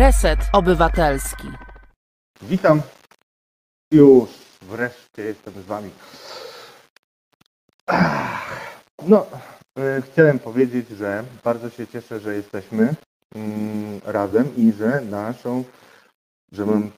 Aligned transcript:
Reset 0.00 0.40
Obywatelski. 0.52 1.48
Witam. 2.42 2.82
Już 3.92 4.30
wreszcie 4.62 5.22
jestem 5.22 5.54
z 5.54 5.64
Wami. 5.66 5.90
No, 9.08 9.26
y, 9.78 10.02
chciałem 10.02 10.38
powiedzieć, 10.38 10.88
że 10.88 11.24
bardzo 11.44 11.70
się 11.70 11.86
cieszę, 11.86 12.20
że 12.20 12.34
jesteśmy 12.34 12.94
mm, 13.34 14.00
razem 14.04 14.56
i 14.56 14.72
że 14.72 15.00
naszą, 15.00 15.64
że 16.52 16.66
mam 16.66 16.90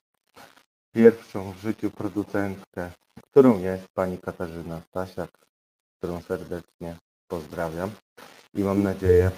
pierwszą 0.94 1.52
w 1.52 1.58
życiu 1.58 1.90
producentkę, 1.90 2.90
którą 3.30 3.58
jest 3.58 3.88
pani 3.94 4.18
Katarzyna 4.18 4.80
Stasiak, 4.80 5.30
którą 5.98 6.20
serdecznie 6.20 6.96
pozdrawiam 7.28 7.90
i 8.54 8.62
mam 8.64 8.82
nadzieję, 8.82 9.30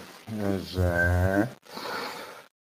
że 0.63 1.47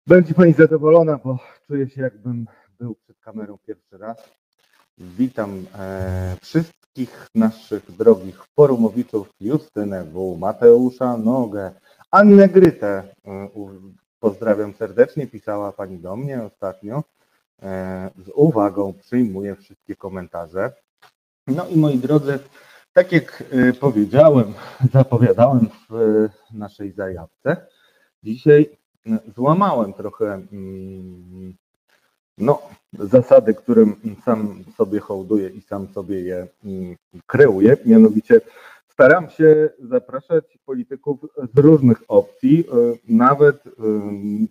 będzie 0.07 0.33
pani 0.33 0.53
zadowolona, 0.53 1.19
bo 1.23 1.39
czuję 1.67 1.89
się 1.89 2.01
jakbym 2.01 2.47
był 2.79 2.95
przed 2.95 3.19
kamerą 3.19 3.57
pierwszy 3.67 3.97
raz. 3.97 4.17
Witam 4.97 5.65
e, 5.79 6.35
wszystkich 6.41 7.27
naszych 7.35 7.91
drogich 7.91 8.45
forumowiczów, 8.55 9.29
Justynę 9.39 10.03
W, 10.03 10.37
Mateusza 10.39 11.17
Nogę, 11.17 11.71
Annę 12.11 12.49
Grytę. 12.49 13.03
E, 13.25 13.49
pozdrawiam 14.19 14.73
serdecznie, 14.73 15.27
pisała 15.27 15.71
pani 15.71 15.99
do 15.99 16.15
mnie 16.15 16.43
ostatnio. 16.43 17.03
E, 17.61 18.09
z 18.25 18.29
uwagą 18.35 18.93
przyjmuję 18.93 19.55
wszystkie 19.55 19.95
komentarze. 19.95 20.73
No 21.47 21.67
i 21.67 21.77
moi 21.77 21.97
drodzy, 21.97 22.39
tak 22.93 23.11
jak 23.11 23.43
e, 23.51 23.73
powiedziałem, 23.73 24.53
zapowiadałem 24.93 25.69
w 25.89 25.95
e, 25.95 26.29
naszej 26.57 26.91
zajawce, 26.91 27.67
dzisiaj 28.23 28.82
złamałem 29.35 29.93
trochę 29.93 30.33
mm, 30.33 31.53
no, 32.37 32.61
zasady, 32.93 33.53
którym 33.53 33.95
sam 34.25 34.63
sobie 34.77 34.99
hołduję 34.99 35.49
i 35.49 35.61
sam 35.61 35.87
sobie 35.87 36.21
je 36.21 36.47
mm, 36.65 36.95
kreuję. 37.25 37.77
Mianowicie 37.85 38.41
staram 38.87 39.29
się 39.29 39.69
zapraszać 39.79 40.57
polityków 40.65 41.19
z 41.53 41.59
różnych 41.59 42.03
opcji, 42.07 42.59
e, 42.59 42.73
nawet 43.07 43.63
mm, 43.79 44.47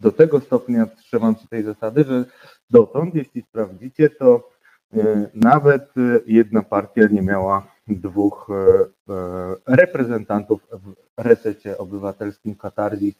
do 0.00 0.12
tego 0.12 0.40
stopnia 0.40 0.86
trzymam 0.86 1.36
się 1.36 1.48
tej 1.48 1.62
zasady, 1.62 2.04
że 2.04 2.24
dotąd, 2.70 3.14
jeśli 3.14 3.42
sprawdzicie, 3.42 4.10
to 4.10 4.50
e, 4.94 5.30
nawet 5.34 5.92
jedna 6.26 6.62
partia 6.62 7.08
nie 7.10 7.22
miała 7.22 7.71
dwóch 7.88 8.48
e, 8.50 9.16
reprezentantów 9.66 10.66
w 10.72 10.94
resecie 11.16 11.78
obywatelskim 11.78 12.54
Katarzis 12.56 13.14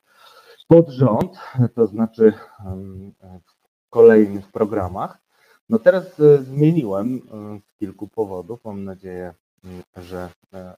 pod 0.68 0.88
rząd, 0.88 1.38
to 1.74 1.86
znaczy 1.86 2.32
w 3.46 3.90
kolejnych 3.90 4.46
programach. 4.52 5.18
No 5.68 5.78
teraz 5.78 6.20
e, 6.20 6.42
zmieniłem 6.42 7.14
e, 7.16 7.20
z 7.60 7.78
kilku 7.78 8.08
powodów. 8.08 8.64
Mam 8.64 8.84
nadzieję, 8.84 9.34
że 9.96 10.30
e, 10.54 10.74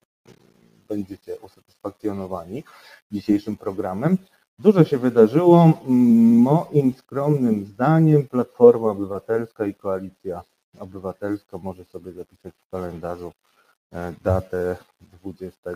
będziecie 0.88 1.36
usatysfakcjonowani 1.40 2.64
dzisiejszym 3.12 3.56
programem. 3.56 4.18
Dużo 4.58 4.84
się 4.84 4.98
wydarzyło. 4.98 5.72
Moim 5.86 6.92
skromnym 6.92 7.64
zdaniem 7.64 8.28
Platforma 8.28 8.90
Obywatelska 8.90 9.66
i 9.66 9.74
Koalicja 9.74 10.42
Obywatelska 10.78 11.58
może 11.58 11.84
sobie 11.84 12.12
zapisać 12.12 12.54
w 12.54 12.70
kalendarzu 12.70 13.32
datę 14.22 14.76
20 15.00 15.70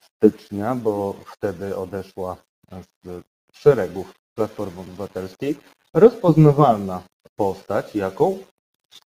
stycznia, 0.00 0.74
bo 0.74 1.14
wtedy 1.26 1.76
odeszła 1.76 2.36
z 2.70 3.24
szeregów 3.52 4.14
Platformy 4.34 4.80
Obywatelskiej 4.80 5.58
rozpoznawalna 5.94 7.02
postać, 7.36 7.94
jaką, 7.94 8.38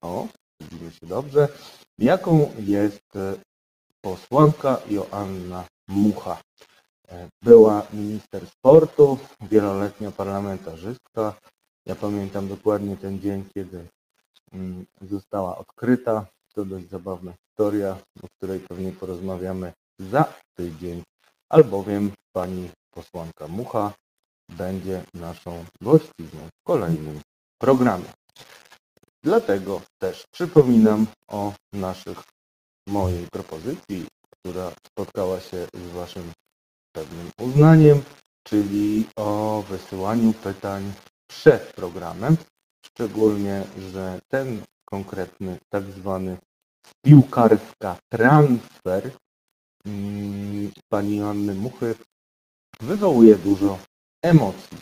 o, 0.00 0.26
widzimy 0.60 0.90
się 0.90 1.06
dobrze, 1.06 1.48
jaką 1.98 2.52
jest 2.58 3.12
posłanka 4.00 4.80
Joanna 4.90 5.64
Mucha. 5.88 6.40
Była 7.42 7.86
minister 7.92 8.46
sportu, 8.46 9.18
wieloletnia 9.40 10.10
parlamentarzystka. 10.10 11.34
Ja 11.86 11.94
pamiętam 11.94 12.48
dokładnie 12.48 12.96
ten 12.96 13.20
dzień, 13.20 13.44
kiedy 13.54 13.88
została 15.00 15.58
odkryta. 15.58 16.26
To 16.58 16.64
dość 16.64 16.88
zabawna 16.88 17.32
historia, 17.32 17.98
o 18.22 18.26
której 18.36 18.60
pewnie 18.60 18.92
porozmawiamy 18.92 19.72
za 19.98 20.34
tydzień, 20.56 21.02
albowiem 21.48 22.12
pani 22.32 22.70
posłanka 22.90 23.48
Mucha 23.48 23.92
będzie 24.48 25.04
naszą 25.14 25.64
gościnią 25.82 26.48
w 26.60 26.66
kolejnym 26.66 27.20
programie. 27.60 28.12
Dlatego 29.22 29.80
też 29.98 30.24
przypominam 30.32 31.06
o 31.28 31.52
naszych, 31.72 32.22
mojej 32.88 33.26
propozycji, 33.26 34.06
która 34.30 34.72
spotkała 34.86 35.40
się 35.40 35.66
z 35.74 35.90
Waszym 35.90 36.32
pewnym 36.92 37.30
uznaniem, 37.40 38.02
czyli 38.42 39.08
o 39.16 39.62
wysyłaniu 39.68 40.32
pytań 40.32 40.92
przed 41.30 41.72
programem, 41.72 42.36
szczególnie, 42.86 43.64
że 43.92 44.18
ten 44.28 44.62
konkretny 44.84 45.58
tak 45.72 45.84
zwany 45.84 46.36
piłkarska 47.04 47.96
transfer 48.12 49.10
mm, 49.86 50.70
pani 50.88 51.16
Joanny 51.16 51.54
Muchy 51.54 51.94
wywołuje 52.80 53.36
dużo 53.36 53.78
emocji. 54.22 54.78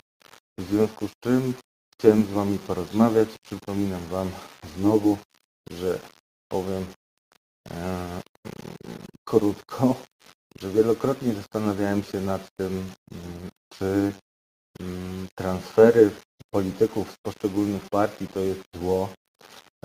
W 0.59 0.62
związku 0.62 1.09
z 1.09 1.12
czym 1.25 1.55
chciałem 1.95 2.25
z 2.25 2.31
Wami 2.31 2.59
porozmawiać. 2.59 3.28
Przypominam 3.43 4.06
Wam 4.06 4.31
znowu, 4.77 5.19
że 5.71 5.99
powiem 6.49 6.87
e, 7.71 8.21
krótko, 9.25 9.97
że 10.61 10.71
wielokrotnie 10.71 11.34
zastanawiałem 11.34 12.03
się 12.03 12.21
nad 12.21 12.49
tym, 12.56 12.93
czy 13.72 14.12
transfery 15.34 16.11
polityków 16.50 17.12
z 17.12 17.16
poszczególnych 17.22 17.89
partii 17.91 18.27
to 18.27 18.41
jest 18.41 18.62
zło, 18.75 19.09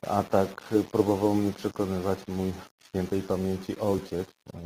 a 0.08 0.24
tak 0.24 0.62
próbował 0.92 1.36
mnie 1.36 1.54
przekonywać 1.54 2.20
mój 2.28 2.54
świętej 2.90 3.22
pamięci 3.22 3.80
ojciec 3.80 4.28
e, 4.54 4.58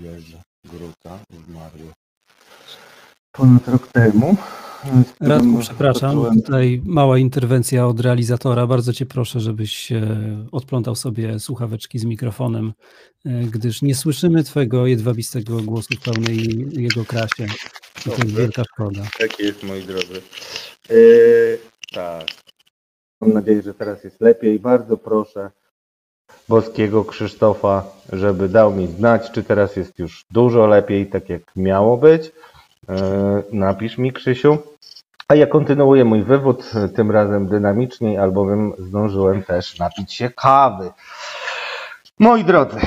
Jerzy 0.00 0.42
Gruca, 0.64 1.18
zmarły 1.48 1.92
ponad 3.32 3.68
rok 3.68 3.86
temu. 3.86 4.36
Radku, 5.20 5.58
przepraszam, 5.60 6.40
tutaj 6.44 6.82
mała 6.84 7.18
interwencja 7.18 7.86
od 7.86 8.00
realizatora. 8.00 8.66
Bardzo 8.66 8.92
Cię 8.92 9.06
proszę, 9.06 9.40
żebyś 9.40 9.92
e, 9.92 10.46
odplątał 10.52 10.94
sobie 10.94 11.38
słuchaweczki 11.38 11.98
z 11.98 12.04
mikrofonem, 12.04 12.72
e, 13.24 13.30
gdyż 13.44 13.82
nie 13.82 13.94
słyszymy 13.94 14.44
Twojego 14.44 14.86
jedwabistego 14.86 15.62
głosu 15.62 15.88
w 15.94 16.02
pełnej 16.04 16.66
jego 16.72 17.04
krasie. 17.04 17.46
I 18.06 18.10
to 18.10 18.16
jest 18.16 18.36
wielka 18.36 18.62
szkoda. 18.64 19.02
Tak 19.18 19.38
jest, 19.38 19.62
moi 19.62 19.82
drodzy. 19.82 20.22
Yy, 20.90 21.58
tak. 21.92 22.26
Mam 23.22 23.32
nadzieję, 23.32 23.62
że 23.62 23.74
teraz 23.74 24.04
jest 24.04 24.20
lepiej. 24.20 24.60
Bardzo 24.60 24.96
proszę 24.96 25.50
boskiego 26.48 27.04
Krzysztofa, 27.04 27.84
żeby 28.12 28.48
dał 28.48 28.72
mi 28.72 28.86
znać, 28.86 29.30
czy 29.30 29.42
teraz 29.42 29.76
jest 29.76 29.98
już 29.98 30.24
dużo 30.30 30.66
lepiej, 30.66 31.06
tak 31.06 31.28
jak 31.28 31.42
miało 31.56 31.96
być. 31.96 32.32
E, 32.88 33.42
napisz 33.52 33.98
mi, 33.98 34.12
Krzysiu. 34.12 34.58
A 35.28 35.34
ja 35.34 35.46
kontynuuję 35.46 36.04
mój 36.04 36.22
wywód, 36.22 36.70
tym 36.96 37.10
razem 37.10 37.46
dynamiczniej, 37.46 38.18
albowiem 38.18 38.72
zdążyłem 38.78 39.42
też 39.42 39.78
napić 39.78 40.14
się 40.14 40.30
kawy. 40.30 40.90
Moi 42.18 42.44
drodzy, 42.44 42.80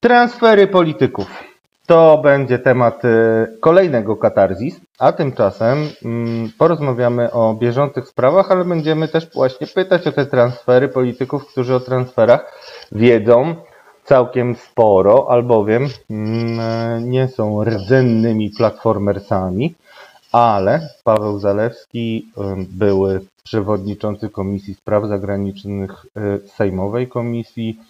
transfery 0.00 0.66
polityków. 0.66 1.45
To 1.86 2.18
będzie 2.22 2.58
temat 2.58 3.04
e, 3.04 3.46
kolejnego 3.60 4.16
katarzis, 4.16 4.80
a 4.98 5.12
tymczasem 5.12 5.78
mm, 6.04 6.50
porozmawiamy 6.58 7.32
o 7.32 7.54
bieżących 7.54 8.08
sprawach, 8.08 8.50
ale 8.50 8.64
będziemy 8.64 9.08
też 9.08 9.30
właśnie 9.34 9.66
pytać 9.66 10.06
o 10.06 10.12
te 10.12 10.26
transfery 10.26 10.88
polityków, 10.88 11.46
którzy 11.46 11.74
o 11.74 11.80
transferach 11.80 12.60
wiedzą 12.92 13.54
całkiem 14.04 14.54
sporo, 14.54 15.30
albowiem 15.30 15.88
mm, 16.10 17.10
nie 17.10 17.28
są 17.28 17.64
rdzennymi 17.64 18.50
platformersami, 18.50 19.74
ale 20.32 20.88
Paweł 21.04 21.38
Zalewski 21.38 22.28
były 22.58 23.20
przewodniczący 23.44 24.30
Komisji 24.30 24.74
Spraw 24.74 25.04
Zagranicznych 25.06 26.06
y, 26.16 26.48
Sejmowej 26.48 27.08
Komisji 27.08 27.80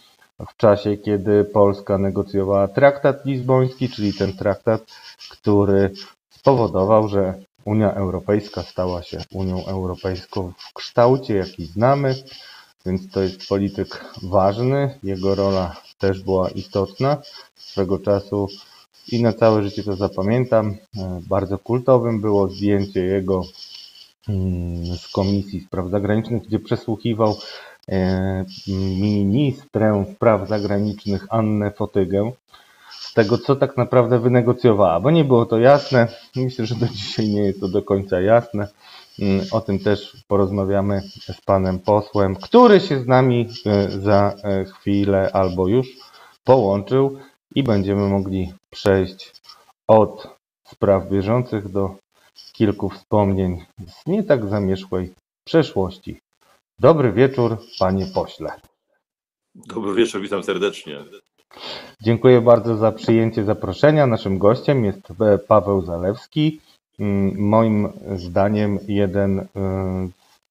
w 0.40 0.56
czasie, 0.56 0.96
kiedy 0.96 1.44
Polska 1.44 1.98
negocjowała 1.98 2.68
traktat 2.68 3.24
lizboński, 3.24 3.88
czyli 3.88 4.12
ten 4.12 4.32
traktat, 4.32 4.82
który 5.30 5.92
spowodował, 6.30 7.08
że 7.08 7.34
Unia 7.64 7.94
Europejska 7.94 8.62
stała 8.62 9.02
się 9.02 9.18
Unią 9.32 9.66
Europejską 9.66 10.52
w 10.58 10.72
kształcie, 10.74 11.34
jaki 11.34 11.66
znamy, 11.66 12.14
więc 12.86 13.10
to 13.10 13.22
jest 13.22 13.48
polityk 13.48 14.04
ważny. 14.22 14.98
Jego 15.02 15.34
rola 15.34 15.76
też 15.98 16.22
była 16.22 16.50
istotna 16.50 17.22
swego 17.54 17.98
czasu 17.98 18.48
i 19.12 19.22
na 19.22 19.32
całe 19.32 19.62
życie 19.62 19.82
to 19.82 19.96
zapamiętam. 19.96 20.76
E, 20.96 21.20
bardzo 21.28 21.58
kultowym 21.58 22.20
było 22.20 22.48
zdjęcie 22.48 23.00
jego 23.04 23.42
mm, 24.28 24.96
z 24.96 25.08
Komisji 25.08 25.60
Spraw 25.60 25.90
Zagranicznych, 25.90 26.42
gdzie 26.42 26.58
przesłuchiwał 26.58 27.36
ministrę 29.00 30.04
spraw 30.14 30.48
zagranicznych 30.48 31.26
Annę 31.30 31.70
Fotygę 31.70 32.32
z 32.90 33.14
tego, 33.14 33.38
co 33.38 33.56
tak 33.56 33.76
naprawdę 33.76 34.18
wynegocjowała, 34.18 35.00
bo 35.00 35.10
nie 35.10 35.24
było 35.24 35.46
to 35.46 35.58
jasne. 35.58 36.08
Myślę, 36.36 36.66
że 36.66 36.74
do 36.74 36.86
dzisiaj 36.86 37.28
nie 37.28 37.40
jest 37.40 37.60
to 37.60 37.68
do 37.68 37.82
końca 37.82 38.20
jasne. 38.20 38.68
Mm, 39.18 39.46
o 39.50 39.60
tym 39.60 39.78
też 39.78 40.16
porozmawiamy 40.28 41.02
z 41.32 41.40
panem 41.40 41.78
posłem, 41.78 42.36
który 42.36 42.80
się 42.80 43.00
z 43.00 43.06
nami 43.06 43.48
e, 43.66 43.90
za 43.90 44.34
e, 44.44 44.64
chwilę 44.64 45.30
albo 45.32 45.68
już 45.68 45.88
połączył 46.44 47.18
i 47.54 47.62
będziemy 47.62 48.08
mogli 48.08 48.52
przejść 48.70 49.32
od 49.88 50.28
spraw 50.68 51.08
bieżących 51.10 51.68
do 51.68 51.96
kilku 52.52 52.88
wspomnień 52.88 53.64
z 53.88 54.06
nie 54.06 54.22
tak 54.24 54.48
zamierzchłej 54.48 55.14
przeszłości. 55.44 56.18
Dobry 56.78 57.12
wieczór, 57.12 57.56
panie 57.78 58.06
pośle. 58.14 58.50
Dobry 59.54 59.94
wieczór, 59.94 60.22
witam 60.22 60.42
serdecznie. 60.42 61.04
Dziękuję 62.00 62.40
bardzo 62.40 62.76
za 62.76 62.92
przyjęcie 62.92 63.44
zaproszenia. 63.44 64.06
Naszym 64.06 64.38
gościem 64.38 64.84
jest 64.84 65.08
Paweł 65.48 65.82
Zalewski, 65.82 66.60
mm, 66.98 67.38
moim 67.38 67.88
zdaniem 68.16 68.78
jeden 68.88 69.46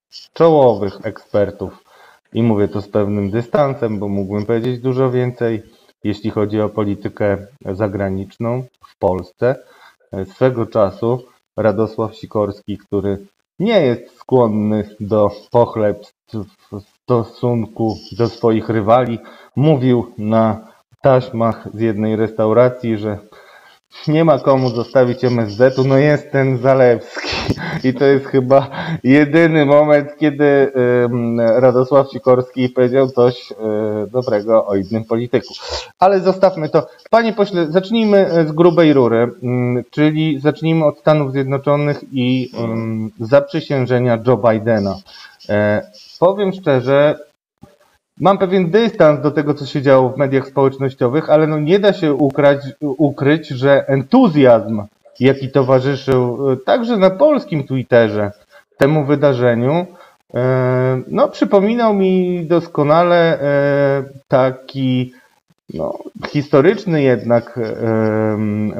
z 0.09 0.31
czołowych 0.33 0.93
ekspertów 1.03 1.83
i 2.33 2.43
mówię 2.43 2.67
to 2.67 2.81
z 2.81 2.87
pewnym 2.87 3.31
dystansem, 3.31 3.99
bo 3.99 4.07
mógłbym 4.07 4.45
powiedzieć 4.45 4.79
dużo 4.79 5.11
więcej, 5.11 5.63
jeśli 6.03 6.29
chodzi 6.29 6.61
o 6.61 6.69
politykę 6.69 7.47
zagraniczną 7.65 8.63
w 8.87 8.97
Polsce. 8.97 9.55
Swego 10.25 10.65
czasu 10.65 11.25
Radosław 11.57 12.15
Sikorski, 12.15 12.77
który 12.77 13.25
nie 13.59 13.81
jest 13.81 14.17
skłonny 14.17 14.89
do 14.99 15.31
pochlebstw 15.51 16.35
w 16.71 16.81
stosunku 16.81 17.97
do 18.17 18.29
swoich 18.29 18.69
rywali, 18.69 19.19
mówił 19.55 20.13
na 20.17 20.67
taśmach 21.01 21.67
z 21.73 21.79
jednej 21.79 22.15
restauracji, 22.15 22.97
że 22.97 23.19
nie 24.07 24.25
ma 24.25 24.39
komu 24.39 24.69
zostawić 24.69 25.23
MSZ-u, 25.23 25.83
no 25.83 25.97
jest 25.97 26.31
ten 26.31 26.57
Zalewski. 26.57 27.29
I 27.83 27.93
to 27.93 28.05
jest 28.05 28.25
chyba 28.25 28.69
jedyny 29.03 29.65
moment, 29.65 30.17
kiedy 30.17 30.71
Radosław 31.37 32.11
Sikorski 32.11 32.69
powiedział 32.69 33.07
coś 33.07 33.51
e, 33.51 33.55
dobrego 34.11 34.67
o 34.67 34.75
innym 34.75 35.05
polityku. 35.05 35.53
Ale 35.99 36.19
zostawmy 36.19 36.69
to. 36.69 36.87
Panie 37.09 37.33
pośle, 37.33 37.71
zacznijmy 37.71 38.45
z 38.47 38.51
grubej 38.51 38.93
rury, 38.93 39.31
mm, 39.43 39.83
czyli 39.91 40.39
zacznijmy 40.39 40.85
od 40.85 40.99
Stanów 40.99 41.31
Zjednoczonych 41.31 42.03
i 42.11 42.51
zaprzysiężenia 43.19 44.19
Joe 44.27 44.37
Bidena. 44.37 44.95
E, 45.49 45.81
powiem 46.19 46.51
szczerze, 46.53 47.19
Mam 48.19 48.37
pewien 48.37 48.71
dystans 48.71 49.21
do 49.21 49.31
tego, 49.31 49.53
co 49.53 49.65
się 49.65 49.81
działo 49.81 50.09
w 50.09 50.17
mediach 50.17 50.47
społecznościowych, 50.47 51.29
ale 51.29 51.47
no 51.47 51.59
nie 51.59 51.79
da 51.79 51.93
się 51.93 52.13
ukrać, 52.13 52.59
ukryć, 52.81 53.47
że 53.47 53.87
entuzjazm, 53.87 54.83
jaki 55.19 55.51
towarzyszył 55.51 56.51
e, 56.51 56.57
także 56.57 56.97
na 56.97 57.09
polskim 57.09 57.63
Twitterze 57.63 58.31
temu 58.77 59.05
wydarzeniu, 59.05 59.85
e, 60.33 61.01
no, 61.07 61.27
przypominał 61.27 61.93
mi 61.93 62.45
doskonale 62.45 63.39
e, 63.41 64.03
taki 64.27 65.13
no, 65.73 65.93
historyczny 66.27 67.01
jednak 67.01 67.59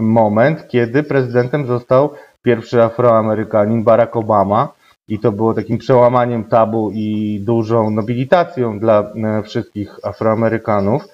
moment, 0.01 0.67
kiedy 0.67 1.03
prezydentem 1.03 1.65
został 1.65 2.09
pierwszy 2.43 2.83
Afroamerykanin 2.83 3.83
Barack 3.83 4.15
Obama 4.15 4.73
i 5.07 5.19
to 5.19 5.31
było 5.31 5.53
takim 5.53 5.77
przełamaniem 5.77 6.43
tabu 6.43 6.91
i 6.93 7.39
dużą 7.43 7.89
nobilitacją 7.89 8.79
dla 8.79 8.99
e, 8.99 9.43
wszystkich 9.43 9.95
Afroamerykanów. 10.03 11.07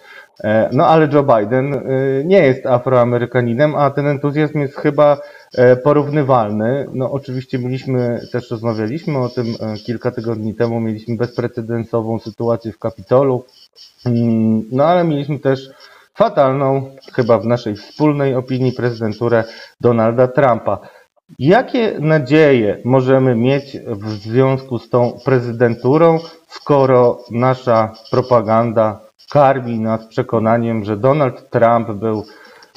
E, 0.43 0.69
no 0.73 0.87
ale 0.87 1.09
Joe 1.13 1.23
Biden 1.23 1.73
e, 1.73 1.79
nie 2.25 2.43
jest 2.43 2.65
Afroamerykaninem, 2.65 3.75
a 3.75 3.89
ten 3.89 4.07
entuzjazm 4.07 4.59
jest 4.59 4.75
chyba 4.75 5.17
porównywalny. 5.83 6.87
No 6.93 7.11
oczywiście 7.11 7.59
mieliśmy, 7.59 8.21
też 8.31 8.51
rozmawialiśmy 8.51 9.17
o 9.17 9.29
tym 9.29 9.45
kilka 9.85 10.11
tygodni 10.11 10.55
temu, 10.55 10.79
mieliśmy 10.79 11.15
bezprecedensową 11.17 12.19
sytuację 12.19 12.71
w 12.71 12.79
Kapitolu, 12.79 13.45
mm, 14.05 14.63
no 14.71 14.83
ale 14.85 15.03
mieliśmy 15.03 15.39
też 15.39 15.69
fatalną, 16.13 16.95
chyba 17.13 17.39
w 17.39 17.45
naszej 17.45 17.75
wspólnej 17.75 18.35
opinii, 18.35 18.71
prezydenturę 18.71 19.43
Donalda 19.81 20.27
Trumpa. 20.27 20.79
Jakie 21.39 21.99
nadzieje 21.99 22.81
możemy 22.85 23.35
mieć 23.35 23.77
w 23.87 24.09
związku 24.09 24.79
z 24.79 24.89
tą 24.89 25.19
prezydenturą, 25.25 26.19
skoro 26.47 27.23
nasza 27.31 27.93
propaganda 28.11 29.11
karmi 29.31 29.79
nas 29.79 30.07
przekonaniem, 30.07 30.85
że 30.85 30.97
Donald 30.97 31.49
Trump 31.49 31.91
był 31.91 32.25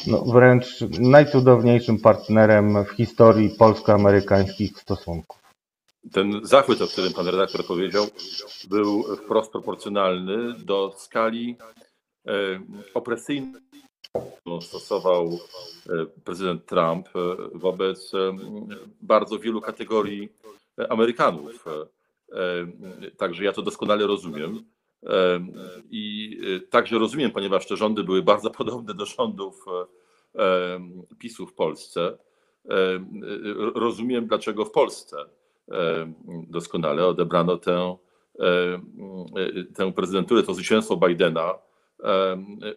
no, 0.07 0.25
wręcz 0.25 0.81
najcudowniejszym 1.01 1.99
partnerem 1.99 2.85
w 2.85 2.91
historii 2.91 3.51
polsko-amerykańskich 3.59 4.79
stosunków? 4.79 5.39
Ten 6.13 6.41
zachwyt, 6.43 6.83
o 6.83 6.87
którym 6.87 7.13
pan 7.13 7.27
redaktor 7.27 7.67
powiedział, 7.67 8.05
był 8.69 9.03
wprost 9.17 9.53
proporcjonalny 9.53 10.55
do 10.65 10.95
skali 10.97 11.57
e, 12.27 12.33
opresyjnej 12.95 13.63
stosował 14.61 15.39
e, 15.89 16.07
prezydent 16.25 16.67
Trump 16.67 17.09
e, 17.09 17.37
wobec 17.55 18.15
e, 18.15 18.37
bardzo 19.01 19.39
wielu 19.39 19.61
kategorii 19.61 20.33
Amerykanów. 20.89 21.65
Także 23.17 23.45
ja 23.45 23.53
to 23.53 23.63
doskonale 23.63 24.07
rozumiem. 24.07 24.65
I 25.91 26.39
także 26.71 26.99
rozumiem, 26.99 27.31
ponieważ 27.31 27.67
te 27.67 27.77
rządy 27.77 28.05
były 28.05 28.23
bardzo 28.23 28.51
podobne 28.61 28.95
do 28.95 29.07
rządów 29.07 29.65
PiSu 31.19 31.47
w 31.47 31.55
Polsce. 31.55 32.19
Rozumiem, 33.75 34.27
dlaczego 34.27 34.65
w 34.65 34.71
Polsce 34.71 35.17
doskonale 36.49 37.07
odebrano 37.07 37.57
tę, 37.57 37.97
tę 39.75 39.93
prezydenturę, 39.93 40.43
to 40.43 40.55
zwycięstwo 40.55 40.97
Bidena 40.97 41.55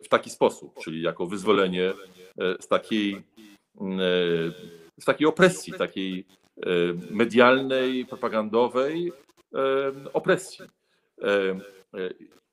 w 0.03 0.07
taki 0.09 0.29
sposób, 0.29 0.79
czyli 0.83 1.01
jako 1.01 1.25
wyzwolenie 1.25 1.89
e, 1.89 1.93
z 2.59 2.67
takiej, 2.67 3.15
e, 3.15 3.21
z 4.99 5.05
takiej 5.05 5.27
opresji, 5.27 5.73
takiej 5.73 6.25
e, 6.57 6.69
medialnej, 7.09 8.05
propagandowej 8.05 9.11
opresji. 10.13 10.65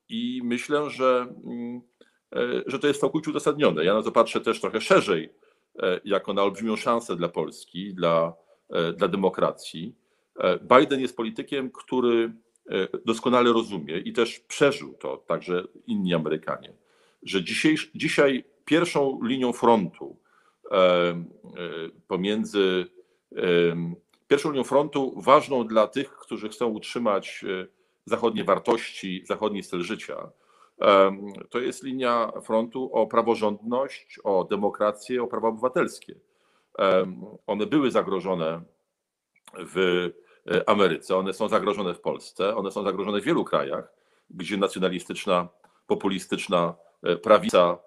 I 0.09 0.41
myślę, 0.45 0.91
że, 0.91 1.27
mm, 1.45 1.81
że 2.67 2.79
to 2.79 2.87
jest 2.87 3.01
całkowicie 3.01 3.31
uzasadnione. 3.31 3.85
Ja 3.85 3.95
na 3.95 4.03
to 4.03 4.13
patrzę 4.13 4.41
też 4.41 4.61
trochę 4.61 4.81
szerzej, 4.81 5.33
jako 6.05 6.33
na 6.35 6.43
olbrzymią 6.43 6.77
szansę 6.77 7.17
dla 7.17 7.29
Polski, 7.29 7.95
dla, 7.95 8.33
dla 8.97 9.09
demokracji. 9.09 9.95
Biden 10.63 11.01
jest 11.01 11.17
politykiem, 11.17 11.71
który 11.71 12.33
doskonale 13.05 13.53
rozumie 13.53 13.99
i 13.99 14.13
też 14.13 14.41
przeżył 14.41 14.95
to 14.95 15.17
także 15.17 15.65
inni 15.87 16.15
Amerykanie, 16.15 16.73
że 17.23 17.45
dzisiaj, 17.45 17.77
dzisiaj 17.95 18.45
pierwszą 18.65 19.19
linią 19.23 19.53
frontu 19.53 20.17
e, 20.71 20.77
e, 20.77 21.15
pomiędzy 22.09 22.87
pierwszą 24.29 24.51
linią 24.51 24.65
frontu 24.65 25.21
ważną 25.21 25.67
dla 25.67 25.87
tych, 25.87 26.11
którzy 26.11 26.49
chcą 26.49 26.67
utrzymać 26.67 27.45
zachodnie 28.07 28.45
wartości, 28.45 29.23
zachodni 29.27 29.63
styl 29.63 29.83
życia, 29.83 30.31
to 31.51 31.61
jest 31.61 31.83
linia 31.83 32.33
frontu 32.43 32.91
o 32.93 33.07
praworządność, 33.07 34.19
o 34.25 34.45
demokrację, 34.45 35.23
o 35.23 35.27
prawa 35.27 35.49
obywatelskie. 35.49 36.15
One 37.47 37.67
były 37.67 37.91
zagrożone 37.91 38.63
w 39.59 39.77
E, 39.77 40.24
Ameryce, 40.67 41.17
one 41.17 41.33
są 41.33 41.49
zagrożone 41.49 41.95
w 41.95 42.01
Polsce, 42.01 42.57
one 42.57 42.71
są 42.71 42.83
zagrożone 42.83 43.21
w 43.21 43.25
wielu 43.25 43.45
krajach, 43.45 43.93
gdzie 44.31 44.57
nacjonalistyczna, 44.57 45.49
populistyczna 45.87 46.75
e, 47.03 47.17
prawica 47.17 47.79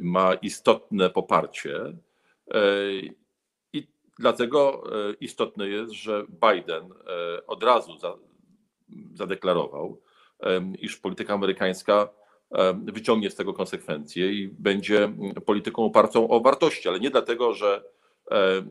ma 0.00 0.34
istotne 0.34 1.10
poparcie. 1.10 1.96
E, 2.54 2.60
I 3.72 3.86
dlatego 4.18 4.84
istotne 5.20 5.68
jest, 5.68 5.92
że 5.92 6.24
Biden 6.28 6.94
od 7.46 7.62
razu 7.62 7.92
zadeklarował, 9.14 10.00
iż 10.78 10.96
polityka 10.96 11.34
amerykańska 11.34 12.08
wyciągnie 12.84 13.30
z 13.30 13.34
tego 13.34 13.54
konsekwencje 13.54 14.32
i 14.32 14.48
będzie 14.48 15.12
polityką 15.46 15.84
opartą 15.84 16.28
o 16.28 16.40
wartości, 16.40 16.88
ale 16.88 17.00
nie 17.00 17.10
dlatego, 17.10 17.52
że 17.54 17.84
E, 18.30 18.62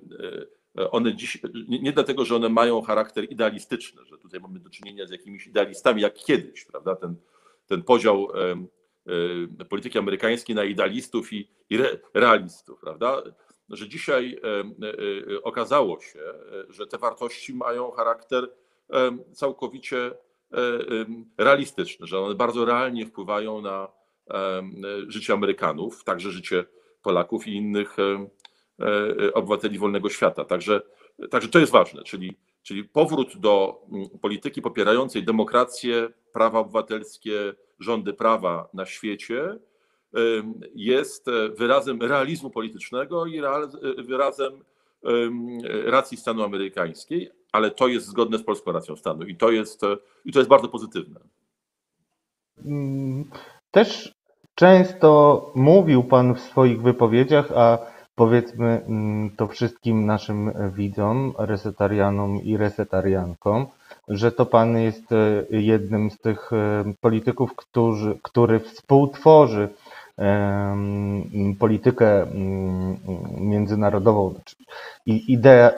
one 0.76 1.16
dziś, 1.16 1.42
nie, 1.68 1.92
dlatego, 1.92 2.26
że 2.26 2.36
one 2.36 2.50
mają 2.50 2.82
charakter 2.82 3.32
idealistyczny, 3.32 4.06
że 4.06 4.18
tutaj 4.18 4.40
mamy 4.40 4.60
do 4.60 4.70
czynienia 4.70 5.08
z 5.08 5.12
jakimiś 5.12 5.48
idealistami 5.48 6.02
jak 6.02 6.14
kiedyś, 6.14 6.66
prawda? 6.66 6.96
Ten, 6.96 7.16
ten 7.68 7.84
podział 7.84 8.28
polityki 9.70 9.98
amerykańskiej 9.98 10.56
na 10.56 10.64
idealistów 10.64 11.34
i, 11.34 11.52
i 11.70 11.80
realistów, 12.14 12.80
prawda? 12.80 13.22
Że 13.70 13.90
dzisiaj 13.90 14.42
okazało 15.44 16.00
się, 16.00 16.20
że 16.70 16.88
te 16.88 16.98
wartości 16.98 17.54
mają 17.54 17.92
charakter 17.92 18.50
całkowicie 19.32 20.12
realistyczny, 21.38 22.08
że 22.08 22.20
one 22.20 22.36
bardzo 22.36 22.66
realnie 22.66 23.06
wpływają 23.06 23.62
na 23.62 23.88
życie 25.08 25.34
Amerykanów, 25.34 26.04
także 26.04 26.32
życie 26.32 26.66
Polaków 27.02 27.48
i 27.48 27.56
innych 27.56 27.98
obywateli 29.34 29.80
wolnego 29.80 30.10
świata. 30.10 30.46
Także, 30.46 30.82
także 31.30 31.50
to 31.50 31.60
jest 31.60 31.72
ważne, 31.72 32.04
czyli, 32.04 32.38
czyli 32.64 32.84
powrót 32.84 33.38
do 33.38 33.82
mm, 33.92 34.10
polityki 34.22 34.62
popierającej 34.62 35.24
demokrację, 35.24 36.10
prawa 36.34 36.60
obywatelskie, 36.60 37.54
rządy 37.80 38.14
prawa 38.14 38.70
na 38.74 38.86
świecie 38.86 39.58
jest 40.76 41.26
wyrazem 41.58 42.02
realizmu 42.02 42.50
politycznego 42.50 43.26
i 43.26 43.42
wyrazem 43.98 44.64
racji 45.86 46.18
stanu 46.18 46.44
amerykańskiej, 46.44 47.32
ale 47.52 47.72
to 47.72 47.88
jest 47.88 48.06
zgodne 48.06 48.38
z 48.38 48.44
polską 48.44 48.72
racją 48.72 48.96
stanu 48.96 49.26
i 49.26 49.36
to 49.36 49.52
jest, 49.52 49.82
i 50.26 50.32
to 50.32 50.40
jest 50.40 50.50
bardzo 50.50 50.68
pozytywne. 50.68 51.20
Mm, 52.66 53.30
też 53.72 54.16
często 54.56 55.52
mówił 55.56 56.04
Pan 56.04 56.36
w 56.36 56.40
swoich 56.40 56.82
wypowiedziach, 56.82 57.52
a 57.56 57.91
powiedzmy 58.16 58.82
mm, 58.88 59.30
to 59.38 59.48
wszystkim 59.48 60.06
naszym 60.06 60.52
widzom, 60.76 61.34
resetarianom 61.38 62.44
i 62.44 62.58
resetariankom, 62.58 63.68
że 64.08 64.32
to 64.32 64.46
Pan 64.46 64.78
jest 64.78 65.12
e, 65.12 65.46
jednym 65.50 66.12
z 66.12 66.18
tych 66.18 66.54
e, 66.54 66.94
polityków, 67.02 67.56
którzy, 67.56 68.20
który 68.22 68.60
współtworzy 68.60 69.70
politykę 71.60 72.22
mm, 72.22 72.98
międzynarodową 73.40 74.34
i 75.06 75.34
idea, 75.34 75.72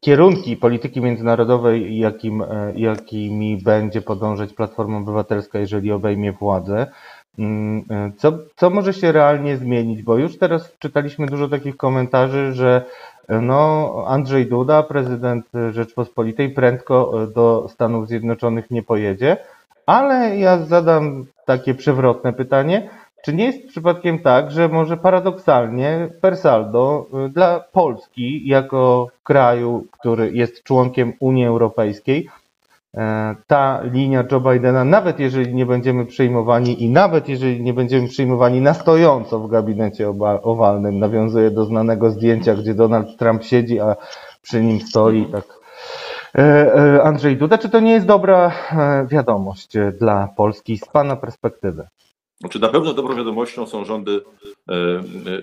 kierunki 0.00 0.56
polityki 0.56 1.00
międzynarodowej, 1.00 1.98
jakim, 1.98 2.42
e, 2.42 2.72
jakimi 2.76 3.62
będzie 3.62 4.02
podążać 4.02 4.52
Platforma 4.52 4.98
Obywatelska, 4.98 5.58
jeżeli 5.58 5.92
obejmie 5.92 6.32
władzę. 6.32 6.86
Mm, 7.38 7.84
e, 7.90 8.12
co, 8.16 8.32
co 8.56 8.70
może 8.70 8.94
się 8.94 9.12
realnie 9.12 9.56
zmienić? 9.56 10.02
Bo 10.02 10.16
już 10.16 10.38
teraz 10.38 10.72
czytaliśmy 10.78 11.26
dużo 11.26 11.48
takich 11.48 11.76
komentarzy, 11.76 12.52
że 12.52 12.84
e, 13.28 13.40
no, 13.40 13.94
Andrzej 14.06 14.46
Duda, 14.46 14.82
prezydent 14.82 15.46
Rzeczpospolitej, 15.70 16.50
prędko 16.50 17.26
do 17.34 17.66
Stanów 17.68 18.08
Zjednoczonych 18.08 18.70
nie 18.70 18.82
pojedzie, 18.82 19.36
ale 19.86 20.38
ja 20.38 20.58
zadam 20.58 21.26
takie 21.44 21.74
przewrotne 21.74 22.32
pytanie 22.32 22.88
czy 23.26 23.32
nie 23.32 23.44
jest 23.44 23.68
przypadkiem 23.68 24.18
tak, 24.18 24.50
że 24.50 24.68
może 24.68 24.96
paradoksalnie 24.96 26.08
per 26.20 26.36
saldo 26.36 27.06
y, 27.26 27.28
dla 27.28 27.60
Polski 27.60 28.48
jako 28.48 29.08
kraju, 29.22 29.86
który 29.90 30.32
jest 30.32 30.62
członkiem 30.62 31.12
Unii 31.20 31.46
Europejskiej, 31.46 32.28
e, 32.28 32.30
ta 33.46 33.80
linia 33.82 34.24
Joe 34.32 34.40
Bidena, 34.40 34.84
nawet 34.84 35.20
jeżeli 35.20 35.54
nie 35.54 35.66
będziemy 35.66 36.06
przyjmowani 36.06 36.84
i 36.84 36.90
nawet 36.90 37.28
jeżeli 37.28 37.62
nie 37.62 37.74
będziemy 37.74 38.08
przyjmowani 38.08 38.60
na 38.60 38.74
stojąco 38.74 39.40
w 39.40 39.50
gabinecie 39.50 40.12
owalnym, 40.42 40.98
nawiązuje 40.98 41.50
do 41.50 41.64
znanego 41.64 42.10
zdjęcia, 42.10 42.54
gdzie 42.54 42.74
Donald 42.74 43.16
Trump 43.16 43.44
siedzi, 43.44 43.80
a 43.80 43.96
przy 44.42 44.62
nim 44.62 44.80
stoi 44.80 45.26
tak 45.26 45.44
e, 46.34 46.40
e, 46.74 47.02
Andrzej 47.02 47.36
Duda. 47.36 47.58
Czy 47.58 47.68
to 47.68 47.80
nie 47.80 47.92
jest 47.92 48.06
dobra 48.06 48.52
wiadomość 49.06 49.72
dla 49.98 50.28
Polski 50.36 50.78
z 50.78 50.84
Pana 50.84 51.16
perspektywy? 51.16 51.86
Znaczy 52.40 52.58
na 52.58 52.68
pewno 52.68 52.94
dobrą 52.94 53.16
wiadomością 53.16 53.66
są 53.66 53.84
rządy 53.84 54.20
e, 54.68 54.72
e, 54.72 55.02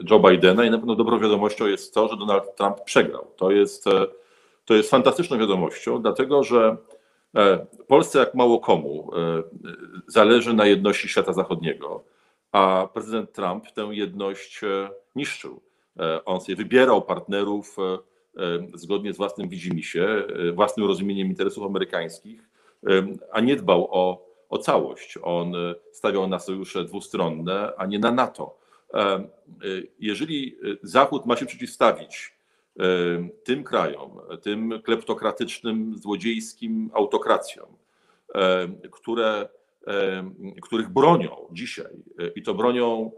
Joe 0.09 0.19
Bidena 0.19 0.65
i 0.65 0.71
na 0.71 0.77
pewno 0.77 0.95
dobrą 0.95 1.19
wiadomością 1.19 1.67
jest 1.67 1.93
to, 1.93 2.07
że 2.07 2.17
Donald 2.17 2.55
Trump 2.55 2.81
przegrał. 2.81 3.27
To 3.37 3.51
jest, 3.51 3.87
e, 3.87 4.05
to 4.65 4.73
jest 4.73 4.89
fantastyczną 4.89 5.37
wiadomością, 5.37 6.01
dlatego 6.01 6.43
że 6.43 6.77
Polsce 7.87 8.19
jak 8.19 8.35
mało 8.35 8.59
komu 8.59 9.11
zależy 10.07 10.53
na 10.53 10.65
jedności 10.65 11.09
świata 11.09 11.33
zachodniego, 11.33 12.03
a 12.51 12.87
prezydent 12.93 13.31
Trump 13.31 13.71
tę 13.71 13.81
jedność 13.91 14.61
niszczył. 15.15 15.61
On 16.25 16.41
sobie 16.41 16.55
wybierał 16.55 17.01
partnerów 17.01 17.77
zgodnie 18.73 19.13
z 19.13 19.17
własnym 19.17 19.49
widzimisię, 19.49 20.07
własnym 20.53 20.87
rozumieniem 20.87 21.27
interesów 21.27 21.65
amerykańskich, 21.65 22.49
a 23.31 23.39
nie 23.41 23.55
dbał 23.55 23.87
o 23.91 24.33
o 24.53 24.57
całość. 24.57 25.17
On 25.21 25.55
e, 25.55 25.75
stawiał 25.91 26.27
na 26.27 26.39
sojusze 26.39 26.83
dwustronne, 26.83 27.73
a 27.77 27.85
nie 27.85 27.99
na 27.99 28.11
NATO. 28.11 28.57
E, 28.93 28.99
e, 28.99 29.25
jeżeli 29.99 30.57
Zachód 30.83 31.25
ma 31.25 31.35
się 31.35 31.45
przeciwstawić 31.45 32.32
tym 33.43 33.63
krajom, 33.63 34.19
tym 34.41 34.81
kleptokratycznym, 34.83 35.97
złodziejskim 35.97 36.91
autokracjom, 36.93 37.77
które, 38.91 39.49
których 40.61 40.89
bronią 40.89 41.47
dzisiaj 41.51 42.03
i 42.35 42.43
to 42.43 42.53
bronią 42.53 43.11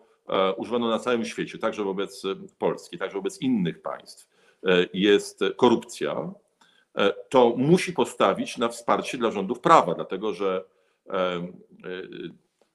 używaną 0.58 0.90
na 0.90 1.00
całym 1.00 1.26
świecie, 1.26 1.58
także 1.58 1.84
wobec 1.84 2.24
Polski, 2.58 2.98
także 2.98 3.18
wobec 3.18 3.42
innych 3.42 3.82
państw, 3.82 4.28
jest 4.94 5.40
korupcja, 5.56 6.34
to 7.30 7.54
musi 7.58 7.94
postawić 7.94 8.58
na 8.58 8.70
wsparcie 8.70 9.18
dla 9.18 9.32
rządów 9.32 9.60
prawa, 9.60 9.96
dlatego 9.96 10.34
że 10.34 10.64
E, 11.10 11.48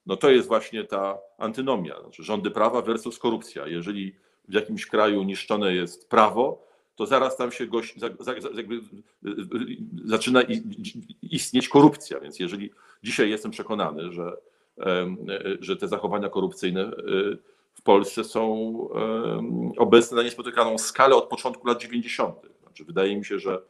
no 0.06 0.16
to 0.16 0.30
jest 0.30 0.48
właśnie 0.48 0.84
ta 0.84 1.18
antynomia, 1.38 2.00
znaczy 2.00 2.22
rządy 2.22 2.50
prawa 2.50 2.82
versus 2.82 3.18
korupcja. 3.18 3.66
Jeżeli 3.66 4.14
w 4.48 4.54
jakimś 4.54 4.86
kraju 4.86 5.22
niszczone 5.22 5.74
jest 5.74 6.08
prawo, 6.08 6.66
to 7.00 7.06
zaraz 7.06 7.36
tam 7.36 7.52
się 7.52 7.66
goś, 7.66 7.94
jakby, 8.54 8.74
y, 8.74 8.78
y, 9.28 9.76
zaczyna 10.04 10.42
istnieć 11.22 11.68
korupcja. 11.68 12.20
Więc 12.20 12.38
jeżeli 12.38 12.70
dzisiaj 13.02 13.30
jestem 13.30 13.50
przekonany, 13.50 14.12
że, 14.12 14.36
że 15.60 15.76
te 15.76 15.88
zachowania 15.88 16.28
korupcyjne 16.28 16.80
y, 16.82 17.38
w 17.74 17.82
Polsce 17.82 18.24
są 18.24 18.88
obecne 19.76 20.16
na 20.16 20.22
niespotykaną 20.22 20.78
skalę 20.78 21.16
od 21.16 21.28
początku 21.28 21.68
lat 21.68 21.82
90. 21.82 22.36
Znaczy, 22.62 22.84
wydaje 22.84 23.16
mi 23.16 23.24
się, 23.24 23.38
że, 23.38 23.62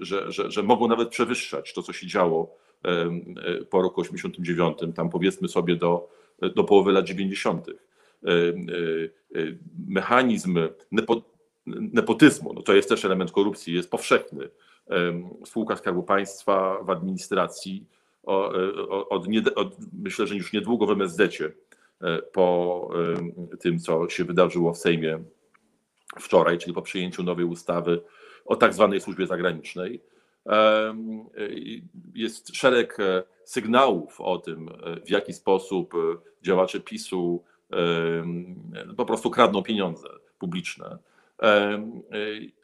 że, 0.00 0.32
że, 0.32 0.50
że 0.50 0.62
mogą 0.62 0.88
nawet 0.88 1.08
przewyższać 1.08 1.72
to, 1.72 1.82
co 1.82 1.92
się 1.92 2.06
działo 2.06 2.56
po 3.70 3.82
roku 3.82 4.00
89, 4.00 4.78
tam 4.94 5.10
powiedzmy 5.10 5.48
sobie 5.48 5.76
do, 5.76 6.08
do 6.54 6.64
połowy 6.64 6.92
lat 6.92 7.04
90. 7.04 7.68
E, 7.68 7.72
mechanizm 9.88 10.58
nepotyzmu, 11.66 12.52
no 12.52 12.62
to 12.62 12.74
jest 12.74 12.88
też 12.88 13.04
element 13.04 13.32
korupcji, 13.32 13.74
jest 13.74 13.90
powszechny. 13.90 14.48
W 15.44 15.48
spółkach 15.48 15.78
Skarbu 15.78 16.02
Państwa, 16.02 16.78
w 16.82 16.90
administracji, 16.90 17.86
od, 18.22 19.26
od, 19.54 19.76
myślę, 20.02 20.26
że 20.26 20.36
już 20.36 20.52
niedługo 20.52 20.86
w 20.86 20.90
MSZ 20.90 21.40
e, 21.40 21.52
po 22.32 22.88
tym, 23.60 23.78
co 23.78 24.08
się 24.08 24.24
wydarzyło 24.24 24.72
w 24.72 24.78
Sejmie 24.78 25.18
wczoraj, 26.20 26.58
czyli 26.58 26.74
po 26.74 26.82
przyjęciu 26.82 27.22
nowej 27.22 27.44
ustawy 27.44 28.02
o 28.44 28.56
tak 28.56 28.74
zwanej 28.74 29.00
służbie 29.00 29.26
zagranicznej. 29.26 30.00
Jest 32.14 32.56
szereg 32.56 33.00
e, 33.00 33.22
sygnałów 33.44 34.20
o 34.20 34.38
tym, 34.38 34.68
e, 34.68 35.00
w 35.00 35.10
jaki 35.10 35.32
sposób 35.32 35.94
działacze 36.42 36.80
PiSu 36.80 37.44
po 38.96 39.06
prostu 39.06 39.30
kradną 39.30 39.62
pieniądze 39.62 40.08
publiczne. 40.38 40.98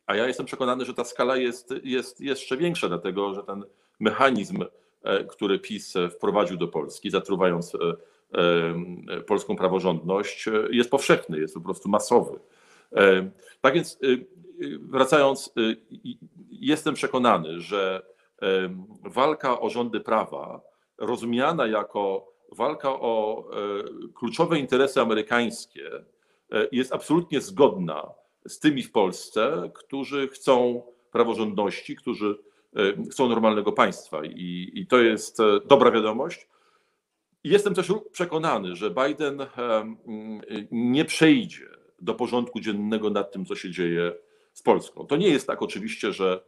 A 0.07 0.17
ja 0.17 0.27
jestem 0.27 0.47
przekonany, 0.47 0.85
że 0.85 0.95
ta 0.95 1.05
skala 1.05 1.37
jest, 1.37 1.75
jest 1.83 2.21
jeszcze 2.21 2.57
większa, 2.57 2.89
dlatego 2.89 3.35
że 3.35 3.43
ten 3.43 3.65
mechanizm, 4.01 4.65
który 5.29 5.59
PiS 5.59 5.95
wprowadził 6.11 6.57
do 6.57 6.69
Polski, 6.69 7.11
zatruwając 7.11 7.73
polską 9.27 9.57
praworządność, 9.57 10.49
jest 10.71 10.91
powszechny, 10.91 11.39
jest 11.39 11.55
po 11.55 11.61
prostu 11.61 11.89
masowy. 11.89 12.39
Tak 13.61 13.75
więc 13.75 13.99
wracając, 14.81 15.55
jestem 16.51 16.95
przekonany, 16.95 17.61
że 17.61 18.03
walka 19.05 19.61
o 19.61 19.71
rządy 19.71 20.01
prawa, 20.01 20.61
rozumiana 20.99 21.67
jako 21.67 22.33
walka 22.53 22.91
o 22.93 23.45
e, 23.53 23.55
kluczowe 24.15 24.59
interesy 24.59 25.01
amerykańskie, 25.01 25.91
e, 26.53 26.69
jest 26.73 26.93
absolutnie 26.93 27.41
zgodna 27.41 28.11
z 28.49 28.59
tymi 28.59 28.83
w 28.83 28.93
Polsce, 28.93 29.71
którzy 29.75 30.29
chcą 30.29 30.83
praworządności, 31.13 31.97
którzy 31.97 32.39
e, 32.77 33.11
chcą 33.11 33.29
normalnego 33.29 33.73
państwa. 33.73 34.25
I, 34.25 34.71
i 34.75 34.87
to 34.87 34.99
jest 34.99 35.39
dobra 35.67 35.91
wiadomość. 35.91 36.49
Jestem 37.45 37.75
też 37.75 37.93
przekonany, 38.13 38.77
że 38.77 38.91
Biden 38.91 39.47
nie 40.71 41.05
przejdzie 41.05 41.67
do 42.01 42.15
porządku 42.15 42.61
dziennego 42.61 43.11
nad 43.11 43.33
tym, 43.33 43.47
co 43.47 43.57
się 43.57 43.71
dzieje 43.71 44.13
z 44.53 44.63
Polską. 44.63 45.07
To 45.07 45.17
nie 45.17 45.29
jest 45.29 45.47
tak 45.47 45.63
oczywiście, 45.63 46.13
że 46.13 46.41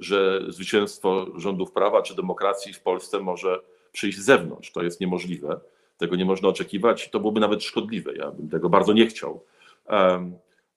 że 0.00 0.40
zwycięstwo 0.48 1.26
rządów 1.36 1.72
prawa 1.72 2.02
czy 2.02 2.14
demokracji 2.14 2.72
w 2.72 2.80
Polsce 2.80 3.20
może 3.20 3.60
przyjść 3.92 4.18
z 4.18 4.24
zewnątrz. 4.24 4.72
To 4.72 4.82
jest 4.82 5.00
niemożliwe. 5.00 5.60
tego 5.98 6.16
nie 6.16 6.24
można 6.24 6.48
oczekiwać, 6.48 7.10
to 7.10 7.20
byłoby 7.20 7.40
nawet 7.40 7.62
szkodliwe. 7.62 8.16
Ja 8.16 8.30
bym 8.30 8.48
tego 8.48 8.68
bardzo 8.68 8.92
nie 8.92 9.06
chciał. 9.06 9.40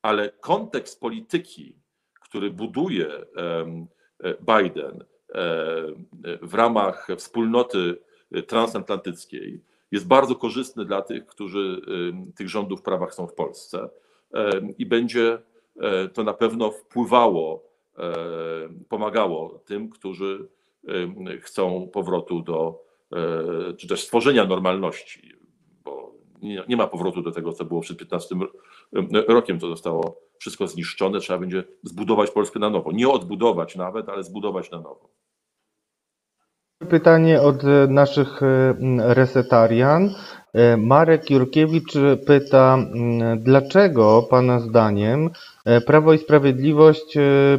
Ale 0.01 0.29
kontekst 0.29 1.00
polityki, 1.00 1.75
który 2.22 2.51
buduje 2.51 3.08
Biden 4.24 5.03
w 6.41 6.53
ramach 6.53 7.08
wspólnoty 7.18 7.98
transatlantyckiej, 8.48 9.63
jest 9.91 10.08
bardzo 10.08 10.36
korzystny 10.36 10.86
dla 10.86 11.01
tych, 11.01 11.25
którzy 11.25 11.82
tych 12.36 12.50
rządów 12.50 12.79
w 12.79 12.84
prawach 12.84 13.13
są 13.13 13.27
w 13.27 13.34
Polsce 13.34 13.89
i 14.77 14.86
będzie 14.86 15.38
to 16.13 16.24
na 16.24 16.34
pewno 16.34 16.72
wpływało, 16.72 17.63
pomagało 18.89 19.60
tym, 19.65 19.89
którzy 19.89 20.48
chcą 21.41 21.89
powrotu 21.94 22.41
do, 22.41 22.84
czy 23.77 23.88
też 23.88 24.03
stworzenia 24.03 24.46
normalności, 24.46 25.34
bo 25.84 26.13
nie, 26.41 26.63
nie 26.68 26.77
ma 26.77 26.88
powrotu 26.88 27.22
do 27.22 27.32
tego, 27.32 27.53
co 27.53 27.65
było 27.65 27.82
przed 27.82 27.98
15 27.98 28.36
rokiem, 29.27 29.60
to 29.60 29.67
zostało 29.67 30.17
wszystko 30.39 30.67
zniszczone, 30.67 31.19
trzeba 31.19 31.39
będzie 31.39 31.63
zbudować 31.84 32.31
Polskę 32.31 32.60
na 32.60 32.69
nowo. 32.69 32.91
Nie 32.91 33.10
odbudować 33.10 33.75
nawet, 33.75 34.10
ale 34.10 34.24
zbudować 34.24 34.72
na 34.72 34.77
nowo. 34.77 35.10
Pytanie 36.89 37.41
od 37.41 37.63
e, 37.63 37.88
naszych 37.88 38.43
e, 38.43 38.75
resetarian. 39.13 40.10
E, 40.53 40.77
Marek 40.77 41.29
Jurkiewicz 41.29 41.93
pyta, 42.27 42.77
dlaczego 43.38 44.27
Pana 44.29 44.60
zdaniem 44.60 45.29
Prawo 45.86 46.13
i 46.13 46.17
Sprawiedliwość 46.17 47.17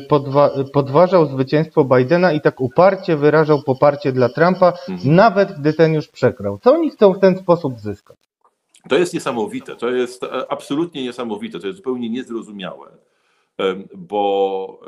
podwa 0.09 0.51
podważał 0.73 1.27
zwycięstwo 1.27 1.85
Bidena 1.85 2.33
i 2.33 2.41
tak 2.41 2.61
uparcie 2.61 3.17
wyrażał 3.17 3.63
poparcie 3.63 4.13
dla 4.13 4.29
Trumpa, 4.29 4.73
mhm. 4.89 5.17
nawet 5.17 5.53
gdy 5.61 5.73
ten 5.73 5.95
już 5.95 6.09
przegrał. 6.09 6.59
Co 6.59 6.73
oni 6.73 6.91
chcą 6.91 7.13
w 7.13 7.19
ten 7.19 7.39
sposób 7.39 7.81
zyskać? 7.81 8.20
To 8.89 8.99
jest 8.99 9.15
niesamowite, 9.15 9.77
to 9.77 9.91
jest 9.91 10.25
absolutnie 10.49 11.03
niesamowite, 11.03 11.61
to 11.61 11.67
jest 11.67 11.77
zupełnie 11.77 12.11
niezrozumiałe, 12.11 12.97
bo 13.95 14.81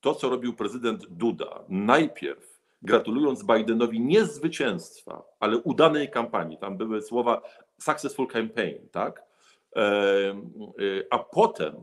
to, 0.00 0.14
co 0.14 0.28
robił 0.28 0.54
prezydent 0.54 1.06
Duda, 1.06 1.64
najpierw 1.68 2.58
gratulując 2.82 3.44
Bidenowi 3.44 4.00
nie 4.00 4.24
zwycięstwa, 4.24 5.22
ale 5.40 5.56
udanej 5.56 6.10
kampanii. 6.10 6.58
Tam 6.58 6.76
były 6.76 7.02
słowa 7.02 7.42
successful 7.78 8.26
campaign, 8.26 8.88
tak? 8.92 9.22
E, 9.76 9.80
e, 9.80 10.34
a 11.10 11.18
potem 11.18 11.74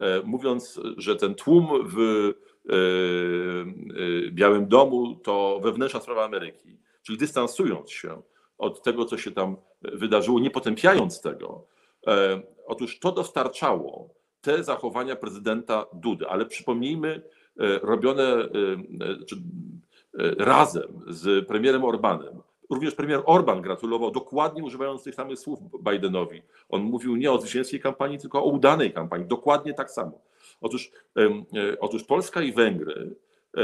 e, 0.00 0.20
mówiąc, 0.24 0.80
że 0.96 1.16
ten 1.16 1.34
tłum 1.34 1.68
w 1.86 2.32
Białym 4.30 4.68
Domu 4.68 5.14
to 5.16 5.60
wewnętrzna 5.62 6.00
sprawa 6.00 6.24
Ameryki, 6.24 6.78
czyli 7.02 7.18
dystansując 7.18 7.90
się 7.90 8.22
od 8.58 8.82
tego, 8.82 9.04
co 9.04 9.18
się 9.18 9.32
tam 9.32 9.56
wydarzyło, 9.82 10.40
nie 10.40 10.50
potępiając 10.50 11.20
tego. 11.20 11.66
Otóż 12.66 12.98
to 12.98 13.12
dostarczało 13.12 14.08
te 14.40 14.64
zachowania 14.64 15.16
prezydenta 15.16 15.86
Dudy, 15.92 16.28
ale 16.28 16.46
przypomnijmy, 16.46 17.22
robione, 17.82 18.48
E, 20.18 20.44
razem 20.44 21.00
z 21.06 21.46
premierem 21.46 21.84
Orbanem. 21.84 22.42
Również 22.70 22.94
premier 22.94 23.22
Orban 23.26 23.62
gratulował, 23.62 24.10
dokładnie 24.10 24.64
używając 24.64 25.02
tych 25.02 25.14
samych 25.14 25.38
słów 25.38 25.58
Bidenowi. 25.90 26.42
On 26.68 26.82
mówił 26.82 27.16
nie 27.16 27.32
o 27.32 27.40
zwycięskiej 27.40 27.80
kampanii, 27.80 28.18
tylko 28.18 28.44
o 28.44 28.44
udanej 28.44 28.92
kampanii. 28.92 29.26
Dokładnie 29.26 29.74
tak 29.74 29.90
samo. 29.90 30.20
Otóż, 30.60 30.90
e, 31.16 31.80
otóż 31.80 32.04
Polska 32.04 32.42
i 32.42 32.52
Węgry 32.52 33.14
e, 33.56 33.60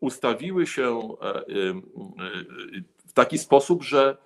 ustawiły 0.00 0.66
się 0.66 1.00
w 3.06 3.12
taki 3.12 3.38
sposób, 3.38 3.82
że 3.82 4.16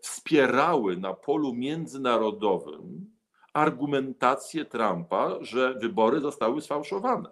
wspierały 0.00 0.96
na 0.96 1.14
polu 1.14 1.54
międzynarodowym 1.54 3.10
argumentację 3.52 4.64
Trumpa, 4.64 5.38
że 5.40 5.74
wybory 5.74 6.20
zostały 6.20 6.62
sfałszowane. 6.62 7.28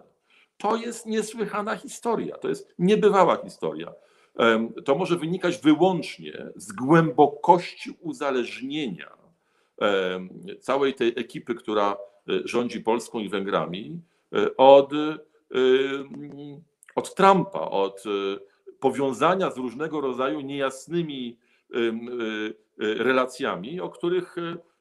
To 0.57 0.75
jest 0.75 1.05
niesłychana 1.05 1.75
historia, 1.75 2.37
to 2.37 2.49
jest 2.49 2.73
niebywała 2.79 3.37
historia. 3.37 3.93
To 4.85 4.95
może 4.95 5.17
wynikać 5.17 5.57
wyłącznie 5.57 6.47
z 6.55 6.71
głębokości 6.71 7.97
uzależnienia 8.01 9.11
całej 10.59 10.93
tej 10.93 11.07
ekipy, 11.07 11.55
która 11.55 11.91
e, 11.91 11.97
rządzi 12.47 12.81
Polską 12.81 13.19
i 13.19 13.29
Węgrami, 13.29 13.99
e, 14.33 14.57
od, 14.57 14.91
od 16.95 17.15
Trumpa, 17.15 17.59
od 17.59 18.03
e, 18.05 18.39
powiązania 18.79 19.51
z 19.51 19.57
różnego 19.57 20.01
rodzaju 20.01 20.41
niejasnymi 20.41 21.37
relacjami, 22.79 23.81
o 23.81 23.89
których 23.89 24.35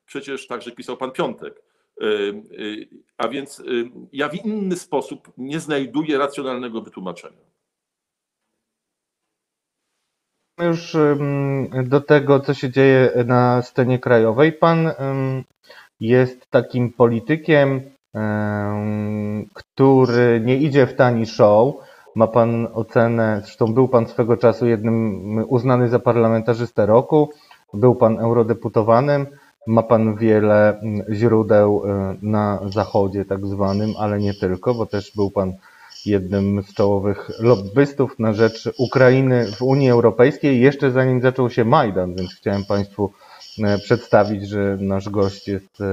przecież 0.06 0.46
także 0.46 0.72
pisał 0.72 0.96
pan 0.96 1.10
Piątek. 1.10 1.62
Y, 2.02 2.88
a 3.18 3.28
więc 3.28 3.60
y, 3.60 3.90
ja 4.12 4.28
w 4.28 4.34
inny 4.34 4.76
sposób 4.76 5.32
nie 5.38 5.60
znajduję 5.60 6.18
racjonalnego 6.18 6.80
wytłumaczenia. 6.80 7.54
Już 10.60 10.96
do 11.84 12.00
tego, 12.00 12.40
co 12.40 12.54
się 12.54 12.70
dzieje 12.70 13.24
na 13.26 13.62
scenie 13.62 13.98
krajowej. 13.98 14.52
Pan 14.52 14.90
jest 16.00 16.50
takim 16.50 16.92
politykiem, 16.92 17.80
który 19.54 20.40
nie 20.44 20.56
idzie 20.56 20.86
w 20.86 20.96
tani 20.96 21.26
show. 21.26 21.74
Ma 22.14 22.26
pan 22.26 22.68
ocenę, 22.72 23.40
zresztą 23.44 23.74
był 23.74 23.88
pan 23.88 24.06
swego 24.06 24.36
czasu 24.36 24.66
jednym 24.66 25.44
uznany 25.48 25.88
za 25.88 25.98
parlamentarzystę 25.98 26.86
roku, 26.86 27.30
był 27.74 27.94
pan 27.94 28.18
eurodeputowanym. 28.18 29.26
Ma 29.66 29.82
Pan 29.82 30.16
wiele 30.16 30.78
mm, 30.80 31.14
źródeł 31.14 31.82
y, 31.84 32.16
na 32.22 32.60
zachodzie, 32.66 33.24
tak 33.24 33.46
zwanym, 33.46 33.94
ale 33.98 34.18
nie 34.18 34.34
tylko, 34.34 34.74
bo 34.74 34.86
też 34.86 35.12
był 35.16 35.30
Pan 35.30 35.52
jednym 36.06 36.62
z 36.62 36.74
czołowych 36.74 37.30
lobbystów 37.38 38.18
na 38.18 38.32
rzecz 38.32 38.70
Ukrainy 38.78 39.46
w 39.52 39.62
Unii 39.62 39.90
Europejskiej, 39.90 40.60
jeszcze 40.60 40.90
zanim 40.90 41.20
zaczął 41.20 41.50
się 41.50 41.64
Majdan, 41.64 42.14
więc 42.14 42.34
chciałem 42.34 42.64
Państwu 42.64 43.12
y, 43.58 43.62
przedstawić, 43.78 44.48
że 44.48 44.76
nasz 44.80 45.08
gość 45.08 45.48
jest, 45.48 45.80
y, 45.80 45.84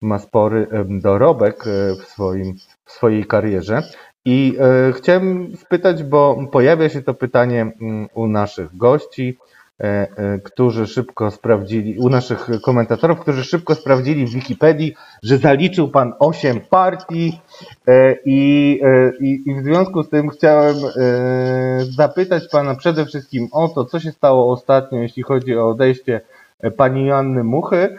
ma 0.00 0.18
spory 0.18 0.66
dorobek 0.88 1.64
w, 2.00 2.04
swoim, 2.04 2.54
w 2.84 2.92
swojej 2.92 3.24
karierze. 3.24 3.82
I 4.28 4.56
chciałem 4.92 5.56
spytać, 5.56 6.02
bo 6.02 6.36
pojawia 6.52 6.88
się 6.88 7.02
to 7.02 7.14
pytanie 7.14 7.60
mm, 7.80 8.08
u 8.14 8.28
naszych 8.28 8.76
gości, 8.76 9.38
E, 9.80 10.08
e, 10.16 10.38
którzy 10.38 10.86
szybko 10.86 11.30
sprawdzili, 11.30 11.98
u 11.98 12.08
naszych 12.08 12.48
komentatorów, 12.62 13.20
którzy 13.20 13.44
szybko 13.44 13.74
sprawdzili 13.74 14.26
w 14.26 14.30
Wikipedii, 14.30 14.94
że 15.22 15.38
zaliczył 15.38 15.88
pan 15.88 16.12
8 16.18 16.60
partii 16.60 17.40
e, 17.88 18.16
i, 18.24 18.80
i, 19.20 19.42
i 19.46 19.54
w 19.54 19.64
związku 19.64 20.02
z 20.02 20.08
tym 20.08 20.28
chciałem 20.28 20.76
zapytać 21.96 22.42
pana 22.52 22.74
przede 22.74 23.06
wszystkim 23.06 23.48
o 23.52 23.68
to, 23.68 23.84
co 23.84 24.00
się 24.00 24.12
stało 24.12 24.52
ostatnio, 24.52 24.98
jeśli 24.98 25.22
chodzi 25.22 25.56
o 25.56 25.68
odejście 25.68 26.20
pani 26.76 27.06
Joanny 27.06 27.44
Muchy. 27.44 27.98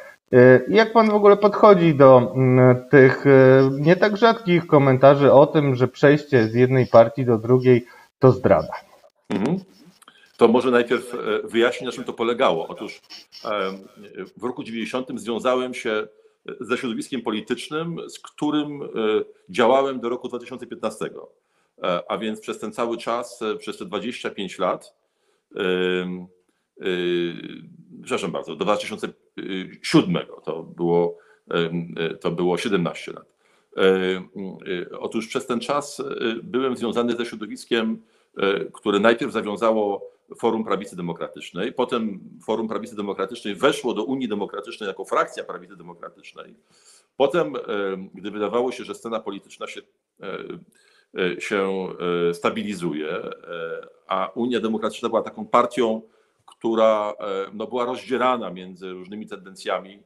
Jak 0.68 0.94
pan 0.94 1.10
w 1.10 1.14
ogóle 1.14 1.38
podchodzi 1.38 1.96
do 1.96 2.36
tych 2.92 3.26
nie 3.80 3.96
tak 3.96 4.18
rzadkich 4.18 4.68
komentarzy 4.68 5.32
o 5.32 5.46
tym, 5.46 5.76
że 5.76 5.88
przejście 5.88 6.48
z 6.48 6.54
jednej 6.54 6.88
partii 6.88 7.26
do 7.26 7.38
drugiej 7.38 7.86
to 8.20 8.32
zdrada? 8.32 8.74
Mhm. 9.30 9.60
To 10.38 10.48
może 10.48 10.72
najpierw 10.72 11.14
e, 11.14 11.18
wyjaśnię, 11.48 11.86
na 11.86 11.92
czym 11.92 12.04
to 12.04 12.14
polegało. 12.14 12.68
Otóż 12.68 13.02
e, 13.46 13.72
w 14.38 14.44
roku 14.44 14.64
90 14.64 15.08
związałem 15.16 15.74
się 15.74 16.08
ze 16.60 16.78
środowiskiem 16.78 17.22
politycznym, 17.22 17.98
z 18.10 18.20
którym 18.20 18.82
e, 18.82 18.88
działałem 19.50 20.00
do 20.00 20.10
roku 20.10 20.28
2015. 20.28 21.10
A 22.08 22.18
więc 22.18 22.40
przez 22.40 22.60
ten 22.60 22.72
cały 22.72 22.98
czas, 22.98 23.40
przez 23.60 23.78
te 23.78 23.86
25 23.86 24.60
lat, 24.60 24.96
przepraszam 28.08 28.32
bardzo, 28.32 28.56
do 28.56 28.66
2007 28.66 30.18
to 30.44 30.64
było, 30.64 31.18
to 32.22 32.32
było 32.32 32.58
17 32.58 33.12
lat. 33.12 33.34
Otóż 35.00 35.28
przez 35.28 35.46
ten 35.46 35.60
czas 35.60 36.02
byłem 36.44 36.78
związany 36.78 37.16
ze 37.16 37.26
środowiskiem, 37.26 38.02
które 38.74 39.00
najpierw 39.00 39.32
zawiązało 39.32 40.18
Forum 40.36 40.64
Prawicy 40.64 40.96
Demokratycznej. 40.96 41.74
Potem 41.74 42.20
Forum 42.46 42.68
Prawicy 42.68 42.96
Demokratycznej 42.96 43.56
weszło 43.56 43.94
do 43.94 44.04
Unii 44.04 44.28
Demokratycznej 44.28 44.88
jako 44.88 45.06
frakcja 45.06 45.44
Prawicy 45.44 45.76
Demokratycznej. 45.76 46.56
Potem, 47.18 47.56
e, 47.56 47.60
gdy 48.14 48.32
wydawało 48.32 48.72
się, 48.72 48.84
że 48.84 48.96
scena 48.96 49.20
polityczna 49.20 49.68
się, 49.68 49.82
e, 50.22 50.38
e, 51.20 51.42
się 51.42 51.88
stabilizuje, 52.34 53.22
a 54.08 54.32
Unia 54.36 54.60
Demokratyczna 54.60 55.10
była 55.10 55.22
taką 55.22 55.46
partią, 55.46 56.02
która 56.60 57.14
no, 57.54 57.68
była 57.68 57.86
rozdzierana 57.86 58.50
między 58.50 58.92
różnymi 58.92 59.28
tendencjami 59.28 60.04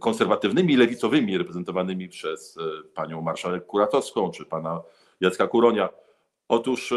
konserwatywnymi 0.00 0.72
i 0.72 0.76
lewicowymi, 0.76 1.38
reprezentowanymi 1.38 2.08
przez 2.08 2.58
panią 2.94 3.22
marszałek 3.22 3.66
Kuratowską 3.66 4.30
czy 4.30 4.44
pana 4.44 4.82
Jacka 5.20 5.46
Kuronia. 5.46 5.88
Otóż 6.48 6.94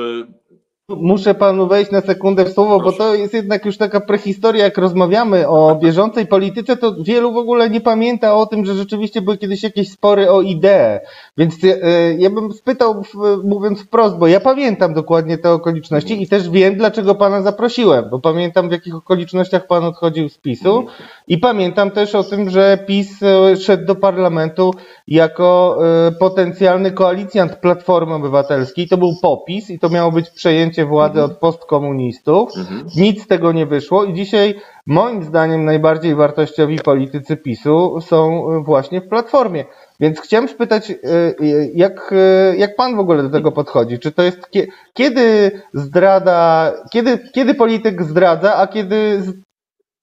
Muszę 0.89 1.36
panu 1.36 1.67
wejść 1.67 1.91
na 1.91 2.02
sekundę 2.02 2.46
w 2.46 2.54
słowo, 2.54 2.80
bo 2.80 2.91
to 2.91 3.15
jest 3.15 3.34
jednak 3.34 3.65
już 3.65 3.78
taka 3.78 4.00
prehistoria, 4.00 4.63
jak 4.63 4.78
rozmawiamy 4.78 5.48
o 5.48 5.76
bieżącej 5.76 6.28
polityce, 6.28 6.78
to 6.78 6.96
wielu 7.04 7.34
w 7.34 7.38
ogóle 7.38 7.69
nie 7.69 7.82
pamięta 7.82 8.36
o 8.36 8.46
tym, 8.46 8.65
że 8.65 8.74
rzeczywiście 8.74 9.22
były 9.22 9.38
kiedyś 9.38 9.63
jakieś 9.63 9.91
spory 9.91 10.32
o 10.32 10.41
ideę. 10.41 11.00
Więc 11.38 11.56
e, 11.63 12.13
ja 12.13 12.30
bym 12.30 12.54
spytał, 12.54 13.04
mówiąc 13.43 13.82
wprost, 13.82 14.17
bo 14.17 14.28
ja 14.28 14.39
pamiętam 14.39 14.93
dokładnie 14.93 15.38
te 15.38 15.52
okoliczności 15.52 16.22
i 16.22 16.28
też 16.28 16.50
wiem, 16.50 16.76
dlaczego 16.76 17.15
pana 17.15 17.41
zaprosiłem, 17.41 18.10
bo 18.10 18.19
pamiętam 18.19 18.69
w 18.69 18.72
jakich 18.72 18.96
okolicznościach 18.96 19.67
pan 19.67 19.84
odchodził 19.84 20.30
z 20.30 20.38
PiSu 20.38 20.86
i 21.28 21.38
pamiętam 21.38 21.91
też 21.91 22.15
o 22.15 22.24
tym, 22.24 22.50
że 22.50 22.78
PiS 22.88 23.24
e, 23.24 23.58
szedł 23.58 23.86
do 23.86 23.96
parlamentu 23.96 24.74
jako 25.08 25.78
e, 26.08 26.12
potencjalny 26.12 26.91
koalicjant 26.91 27.56
Platformy 27.56 28.13
Obywatelskiej. 28.13 28.88
To 28.88 28.98
był 28.98 29.13
popis 29.22 29.69
i 29.69 29.80
to 29.80 29.89
miało 29.89 30.12
być 30.12 30.30
przejęcie 30.30 30.73
przejęcie 30.74 30.86
władzy 30.86 31.20
mhm. 31.20 31.32
od 31.32 31.38
postkomunistów. 31.38 32.50
Mhm. 32.58 32.86
Nic 32.96 33.24
z 33.24 33.28
tego 33.28 33.52
nie 33.52 33.66
wyszło 33.66 34.04
i 34.04 34.14
dzisiaj 34.14 34.56
moim 34.86 35.24
zdaniem 35.24 35.66
najbardziej 35.66 36.16
wartościowi 36.16 36.80
politycy 36.80 37.38
PiSu 37.38 38.02
są 38.02 38.46
właśnie 38.64 39.02
w 39.02 39.08
Platformie. 39.08 39.66
Więc 40.00 40.20
chciałem 40.20 40.48
spytać, 40.48 40.92
e, 40.92 40.94
e, 40.94 41.36
jak, 41.74 42.14
jak 42.58 42.76
pan 42.76 42.96
w 42.96 43.00
ogóle 43.00 43.24
do 43.24 43.30
tego 43.30 43.52
podchodzi? 43.52 44.00
Czy 44.00 44.12
to 44.12 44.24
jest 44.24 44.50
kiedy 44.94 45.52
zdrada, 45.74 46.72
kiedy, 46.94 47.20
kiedy 47.34 47.56
polityk 47.56 48.04
zdradza, 48.04 48.56
a 48.56 48.68
kiedy 48.68 49.22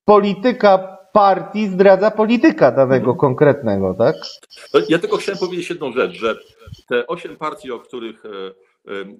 polityka 0.05 0.97
partii 1.13 1.69
zdradza 1.69 2.11
polityka 2.11 2.71
danego 2.71 3.11
mhm. 3.11 3.19
konkretnego, 3.19 3.95
tak? 3.99 4.17
Ja 4.89 4.99
tylko 4.99 5.17
chciałem 5.17 5.39
powiedzieć 5.39 5.71
jedną 5.71 5.93
rzecz, 5.93 6.13
że 6.13 6.35
te 6.89 7.07
osiem 7.07 7.37
partii, 7.37 7.73
o 7.73 7.79
których 7.79 8.23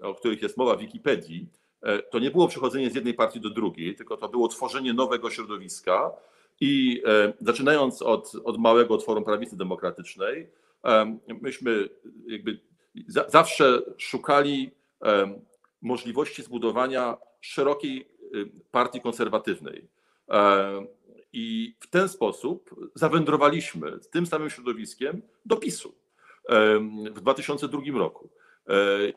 o 0.03 0.15
których 0.15 0.43
jest 0.43 0.57
mowa 0.57 0.77
w 0.77 0.81
Wikipedii, 0.81 1.49
e, 1.83 2.03
to 2.03 2.19
nie 2.19 2.31
było 2.31 2.49
przechodzenie 2.49 2.91
z 2.91 2.95
jednej 2.95 3.15
partii 3.15 3.41
do 3.41 3.51
drugiej, 3.51 3.95
tylko 3.95 4.17
to 4.17 4.29
było 4.29 4.49
tworzenie 4.49 4.95
nowego 4.95 5.31
środowiska 5.31 6.13
i 6.61 7.03
e, 7.07 7.33
zaczynając 7.41 8.03
od, 8.03 8.33
od 8.45 8.59
małego 8.59 9.01
Forum 9.01 9.25
Prawicy 9.25 9.57
Demokratycznej, 9.57 10.51
myśmy 11.41 11.89
jakby 12.27 12.61
zawsze 13.29 13.83
szukali 13.99 14.71
możliwości 15.83 16.43
zbudowania 16.43 17.17
szerokiej 17.41 18.09
partii 18.71 19.01
konserwatywnej. 19.01 19.89
I 21.33 21.75
w 21.81 21.87
ten 21.91 22.09
sposób 22.09 22.75
zawędrowaliśmy 22.95 23.99
z 24.03 24.09
tym 24.09 24.27
samym 24.27 24.51
środowiskiem 24.51 25.23
do 25.47 25.57
PiSu 25.57 25.95
w 27.11 27.21
2002 27.21 27.81
roku. 27.95 28.31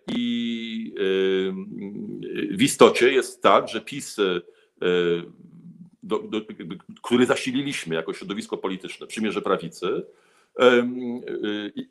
I 0.07 0.93
w 2.51 2.61
istocie 2.61 3.13
jest 3.13 3.41
tak, 3.41 3.67
że 3.67 3.81
PiS, 3.81 4.19
e, 4.19 4.41
do, 6.03 6.19
do, 6.19 6.41
który 7.03 7.25
zasililiśmy 7.25 7.95
jako 7.95 8.13
środowisko 8.13 8.57
polityczne, 8.57 9.07
przymierze 9.07 9.41
prawicy, 9.41 10.05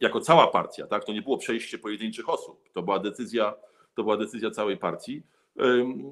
jako 0.00 0.20
cała 0.20 0.46
partia, 0.46 0.86
tak? 0.86 1.04
to 1.04 1.12
nie 1.12 1.22
było 1.22 1.38
przejście 1.38 1.78
pojedynczych 1.78 2.28
osób, 2.28 2.68
to 2.72 2.82
była 2.82 2.98
decyzja, 2.98 3.54
to 3.94 4.02
była 4.02 4.16
decyzja 4.16 4.50
całej 4.50 4.76
partii. 4.76 5.22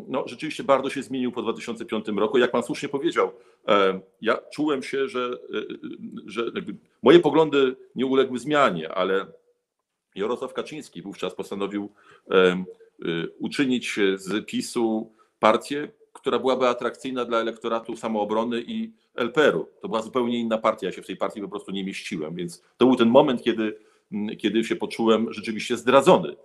No, 0.09 0.25
rzeczywiście 0.27 0.65
bardzo 0.65 0.91
się 0.91 1.03
zmienił 1.03 1.33
po 1.33 1.43
2005 1.43 2.09
roku. 2.09 2.39
Jak 2.39 2.51
pan 2.51 2.63
słusznie 2.63 2.89
powiedział, 2.89 3.33
ja 4.21 4.39
czułem 4.53 4.83
się, 4.83 5.09
że, 5.09 5.31
że 6.27 6.43
moje 7.03 7.19
poglądy 7.19 7.77
nie 7.95 8.07
uległy 8.07 8.39
zmianie, 8.39 8.95
ale 8.95 9.27
Jarosław 10.15 10.53
Kaczyński 10.53 11.03
wówczas 11.03 11.35
postanowił 11.35 11.93
y, 13.05 13.29
uczynić 13.39 13.99
z 14.17 14.47
PiSu 14.47 15.13
partię, 15.41 15.89
która 16.13 16.39
byłaby 16.39 16.69
atrakcyjna 16.69 17.25
dla 17.25 17.39
elektoratu 17.39 17.97
samoobrony 17.97 18.63
i 18.67 18.93
LPR-u. 19.15 19.69
To 19.81 19.89
była 19.89 20.03
zupełnie 20.03 20.39
inna 20.39 20.59
partia, 20.59 20.87
ja 20.87 20.93
się 20.93 21.03
w 21.03 21.07
tej 21.07 21.17
partii 21.17 21.41
po 21.41 21.49
prostu 21.49 21.71
nie 21.71 21.85
mieściłem, 21.85 22.35
więc 22.35 22.63
to 22.77 22.87
był 22.87 22.97
ten 22.97 23.09
moment, 23.09 23.43
kiedy, 23.43 23.79
kiedy 24.39 24.65
się 24.65 24.77
poczułem 24.77 25.33
rzeczywiście 25.33 25.77
zdradzony. 25.77 26.37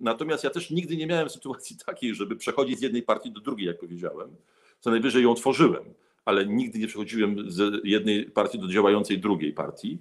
Natomiast 0.00 0.44
ja 0.44 0.50
też 0.50 0.70
nigdy 0.70 0.96
nie 0.96 1.06
miałem 1.06 1.30
sytuacji 1.30 1.76
takiej, 1.86 2.14
żeby 2.14 2.36
przechodzić 2.36 2.78
z 2.78 2.82
jednej 2.82 3.02
partii 3.02 3.32
do 3.32 3.40
drugiej, 3.40 3.66
jak 3.66 3.78
powiedziałem. 3.78 4.36
Co 4.80 4.90
najwyżej 4.90 5.22
ją 5.22 5.34
tworzyłem, 5.34 5.84
ale 6.24 6.46
nigdy 6.46 6.78
nie 6.78 6.86
przechodziłem 6.86 7.50
z 7.50 7.80
jednej 7.84 8.24
partii 8.24 8.58
do 8.58 8.68
działającej 8.68 9.18
drugiej 9.18 9.52
partii. 9.52 9.98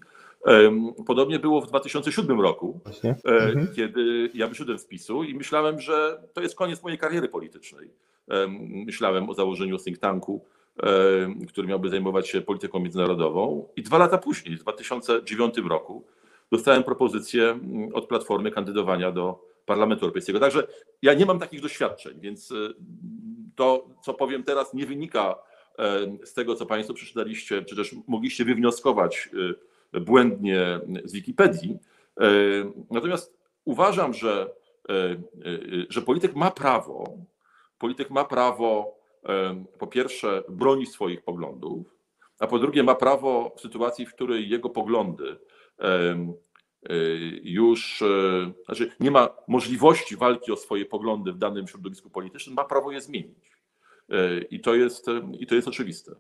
Podobnie 1.06 1.40
było 1.40 1.62
w 1.62 1.68
2007 1.68 2.42
roku, 2.42 2.80
Właśnie. 2.84 3.10
E, 3.10 3.30
mhm. 3.30 3.68
kiedy 3.76 4.30
ja 4.34 4.48
wyszedłem 4.48 4.80
z 4.80 4.86
PiSu 4.86 5.24
i 5.24 5.36
myślałem, 5.36 5.82
że 5.82 6.24
to 6.34 6.42
jest 6.42 6.56
koniec 6.56 6.84
mojej 6.84 6.98
kariery 6.98 7.30
politycznej. 7.30 7.90
Myślałem 8.70 9.30
o 9.30 9.34
założeniu 9.34 9.78
think 9.78 9.98
tanku, 9.98 10.46
który 11.48 11.68
miałby 11.68 11.90
zajmować 11.90 12.30
się 12.30 12.42
polityką 12.42 12.80
międzynarodową. 12.80 13.68
I 13.76 13.84
dwa 13.84 13.98
lata 13.98 14.18
później, 14.18 14.58
w 14.58 14.60
2009 14.60 15.58
roku, 15.58 16.06
dostałem 16.52 16.84
propozycję 16.84 17.60
od 17.94 18.08
Platformy 18.08 18.52
kandydowania 18.52 19.12
do 19.12 19.46
Parlamentu 19.66 20.06
Europejskiego. 20.06 20.40
Także 20.40 20.68
ja 21.02 21.14
nie 21.14 21.26
mam 21.26 21.40
takich 21.40 21.62
doświadczeń, 21.62 22.20
więc 22.20 22.52
e, 22.52 22.56
to, 23.56 23.88
co 24.04 24.14
powiem 24.14 24.44
teraz, 24.44 24.74
nie 24.74 24.86
wynika 24.86 25.36
z 26.24 26.34
tego, 26.34 26.56
co 26.56 26.66
Państwo 26.66 26.94
przeczytaliście, 26.94 27.64
czy 27.64 27.76
też 27.76 27.96
mogliście 28.08 28.46
wywnioskować 28.46 29.30
e, 29.34 29.54
błędnie 30.02 30.80
z 31.04 31.14
Wikipedii. 31.14 31.80
E, 32.22 32.28
natomiast 32.92 33.38
uważam, 33.66 34.14
że, 34.14 34.54
e, 34.90 34.94
e, 34.94 35.18
że 35.90 36.02
polityk 36.02 36.36
ma 36.36 36.52
prawo, 36.52 37.18
polityk 37.78 38.10
ma 38.10 38.26
prawo 38.26 38.96
po 39.80 39.88
pierwsze 39.88 40.44
bronić 40.50 40.90
swoich 40.90 41.22
poglądów, 41.22 41.96
a 42.40 42.48
po 42.48 42.60
drugie 42.60 42.84
ma 42.84 42.96
prawo 42.96 43.56
w 43.58 43.62
sytuacji, 43.62 44.06
w 44.06 44.14
której 44.14 44.50
jego 44.50 44.70
poglądy 44.70 45.38
już 47.44 48.04
znaczy 48.66 48.92
nie 49.00 49.12
ma 49.12 49.30
możliwości 49.48 50.18
walki 50.18 50.52
o 50.52 50.56
swoje 50.56 50.86
poglądy 50.86 51.34
w 51.34 51.38
danym 51.38 51.68
środowisku 51.68 52.10
politycznym, 52.10 52.56
ma 52.56 52.64
prawo 52.64 52.92
je 52.92 53.02
zmienić. 53.02 53.52
I 54.50 54.60
to 54.60 54.76
jest, 54.76 55.06
i 55.40 55.48
to 55.48 55.56
jest 55.56 55.68
oczywiste. 55.68 56.16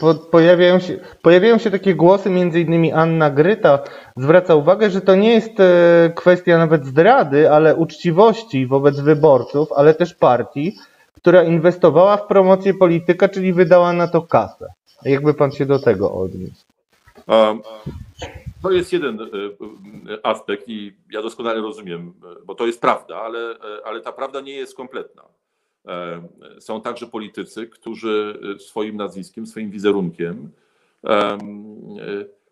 Bo 0.00 0.14
pojawiają 0.14 0.78
się, 0.78 1.00
pojawiają 1.22 1.58
się 1.58 1.70
takie 1.70 1.94
głosy, 1.94 2.30
między 2.30 2.60
innymi 2.60 2.92
Anna 2.92 3.30
Gryta 3.30 3.78
zwraca 4.16 4.54
uwagę, 4.54 4.90
że 4.90 5.00
to 5.00 5.14
nie 5.14 5.32
jest 5.34 5.60
e, 5.60 6.12
kwestia 6.16 6.58
nawet 6.58 6.86
zdrady, 6.86 7.50
ale 7.50 7.76
uczciwości 7.76 8.66
wobec 8.66 9.00
wyborców, 9.00 9.72
ale 9.72 9.94
też 9.94 10.14
partii, 10.14 10.76
która 11.16 11.42
inwestowała 11.42 12.16
w 12.16 12.26
promocję 12.26 12.74
polityka, 12.74 13.28
czyli 13.28 13.52
wydała 13.52 13.92
na 13.92 14.08
to 14.08 14.22
kasę. 14.22 14.72
Jakby 15.02 15.34
pan 15.34 15.52
się 15.52 15.66
do 15.66 15.78
tego 15.78 16.12
odniósł? 16.12 16.64
To 18.62 18.70
jest 18.70 18.92
jeden 18.92 19.20
e, 19.20 19.26
aspekt 20.26 20.68
i 20.68 20.92
ja 21.10 21.22
doskonale 21.22 21.60
rozumiem, 21.60 22.12
bo 22.44 22.54
to 22.54 22.66
jest 22.66 22.80
prawda, 22.80 23.16
ale, 23.16 23.38
e, 23.38 23.86
ale 23.86 24.00
ta 24.00 24.12
prawda 24.12 24.40
nie 24.40 24.52
jest 24.52 24.76
kompletna. 24.76 25.22
E, 25.88 26.22
są 26.60 26.80
także 26.80 27.06
politycy, 27.06 27.66
którzy 27.66 28.40
swoim 28.58 28.96
nazwiskiem, 28.96 29.46
swoim 29.46 29.70
wizerunkiem 29.70 30.50
e, 31.04 31.38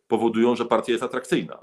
powodują, 0.09 0.57
że 0.57 0.65
partia 0.65 0.93
jest 0.93 1.05
atrakcyjna. 1.05 1.59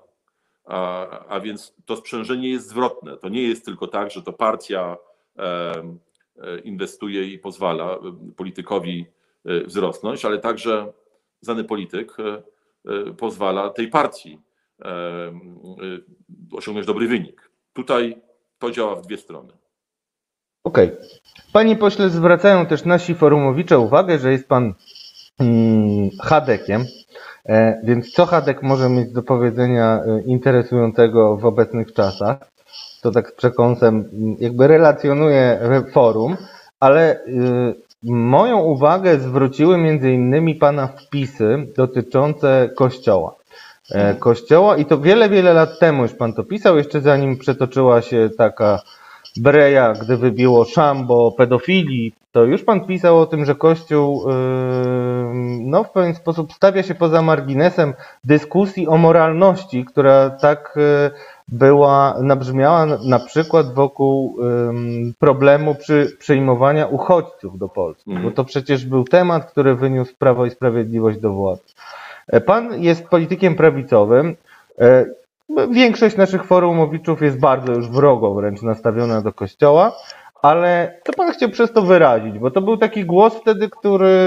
A, 0.66 1.10
a 1.28 1.40
więc 1.40 1.76
to 1.86 1.96
sprzężenie 1.96 2.50
jest 2.50 2.68
zwrotne. 2.68 3.18
To 3.18 3.30
nie 3.30 3.44
jest 3.44 3.66
tylko 3.66 3.88
tak, 3.88 4.12
że 4.12 4.22
to 4.22 4.34
partia 4.34 4.98
inwestuje 6.64 7.34
i 7.34 7.40
pozwala 7.40 8.00
politykowi 8.36 9.06
e, 9.46 9.64
wzrosnąć, 9.64 10.26
ale 10.26 10.40
także 10.40 10.94
znany 11.42 11.64
polityk 11.64 12.18
pozwala 13.18 13.70
tej 13.70 13.88
partii 13.88 14.40
osiągnąć 16.52 16.88
dobry 16.88 17.08
wynik. 17.08 17.50
Tutaj 17.74 18.22
to 18.60 18.72
działa 18.72 18.96
w 18.96 19.02
dwie 19.02 19.18
strony. 19.18 19.59
Okej. 20.64 20.88
Okay. 20.88 21.08
Panie 21.54 21.76
pośle, 21.76 22.10
zwracają 22.10 22.66
też 22.66 22.86
nasi 22.86 23.16
forumowicze 23.16 23.80
uwagę, 23.80 24.20
że 24.20 24.32
jest 24.32 24.48
pan 24.48 24.74
hmm, 25.38 26.10
Hadekiem. 26.22 26.86
E, 27.46 27.82
więc 27.84 28.12
co 28.12 28.26
Hadek 28.26 28.64
może 28.64 28.90
mieć 28.90 29.12
do 29.12 29.24
powiedzenia 29.24 30.02
e, 30.06 30.22
interesującego 30.22 31.38
w 31.38 31.46
obecnych 31.46 31.94
czasach? 31.94 32.38
To 33.02 33.12
tak 33.12 33.30
z 33.30 33.34
przekąsem 33.34 34.10
mm, 34.14 34.36
jakby 34.40 34.68
relacjonuje 34.68 35.60
forum, 35.94 36.38
ale 36.80 37.20
moją 38.04 38.58
uwagę 38.58 39.20
zwróciły 39.20 39.78
między 39.78 40.12
innymi 40.12 40.56
pana 40.56 40.88
wpisy 40.88 41.68
dotyczące 41.78 42.70
kościoła. 42.76 43.36
E, 43.92 44.16
kościoła 44.16 44.78
i 44.78 44.86
to 44.86 44.98
wiele, 44.98 45.30
wiele 45.30 45.54
lat 45.54 45.80
temu 45.80 46.04
już 46.04 46.14
pan 46.14 46.34
to 46.34 46.44
pisał, 46.44 46.78
jeszcze 46.78 47.02
zanim 47.02 47.38
przetoczyła 47.38 48.02
się 48.02 48.30
taka 48.38 48.80
Breja, 49.38 49.94
gdy 49.94 50.18
wybiło 50.18 50.66
szambo 50.66 51.32
pedofilii, 51.32 52.14
to 52.32 52.44
już 52.44 52.64
pan 52.64 52.86
pisał 52.86 53.20
o 53.20 53.26
tym, 53.26 53.46
że 53.46 53.56
Kościół 53.56 54.30
yy, 54.30 54.34
no, 55.60 55.84
w 55.84 55.92
pewien 55.92 56.16
sposób 56.16 56.54
stawia 56.54 56.84
się 56.84 56.96
poza 56.96 57.22
marginesem 57.22 57.94
dyskusji 58.24 58.88
o 58.88 58.98
moralności, 58.98 59.86
która 59.86 60.30
tak 60.30 60.74
yy, 60.76 61.12
była, 61.48 62.16
nabrzmiała 62.22 62.86
na 62.86 63.20
przykład 63.20 63.74
wokół 63.74 64.36
um, 64.38 65.14
problemu 65.20 65.76
przy 65.76 66.16
przyjmowania 66.20 66.88
uchodźców 66.88 67.58
do 67.58 67.70
Polski, 67.70 68.12
Mhm. 68.12 68.30
bo 68.30 68.36
to 68.36 68.44
przecież 68.46 68.86
był 68.86 69.04
temat, 69.04 69.52
który 69.52 69.76
wyniósł 69.76 70.16
Prawo 70.18 70.46
i 70.46 70.50
Sprawiedliwość 70.50 71.20
do 71.20 71.30
władzy. 71.34 71.64
Pan 72.46 72.82
jest 72.82 73.08
politykiem 73.08 73.56
prawicowym. 73.56 74.36
E, 75.58 75.68
Większość 75.68 76.18
naszych 76.18 76.44
forumowiczów 76.44 77.22
jest 77.22 77.40
bardzo 77.40 77.74
już 77.74 77.90
wrogo 77.90 78.34
wręcz 78.34 78.62
nastawiona 78.62 79.22
do 79.22 79.34
kościoła, 79.34 79.92
ale 80.42 81.02
co 81.06 81.14
pan 81.14 81.32
chciał 81.32 81.50
przez 81.50 81.72
to 81.72 81.82
wyrazić? 81.82 82.40
Bo 82.40 82.52
to 82.52 82.62
był 82.62 82.78
taki 82.78 83.06
głos 83.06 83.36
wtedy, 83.36 83.70
który 83.70 84.18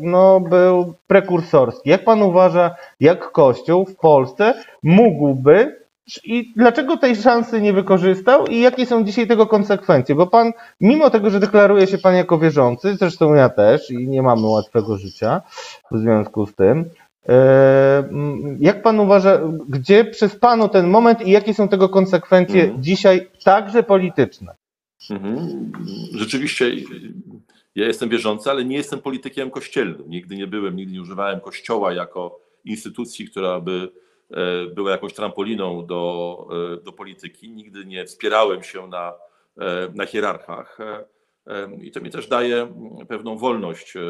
no, 0.00 0.40
był 0.40 0.94
prekursorski. 1.06 1.90
Jak 1.90 2.04
pan 2.04 2.22
uważa, 2.22 2.74
jak 3.00 3.32
Kościół 3.32 3.86
w 3.86 3.96
Polsce 3.96 4.54
mógłby 4.82 5.78
i 6.24 6.52
dlaczego 6.56 6.96
tej 6.96 7.16
szansy 7.16 7.60
nie 7.60 7.72
wykorzystał 7.72 8.46
i 8.46 8.60
jakie 8.60 8.86
są 8.86 9.04
dzisiaj 9.04 9.26
tego 9.26 9.46
konsekwencje? 9.46 10.14
Bo 10.14 10.26
pan, 10.26 10.52
mimo 10.80 11.10
tego, 11.10 11.30
że 11.30 11.40
deklaruje 11.40 11.86
się 11.86 11.98
pan 11.98 12.14
jako 12.14 12.38
wierzący, 12.38 12.96
zresztą 12.96 13.34
ja 13.34 13.48
też 13.48 13.90
i 13.90 14.08
nie 14.08 14.22
mamy 14.22 14.46
łatwego 14.46 14.96
życia 14.96 15.42
w 15.90 15.98
związku 15.98 16.46
z 16.46 16.54
tym, 16.54 16.90
jak 18.60 18.82
pan 18.82 19.00
uważa, 19.00 19.40
gdzie 19.68 20.04
przez 20.04 20.36
panu 20.36 20.68
ten 20.68 20.86
moment 20.86 21.26
i 21.26 21.30
jakie 21.30 21.54
są 21.54 21.68
tego 21.68 21.88
konsekwencje 21.88 22.62
Mhm. 22.62 22.82
dzisiaj 22.82 23.28
także 23.44 23.82
polityczne? 23.82 24.54
Mhm. 25.10 25.72
Rzeczywiście 26.14 26.70
ja 27.74 27.86
jestem 27.86 28.08
wierzący, 28.08 28.50
ale 28.50 28.64
nie 28.64 28.76
jestem 28.76 29.00
politykiem 29.00 29.50
kościelnym. 29.50 30.04
Nigdy 30.08 30.36
nie 30.36 30.46
byłem, 30.46 30.76
nigdy 30.76 30.92
nie 30.94 31.02
używałem 31.02 31.40
kościoła 31.40 31.92
jako 31.92 32.40
instytucji, 32.64 33.26
która 33.30 33.60
by 33.60 33.88
e, 34.30 34.66
była 34.74 34.90
jakąś 34.90 35.14
trampoliną 35.14 35.86
do, 35.86 36.46
e, 36.80 36.84
do 36.84 36.92
polityki. 36.92 37.50
Nigdy 37.50 37.84
nie 37.84 38.04
wspierałem 38.04 38.62
się 38.62 38.86
na, 38.88 39.12
e, 39.60 39.88
na 39.94 40.06
hierarchach. 40.06 40.78
E, 40.80 41.04
e, 41.46 41.68
I 41.82 41.90
to 41.90 42.00
mi 42.00 42.10
też 42.10 42.28
daje 42.28 42.68
pewną 43.08 43.36
wolność 43.38 43.96
e, 43.96 44.00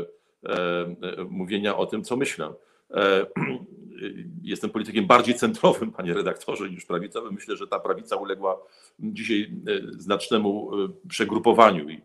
e, 0.48 1.24
mówienia 1.30 1.76
o 1.76 1.86
tym, 1.86 2.04
co 2.04 2.16
myślę. 2.16 2.52
E, 2.94 3.26
Jestem 4.42 4.70
politykiem 4.70 5.06
bardziej 5.06 5.34
centrowym, 5.34 5.92
panie 5.92 6.14
redaktorze, 6.14 6.70
niż 6.70 6.84
prawicowym. 6.84 7.34
Myślę, 7.34 7.56
że 7.56 7.66
ta 7.66 7.80
prawica 7.80 8.16
uległa 8.16 8.58
dzisiaj 9.00 9.50
e, 9.66 10.00
znacznemu 10.00 10.84
e, 10.84 10.88
przegrupowaniu 11.08 11.88
i 11.90 12.00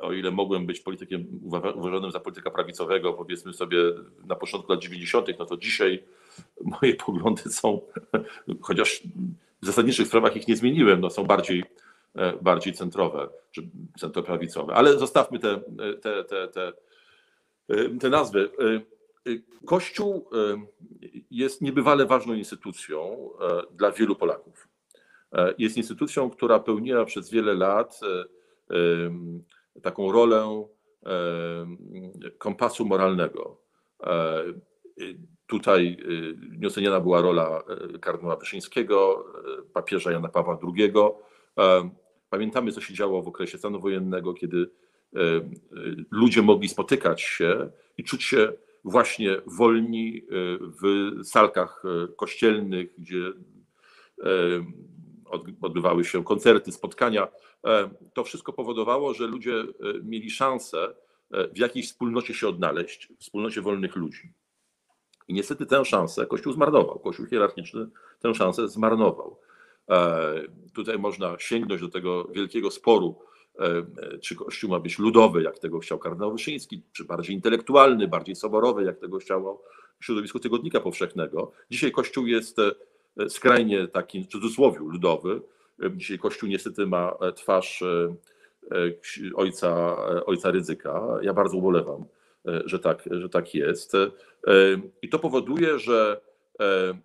o 0.00 0.12
ile 0.12 0.30
mogłem 0.30 0.66
być 0.66 0.80
politykiem 0.80 1.26
uwa- 1.44 1.76
uważanym 1.76 2.10
za 2.10 2.20
polityka 2.20 2.50
prawicowego, 2.50 3.12
powiedzmy 3.12 3.52
sobie 3.52 3.78
na 4.26 4.34
początku 4.34 4.72
lat 4.72 4.82
90., 4.82 5.28
no 5.38 5.46
to 5.46 5.56
dzisiaj 5.56 6.02
moje 6.60 6.94
poglądy 6.94 7.42
są, 7.42 7.80
chociaż 8.60 9.02
w 9.62 9.66
zasadniczych 9.66 10.06
sprawach 10.06 10.36
ich 10.36 10.48
nie 10.48 10.56
zmieniłem, 10.56 11.00
no 11.00 11.10
są 11.10 11.24
bardziej, 11.24 11.64
bardziej 12.42 12.72
centrowe, 12.72 13.28
czy 13.50 13.68
centroprawicowe. 13.98 14.74
Ale 14.74 14.98
zostawmy 14.98 15.38
te, 15.38 15.60
te, 16.02 16.24
te, 16.24 16.48
te, 16.48 16.72
te 18.00 18.10
nazwy. 18.10 18.50
E, 19.26 19.30
Kościół 19.66 20.28
e, 20.32 20.66
jest 21.30 21.62
niebywale 21.62 22.06
ważną 22.06 22.34
instytucją 22.34 23.30
e, 23.40 23.62
dla 23.76 23.92
wielu 23.92 24.16
Polaków. 24.16 24.68
E, 25.32 25.54
Jest 25.58 25.76
instytucją, 25.76 26.30
która 26.30 26.58
pełniła 26.58 27.04
przez 27.04 27.30
wiele 27.30 27.54
lat 27.54 28.00
e, 28.02 29.80
taką 29.80 30.12
rolę 30.12 30.66
kompasu 32.38 32.86
moralnego. 32.86 33.60
Y, 35.00 35.18
Tutaj 35.46 35.96
y, 36.10 36.58
nieoceniana 36.58 37.00
była 37.00 37.20
rola 37.20 37.62
kardynała 38.00 38.36
Wyszyńskiego, 38.36 39.26
papieża 39.72 40.12
Jana 40.12 40.28
Pawła 40.28 40.58
II. 40.76 40.92
Pamiętamy, 42.30 42.72
co 42.72 42.80
się 42.80 42.94
działo 42.94 43.22
w 43.22 43.28
okresie 43.28 43.58
stanu 43.58 43.80
wojennego, 43.80 44.34
kiedy 44.34 44.70
ludzie 46.10 46.42
mogli 46.42 46.68
spotykać 46.68 47.22
się 47.22 47.70
i 47.98 48.04
czuć 48.04 48.22
się 48.24 48.52
właśnie 48.86 49.40
wolni 49.46 50.18
e, 50.18 50.22
w 50.82 51.14
salkach 51.24 51.82
e, 51.84 52.08
kościelnych, 52.08 52.94
gdzie 52.98 53.32
e, 54.22 54.22
od- 55.24 55.46
odbywały 55.62 56.04
się 56.04 56.24
koncerty, 56.24 56.72
spotkania. 56.72 57.28
To 58.14 58.24
wszystko 58.24 58.52
powodowało, 58.52 59.14
że 59.14 59.26
ludzie 59.26 59.64
mieli 60.02 60.30
szansę 60.30 60.94
w 61.54 61.58
jakiejś 61.58 61.86
wspólnocie 61.86 62.34
się 62.34 62.48
odnaleźć, 62.48 63.12
wspólnocie 63.18 63.60
wolnych 63.60 63.96
ludzi. 63.96 64.32
I 65.28 65.34
niestety 65.34 65.66
tę 65.66 65.84
szansę 65.84 66.26
Kościół 66.26 66.52
zmarnował. 66.52 66.98
Kościół 66.98 67.26
hierarchiczny 67.26 67.88
tę 68.20 68.34
szansę 68.34 68.68
zmarnował. 68.68 69.38
Tutaj 70.74 70.98
można 70.98 71.36
sięgnąć 71.38 71.80
do 71.80 71.88
tego 71.88 72.24
wielkiego 72.24 72.70
sporu, 72.70 73.18
czy 74.20 74.36
Kościół 74.36 74.70
ma 74.70 74.80
być 74.80 74.98
ludowy, 74.98 75.42
jak 75.42 75.58
tego 75.58 75.78
chciał 75.78 75.98
kardynał 75.98 76.32
Wyszyński, 76.32 76.82
czy 76.92 77.04
bardziej 77.04 77.34
intelektualny, 77.34 78.08
bardziej 78.08 78.36
soborowy, 78.36 78.84
jak 78.84 78.98
tego 78.98 79.18
chciało 79.18 79.62
środowisko 80.00 80.38
Tygodnika 80.38 80.80
Powszechnego. 80.80 81.52
Dzisiaj 81.70 81.92
Kościół 81.92 82.26
jest 82.26 82.58
e, 82.58 83.30
skrajnie 83.30 83.88
taki, 83.88 84.24
w 84.24 84.26
cudzysłowie, 84.26 84.78
ludowy. 84.78 85.40
E, 85.82 85.90
Dzisiaj 85.96 86.18
Kościół 86.18 86.48
niestety 86.48 86.86
ma 86.86 87.16
e, 87.20 87.32
twarz 87.32 87.82
e, 87.82 88.14
e, 88.72 88.92
ojca, 89.34 89.96
e, 90.10 90.24
ojca 90.24 90.50
Rydzyka. 90.50 91.18
Ja 91.22 91.32
bardzo 91.32 91.56
ubolewam, 91.56 92.04
e, 92.48 92.62
że 92.64 92.78
tak, 92.78 93.08
że 93.10 93.28
tak 93.28 93.54
jest. 93.54 93.94
E, 93.94 94.08
I 95.02 95.08
to 95.08 95.18
powoduje, 95.18 95.78
że 95.78 96.20
e, 96.60 96.98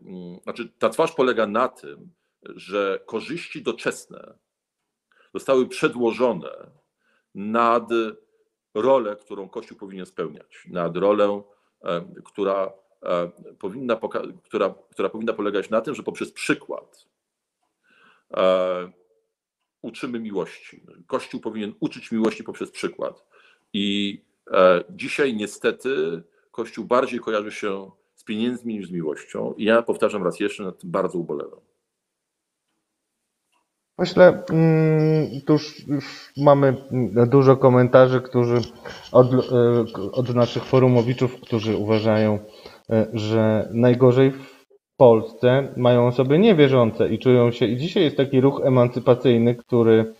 znaczy 0.43 0.69
ta 0.79 0.89
twarz 0.89 1.11
polega 1.11 1.47
na 1.47 1.67
tym, 1.67 2.09
że 2.43 2.99
korzyści 3.05 3.61
doczesne 3.61 4.33
zostały 5.33 5.67
przedłożone 5.67 6.71
nad 7.35 7.89
rolę, 8.73 9.15
którą 9.15 9.49
Kościół 9.49 9.77
powinien 9.77 10.05
spełniać, 10.05 10.67
nad 10.69 10.97
rolę, 10.97 11.41
e, 11.83 12.05
która 12.25 12.73
e, 13.03 13.31
powinna, 13.59 13.99
która, 14.43 14.73
która 14.91 15.09
powinna 15.09 15.33
polegać 15.33 15.69
na 15.69 15.81
tym, 15.81 15.95
że 15.95 16.03
poprzez 16.03 16.31
przykład 16.31 17.05
e, 18.33 18.91
uczymy 19.81 20.19
miłości. 20.19 20.83
Kościół 21.07 21.41
powinien 21.41 21.73
uczyć 21.79 22.11
miłości 22.11 22.43
poprzez 22.43 22.71
przykład. 22.71 23.25
I 23.73 24.21
dzisiaj 24.89 25.35
niestety 25.35 26.23
Kościół 26.51 26.85
bardziej 26.85 27.19
kojarzy 27.19 27.51
się 27.51 27.91
z 28.15 28.23
pieniędzmi 28.23 28.73
niż 28.73 28.87
z 28.87 28.91
miłością. 28.91 29.53
I 29.53 29.63
ja 29.63 29.81
powtarzam 29.81 30.23
raz 30.23 30.39
jeszcze, 30.39 30.63
nad 30.63 30.79
tym 30.79 30.91
bardzo 30.91 31.17
ubolewam. 31.17 31.59
Myślę, 34.01 34.43
mm, 34.49 35.41
tu 35.45 35.53
już, 35.53 35.87
już 35.87 36.33
mamy 36.37 36.75
dużo 37.27 37.57
komentarzy, 37.57 38.21
którzy 38.21 38.57
od, 39.11 39.33
e, 39.33 39.37
od 40.11 40.35
naszych 40.35 40.63
forumowiczów, 40.63 41.41
którzy 41.41 41.77
uważają, 41.77 42.39
e, 42.89 43.07
że 43.13 43.69
najgorzej 43.73 44.31
w 44.31 44.65
Polsce 44.97 45.73
mają 45.77 46.07
osoby 46.07 46.39
niewierzące 46.39 47.09
i 47.09 47.19
czują 47.19 47.51
się, 47.51 47.65
i 47.65 47.77
dzisiaj 47.77 48.03
jest 48.03 48.17
taki 48.17 48.41
ruch 48.41 48.61
emancypacyjny, 48.65 49.55
który, 49.55 50.13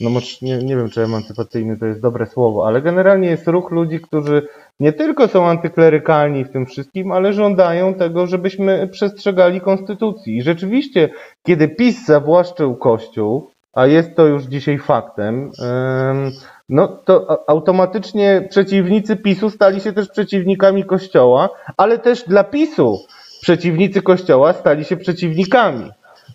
no 0.00 0.10
może 0.10 0.26
nie, 0.42 0.58
nie 0.58 0.76
wiem, 0.76 0.90
czy 0.90 1.02
emancypacyjny 1.02 1.76
to 1.76 1.86
jest 1.86 2.00
dobre 2.00 2.26
słowo, 2.26 2.66
ale 2.66 2.82
generalnie 2.82 3.28
jest 3.28 3.48
ruch 3.48 3.70
ludzi, 3.70 4.00
którzy 4.00 4.48
nie 4.80 4.92
tylko 4.92 5.28
są 5.28 5.46
antyklerykalni 5.46 6.44
w 6.44 6.50
tym 6.50 6.66
wszystkim, 6.66 7.12
ale 7.12 7.32
żądają 7.32 7.94
tego, 7.94 8.26
żebyśmy 8.26 8.88
przestrzegali 8.88 9.60
konstytucji. 9.60 10.36
I 10.36 10.42
rzeczywiście, 10.42 11.08
kiedy 11.42 11.68
PiS 11.68 12.06
zawłaszczył 12.06 12.76
Kościół, 12.76 13.50
a 13.72 13.86
jest 13.86 14.16
to 14.16 14.26
już 14.26 14.42
dzisiaj 14.42 14.78
faktem, 14.78 15.50
em, 15.62 16.30
no 16.68 16.88
to 16.88 17.44
automatycznie 17.50 18.46
przeciwnicy 18.50 19.16
PiSu 19.16 19.50
stali 19.50 19.80
się 19.80 19.92
też 19.92 20.08
przeciwnikami 20.08 20.84
Kościoła, 20.84 21.48
ale 21.76 21.98
też 21.98 22.24
dla 22.24 22.44
PiSu 22.44 22.98
przeciwnicy 23.40 24.02
Kościoła 24.02 24.52
stali 24.52 24.84
się 24.84 24.96
przeciwnikami. 24.96 25.90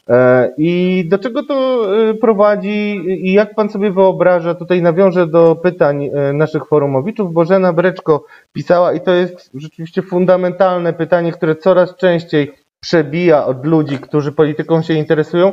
E, 0.10 0.50
I 0.58 1.04
do 1.08 1.17
czego 1.17 1.43
to 1.43 1.86
e, 2.10 2.13
prowadzi 2.13 3.04
i 3.08 3.34
jak 3.34 3.56
pan 3.56 3.70
sobie 3.70 3.91
wyobraża, 3.91 4.56
tutaj 4.56 4.82
nawiążę 4.82 5.28
do 5.28 5.56
pytań 5.56 6.06
e, 6.06 6.34
naszych 6.34 6.65
forumowiczów, 6.65 7.34
Bożena 7.34 7.74
Breczko 7.74 8.26
pisała 8.54 8.93
i 8.93 9.02
to 9.02 9.12
jest 9.12 9.52
rzeczywiście 9.54 10.02
fundamentalne 10.02 10.93
pytanie, 10.93 11.32
które 11.32 11.56
coraz 11.56 11.96
częściej 11.96 12.54
przebija 12.80 13.46
od 13.46 13.65
ludzi, 13.65 14.00
którzy 14.00 14.32
polityką 14.32 14.82
się 14.82 14.93
interesują. 14.93 15.52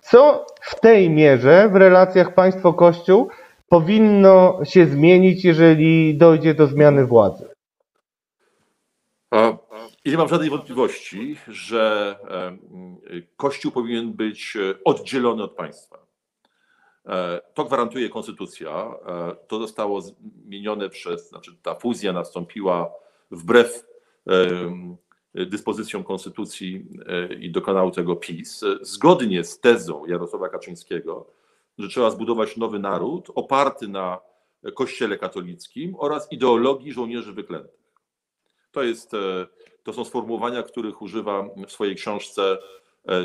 Co 0.00 0.46
w 0.60 0.80
tej 0.80 1.10
mierze 1.10 1.68
w 1.72 1.76
relacjach 1.76 2.34
państwo-kościół 2.34 3.28
powinno 3.68 4.60
się 4.64 4.86
zmienić, 4.86 5.44
jeżeli 5.44 6.18
dojdzie 6.18 6.54
do 6.54 6.66
zmiany 6.66 7.06
władzy? 7.06 7.48
I 10.06 10.10
nie 10.10 10.16
mam 10.16 10.28
żadnej 10.28 10.50
wątpliwości, 10.50 11.36
że 11.48 12.16
Kościół 13.36 13.72
powinien 13.72 14.12
być 14.12 14.56
e, 14.56 14.74
oddzielony 14.84 15.42
od 15.42 15.54
państwa. 15.54 16.06
E, 17.06 17.40
To 17.54 17.64
gwarantuje 17.64 18.08
konstytucja. 18.08 18.94
E, 19.06 19.36
To 19.48 19.58
zostało 19.58 20.00
zmienione 20.00 20.88
przez, 20.88 21.28
znaczy 21.28 21.56
ta 21.62 21.74
fuzja 21.74 22.12
nastąpiła 22.12 22.92
wbrew 23.30 23.86
em, 24.26 24.96
dyspozycją 25.34 26.04
konstytucji 26.04 26.86
i 27.40 27.50
dokonał 27.50 27.90
tego 27.90 28.16
PiS, 28.16 28.64
zgodnie 28.80 29.44
z 29.44 29.60
tezą 29.60 30.06
Jarosława 30.06 30.48
Kaczyńskiego, 30.48 31.30
że 31.78 31.88
trzeba 31.88 32.10
zbudować 32.10 32.56
nowy 32.56 32.78
naród 32.78 33.30
oparty 33.34 33.88
na 33.88 34.18
Kościele 34.74 35.18
katolickim 35.18 35.94
oraz 35.98 36.32
ideologii 36.32 36.92
żołnierzy 36.92 37.32
wyklętych. 37.32 37.80
To, 38.72 38.82
jest, 38.82 39.12
to 39.86 39.92
są 39.92 40.04
sformułowania, 40.04 40.62
których 40.62 41.02
używa 41.02 41.48
w 41.66 41.72
swojej 41.72 41.94
książce 41.94 42.58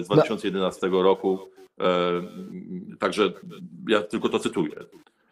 z 0.02 0.06
2011 0.06 0.88
roku. 0.91 1.39
Także 3.00 3.34
ja 3.88 4.02
tylko 4.02 4.30
to 4.30 4.39
cytuję. 4.39 4.76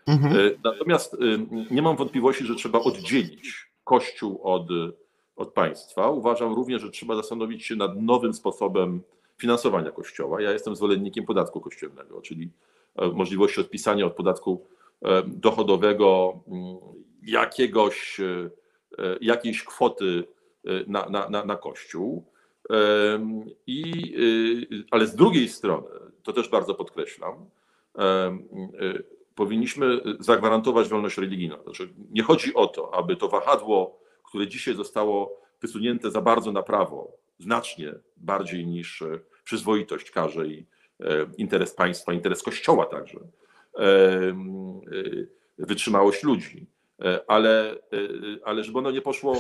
Mhm. 0.08 0.52
Natomiast 0.64 1.18
nie 1.72 1.82
mam 1.82 1.96
wątpliwości, 1.96 2.46
że 2.46 2.56
trzeba 2.56 2.80
oddzielić 2.80 3.72
Kościół 3.84 4.40
od, 4.44 4.68
od 5.36 5.54
państwa. 5.54 6.10
Uważam 6.10 6.54
również, 6.54 6.82
że 6.82 6.90
trzeba 6.90 7.16
zastanowić 7.16 7.66
się 7.66 7.76
nad 7.76 8.02
nowym 8.02 8.34
sposobem 8.34 9.02
finansowania 9.40 9.92
Kościoła. 9.92 10.42
Ja 10.42 10.52
jestem 10.52 10.76
zwolennikiem 10.76 11.26
podatku 11.26 11.62
kościelnego, 11.62 12.22
czyli 12.22 12.50
e, 12.96 13.08
możliwości 13.08 13.62
odpisania 13.62 14.06
od 14.06 14.14
podatku 14.14 14.66
e, 15.02 15.24
dochodowego 15.28 16.40
jakiegoś, 17.24 18.20
e, 18.20 18.50
jakiejś 19.22 19.64
kwoty 19.64 20.24
na, 20.88 21.10
na, 21.10 21.30
na, 21.30 21.46
na 21.46 21.56
Kościół. 21.56 22.26
I, 23.68 23.84
ale 24.92 25.08
z 25.08 25.16
drugiej 25.16 25.50
strony, 25.50 25.88
to 26.24 26.34
też 26.34 26.50
bardzo 26.50 26.76
podkreślam, 26.76 27.46
powinniśmy 29.36 30.00
zagwarantować 30.20 30.88
wolność 30.88 31.18
religijną. 31.18 31.64
Znaczy, 31.64 31.94
nie 32.12 32.24
chodzi 32.24 32.54
o 32.54 32.68
to, 32.68 32.94
aby 32.94 33.16
to 33.16 33.28
wahadło, 33.28 34.00
które 34.24 34.48
dzisiaj 34.48 34.76
zostało 34.76 35.42
wysunięte 35.62 36.12
za 36.12 36.22
bardzo 36.22 36.52
na 36.52 36.64
prawo, 36.64 37.12
znacznie 37.40 37.94
bardziej 38.18 38.68
niż 38.68 39.04
przyzwoitość 39.44 40.12
każe 40.12 40.48
i 40.48 40.66
e, 41.00 41.26
interes 41.38 41.74
państwa, 41.74 42.14
interes 42.14 42.44
kościoła 42.44 42.86
także, 42.86 43.20
wytrzymałość 45.58 46.24
ludzi, 46.24 46.66
ale, 47.28 47.76
ale 48.46 48.64
żeby 48.64 48.80
ono 48.80 48.92
nie 48.92 49.02
poszło. 49.02 49.36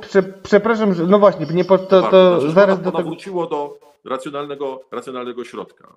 Prze, 0.00 0.22
przepraszam, 0.42 0.94
no 1.08 1.18
właśnie, 1.18 1.46
nie 1.46 1.64
po, 1.64 1.78
to, 1.78 2.02
to 2.02 2.40
znaczy, 2.40 2.54
zaraz 2.54 2.80
do 2.80 2.92
tego. 2.92 3.08
wróciło 3.08 3.46
do 3.46 3.78
racjonalnego, 4.04 4.80
racjonalnego 4.92 5.44
środka. 5.44 5.88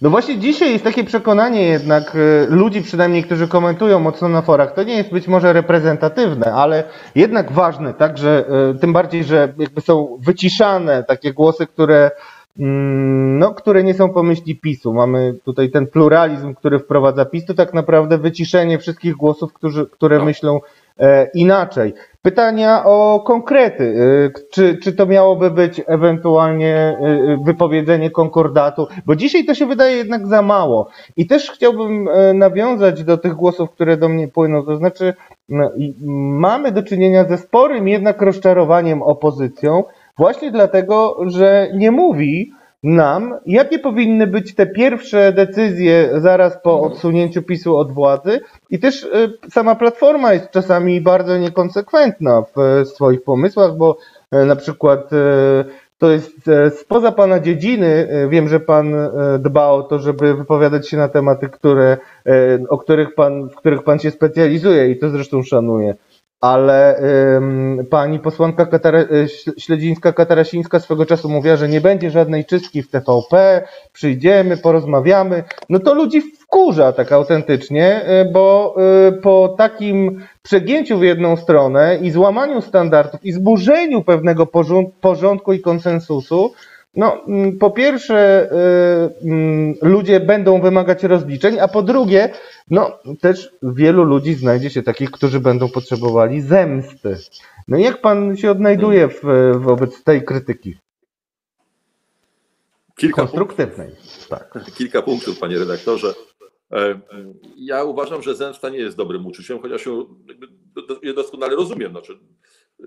No 0.00 0.10
właśnie 0.10 0.38
dzisiaj 0.38 0.72
jest 0.72 0.84
takie 0.84 1.04
przekonanie 1.04 1.62
jednak 1.62 2.14
y, 2.14 2.46
ludzi, 2.50 2.82
przynajmniej 2.82 3.24
którzy 3.24 3.48
komentują 3.48 3.98
mocno 3.98 4.28
na 4.28 4.42
forach, 4.42 4.74
to 4.74 4.82
nie 4.82 4.96
jest 4.96 5.10
być 5.10 5.28
może 5.28 5.52
reprezentatywne, 5.52 6.54
ale 6.54 6.84
jednak 7.14 7.52
ważne, 7.52 7.94
tak, 7.94 8.18
że 8.18 8.44
y, 8.74 8.78
tym 8.78 8.92
bardziej, 8.92 9.24
że 9.24 9.54
jakby 9.58 9.80
są 9.80 10.18
wyciszane 10.20 11.04
takie 11.04 11.32
głosy, 11.32 11.66
które 11.66 12.10
no, 12.56 13.54
które 13.54 13.84
nie 13.84 13.94
są 13.94 14.08
pomyśli 14.08 14.56
PiSu. 14.56 14.92
Mamy 14.94 15.34
tutaj 15.44 15.70
ten 15.70 15.86
pluralizm, 15.86 16.54
który 16.54 16.78
wprowadza 16.78 17.24
PiS, 17.24 17.44
to 17.44 17.54
tak 17.54 17.74
naprawdę 17.74 18.18
wyciszenie 18.18 18.78
wszystkich 18.78 19.14
głosów, 19.14 19.52
którzy, 19.52 19.86
które 19.86 20.18
no. 20.18 20.24
myślą 20.24 20.60
E, 20.98 21.30
inaczej. 21.34 21.94
Pytania 22.22 22.84
o 22.84 23.20
konkrety. 23.26 23.84
E, 23.84 24.40
czy, 24.52 24.78
czy 24.82 24.92
to 24.92 25.06
miałoby 25.06 25.50
być 25.50 25.82
ewentualnie 25.86 26.76
e, 26.76 27.38
wypowiedzenie 27.44 28.10
konkordatu? 28.10 28.86
Bo 29.06 29.16
dzisiaj 29.16 29.44
to 29.44 29.54
się 29.54 29.66
wydaje 29.66 29.96
jednak 29.96 30.26
za 30.26 30.42
mało. 30.42 30.88
I 31.16 31.26
też 31.26 31.50
chciałbym 31.50 32.08
nawiązać 32.34 33.04
do 33.04 33.18
tych 33.18 33.34
głosów, 33.34 33.70
które 33.70 33.96
do 33.96 34.08
mnie 34.08 34.28
płyną. 34.28 34.62
To 34.62 34.76
znaczy, 34.76 35.14
no, 35.48 35.70
mamy 36.38 36.72
do 36.72 36.82
czynienia 36.82 37.24
ze 37.24 37.38
sporym 37.38 37.88
jednak 37.88 38.22
rozczarowaniem 38.22 39.02
opozycją, 39.02 39.84
właśnie 40.18 40.50
dlatego, 40.50 41.16
że 41.26 41.68
nie 41.74 41.90
mówi, 41.90 42.52
nam, 42.82 43.34
jakie 43.46 43.78
powinny 43.78 44.26
być 44.26 44.54
te 44.54 44.66
pierwsze 44.66 45.32
decyzje 45.32 46.10
zaraz 46.20 46.62
po 46.62 46.74
mhm. 46.74 46.92
odsunięciu 46.92 47.42
PiSu 47.42 47.76
od 47.76 47.92
władzy 47.92 48.40
i 48.70 48.78
też 48.78 49.02
y, 49.02 49.32
sama 49.50 49.74
Platforma 49.74 50.32
jest 50.32 50.50
czasami 50.50 51.00
bardzo 51.00 51.38
niekonsekwentna 51.38 52.42
w 52.56 52.88
swoich 52.88 53.22
pomysłach, 53.22 53.76
bo 53.76 53.96
y, 54.34 54.46
na 54.46 54.56
przykład 54.56 55.12
y, 55.12 55.16
to 55.98 56.10
jest 56.10 56.50
spoza 56.80 57.12
Pana 57.12 57.40
dziedziny. 57.40 58.08
Wiem, 58.28 58.48
że 58.48 58.60
Pan 58.60 58.94
dba 59.38 59.68
o 59.68 59.82
to, 59.82 59.98
żeby 59.98 60.34
wypowiadać 60.34 60.88
się 60.88 60.96
na 60.96 61.08
tematy, 61.08 61.48
które, 61.48 61.96
o 62.68 62.78
których 62.78 63.14
pan, 63.14 63.48
w 63.48 63.54
których 63.54 63.82
Pan 63.82 63.98
się 63.98 64.10
specjalizuje 64.10 64.90
i 64.90 64.98
to 64.98 65.10
zresztą 65.10 65.42
szanuję 65.42 65.94
ale 66.42 66.98
ym, 67.36 67.86
pani 67.90 68.18
posłanka 68.18 68.66
Katara, 68.66 69.00
y, 69.00 69.26
Śledzińska-Katarasińska 69.60 70.80
swego 70.80 71.06
czasu 71.06 71.28
mówiła, 71.28 71.56
że 71.56 71.68
nie 71.68 71.80
będzie 71.80 72.10
żadnej 72.10 72.44
czystki 72.44 72.82
w 72.82 72.90
TVP, 72.90 73.62
przyjdziemy, 73.92 74.56
porozmawiamy. 74.56 75.44
No 75.68 75.78
to 75.78 75.94
ludzi 75.94 76.20
wkurza 76.20 76.92
tak 76.92 77.12
autentycznie, 77.12 78.00
y, 78.22 78.32
bo 78.32 78.74
y, 79.08 79.12
po 79.12 79.54
takim 79.58 80.24
przegięciu 80.42 80.98
w 80.98 81.02
jedną 81.02 81.36
stronę 81.36 81.98
i 82.02 82.10
złamaniu 82.10 82.60
standardów 82.60 83.24
i 83.24 83.32
zburzeniu 83.32 84.02
pewnego 84.02 84.46
porządku 85.00 85.52
i 85.52 85.60
konsensusu, 85.60 86.52
no, 86.96 87.24
mm, 87.28 87.58
po 87.58 87.70
pierwsze, 87.70 88.48
y, 89.22 89.28
mm, 89.28 89.74
ludzie 89.82 90.20
będą 90.20 90.60
wymagać 90.60 91.04
rozliczeń, 91.04 91.60
a 91.60 91.68
po 91.68 91.82
drugie, 91.82 92.28
no, 92.70 92.98
też 93.20 93.52
wielu 93.62 94.04
ludzi 94.04 94.34
znajdzie 94.34 94.70
się 94.70 94.82
takich, 94.82 95.10
którzy 95.10 95.40
będą 95.40 95.68
potrzebowali 95.68 96.40
zemsty. 96.40 97.16
No 97.68 97.78
jak 97.78 98.00
pan 98.00 98.36
się 98.36 98.50
odnajduje 98.50 99.08
w, 99.08 99.22
wobec 99.58 100.04
tej 100.04 100.24
krytyki? 100.24 100.78
Kilka 102.96 103.22
Konstruktywnej. 103.22 103.88
Punktów. 103.88 104.28
Tak. 104.28 104.64
Kilka 104.74 105.02
punktów, 105.02 105.38
panie 105.38 105.58
redaktorze. 105.58 106.14
E, 106.72 107.00
ja 107.56 107.84
uważam, 107.84 108.22
że 108.22 108.34
zemsta 108.34 108.68
nie 108.68 108.78
jest 108.78 108.96
dobrym 108.96 109.26
uczuciem, 109.26 109.60
chociaż 109.60 109.86
ją 109.86 110.06
doskonale 111.14 111.56
rozumiem. 111.56 111.90
Znaczy, 111.90 112.18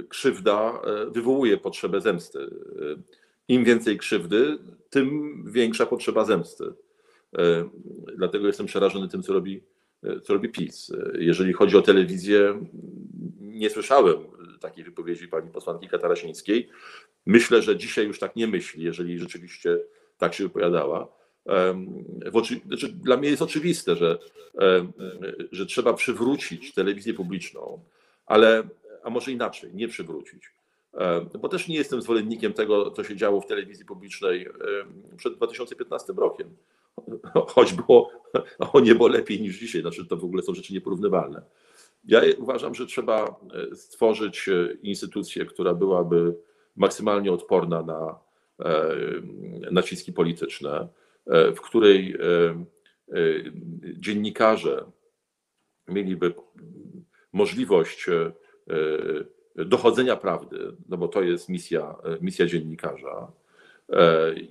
krzywda 0.09 0.81
e, 0.83 1.11
wywołuje 1.11 1.57
potrzebę 1.57 2.01
zemsty 2.01 2.49
im 3.47 3.63
więcej 3.63 3.97
krzywdy, 3.97 4.57
tym 4.89 5.33
większa 5.51 5.85
potrzeba 5.85 6.25
zemsty. 6.25 6.73
E, 7.37 7.69
dlatego 8.17 8.47
jestem 8.47 8.65
przerażony 8.65 9.07
tym, 9.07 9.23
co 9.23 9.33
robi, 9.33 9.63
e, 10.03 10.19
co 10.19 10.33
robi 10.33 10.49
PiS. 10.49 10.91
E, 10.91 11.11
jeżeli 11.17 11.53
chodzi 11.53 11.77
o 11.77 11.81
telewizję, 11.81 12.65
nie 13.39 13.69
słyszałem 13.69 14.15
takiej 14.59 14.83
wypowiedzi 14.83 15.27
pani 15.27 15.51
posłanki 15.51 15.87
Katarasińskiej. 15.87 16.69
Myślę, 17.25 17.61
że 17.61 17.77
dzisiaj 17.77 18.07
już 18.07 18.19
tak 18.19 18.35
nie 18.35 18.47
myśli, 18.47 18.83
jeżeli 18.83 19.19
rzeczywiście 19.19 19.79
tak 20.17 20.33
się 20.33 20.43
wypowiadała. 20.43 21.07
Znaczy, 22.65 22.87
dla 22.93 23.17
mnie 23.17 23.29
jest 23.29 23.41
oczywiste, 23.41 23.95
że, 23.95 24.17
że 25.51 25.65
trzeba 25.65 25.93
przywrócić 25.93 26.73
telewizję 26.73 27.13
publiczną, 27.13 27.79
ale 28.25 28.63
a 29.03 29.09
może 29.09 29.31
inaczej, 29.31 29.73
nie 29.73 29.87
przywrócić 29.87 30.55
bo 31.39 31.49
też 31.49 31.67
nie 31.67 31.75
jestem 31.75 32.01
zwolennikiem 32.01 32.53
tego, 32.53 32.91
co 32.91 33.03
się 33.03 33.15
działo 33.15 33.41
w 33.41 33.47
telewizji 33.47 33.85
publicznej 33.85 34.47
przed 35.17 35.33
2015 35.33 36.13
rokiem. 36.17 36.55
Choć 37.47 37.73
było 37.73 38.12
o 38.73 38.79
niebo 38.79 39.08
lepiej 39.08 39.41
niż 39.41 39.60
dzisiaj, 39.60 39.81
znaczy 39.81 40.05
to 40.05 40.17
w 40.17 40.23
ogóle 40.23 40.43
są 40.43 40.53
rzeczy 40.53 40.73
nieporównywalne. 40.73 41.41
Ja 42.05 42.21
uważam, 42.38 42.75
że 42.75 42.86
trzeba 42.86 43.39
e, 43.71 43.75
stworzyć 43.75 44.49
instytucję, 44.81 45.45
która 45.45 45.73
byłaby 45.73 46.36
maksymalnie 46.75 47.31
odporna 47.31 47.81
na 47.81 48.25
naciski 49.71 50.13
polityczne, 50.13 50.88
w 51.27 51.62
której 51.62 52.17
dziennikarze 53.97 54.86
mieliby 55.88 56.34
możliwość 57.34 58.05
dochodzenia 59.55 60.15
prawdy, 60.15 60.75
no 60.89 60.97
bo 60.97 61.08
to 61.08 61.21
jest 61.21 61.49
misja, 61.49 61.95
misja 62.21 62.45
dziennikarza 62.45 63.10
e, 63.10 63.44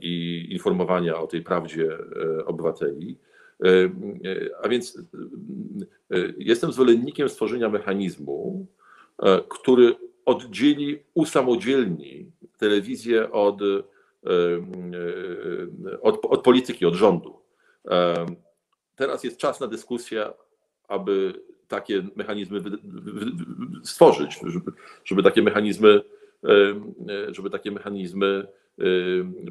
i 0.01 0.47
informowania 0.51 1.19
o 1.19 1.27
tej 1.27 1.43
prawdzie 1.43 1.99
e, 2.39 2.45
obywateli. 2.45 3.19
E, 3.65 3.69
a 4.63 4.69
więc 4.69 4.99
jestem 6.39 6.73
zwolennikiem 6.73 7.29
stworzenia 7.29 7.69
mechanizmu, 7.69 8.67
który 9.49 9.95
oddzieli, 10.25 11.03
usamodzielni 11.15 12.31
telewizję 12.59 13.33
od, 13.33 13.61
od, 16.03 16.25
od 16.25 16.43
polityki, 16.43 16.87
od 16.87 16.95
rządu. 16.95 17.39
Teraz 18.97 19.25
jest 19.25 19.37
czas 19.37 19.61
na 19.61 19.67
dyskusję, 19.67 20.27
aby 20.89 21.33
takie 21.69 22.03
mechanizmy 22.17 22.61
stworzyć, 23.85 24.41
żeby, 24.47 24.73
żeby 25.05 25.23
takie 25.23 25.43
mechanizmy, 25.43 26.03
żeby 27.29 27.51
takie 27.51 27.71
mechanizmy 27.71 28.47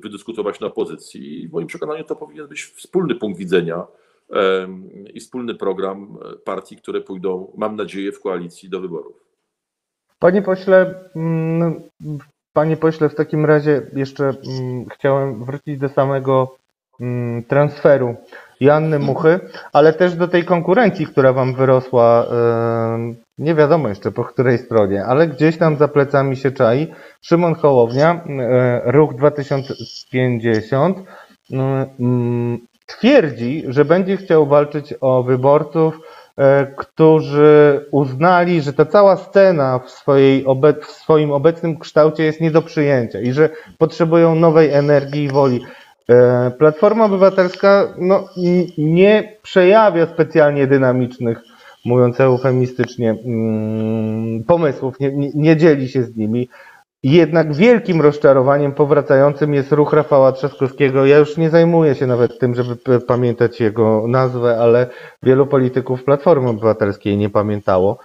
wydyskutować 0.03 0.59
na 0.59 0.67
opozycji. 0.67 1.43
I 1.43 1.47
w 1.47 1.51
moim 1.51 1.67
przekonaniu 1.67 2.03
to 2.03 2.15
powinien 2.15 2.47
być 2.47 2.63
wspólny 2.63 3.15
punkt 3.15 3.39
widzenia 3.39 3.87
i 5.13 5.19
wspólny 5.19 5.55
program 5.55 6.17
partii, 6.45 6.75
które 6.75 7.01
pójdą, 7.01 7.51
mam 7.57 7.75
nadzieję, 7.75 8.11
w 8.11 8.21
koalicji 8.21 8.69
do 8.69 8.79
wyborów. 8.79 9.23
Panie 10.19 10.41
pośle, 10.41 10.95
mm, 11.15 11.81
panie 12.53 12.77
pośle, 12.77 13.09
w 13.09 13.15
takim 13.15 13.45
razie 13.45 13.81
jeszcze 13.95 14.23
mm, 14.23 14.85
chciałem 14.89 15.45
wrócić 15.45 15.77
do 15.77 15.89
samego 15.89 16.55
mm, 16.99 17.43
transferu 17.43 18.15
Janny 18.59 18.99
Muchy, 18.99 19.39
ale 19.73 19.93
też 19.93 20.15
do 20.15 20.27
tej 20.27 20.45
konkurencji, 20.45 21.07
która 21.07 21.33
wam 21.33 21.53
wyrosła, 21.53 22.25
e, 22.31 23.13
nie 23.37 23.55
wiadomo 23.55 23.89
jeszcze 23.89 24.11
po 24.11 24.23
której 24.23 24.57
stronie, 24.57 25.05
ale 25.05 25.27
gdzieś 25.27 25.57
tam 25.57 25.77
za 25.77 25.87
plecami 25.87 26.35
się 26.35 26.51
czai. 26.51 26.93
Szymon 27.21 27.55
Hołownia, 27.55 28.23
e, 28.25 28.91
Ruch 28.91 29.15
2050, 29.15 30.97
mm, 31.51 32.59
twierdzi, 32.85 33.63
że 33.67 33.85
będzie 33.85 34.17
chciał 34.17 34.45
walczyć 34.47 34.93
o 35.01 35.23
wyborców, 35.23 35.99
e, 36.37 36.65
którzy 36.65 37.85
uznali, 37.91 38.61
że 38.61 38.73
ta 38.73 38.85
cała 38.85 39.17
scena 39.17 39.79
w, 39.79 39.91
swojej 39.91 40.45
w 40.81 40.85
swoim 40.85 41.31
obecnym 41.31 41.79
kształcie 41.79 42.23
jest 42.23 42.41
nie 42.41 42.51
do 42.51 42.61
przyjęcia 42.61 43.19
i 43.19 43.31
że 43.31 43.49
potrzebują 43.77 44.35
nowej 44.35 44.73
energii 44.73 45.23
i 45.23 45.31
woli. 45.31 45.65
E, 46.09 46.51
Platforma 46.51 47.05
Obywatelska 47.05 47.93
no, 47.97 48.29
nie 48.77 49.37
przejawia 49.41 50.05
specjalnie 50.05 50.67
dynamicznych, 50.67 51.41
mówiąc 51.85 52.21
eufemistycznie, 52.21 53.15
mm, 53.25 54.43
pomysłów, 54.43 54.99
nie, 54.99 55.11
nie, 55.35 55.57
dzieli 55.57 55.89
się 55.89 56.03
z 56.03 56.15
nimi. 56.15 56.49
Jednak 57.03 57.53
wielkim 57.53 58.01
rozczarowaniem 58.01 58.71
powracającym 58.71 59.53
jest 59.53 59.71
ruch 59.71 59.93
Rafała 59.93 60.31
Trzaskowskiego. 60.31 61.05
Ja 61.05 61.17
już 61.17 61.37
nie 61.37 61.49
zajmuję 61.49 61.95
się 61.95 62.07
nawet 62.07 62.39
tym, 62.39 62.55
żeby 62.55 63.01
pamiętać 63.07 63.59
jego 63.59 64.07
nazwę, 64.07 64.57
ale 64.59 64.87
wielu 65.23 65.47
polityków 65.47 66.03
Platformy 66.03 66.49
Obywatelskiej 66.49 67.17
nie 67.17 67.29
pamiętało. 67.29 67.99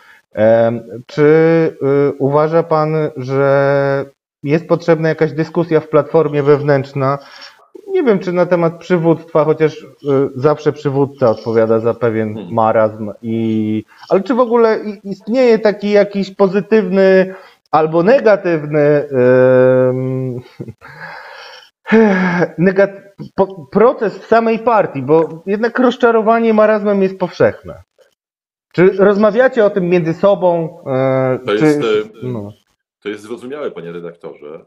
Czy 1.07 1.23
y, 1.23 2.13
uważa 2.19 2.63
pan, 2.63 2.95
że 3.17 4.05
jest 4.43 4.69
potrzebna 4.69 5.09
jakaś 5.09 5.33
dyskusja 5.33 5.81
w 5.81 5.89
Platformie 5.89 6.43
wewnętrzna? 6.43 7.19
Nie 7.91 8.03
wiem, 8.03 8.19
czy 8.19 8.33
na 8.33 8.47
temat 8.47 8.79
przywództwa, 8.79 9.45
chociaż 9.45 9.83
y, 9.83 9.87
zawsze 10.35 10.73
przywódca 10.73 11.31
odpowiada 11.31 11.81
za 11.81 11.95
pewien 11.95 12.35
Hmm. 12.35 12.55
marazm 12.55 13.11
i, 13.23 13.85
ale 14.09 14.21
czy 14.21 14.35
w 14.35 14.41
ogóle 14.41 14.79
istnieje 15.05 15.59
taki 15.59 15.91
jakiś 15.91 16.31
pozytywny 16.31 17.35
albo 17.71 18.03
negatywny 18.03 19.09
negat- 22.59 23.01
po, 23.35 23.67
proces 23.67 24.19
w 24.19 24.27
samej 24.27 24.59
partii, 24.59 25.03
bo 25.03 25.43
jednak 25.47 25.79
rozczarowanie 25.79 26.55
marazmem 26.55 27.03
jest 27.03 27.19
powszechne. 27.19 27.83
Czy 28.73 28.91
rozmawiacie 28.99 29.65
o 29.65 29.71
tym 29.71 29.89
między 29.89 30.15
sobą? 30.15 30.79
e, 30.87 31.39
To 31.47 31.57
czy, 31.59 31.65
jest, 31.65 31.81
e, 31.81 31.85
no. 32.23 32.53
To 33.03 33.09
jest 33.09 33.23
zrozumiałe, 33.23 33.71
panie 33.71 33.93
redaktorze. 33.93 34.65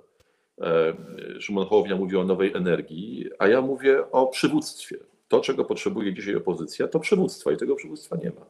E, 0.61 0.93
Szymon 1.41 1.65
Hołownia 1.65 1.95
mówi 1.95 2.17
o 2.17 2.23
nowej 2.23 2.53
energii, 2.55 3.25
a 3.39 3.47
ja 3.47 3.61
mówię 3.61 4.11
o 4.11 4.27
przywództwie. 4.27 4.95
To, 5.27 5.39
czego 5.41 5.65
potrzebuje 5.65 6.13
dzisiaj 6.13 6.35
opozycja, 6.35 6.87
to 6.87 6.99
przywództwa 6.99 7.51
i 7.51 7.57
tego 7.57 7.75
przywództwa 7.75 8.15
nie 8.23 8.29
ma. 8.29 8.45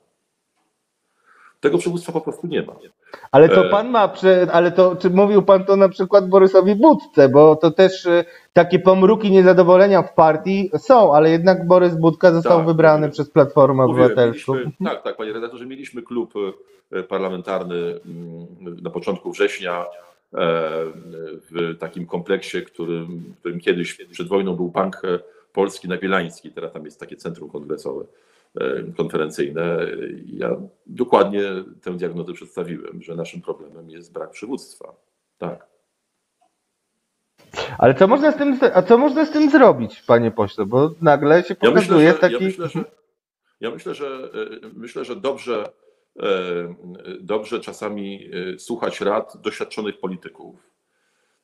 Tego 1.59 1.77
przywództwa 1.77 2.11
po 2.11 2.21
prostu 2.21 2.47
nie 2.47 2.61
ma. 2.61 2.73
Ale 3.31 3.49
to 3.49 3.65
E. 3.65 3.69
pan 3.69 3.89
ma, 3.89 4.13
ale 4.51 4.71
to 4.71 4.95
czy 4.95 5.09
mówił 5.09 5.41
pan 5.41 5.65
to 5.65 5.75
na 5.75 5.89
przykład 5.89 6.29
Borysowi 6.29 6.75
Budce, 6.75 7.29
bo 7.29 7.55
to 7.55 7.71
też 7.71 8.05
e, 8.05 8.25
takie 8.53 8.79
pomruki 8.79 9.31
niezadowolenia 9.31 10.01
w 10.01 10.13
partii 10.13 10.69
są, 10.77 11.13
ale 11.15 11.29
jednak 11.29 11.67
Borys 11.67 11.95
Budka 11.95 12.31
został 12.31 12.57
Tak, 12.57 12.67
wybrany 12.67 13.09
przez 13.09 13.29
Platformę 13.29 13.83
Obywatelską. 13.83 14.53
mieliśmy, 14.53 14.85
tak, 14.85 15.03
tak, 15.03 15.17
panie 15.17 15.33
redaktorze, 15.33 15.65
mieliśmy 15.65 16.01
klub 16.01 16.33
parlamentarny 17.09 17.75
mm, 18.05 18.47
na 18.81 18.89
początku 18.89 19.31
września 19.31 19.85
w 20.33 21.75
takim 21.79 22.05
kompleksie, 22.05 22.61
którym, 22.61 23.33
którym 23.39 23.59
kiedyś 23.59 23.93
przed 24.11 24.27
wojną 24.27 24.55
był 24.55 24.69
Bank 24.69 25.01
Polski 25.53 25.87
na 25.87 25.97
Bielański, 25.97 26.51
teraz 26.51 26.73
tam 26.73 26.85
jest 26.85 26.99
takie 26.99 27.15
centrum 27.15 27.49
kongresowe, 27.49 28.05
e, 28.61 28.83
konferencyjne. 28.97 29.87
Ja 30.25 30.55
dokładnie 30.87 31.43
tę 31.81 31.97
diagnozę 31.97 32.33
przedstawiłem, 32.33 33.01
że 33.01 33.15
naszym 33.15 33.41
problemem 33.41 33.89
jest 33.89 34.13
brak 34.13 34.31
przywództwa. 34.31 34.93
Tak. 35.37 35.67
Ale 37.77 37.95
co 37.95 38.07
można 38.07 38.31
z 38.31 38.35
tym, 38.35 38.59
a 38.73 38.81
co 38.81 38.97
można 38.97 39.25
z 39.25 39.31
tym 39.31 39.49
zrobić, 39.49 40.01
panie 40.01 40.31
pośle? 40.31 40.65
Bo 40.65 40.91
nagle 41.01 41.43
się 41.43 41.55
Ja 41.61 41.69
pokazuje 41.69 42.11
myślę, 42.11 42.13
że, 42.13 42.19
taki. 42.19 42.33
ja 42.33 42.39
myślę, 42.39 42.67
że, 42.69 42.83
ja 43.59 43.71
myślę, 43.71 43.93
że, 43.93 44.05
e, 44.07 44.69
myślę, 44.75 45.05
że 45.05 45.15
dobrze, 45.15 45.65
e, 45.65 45.71
dobrze 47.19 47.59
czasami 47.59 48.29
e, 48.33 48.59
słuchać 48.59 49.01
rad 49.01 49.37
doświadczonych 49.41 49.99
polityków. 49.99 50.71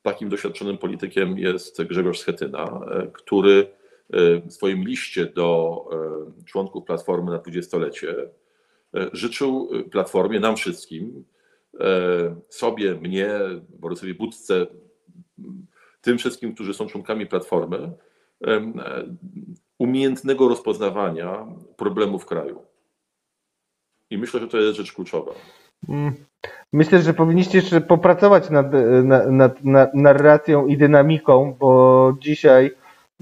Takim 0.02 0.28
doświadczonym 0.28 0.78
politykiem 0.78 1.38
jest 1.38 1.82
Grzegorz 1.82 2.18
Schetyna, 2.18 2.80
e, 2.90 3.06
który 3.12 3.70
e, 4.10 4.40
w 4.40 4.52
swoim 4.52 4.82
liście 4.84 5.26
do 5.26 5.84
e, 6.40 6.44
członków 6.44 6.84
Platformy 6.84 7.30
na 7.30 7.38
dwudziestolecie 7.38 8.14
e, 8.94 9.10
życzył 9.12 9.70
Platformie, 9.90 10.40
nam 10.40 10.56
wszystkim, 10.56 11.24
e, 11.80 12.36
sobie, 12.48 12.94
mnie, 12.94 13.30
Borysowi 13.68 14.14
Budce, 14.14 14.66
tym 16.00 16.18
wszystkim, 16.18 16.54
którzy 16.54 16.74
są 16.74 16.86
członkami 16.86 17.26
Platformy, 17.26 17.92
e, 18.46 18.72
umiejętnego 19.78 20.48
rozpoznawania 20.48 21.46
problemów 21.76 22.26
kraju. 22.26 22.62
I 24.10 24.18
myślę, 24.18 24.40
że 24.40 24.48
to 24.48 24.58
jest 24.58 24.76
rzecz 24.76 24.92
kluczowa. 24.92 25.32
Mm. 25.88 26.12
Myślę, 26.72 27.02
że 27.02 27.14
powinniście 27.14 27.58
jeszcze 27.58 27.80
popracować 27.80 28.50
nad, 28.50 28.66
nad, 29.04 29.30
nad, 29.30 29.64
nad 29.64 29.94
narracją 29.94 30.66
i 30.66 30.76
dynamiką, 30.76 31.56
bo 31.60 32.12
dzisiaj 32.20 32.70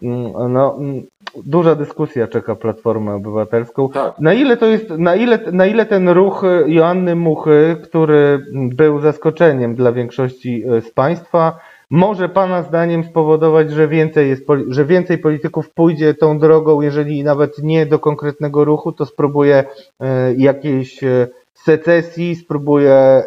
mm, 0.03 0.53
no, 0.53 0.77
mm, 0.79 1.03
duża 1.45 1.75
dyskusja 1.75 2.27
czeka 2.27 2.55
Platformę 2.55 3.15
Obywatelską. 3.15 3.89
Tak. 3.89 4.19
Na 4.19 4.35
ile 4.35 4.57
to 4.57 4.67
jest, 4.67 4.91
na 4.91 5.15
ile, 5.15 5.39
na 5.53 5.67
ile 5.67 5.87
ten 5.87 6.09
ruch 6.09 6.43
Joanny 6.67 7.17
Muchy, 7.17 7.77
który 7.83 8.47
był 8.53 9.01
zaskoczeniem 9.01 9.75
dla 9.75 9.93
większości 9.93 10.65
z 10.81 10.91
Państwa, 10.91 11.59
może 11.91 12.29
Pana 12.29 12.63
zdaniem 12.63 13.05
spowodować, 13.05 13.71
że 13.71 13.89
więcej, 13.89 14.29
jest, 14.29 14.45
że 14.69 14.85
więcej 14.85 15.19
polityków 15.19 15.71
pójdzie 15.71 16.15
tą 16.15 16.39
drogą, 16.39 16.81
jeżeli 16.81 17.25
nawet 17.25 17.59
nie 17.59 17.87
do 17.87 17.99
konkretnego 17.99 18.65
ruchu, 18.65 18.93
to 18.93 19.07
spróbuje 19.07 19.65
e, 20.01 20.35
jakiejś 20.35 21.05
e, 21.05 21.29
secesji, 21.55 22.37
spróbuje 22.37 22.93
e, 22.93 23.25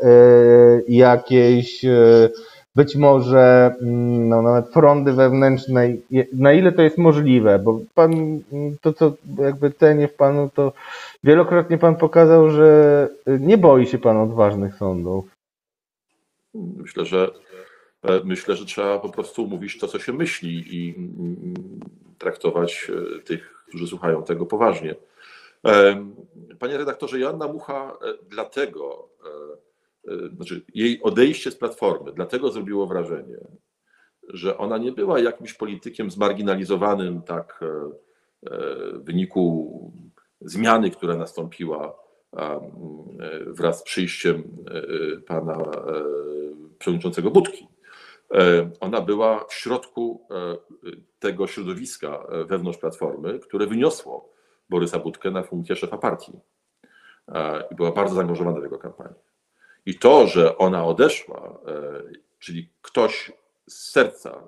jakiejś 0.88 1.86
być 2.76 2.96
może 2.96 3.76
mm, 3.82 4.30
no, 4.30 4.42
nawet 4.42 4.74
frondy 4.74 5.14
wewnętrznej, 5.14 6.02
na 6.34 6.54
ile 6.54 6.72
to 6.72 6.82
jest 6.82 6.98
możliwe, 6.98 7.60
bo 7.60 7.80
pan, 7.94 8.14
mm, 8.14 8.78
to 8.82 8.94
co 8.94 9.14
jakby 9.38 9.72
cenię 9.72 10.08
w 10.08 10.14
panu, 10.14 10.50
to 10.56 10.74
wielokrotnie 11.24 11.78
pan 11.78 11.96
pokazał, 11.96 12.50
że 12.50 13.10
nie 13.28 13.58
boi 13.58 13.86
się 13.86 13.98
pan 13.98 14.18
odważnych 14.18 14.76
sądów. 14.76 15.26
Myślę, 16.54 17.06
że 17.06 17.32
myślę, 18.24 18.56
że 18.56 18.66
trzeba 18.66 19.00
po 19.00 19.10
prostu 19.10 19.48
mówić 19.48 19.78
to, 19.78 19.88
co 19.88 20.00
się 20.00 20.14
myśli 20.14 20.76
i 20.76 20.96
traktować 22.18 22.92
e, 23.18 23.20
tych, 23.22 23.64
którzy 23.68 23.88
słuchają 23.88 24.24
tego 24.24 24.46
poważnie. 24.46 24.96
Em, 25.64 26.16
Panie 26.60 26.78
redaktorze, 26.78 27.20
Joanna 27.20 27.48
Mucha 27.48 27.98
e, 28.02 28.14
dlatego, 28.30 29.10
e, 30.08 30.14
e, 30.14 30.30
znaczy 30.36 30.62
jej 30.76 31.02
odejście 31.02 31.52
z 31.52 31.56
Platformy, 31.56 32.12
dlatego 32.12 32.52
zrobiło 32.52 32.88
wrażenie, 32.88 33.38
że 34.28 34.58
ona 34.58 34.78
nie 34.78 34.92
była 34.92 35.20
jakimś 35.20 35.54
politykiem 35.54 36.12
zmarginalizowanym 36.12 37.22
tak 37.22 37.60
e, 37.62 37.66
e, 37.66 38.60
w 38.94 39.04
wyniku 39.04 39.94
zmiany, 40.42 40.92
która 40.92 41.16
nastąpiła 41.16 41.96
e, 42.38 42.60
wraz 43.48 43.80
z 43.80 43.84
przyjściem 43.84 44.44
e, 44.68 45.22
pana 45.22 45.58
e, 45.58 46.04
przewodniczącego 46.80 47.32
Budki. 47.32 47.68
E, 48.34 48.70
Ona 48.80 49.02
była 49.02 49.46
w 49.46 49.54
środku 49.54 50.28
e, 50.32 50.58
tego 51.20 51.48
środowiska 51.48 52.24
e, 52.30 52.46
wewnątrz 52.46 52.78
Platformy, 52.78 53.40
które 53.40 53.68
wyniosło 53.68 54.34
Borysa 54.70 55.00
Budkę 55.00 55.32
na 55.32 55.44
funkcję 55.44 55.76
szefa 55.76 55.98
partii. 55.98 56.40
I 57.72 57.76
była 57.76 57.92
bardzo 57.92 58.16
zaangażowana 58.16 58.60
w 58.60 58.64
jego 58.64 58.78
kampanię. 58.78 59.16
I 59.86 60.00
to, 60.00 60.28
że 60.28 60.58
ona 60.58 60.86
odeszła, 60.86 61.60
czyli 62.40 62.70
ktoś 62.82 63.32
z 63.68 63.92
serca 63.92 64.48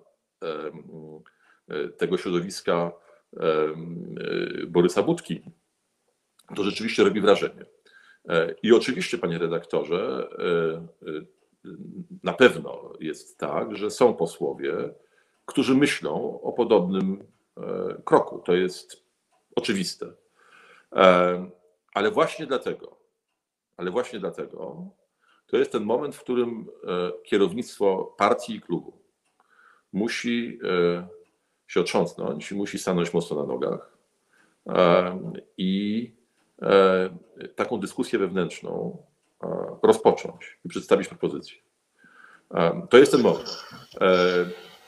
tego 1.98 2.18
środowiska 2.18 2.92
Borysa 4.68 5.04
Budki, 5.04 5.42
to 6.56 6.64
rzeczywiście 6.64 7.04
robi 7.04 7.22
wrażenie. 7.22 7.66
I 8.64 8.74
oczywiście, 8.74 9.18
panie 9.18 9.38
redaktorze, 9.38 10.30
na 12.24 12.34
pewno 12.34 12.94
jest 13.00 13.38
tak, 13.38 13.76
że 13.76 13.92
są 13.92 14.14
posłowie, 14.14 14.74
którzy 15.46 15.76
myślą 15.76 16.42
o 16.42 16.54
podobnym 16.54 17.24
e, 17.58 18.02
kroku. 18.06 18.40
To 18.40 18.54
jest 18.54 19.04
oczywiste. 19.56 20.14
E, 20.96 21.50
Ale 21.94 22.12
właśnie 22.12 22.48
dlatego, 22.48 22.98
ale 23.78 23.92
właśnie 23.92 24.20
dlatego 24.20 24.86
to 25.48 25.58
jest 25.58 25.72
ten 25.72 25.84
moment, 25.84 26.16
w 26.16 26.22
którym 26.22 26.68
kierownictwo 27.24 28.16
partii 28.18 28.56
i 28.56 28.62
klubu 28.62 29.02
musi 29.94 30.60
się 31.68 31.80
otrząsnąć, 31.80 32.52
musi 32.52 32.80
stanąć 32.80 33.14
mocno 33.14 33.38
na 33.38 33.54
nogach 33.54 33.98
i 35.58 36.14
taką 37.56 37.78
dyskusję 37.80 38.20
wewnętrzną 38.20 39.04
rozpocząć 39.84 40.60
i 40.66 40.70
przedstawić 40.70 41.08
propozycję. 41.08 41.58
To 42.90 42.98
jest 42.98 43.12
ten 43.12 43.22
moment. 43.22 43.64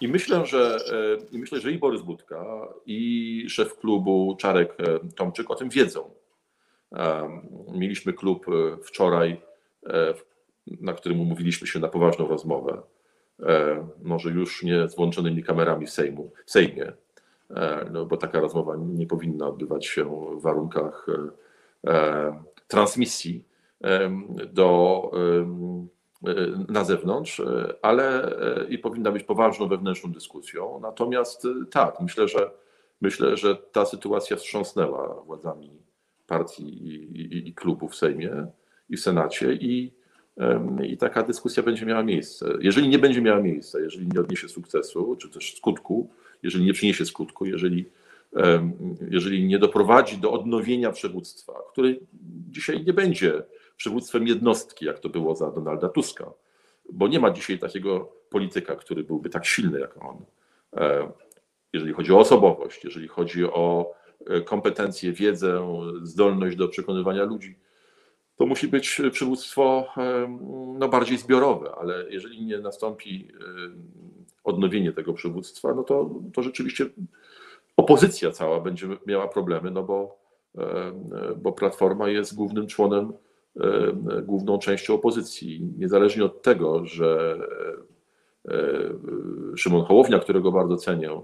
I 0.02 0.08
myślę, 0.08 0.46
że 0.46 0.78
i 1.32 1.40
myślę, 1.40 1.60
że 1.60 1.72
i 1.72 1.78
Borys 1.78 2.02
Budka, 2.02 2.68
i 2.86 3.46
szef 3.50 3.78
klubu 3.78 4.36
Czarek 4.40 4.78
Tomczyk 5.16 5.52
o 5.52 5.56
tym 5.56 5.70
wiedzą. 5.70 6.10
Mieliśmy 7.72 8.14
klub 8.14 8.46
wczoraj, 8.84 9.42
na 10.82 10.94
którym 10.94 11.22
umówiliśmy 11.22 11.68
się 11.68 11.80
na 11.80 11.88
poważną 11.88 12.28
rozmowę. 12.28 12.82
Może 14.04 14.30
już 14.30 14.64
nie 14.64 14.88
z 14.88 14.96
włączonymi 14.96 15.44
kamerami 15.44 15.88
Sejmu, 15.88 16.32
Sejmie, 16.46 16.94
no 17.92 18.06
bo 18.06 18.18
taka 18.18 18.40
rozmowa 18.40 18.76
nie 18.78 19.08
powinna 19.08 19.48
odbywać 19.48 19.86
się 19.86 20.06
w 20.38 20.42
warunkach 20.42 21.08
transmisji 22.68 23.46
do, 24.54 25.12
na 26.70 26.84
zewnątrz, 26.84 27.42
ale 27.82 28.36
i 28.70 28.78
powinna 28.78 29.12
być 29.12 29.24
poważną 29.24 29.68
wewnętrzną 29.68 30.12
dyskusją. 30.12 30.80
Natomiast 30.82 31.48
tak, 31.72 32.00
myślę, 32.00 32.28
że 32.28 32.52
myślę, 33.02 33.38
że 33.38 33.56
ta 33.56 33.86
sytuacja 33.86 34.36
wstrząsnęła 34.38 35.24
władzami 35.26 35.70
partii 36.28 36.88
i, 36.88 36.94
i, 37.22 37.48
i 37.48 37.54
klubu 37.54 37.88
w 37.88 37.96
Sejmie 37.96 38.48
i 38.90 38.98
w 38.98 39.02
Senacie 39.02 39.54
i, 39.54 39.94
i 40.84 40.98
taka 40.98 41.24
dyskusja 41.24 41.64
będzie 41.64 41.86
miała 41.86 42.04
miejsce. 42.04 42.54
Jeżeli 42.60 42.88
nie 42.88 43.00
będzie 43.00 43.22
miała 43.22 43.42
miejsca, 43.42 43.80
jeżeli 43.80 44.08
nie 44.14 44.20
odniesie 44.20 44.48
sukcesu, 44.50 45.16
czy 45.16 45.30
też 45.30 45.56
skutku, 45.58 46.10
jeżeli 46.44 46.66
nie 46.66 46.74
przyniesie 46.74 47.06
skutku, 47.06 47.46
jeżeli 47.46 47.86
jeżeli 49.10 49.46
nie 49.46 49.60
doprowadzi 49.60 50.18
do 50.18 50.32
odnowienia 50.32 50.92
przywództwa, 50.92 51.54
który 51.72 52.00
dzisiaj 52.50 52.84
nie 52.84 52.94
będzie 52.94 53.44
przywództwem 53.84 54.28
jednostki, 54.28 54.86
jak 54.86 55.00
to 55.00 55.10
było 55.10 55.36
za 55.36 55.52
Donalda 55.52 55.90
Tuska, 55.90 56.32
bo 56.92 57.08
nie 57.08 57.20
ma 57.20 57.32
dzisiaj 57.32 57.60
takiego 57.60 58.12
polityka, 58.30 58.76
który 58.76 59.04
byłby 59.04 59.30
tak 59.30 59.46
silny 59.46 59.80
jak 59.80 60.04
on. 60.06 60.26
E, 60.74 61.12
jeżeli 61.74 61.94
chodzi 61.94 62.14
o 62.14 62.20
osobowość, 62.20 62.84
jeżeli 62.84 63.08
chodzi 63.08 63.46
o 63.46 63.92
e, 64.28 64.42
kompetencje, 64.42 65.14
wiedzę, 65.14 65.80
zdolność 66.04 66.56
do 66.56 66.68
przekonywania 66.68 67.24
ludzi, 67.24 67.60
to 68.36 68.46
musi 68.46 68.68
być 68.68 69.02
przywództwo 69.12 69.88
no, 70.80 70.90
bardziej 70.90 71.18
zbiorowe, 71.18 71.76
ale 71.76 72.06
jeżeli 72.10 72.46
nie 72.46 72.60
nastąpi 72.60 73.28
odnowienie 74.44 74.92
tego 74.92 75.14
przywództwa, 75.14 75.74
no 75.74 75.84
to, 75.84 76.10
to 76.34 76.44
rzeczywiście 76.44 76.86
opozycja 77.78 78.32
cała 78.32 78.60
będzie 78.60 78.88
miała 79.08 79.28
problemy, 79.28 79.72
no 79.72 79.84
bo, 79.84 80.20
bo 81.38 81.52
Platforma 81.52 82.10
jest 82.10 82.36
głównym 82.36 82.68
członem, 82.68 83.14
główną 84.24 84.60
częścią 84.60 84.94
opozycji. 84.94 85.70
Niezależnie 85.78 86.26
od 86.26 86.42
tego, 86.42 86.86
że 86.86 87.40
Szymon 89.56 89.86
Hołownia, 89.86 90.20
którego 90.20 90.52
bardzo 90.52 90.78
cenię, 90.78 91.22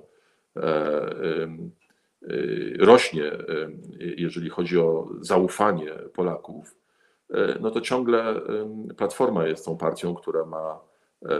rośnie, 2.79 3.31
jeżeli 3.99 4.49
chodzi 4.49 4.79
o 4.79 5.09
zaufanie 5.21 5.91
Polaków, 6.13 6.75
no 7.59 7.71
to 7.71 7.81
ciągle 7.81 8.41
Platforma 8.97 9.47
jest 9.47 9.65
tą 9.65 9.77
partią, 9.77 10.15
która 10.15 10.45
ma 10.45 10.79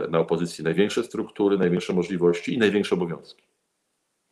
na 0.10 0.20
opozycji 0.20 0.64
największe 0.64 1.04
struktury, 1.04 1.58
największe 1.58 1.94
możliwości 1.94 2.54
i 2.54 2.58
największe 2.58 2.96
obowiązki. 2.96 3.49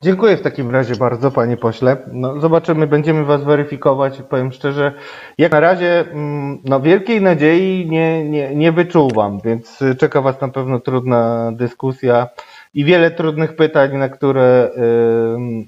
Dziękuję 0.03 0.37
w 0.37 0.41
takim 0.41 0.71
razie 0.71 0.95
bardzo, 0.95 1.31
panie 1.31 1.57
pośle. 1.57 1.97
No, 2.13 2.39
zobaczymy, 2.39 2.87
będziemy 2.87 3.25
was 3.25 3.43
weryfikować. 3.43 4.21
Powiem 4.29 4.51
szczerze, 4.51 4.93
jak 5.37 5.51
na 5.51 5.59
razie 5.59 5.99
mm, 6.11 6.61
no, 6.63 6.81
wielkiej 6.81 7.21
nadziei 7.21 7.87
nie, 7.89 8.29
nie, 8.29 8.55
nie 8.55 8.71
wyczuwam, 8.71 9.39
więc 9.45 9.79
czeka 9.99 10.21
was 10.21 10.41
na 10.41 10.47
pewno 10.47 10.79
trudna 10.79 11.51
dyskusja 11.51 12.27
i 12.73 12.85
wiele 12.85 13.11
trudnych 13.11 13.55
pytań, 13.55 13.97
na 13.97 14.09
które 14.09 14.71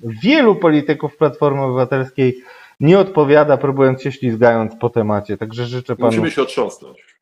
y, 0.04 0.10
wielu 0.24 0.56
polityków 0.56 1.18
Platformy 1.18 1.62
Obywatelskiej 1.62 2.38
nie 2.80 3.00
odpowiada, 3.00 3.58
próbując 3.58 4.02
się 4.02 4.12
ślizgając 4.12 4.76
po 4.76 4.90
temacie. 4.90 5.38
Także 5.38 5.66
życzę 5.66 5.96
panu. 5.96 6.08
Musimy 6.08 6.32
się 6.32 6.42
otrząsnąć. 6.42 7.20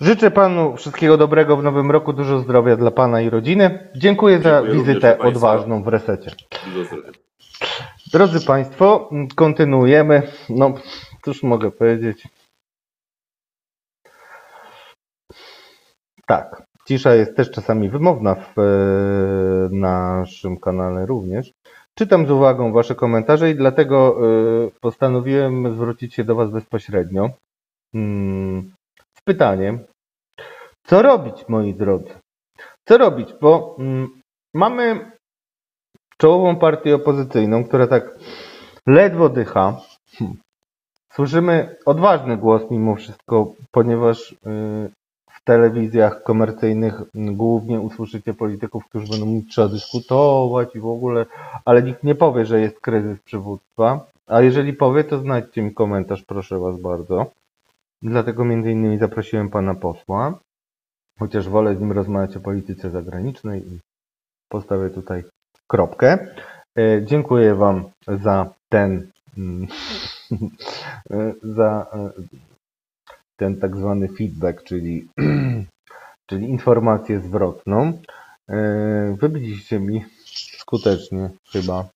Życzę 0.00 0.30
panu 0.30 0.76
wszystkiego 0.76 1.16
dobrego 1.16 1.56
w 1.56 1.62
nowym 1.62 1.90
roku, 1.90 2.12
dużo 2.12 2.38
zdrowia 2.38 2.76
dla 2.76 2.90
pana 2.90 3.20
i 3.20 3.30
rodziny. 3.30 3.90
Dziękuję, 3.96 4.40
Dziękuję 4.40 4.40
za 4.40 4.62
wizytę 4.62 5.18
odważną 5.18 5.82
w 5.82 5.88
resecie. 5.88 6.30
Drodzy 8.12 8.46
Państwo, 8.46 9.10
kontynuujemy. 9.36 10.22
No, 10.48 10.74
cóż 11.22 11.42
mogę 11.42 11.70
powiedzieć. 11.70 12.28
Tak, 16.26 16.62
cisza 16.88 17.14
jest 17.14 17.36
też 17.36 17.50
czasami 17.50 17.88
wymowna 17.88 18.34
w 18.34 18.58
e, 18.58 18.62
naszym 19.72 20.56
kanale 20.56 21.06
również. 21.06 21.52
Czytam 21.94 22.26
z 22.26 22.30
uwagą 22.30 22.72
Wasze 22.72 22.94
komentarze 22.94 23.50
i 23.50 23.54
dlatego 23.54 24.16
e, 24.66 24.70
postanowiłem 24.80 25.74
zwrócić 25.74 26.14
się 26.14 26.24
do 26.24 26.34
Was 26.34 26.50
bezpośrednio. 26.50 27.30
Hmm 27.92 28.72
z 29.20 29.22
pytaniem, 29.22 29.84
co 30.84 31.02
robić, 31.02 31.48
moi 31.48 31.74
drodzy? 31.74 32.14
Co 32.84 32.98
robić? 32.98 33.34
Bo 33.40 33.76
mm, 33.78 34.20
mamy 34.54 35.10
czołową 36.18 36.56
partię 36.56 36.94
opozycyjną, 36.94 37.64
która 37.64 37.86
tak 37.86 38.18
ledwo 38.86 39.28
dycha. 39.28 39.80
Hm. 40.18 40.36
Słyszymy 41.12 41.76
odważny 41.86 42.36
głos 42.36 42.62
mimo 42.70 42.96
wszystko, 42.96 43.52
ponieważ 43.70 44.32
y, 44.32 44.36
w 45.30 45.44
telewizjach 45.44 46.22
komercyjnych 46.22 47.02
głównie 47.14 47.80
usłyszycie 47.80 48.34
polityków, 48.34 48.88
którzy 48.88 49.06
będą 49.10 49.26
mówić, 49.26 49.52
trzeba 49.52 49.68
dyskutować 49.68 50.76
i 50.76 50.80
w 50.80 50.86
ogóle, 50.86 51.26
ale 51.64 51.82
nikt 51.82 52.04
nie 52.04 52.14
powie, 52.14 52.46
że 52.46 52.60
jest 52.60 52.80
kryzys 52.80 53.18
przywództwa. 53.20 54.06
A 54.26 54.40
jeżeli 54.40 54.72
powie, 54.72 55.04
to 55.04 55.18
znajdźcie 55.18 55.62
mi 55.62 55.74
komentarz, 55.74 56.22
proszę 56.22 56.58
Was 56.58 56.80
bardzo. 56.80 57.26
Dlatego 58.02 58.44
między 58.44 58.72
innymi 58.72 58.98
zaprosiłem 58.98 59.50
pana 59.50 59.74
posła, 59.74 60.38
chociaż 61.20 61.48
wolę 61.48 61.76
z 61.76 61.80
nim 61.80 61.92
rozmawiać 61.92 62.36
o 62.36 62.40
polityce 62.40 62.90
zagranicznej 62.90 63.72
i 63.72 63.78
postawię 64.48 64.90
tutaj 64.90 65.24
kropkę. 65.68 66.18
E, 66.78 67.04
dziękuję 67.04 67.54
wam 67.54 67.84
za 68.06 68.54
ten 68.68 69.10
mm, 69.38 69.66
za 71.58 71.86
e, 71.94 72.10
ten 73.36 73.56
tak 73.60 73.76
zwany 73.76 74.08
feedback, 74.08 74.62
czyli, 74.62 75.08
czyli 76.30 76.48
informację 76.48 77.20
zwrotną. 77.20 77.92
E, 78.48 79.16
wybiliście 79.20 79.80
mi 79.80 80.04
skutecznie 80.58 81.30
chyba 81.52 81.88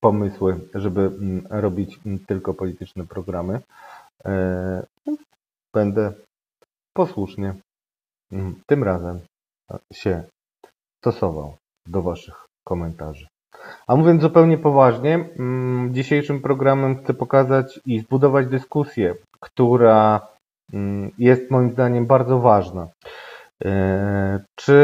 pomysły, 0.00 0.60
żeby 0.74 1.00
mm, 1.00 1.46
robić 1.50 2.00
mm, 2.06 2.18
tylko 2.18 2.54
polityczne 2.54 3.06
programy. 3.06 3.60
Będę 5.74 6.12
posłusznie 6.96 7.54
tym 8.66 8.84
razem 8.84 9.20
się 9.92 10.22
stosował 11.02 11.56
do 11.86 12.02
Waszych 12.02 12.46
komentarzy. 12.64 13.26
A 13.86 13.96
mówiąc 13.96 14.22
zupełnie 14.22 14.58
poważnie, 14.58 15.14
mm, 15.14 15.94
dzisiejszym 15.94 16.40
programem 16.40 16.96
chcę 16.96 17.14
pokazać 17.14 17.80
i 17.86 18.00
zbudować 18.00 18.46
dyskusję, 18.46 19.14
która 19.40 20.28
mm, 20.72 21.10
jest 21.18 21.50
moim 21.50 21.70
zdaniem 21.70 22.06
bardzo 22.06 22.38
ważna. 22.38 22.88
E, 23.64 24.44
czy 24.54 24.78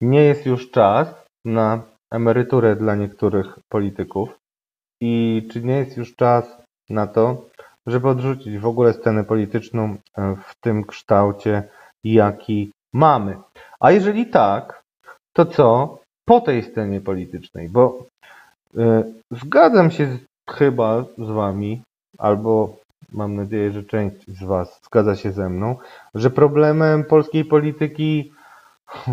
nie 0.00 0.24
jest 0.24 0.46
już 0.46 0.70
czas 0.70 1.14
na 1.44 1.82
emeryturę 2.12 2.76
dla 2.76 2.94
niektórych 2.94 3.58
polityków? 3.68 4.38
I 5.02 5.48
czy 5.52 5.62
nie 5.62 5.76
jest 5.76 5.96
już 5.96 6.16
czas 6.16 6.62
na 6.90 7.06
to, 7.06 7.46
żeby 7.86 8.08
odrzucić 8.08 8.58
w 8.58 8.66
ogóle 8.66 8.92
scenę 8.92 9.24
polityczną 9.24 9.96
e, 10.16 10.36
w 10.44 10.54
tym 10.60 10.84
kształcie, 10.84 11.68
jaki 12.04 12.70
mamy. 12.92 13.36
A 13.80 13.90
jeżeli 13.90 14.26
tak, 14.26 14.82
to 15.32 15.46
co 15.46 15.98
po 16.24 16.40
tej 16.40 16.62
scenie 16.62 17.00
politycznej? 17.00 17.68
Bo 17.68 18.06
y, 18.76 18.80
zgadzam 19.30 19.90
się 19.90 20.06
z, 20.06 20.18
chyba 20.50 21.04
z 21.18 21.30
Wami, 21.30 21.82
albo 22.18 22.76
mam 23.12 23.36
nadzieję, 23.36 23.72
że 23.72 23.84
część 23.84 24.16
z 24.26 24.44
Was 24.44 24.80
zgadza 24.84 25.16
się 25.16 25.32
ze 25.32 25.48
mną, 25.48 25.76
że 26.14 26.30
problemem 26.30 27.04
polskiej 27.04 27.44
polityki 27.44 28.32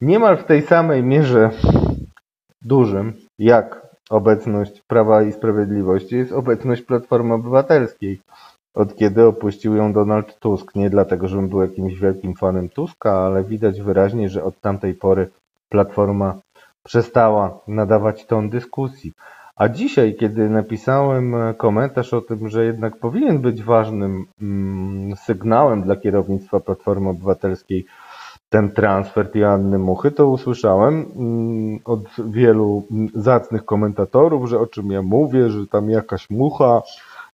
niemal 0.00 0.36
w 0.36 0.44
tej 0.44 0.62
samej 0.62 1.02
mierze 1.02 1.50
dużym, 2.62 3.12
jak 3.38 3.86
obecność 4.10 4.82
Prawa 4.86 5.22
i 5.22 5.32
Sprawiedliwości 5.32 6.16
jest 6.16 6.32
obecność 6.32 6.82
Platformy 6.82 7.34
Obywatelskiej. 7.34 8.20
Od 8.74 8.96
kiedy 8.96 9.26
opuścił 9.26 9.76
ją 9.76 9.92
Donald 9.92 10.38
Tusk. 10.38 10.74
Nie 10.74 10.90
dlatego, 10.90 11.28
żebym 11.28 11.48
był 11.48 11.62
jakimś 11.62 11.94
wielkim 11.94 12.34
fanem 12.34 12.68
Tuska, 12.68 13.12
ale 13.12 13.44
widać 13.44 13.80
wyraźnie, 13.80 14.28
że 14.28 14.44
od 14.44 14.60
tamtej 14.60 14.94
pory 14.94 15.30
Platforma 15.68 16.34
przestała 16.82 17.58
nadawać 17.68 18.26
ton 18.26 18.50
dyskusji. 18.50 19.12
A 19.56 19.68
dzisiaj, 19.68 20.14
kiedy 20.14 20.48
napisałem 20.50 21.34
komentarz 21.56 22.14
o 22.14 22.20
tym, 22.20 22.48
że 22.48 22.64
jednak 22.64 22.96
powinien 22.96 23.38
być 23.38 23.62
ważnym 23.62 24.26
mm, 24.42 25.16
sygnałem 25.16 25.82
dla 25.82 25.96
kierownictwa 25.96 26.60
Platformy 26.60 27.08
Obywatelskiej 27.08 27.86
ten 28.48 28.70
transfer 28.70 29.30
Joanny 29.34 29.78
Muchy, 29.78 30.10
to 30.10 30.28
usłyszałem 30.28 30.94
mm, 31.16 31.78
od 31.84 32.00
wielu 32.26 32.86
zacnych 33.14 33.64
komentatorów, 33.64 34.48
że 34.48 34.60
o 34.60 34.66
czym 34.66 34.90
ja 34.90 35.02
mówię, 35.02 35.50
że 35.50 35.66
tam 35.66 35.90
jakaś 35.90 36.30
mucha 36.30 36.82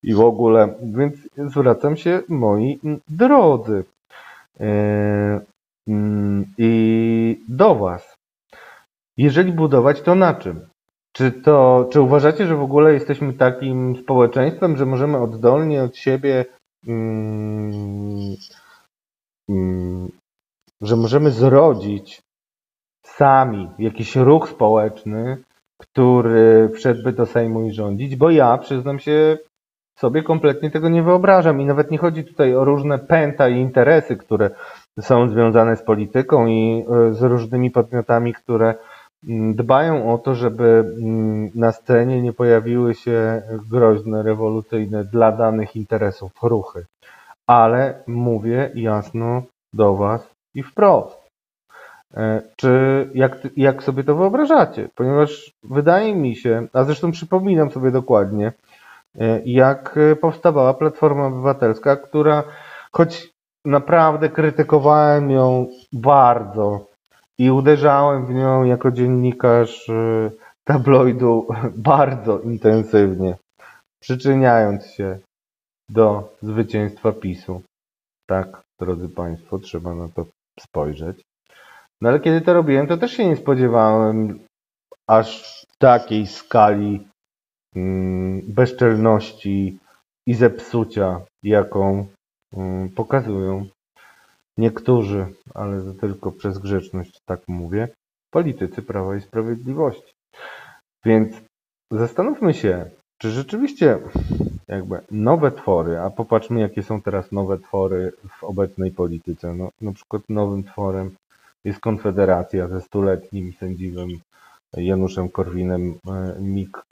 i 0.03 0.13
w 0.13 0.21
ogóle, 0.21 0.73
więc 0.81 1.15
zwracam 1.37 1.97
się 1.97 2.21
moi 2.29 2.79
drodzy 3.07 3.83
e, 4.59 5.41
mm, 5.87 6.45
i 6.57 7.43
do 7.49 7.75
Was. 7.75 8.15
Jeżeli 9.17 9.51
budować, 9.51 10.01
to 10.01 10.15
na 10.15 10.33
czym? 10.33 10.67
Czy 11.11 11.31
to, 11.31 11.89
czy 11.91 12.01
uważacie, 12.01 12.47
że 12.47 12.55
w 12.55 12.61
ogóle 12.61 12.93
jesteśmy 12.93 13.33
takim 13.33 13.95
społeczeństwem, 13.95 14.77
że 14.77 14.85
możemy 14.85 15.17
oddolnie 15.17 15.83
od 15.83 15.97
siebie, 15.97 16.45
mm, 16.87 18.35
mm, 19.49 20.11
że 20.81 20.95
możemy 20.95 21.31
zrodzić 21.31 22.21
sami 23.05 23.69
jakiś 23.79 24.15
ruch 24.15 24.49
społeczny, 24.49 25.37
który 25.77 26.69
wszedłby 26.69 27.13
do 27.13 27.25
Sejmu 27.25 27.65
i 27.65 27.73
rządzić? 27.73 28.15
Bo 28.15 28.29
ja 28.29 28.57
przyznam 28.57 28.99
się, 28.99 29.37
sobie 29.99 30.23
kompletnie 30.23 30.71
tego 30.71 30.89
nie 30.89 31.03
wyobrażam 31.03 31.61
i 31.61 31.65
nawet 31.65 31.91
nie 31.91 31.97
chodzi 31.97 32.23
tutaj 32.23 32.55
o 32.55 32.65
różne 32.65 32.99
pęta 32.99 33.49
i 33.49 33.59
interesy, 33.59 34.17
które 34.17 34.49
są 34.99 35.29
związane 35.29 35.75
z 35.75 35.83
polityką 35.83 36.47
i 36.47 36.85
e, 36.89 37.13
z 37.13 37.21
różnymi 37.21 37.71
podmiotami, 37.71 38.33
które 38.33 38.75
mm, 39.27 39.55
dbają 39.55 40.13
o 40.13 40.17
to, 40.17 40.35
żeby 40.35 40.63
mm, 40.63 41.49
na 41.55 41.71
scenie 41.71 42.21
nie 42.21 42.33
pojawiły 42.33 42.95
się 42.95 43.41
groźne, 43.69 44.23
rewolucyjne 44.23 45.03
dla 45.03 45.31
danych 45.31 45.75
interesów 45.75 46.31
ruchy. 46.43 46.85
Ale 47.47 48.03
mówię 48.07 48.71
jasno 48.75 49.41
do 49.73 49.95
Was 49.95 50.31
i 50.55 50.63
wprost. 50.63 51.29
E, 52.13 52.41
czy 52.55 52.71
jak, 53.13 53.47
jak 53.57 53.83
sobie 53.83 54.03
to 54.03 54.15
wyobrażacie? 54.15 54.89
Ponieważ 54.95 55.51
wydaje 55.63 56.15
mi 56.15 56.35
się, 56.35 56.67
a 56.73 56.83
zresztą 56.83 57.11
przypominam 57.11 57.71
sobie 57.71 57.91
dokładnie, 57.91 58.51
jak 59.45 59.97
e, 59.97 60.15
powstawała 60.15 60.73
Platforma 60.73 61.25
Obywatelska, 61.25 61.95
która 61.95 62.43
choć 62.91 63.29
naprawdę 63.65 64.29
krytykowałem 64.29 65.31
ją 65.31 65.67
bardzo 65.93 66.85
i 67.37 67.51
uderzałem 67.51 68.25
w 68.25 68.29
nią 68.29 68.63
jako 68.63 68.91
dziennikarz 68.91 69.89
e, 69.89 70.31
tabloidu 70.63 71.47
bardzo 71.91 72.39
intensywnie, 72.39 73.35
przyczyniając 73.99 74.85
się 74.85 75.19
do 75.89 76.35
zwycięstwa 76.41 77.11
PiSu. 77.11 77.61
Tak, 78.29 78.61
drodzy 78.79 79.09
Państwo, 79.09 79.59
trzeba 79.59 79.95
na 79.95 80.09
to 80.09 80.25
spojrzeć. 80.59 81.21
No 82.01 82.09
ale 82.09 82.19
kiedy 82.19 82.41
to 82.41 82.53
robiłem, 82.53 82.87
to 82.87 82.97
też 82.97 83.11
się 83.11 83.25
nie 83.25 83.35
spodziewałem 83.35 84.39
aż 85.07 85.59
takiej 85.77 86.27
skali 86.27 87.07
bezczelności 88.43 89.77
i 90.27 90.33
zepsucia, 90.33 91.21
jaką 91.43 92.07
mm, 92.53 92.89
pokazują 92.89 93.65
niektórzy, 94.57 95.25
ale 95.53 95.81
to 95.81 95.93
tylko 95.93 96.31
przez 96.31 96.57
grzeczność 96.57 97.21
tak 97.25 97.41
mówię, 97.47 97.87
politycy 98.31 98.81
Prawa 98.81 99.15
i 99.15 99.21
Sprawiedliwości. 99.21 100.13
Więc 101.05 101.35
zastanówmy 101.91 102.53
się, 102.53 102.89
czy 103.17 103.31
rzeczywiście 103.31 103.99
jakby 104.67 104.99
nowe 105.11 105.51
twory, 105.51 105.99
a 105.99 106.09
popatrzmy 106.09 106.59
jakie 106.59 106.83
są 106.83 107.01
teraz 107.01 107.31
nowe 107.31 107.59
twory 107.59 108.11
w 108.39 108.43
obecnej 108.43 108.91
polityce. 108.91 109.53
No, 109.53 109.69
na 109.81 109.91
przykład 109.93 110.21
nowym 110.29 110.63
tworem 110.63 111.15
jest 111.63 111.79
Konfederacja 111.79 112.67
ze 112.67 112.81
stuletnim 112.81 113.53
sędziwym 113.53 114.09
Januszem 114.77 115.29
Korwinem 115.29 115.99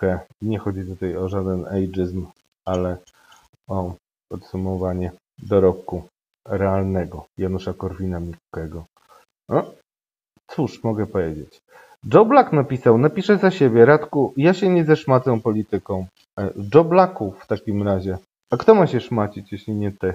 e. 0.03 0.19
Nie 0.41 0.59
chodzi 0.59 0.85
tutaj 0.85 1.17
o 1.17 1.29
żaden 1.29 1.65
ageizm, 1.65 2.25
ale 2.65 2.97
o 3.67 3.93
podsumowanie 4.29 5.11
dorobku 5.39 6.03
realnego 6.45 7.25
Janusza 7.37 7.73
Korwina 7.73 8.19
Mikkego. 8.19 8.85
No, 9.49 9.71
cóż 10.47 10.83
mogę 10.83 11.05
powiedzieć. 11.05 11.61
Joe 12.13 12.25
Black 12.25 12.53
napisał, 12.53 12.97
napiszę 12.97 13.37
za 13.37 13.51
siebie, 13.51 13.85
Radku, 13.85 14.33
ja 14.37 14.53
się 14.53 14.69
nie 14.69 14.85
zeszmacę 14.85 15.41
polityką. 15.41 16.07
E, 16.39 16.53
Joe 16.73 16.83
Blacku 16.83 17.33
w 17.39 17.47
takim 17.47 17.83
razie. 17.83 18.17
A 18.51 18.57
kto 18.57 18.75
ma 18.75 18.87
się 18.87 18.99
szmacić, 18.99 19.51
jeśli 19.51 19.73
nie 19.73 19.91
ty? 19.91 20.13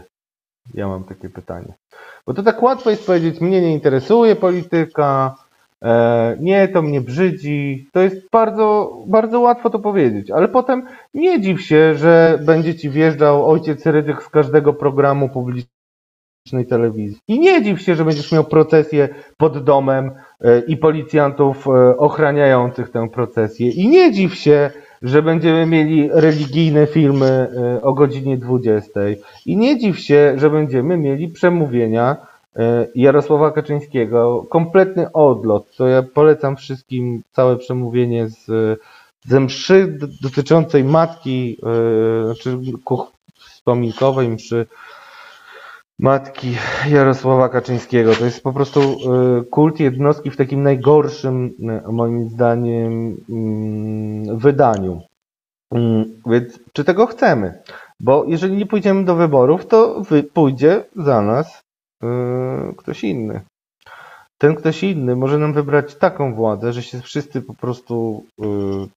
Ja 0.74 0.88
mam 0.88 1.04
takie 1.04 1.28
pytanie. 1.28 1.72
Bo 2.26 2.34
to 2.34 2.42
tak 2.42 2.62
łatwo 2.62 2.90
jest 2.90 3.06
powiedzieć, 3.06 3.40
mnie 3.40 3.60
nie 3.60 3.72
interesuje 3.72 4.36
polityka, 4.36 5.36
E, 5.82 6.36
nie, 6.40 6.68
to 6.68 6.82
mnie 6.82 7.00
brzydzi. 7.00 7.88
To 7.92 8.00
jest 8.00 8.30
bardzo, 8.30 8.96
bardzo 9.06 9.40
łatwo 9.40 9.70
to 9.70 9.78
powiedzieć, 9.78 10.30
ale 10.30 10.48
potem 10.48 10.86
nie 11.14 11.40
dziw 11.40 11.62
się, 11.62 11.94
że 11.94 12.38
będzie 12.46 12.74
ci 12.74 12.90
wjeżdżał 12.90 13.50
ojciec 13.50 13.86
Rydzyk 13.86 14.22
z 14.22 14.28
każdego 14.28 14.72
programu 14.72 15.28
publicznej 15.28 16.66
telewizji. 16.68 17.18
I 17.28 17.40
nie 17.40 17.62
dziw 17.62 17.80
się, 17.80 17.94
że 17.94 18.04
będziesz 18.04 18.32
miał 18.32 18.44
procesję 18.44 19.08
pod 19.36 19.64
domem 19.64 20.10
e, 20.40 20.60
i 20.60 20.76
policjantów 20.76 21.66
e, 21.66 21.96
ochraniających 21.96 22.90
tę 22.90 23.08
procesję. 23.08 23.70
I 23.70 23.88
nie 23.88 24.12
dziw 24.12 24.34
się, 24.34 24.70
że 25.02 25.22
będziemy 25.22 25.66
mieli 25.66 26.10
religijne 26.12 26.86
filmy 26.86 27.48
o 27.82 27.92
godzinie 27.92 28.38
20. 28.38 29.00
I 29.46 29.56
nie 29.56 29.78
dziw 29.78 29.98
się, 29.98 30.34
że 30.36 30.50
będziemy 30.50 30.98
mieli 30.98 31.28
przemówienia 31.28 32.16
E, 32.16 32.31
Jarosława 32.94 33.50
Kaczyńskiego. 33.50 34.46
Kompletny 34.50 35.12
odlot. 35.12 35.76
To 35.76 35.86
ja 35.86 36.02
polecam 36.02 36.56
wszystkim 36.56 37.22
całe 37.32 37.56
przemówienie 37.56 38.28
z, 38.28 38.46
ze 39.24 39.40
mszy 39.40 39.98
dotyczącej 40.22 40.84
matki, 40.84 41.58
e, 41.62 42.24
znaczy 42.24 42.58
wspominkowej 43.38 44.28
mszy 44.28 44.66
matki 45.98 46.56
Jarosława 46.90 47.48
Kaczyńskiego. 47.48 48.14
To 48.14 48.24
jest 48.24 48.42
po 48.42 48.52
prostu 48.52 48.80
e, 48.80 48.96
kult 49.44 49.80
jednostki 49.80 50.30
w 50.30 50.36
takim 50.36 50.62
najgorszym, 50.62 51.54
moim 51.88 52.28
zdaniem, 52.28 53.16
mm, 53.30 54.38
wydaniu. 54.38 55.00
Mm, 55.70 56.04
więc 56.26 56.60
czy 56.72 56.84
tego 56.84 57.06
chcemy? 57.06 57.62
Bo 58.00 58.24
jeżeli 58.28 58.56
nie 58.56 58.66
pójdziemy 58.66 59.04
do 59.04 59.14
wyborów, 59.14 59.66
to 59.66 60.02
pójdzie 60.34 60.84
za 60.96 61.22
nas 61.22 61.61
ktoś 62.76 63.04
inny. 63.04 63.40
Ten 64.38 64.54
ktoś 64.54 64.82
inny 64.82 65.16
może 65.16 65.38
nam 65.38 65.52
wybrać 65.52 65.94
taką 65.94 66.34
władzę, 66.34 66.72
że 66.72 66.82
się 66.82 67.00
wszyscy 67.00 67.42
po 67.42 67.54
prostu 67.54 68.24
yy, 68.38 68.88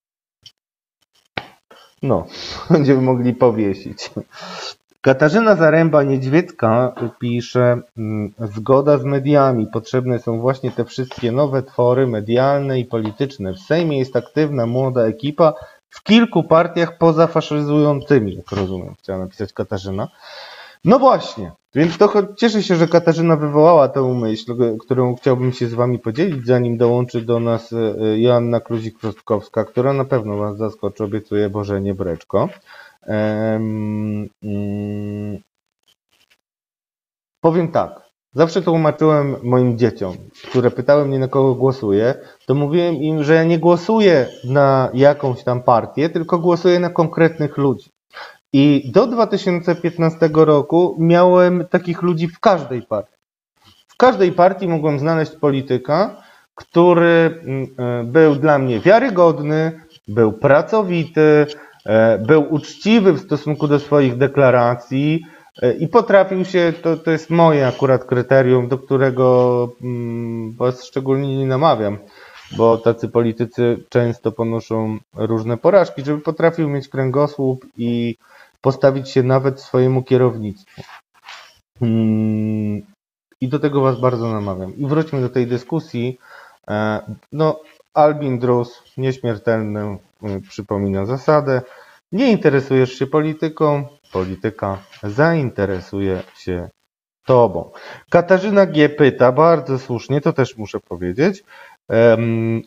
no, 2.03 2.26
będziemy 2.70 3.01
mogli 3.01 3.34
powiesić. 3.34 4.12
Katarzyna 5.01 5.56
Zaręba-Niedźwiecka 5.56 6.91
pisze 7.20 7.82
mm, 7.97 8.34
Zgoda 8.39 8.97
z 8.97 9.03
mediami. 9.03 9.68
Potrzebne 9.74 10.20
są 10.20 10.39
właśnie 10.39 10.72
te 10.72 10.86
wszystkie 10.86 11.32
nowe 11.32 11.64
twory 11.64 12.08
medialne 12.08 12.80
i 12.80 12.86
polityczne. 12.86 13.53
W 13.53 13.60
Sejmie 13.60 13.99
jest 13.99 14.16
aktywna 14.16 14.66
młoda 14.66 15.01
ekipa 15.01 15.53
w 15.89 16.03
kilku 16.03 16.43
partiach 16.43 16.97
pozafaszyzującymi, 16.97 18.36
jak 18.36 18.51
rozumiem, 18.51 18.95
chciała 18.99 19.20
napisać 19.20 19.53
Katarzyna. 19.53 20.08
No 20.86 21.00
właśnie, 21.00 21.52
więc 21.76 21.98
to 21.98 22.34
cieszę 22.38 22.64
się, 22.64 22.76
że 22.76 22.88
Katarzyna 22.88 23.36
wywołała 23.36 23.88
tę 23.88 24.14
myśl, 24.14 24.78
którą 24.80 25.16
chciałbym 25.16 25.52
się 25.52 25.68
z 25.68 25.74
Wami 25.74 26.00
podzielić, 26.00 26.46
zanim 26.46 26.78
dołączy 26.78 27.22
do 27.22 27.40
nas 27.40 27.74
e, 27.74 28.20
Joanna 28.20 28.60
Kluzik-Prostkowska, 28.60 29.66
która 29.66 29.94
na 29.94 30.06
pewno 30.06 30.38
Was 30.38 30.58
zaskoczy, 30.58 31.04
obiecuję 31.04 31.50
Boże 31.50 31.82
nie 31.82 31.94
breczko. 31.94 32.50
Um, 33.08 34.30
um, 34.44 35.38
powiem 37.42 37.72
tak, 37.72 38.02
zawsze 38.34 38.62
tłumaczyłem 38.62 39.36
moim 39.44 39.78
dzieciom, 39.78 40.16
które 40.50 40.72
pytały 40.72 41.06
mnie 41.06 41.20
na 41.20 41.28
kogo 41.28 41.56
głosuję, 41.56 42.16
to 42.46 42.56
mówiłem 42.56 42.96
im, 42.96 43.24
że 43.24 43.36
ja 43.36 43.44
nie 43.44 43.60
głosuję 43.60 44.28
na 44.44 44.90
jakąś 44.94 45.44
tam 45.44 45.64
partię, 45.64 46.10
tylko 46.10 46.40
głosuję 46.40 46.80
na 46.80 46.90
konkretnych 46.90 47.58
ludzi. 47.58 47.95
I 48.58 48.91
do 48.91 49.08
2015 49.08 50.30
roku 50.34 50.95
miałem 50.99 51.66
takich 51.70 52.01
ludzi 52.01 52.28
w 52.28 52.39
każdej 52.39 52.82
partii. 52.82 53.18
W 53.88 53.97
każdej 53.97 54.32
partii 54.32 54.68
mogłem 54.68 54.99
znaleźć 54.99 55.32
polityka, 55.32 56.22
który 56.56 57.41
mm, 57.43 57.68
e, 57.78 58.03
był 58.03 58.36
dla 58.36 58.60
mnie 58.60 58.80
wiarygodny, 58.80 59.82
był 60.08 60.32
pracowity, 60.34 61.47
e, 61.86 62.20
był 62.20 62.53
uczciwy 62.53 63.14
w 63.14 63.20
stosunku 63.20 63.68
do 63.68 63.80
swoich 63.80 64.18
deklaracji 64.18 65.22
e, 65.62 65.74
i 65.74 65.88
potrafił 65.88 66.45
się, 66.45 66.74
to, 66.82 66.97
to 66.97 67.12
jest 67.12 67.30
moje 67.30 67.68
akurat 67.68 68.06
kryterium, 68.06 68.68
do 68.68 68.78
którego 68.78 69.70
mm, 69.82 70.53
was 70.53 70.86
szczególnie 70.86 71.38
nie 71.38 71.45
namawiam, 71.45 71.97
bo 72.58 72.78
tacy 72.78 73.10
politycy 73.10 73.78
często 73.89 74.32
ponoszą 74.32 74.97
różne 75.16 75.58
porażki, 75.58 76.06
żeby 76.06 76.22
potrafił 76.22 76.70
mieć 76.70 76.88
kręgosłup 76.88 77.66
i 77.78 78.16
postawić 78.66 79.09
się 79.09 79.24
nawet 79.24 79.61
swojemu 79.61 80.03
kierownictwu. 80.03 80.82
Mm, 81.82 82.82
I 83.41 83.47
do 83.47 83.59
tego 83.59 83.82
Was 83.82 83.99
bardzo 83.99 84.34
namawiam. 84.34 84.76
I 84.76 84.86
wróćmy 84.86 85.22
do 85.22 85.30
tej 85.30 85.47
dyskusji. 85.47 86.20
E, 86.68 87.01
No, 87.32 87.59
Albin 87.93 88.39
Drus, 88.39 88.84
nieśmiertelny, 88.97 89.97
y, 90.38 90.41
przypomina 90.49 91.05
zasadę. 91.05 91.61
Nie 92.11 92.32
interesujesz 92.32 92.93
się 92.93 93.07
polityką, 93.07 93.88
polityka 94.11 94.78
zainteresuje 95.03 96.24
się 96.38 96.70
Tobą. 97.26 97.72
Katarzyna 98.09 98.66
G. 98.66 98.89
pyta, 98.89 99.32
bardzo 99.32 99.80
słusznie, 99.80 100.22
to 100.22 100.34
też 100.34 100.57
muszę 100.57 100.80
powiedzieć, 100.80 101.43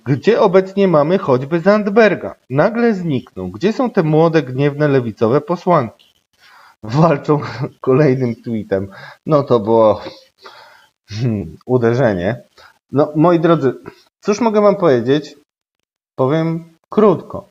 gdzie 0.07 0.41
obecnie 0.41 0.89
mamy 0.89 1.19
choćby 1.19 1.61
Zandberga? 1.61 2.35
Nagle 2.51 2.95
zniknął. 2.95 3.49
Gdzie 3.49 3.73
są 3.73 3.91
te 3.91 4.03
młode, 4.03 4.43
gniewne, 4.43 4.89
lewicowe 4.89 5.41
posłanki? 5.41 6.14
Walczą 6.83 7.41
kolejnym 7.81 8.37
tweetem. 8.37 8.89
No 9.27 9.43
to 9.43 9.61
było 9.61 10.03
hmm, 11.09 11.57
uderzenie. 11.66 12.43
No, 12.93 13.12
moi 13.16 13.41
drodzy, 13.41 13.75
cóż 14.21 14.41
mogę 14.41 14.61
Wam 14.61 14.77
powiedzieć? 14.77 15.37
Powiem 16.14 16.64
krótko. 16.89 17.49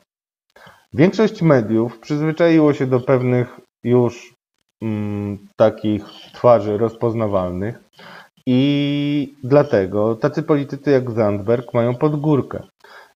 Większość 0.93 1.41
mediów 1.41 1.99
przyzwyczaiło 1.99 2.73
się 2.73 2.85
do 2.87 2.99
pewnych 2.99 3.59
już 3.83 4.33
mm, 4.81 5.37
takich 5.55 6.03
twarzy 6.33 6.77
rozpoznawalnych 6.77 7.86
i 8.49 9.35
dlatego 9.43 10.15
tacy 10.15 10.43
politycy 10.43 10.91
jak 10.91 11.11
Zandberg 11.11 11.73
mają 11.73 11.95
podgórkę. 11.95 12.63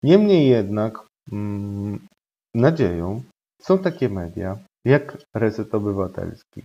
Niemniej 0.04 0.50
jednak 0.50 1.00
mm, 1.32 2.08
nadzieją 2.56 3.24
są 3.62 3.78
takie 3.78 4.10
media 4.10 4.58
jak 4.86 5.18
Reset 5.36 5.76
Obywatelski. 5.76 6.64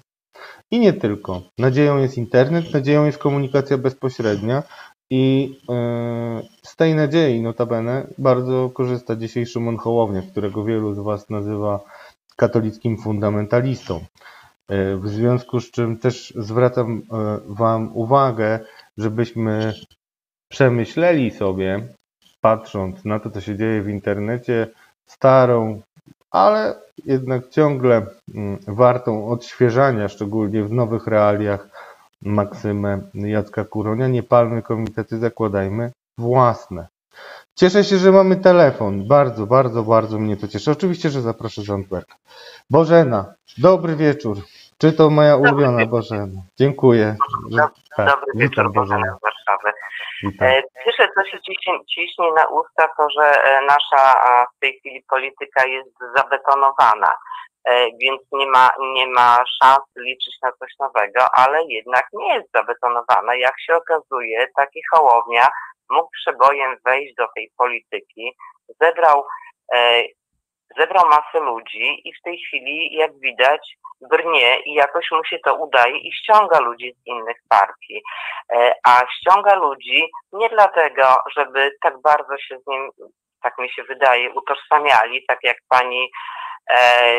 I 0.71 0.81
nie 0.81 0.93
tylko. 0.93 1.43
Nadzieją 1.59 1.99
jest 1.99 2.19
internet, 2.19 2.75
nadzieją 2.75 3.05
jest 3.05 3.19
komunikacja 3.19 3.79
bezpośrednia 3.79 4.63
i 5.11 5.57
e, 5.71 6.43
z 6.63 6.77
tej 6.77 6.95
nadziei 6.95 7.43
notabene 7.43 8.07
bardzo 8.19 8.71
korzysta 8.71 9.17
dzisiaj 9.17 9.47
Szymon 9.47 9.77
Hołownia, 9.77 10.23
którego 10.23 10.65
wielu 10.65 10.95
z 10.95 10.99
Was 10.99 11.31
nazywa 11.31 11.81
katolickim 12.37 12.99
fundamentalistą. 12.99 14.01
E, 14.69 14.97
W 14.97 15.09
związku 15.09 15.61
z 15.61 15.71
czym 15.71 15.99
też 15.99 16.33
zwracam 16.37 17.03
e, 17.13 17.39
Wam 17.47 17.97
uwagę, 17.97 18.61
żebyśmy 18.99 19.73
przemyśleli 20.49 21.31
sobie, 21.31 21.89
patrząc 22.41 23.05
na 23.05 23.21
to, 23.21 23.31
co 23.31 23.41
się 23.41 23.57
dzieje 23.57 23.83
w 23.83 23.89
internecie, 23.89 24.69
starą, 25.07 25.83
ale 26.31 26.75
jednak 27.05 27.49
ciągle 27.49 28.07
mm, 28.35 28.59
wartą 28.67 29.29
odświeżania, 29.29 30.09
szczególnie 30.09 30.65
w 30.65 30.73
nowych 30.73 31.07
realiach, 31.07 31.69
maksymę 32.23 33.01
Jacka 33.15 33.65
Kuronia. 33.65 34.09
Nie 34.09 34.23
palmy 34.23 34.63
komitety, 34.63 35.19
zakładajmy 35.19 35.93
własne. 36.19 36.87
Cieszę 37.55 37.85
się, 37.85 37.99
że 37.99 38.13
mamy 38.13 38.37
telefon. 38.37 39.09
Bardzo, 39.09 39.47
bardzo, 39.47 39.83
bardzo 39.83 40.19
mnie 40.19 40.37
to 40.37 40.49
cieszy. 40.49 40.71
Oczywiście, 40.71 41.11
że 41.11 41.23
zaproszę 41.23 41.63
Zandberga. 41.63 42.15
Bożena, 42.71 43.35
dobry 43.59 43.97
wieczór. 43.97 44.43
Czy 44.81 44.93
to 44.93 45.11
moja 45.11 45.37
ulubiona 45.37 45.79
wieczór. 45.79 45.91
Bożena? 45.91 46.41
Dziękuję. 46.59 47.17
Że, 47.51 47.69
tak, 47.97 48.07
Dobry 48.09 48.33
wieczór, 48.35 48.51
witam 48.51 48.73
Bożena 48.73 49.17
z 49.19 49.23
Warszawy. 49.23 49.73
Witam. 50.23 50.49
E, 50.49 50.63
Pierwsze, 50.85 51.09
co 51.15 51.25
się 51.25 51.39
ciśnie, 51.43 51.73
ciśnie 51.95 52.33
na 52.33 52.47
usta, 52.47 52.89
to 52.97 53.11
że 53.11 53.45
e, 53.45 53.61
nasza 53.61 54.21
w 54.57 54.61
tej 54.61 54.79
chwili 54.79 55.03
polityka 55.09 55.67
jest 55.67 55.91
zabetonowana, 56.17 57.13
e, 57.65 57.87
więc 58.01 58.23
nie 58.33 58.47
ma, 58.47 58.71
nie 58.95 59.07
ma 59.07 59.37
szans 59.63 59.85
liczyć 59.97 60.35
na 60.43 60.53
coś 60.53 60.71
nowego, 60.81 61.21
ale 61.35 61.65
jednak 61.65 62.07
nie 62.13 62.35
jest 62.35 62.49
zabetonowana. 62.55 63.35
Jak 63.35 63.61
się 63.61 63.77
okazuje, 63.77 64.47
taki 64.57 64.81
Hołownia 64.91 65.49
mógł 65.91 66.11
przebojem 66.11 66.77
wejść 66.85 67.15
do 67.15 67.27
tej 67.35 67.51
polityki, 67.57 68.33
zebrał, 68.81 69.25
zebrał 70.79 71.07
masę 71.09 71.41
ludzi 71.41 72.09
i 72.09 72.15
w 72.15 72.23
tej 72.23 72.39
chwili, 72.39 72.95
jak 72.95 73.19
widać, 73.19 73.77
brnie 74.01 74.61
i 74.61 74.75
jakoś 74.75 75.11
mu 75.11 75.25
się 75.25 75.39
to 75.39 75.55
udaje 75.55 75.99
i 75.99 76.13
ściąga 76.13 76.61
ludzi 76.61 76.95
z 76.95 77.07
innych 77.07 77.37
partii. 77.49 78.03
E, 78.53 78.75
a 78.85 79.03
ściąga 79.07 79.55
ludzi 79.55 80.11
nie 80.33 80.49
dlatego, 80.49 81.03
żeby 81.37 81.71
tak 81.83 82.01
bardzo 82.01 82.39
się 82.39 82.59
z 82.59 82.67
nim, 82.67 82.91
tak 83.43 83.59
mi 83.59 83.71
się 83.71 83.83
wydaje, 83.85 84.31
utożsamiali, 84.31 85.25
tak 85.29 85.39
jak 85.43 85.57
pani 85.69 86.11
e, 86.71 87.11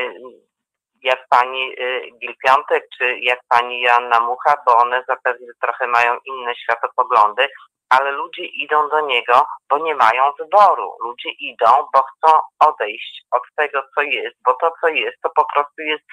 jak 1.04 1.28
pani 1.30 1.74
e, 1.80 2.02
Gil 2.20 2.36
Piątek, 2.46 2.84
czy 2.98 3.20
jak 3.20 3.40
pani 3.50 3.82
Joanna 3.82 4.20
Mucha, 4.20 4.56
bo 4.66 4.78
one 4.78 5.04
zapewne 5.08 5.48
trochę 5.62 5.88
mają 5.88 6.18
inne 6.26 6.56
światopoglądy, 6.56 7.48
ale 7.90 8.12
ludzie 8.12 8.46
idą 8.46 8.90
do 8.90 9.02
niego, 9.02 9.46
bo 9.70 9.78
nie 9.78 9.96
mają 9.96 10.32
wyboru. 10.40 10.94
Ludzie 11.04 11.30
idą, 11.30 11.66
bo 11.94 12.04
chcą 12.04 12.38
odejść 12.60 13.22
od 13.32 13.42
tego, 13.56 13.84
co 13.96 14.02
jest, 14.02 14.36
bo 14.46 14.54
to, 14.54 14.72
co 14.82 14.88
jest, 14.88 15.18
to 15.22 15.30
po 15.36 15.46
prostu 15.54 15.82
jest 15.82 16.04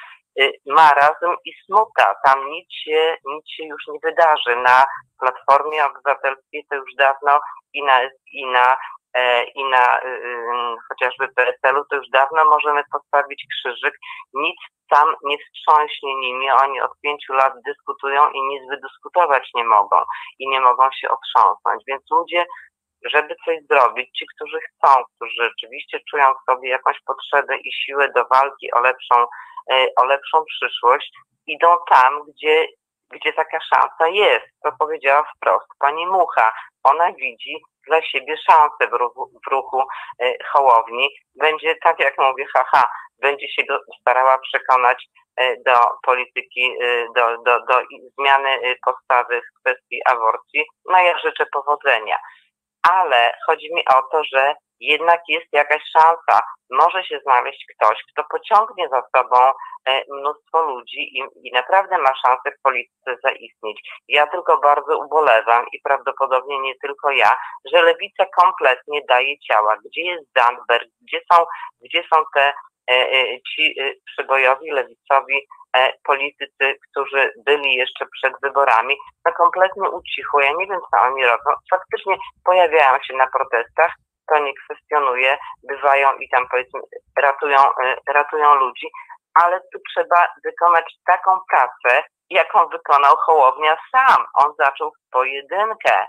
y, 0.41 0.53
marazm 0.66 1.37
i 1.45 1.53
smuta. 1.66 2.14
Tam 2.25 2.51
nic 2.51 2.66
się, 2.72 3.16
nic 3.25 3.45
się 3.49 3.64
już 3.64 3.87
nie 3.89 3.99
wydarzy. 4.03 4.57
Na 4.57 4.85
Platformie 5.20 5.85
Obywatelskiej 5.87 6.66
to 6.70 6.77
już 6.77 6.95
dawno 6.99 7.41
i 7.72 7.85
na, 7.85 8.01
i 8.33 8.47
na, 8.47 8.77
i 9.55 9.65
na 9.65 9.99
y, 9.99 10.09
y, 10.09 10.77
chociażby 10.89 11.29
PSL-u 11.29 11.85
to 11.85 11.97
już 11.97 12.09
dawno 12.09 12.45
możemy 12.45 12.83
postawić 12.93 13.47
krzyżyk. 13.51 13.95
Nic 14.35 14.57
tam 14.91 15.15
nie 15.25 15.37
wstrząśnie 15.39 16.15
nimi. 16.15 16.51
Oni 16.51 16.81
od 16.81 17.01
pięciu 17.01 17.33
lat 17.33 17.53
dyskutują 17.67 18.31
i 18.31 18.43
nic 18.43 18.62
wydyskutować 18.71 19.51
nie 19.55 19.65
mogą 19.65 19.97
i 20.39 20.49
nie 20.49 20.61
mogą 20.61 20.91
się 20.93 21.09
otrząsnąć. 21.09 21.83
Więc 21.87 22.03
ludzie, 22.11 22.45
żeby 23.05 23.35
coś 23.45 23.59
zrobić, 23.71 24.11
ci, 24.19 24.27
którzy 24.37 24.59
chcą, 24.61 25.05
którzy 25.17 25.43
rzeczywiście 25.43 26.01
czują 26.11 26.25
w 26.35 26.53
sobie 26.53 26.69
jakąś 26.69 26.97
potrzebę 27.07 27.57
i 27.57 27.73
siłę 27.73 28.12
do 28.17 28.25
walki 28.25 28.73
o 28.73 28.81
lepszą, 28.81 29.27
e, 29.71 29.87
o 29.97 30.05
lepszą 30.05 30.45
przyszłość, 30.45 31.12
idą 31.47 31.77
tam, 31.91 32.21
gdzie, 32.29 32.67
gdzie 33.15 33.33
taka 33.33 33.59
szansa 33.61 34.09
jest. 34.09 34.47
To 34.62 34.73
powiedziała 34.79 35.25
wprost 35.37 35.67
pani 35.79 36.07
Mucha. 36.07 36.53
Ona 36.83 37.12
widzi 37.12 37.62
dla 37.87 38.03
siebie 38.03 38.37
szansę 38.51 38.89
w 38.91 38.93
ruchu, 38.93 39.31
w 39.47 39.51
ruchu 39.51 39.83
e, 40.21 40.35
Hołowni. 40.53 41.09
Będzie, 41.35 41.75
tak 41.83 42.01
jak 42.01 42.19
mówię, 42.19 42.45
haha, 42.57 42.89
będzie 43.19 43.49
się 43.49 43.62
starała 44.01 44.39
przekonać 44.39 45.07
e, 45.37 45.57
do 45.67 45.79
polityki, 46.03 46.77
e, 46.83 47.07
do, 47.17 47.43
do, 47.43 47.61
do 47.67 47.83
zmiany 48.19 48.77
postawy 48.85 49.41
w 49.41 49.61
kwestii 49.61 50.01
aborcji. 50.07 50.65
No 50.91 50.99
ja 50.99 51.19
życzę 51.19 51.47
powodzenia. 51.53 52.17
Ale 52.91 53.33
chodzi 53.47 53.75
mi 53.75 53.85
o 53.85 54.03
to, 54.12 54.25
że 54.25 54.55
jednak 54.87 55.20
jest 55.28 55.47
jakaś 55.53 55.82
szansa. 55.93 56.41
Może 56.70 57.05
się 57.05 57.18
znaleźć 57.24 57.64
ktoś, 57.74 57.99
kto 58.12 58.24
pociągnie 58.30 58.89
za 58.89 59.03
sobą 59.16 59.37
e, 59.89 60.03
mnóstwo 60.09 60.62
ludzi 60.62 61.18
i, 61.18 61.49
i 61.49 61.53
naprawdę 61.53 61.99
ma 61.99 62.14
szansę 62.26 62.51
w 62.59 62.62
polityce 62.62 63.16
zaistnieć. 63.22 63.80
Ja 64.09 64.26
tylko 64.26 64.59
bardzo 64.59 64.99
ubolewam 64.99 65.64
i 65.72 65.80
prawdopodobnie 65.85 66.59
nie 66.59 66.74
tylko 66.82 67.11
ja, 67.11 67.37
że 67.72 67.82
lewica 67.82 68.24
kompletnie 68.37 69.01
daje 69.09 69.39
ciała. 69.39 69.76
Gdzie 69.76 70.03
jest 70.03 70.24
Zandberg? 70.37 70.89
Gdzie 71.03 71.20
są, 71.32 71.45
gdzie 71.85 72.03
są 72.14 72.24
te 72.35 72.53
e, 72.91 72.95
e, 72.95 73.41
ci 73.41 73.74
przybojowi, 74.07 74.70
lewicowi 74.70 75.47
politycy, 76.05 76.76
którzy 76.91 77.32
byli 77.47 77.74
jeszcze 77.74 78.07
przed 78.07 78.32
wyborami, 78.43 78.97
no 79.24 79.32
kompletnie 79.32 79.91
ucichło. 79.91 80.41
Ja 80.41 80.53
nie 80.59 80.66
wiem, 80.66 80.80
co 80.91 81.01
oni 81.01 81.24
robią. 81.24 81.51
Faktycznie 81.70 82.16
pojawiają 82.45 82.99
się 83.03 83.16
na 83.16 83.26
protestach, 83.26 83.95
to 84.29 84.39
nie 84.39 84.53
kwestionuje, 84.64 85.37
bywają 85.68 86.09
i 86.16 86.29
tam 86.29 86.47
powiedzmy 86.51 86.81
ratują, 87.16 87.59
e, 87.59 87.97
ratują 88.12 88.55
ludzi, 88.55 88.87
ale 89.43 89.61
tu 89.61 89.79
trzeba 89.91 90.29
wykonać 90.45 90.95
taką 91.07 91.31
pracę, 91.51 92.03
jaką 92.31 92.68
wykonał 92.68 93.16
Hołownia 93.16 93.77
sam. 93.93 94.25
On 94.35 94.53
zaczął 94.59 94.91
w 94.91 95.11
pojedynkę 95.11 96.07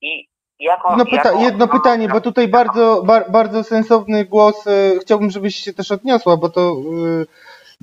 i 0.00 0.28
jaką... 0.60 0.96
No 0.96 1.04
pyta, 1.04 1.16
jaką 1.16 1.40
jedno 1.40 1.68
pytanie, 1.68 2.08
bo 2.08 2.20
tutaj 2.20 2.48
bardzo, 2.48 3.02
bar, 3.02 3.30
bardzo 3.30 3.64
sensowny 3.64 4.24
głos, 4.24 4.66
e, 4.66 4.98
chciałbym, 5.00 5.30
żebyś 5.30 5.56
się 5.56 5.72
też 5.72 5.92
odniosła, 5.92 6.36
bo 6.36 6.48
to 6.48 6.60
e, 6.60 7.24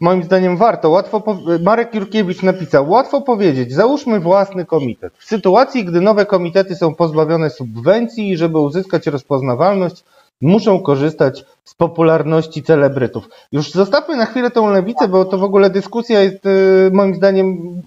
moim 0.02 0.24
zdaniem 0.24 0.58
warto. 0.58 0.90
Łatwo 0.90 1.22
po, 1.22 1.38
Marek 1.64 1.96
Jurkiewicz 1.96 2.44
napisał, 2.44 2.90
łatwo 2.90 3.22
powiedzieć, 3.22 3.74
załóżmy 3.74 4.20
własny 4.20 4.66
komitet. 4.66 5.14
W 5.18 5.26
sytuacji, 5.26 5.86
gdy 5.86 6.02
nowe 6.02 6.26
komitety 6.26 6.76
są 6.76 6.96
pozbawione 6.96 7.50
subwencji 7.50 8.32
i 8.32 8.38
żeby 8.38 8.60
uzyskać 8.60 9.08
rozpoznawalność, 9.08 10.04
muszą 10.42 10.80
korzystać 10.80 11.46
z 11.64 11.74
popularności 11.76 12.64
celebrytów. 12.64 13.30
Już 13.52 13.72
zostawmy 13.72 14.16
na 14.16 14.26
chwilę 14.26 14.52
tą 14.52 14.72
lewicę, 14.72 15.08
bo 15.08 15.26
to 15.26 15.38
w 15.38 15.44
ogóle 15.44 15.70
dyskusja 15.70 16.22
jest 16.22 16.46
y, 16.46 16.90
moim 16.94 17.16
zdaniem 17.16 17.82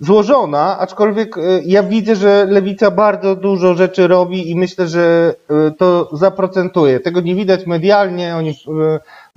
złożona, 0.00 0.78
aczkolwiek 0.78 1.36
y, 1.36 1.62
ja 1.66 1.82
widzę, 1.82 2.16
że 2.16 2.46
lewica 2.48 2.90
bardzo 2.90 3.36
dużo 3.36 3.74
rzeczy 3.74 4.08
robi 4.08 4.50
i 4.50 4.56
myślę, 4.56 4.88
że 4.88 5.34
y, 5.68 5.72
to 5.72 6.08
zaprocentuje. 6.12 7.00
Tego 7.00 7.20
nie 7.20 7.34
widać 7.34 7.66
medialnie, 7.66 8.36
oni 8.36 8.54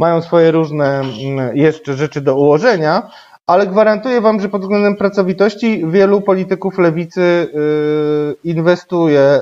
mają 0.02 0.22
swoje 0.22 0.52
różne 0.52 1.00
mm, 1.00 1.58
jeszcze 1.58 1.94
rzeczy 1.94 2.22
do 2.22 2.36
ułożenia, 2.36 3.10
ale 3.48 3.68
gwarantuję 3.68 4.22
Wam, 4.22 4.42
że 4.42 4.50
pod 4.50 4.62
względem 4.62 4.96
pracowitości 4.96 5.84
wielu 5.88 6.22
polityków 6.22 6.78
lewicy 6.78 7.22
y, 7.22 7.48
inwestuje 8.44 9.20
y, 9.20 9.42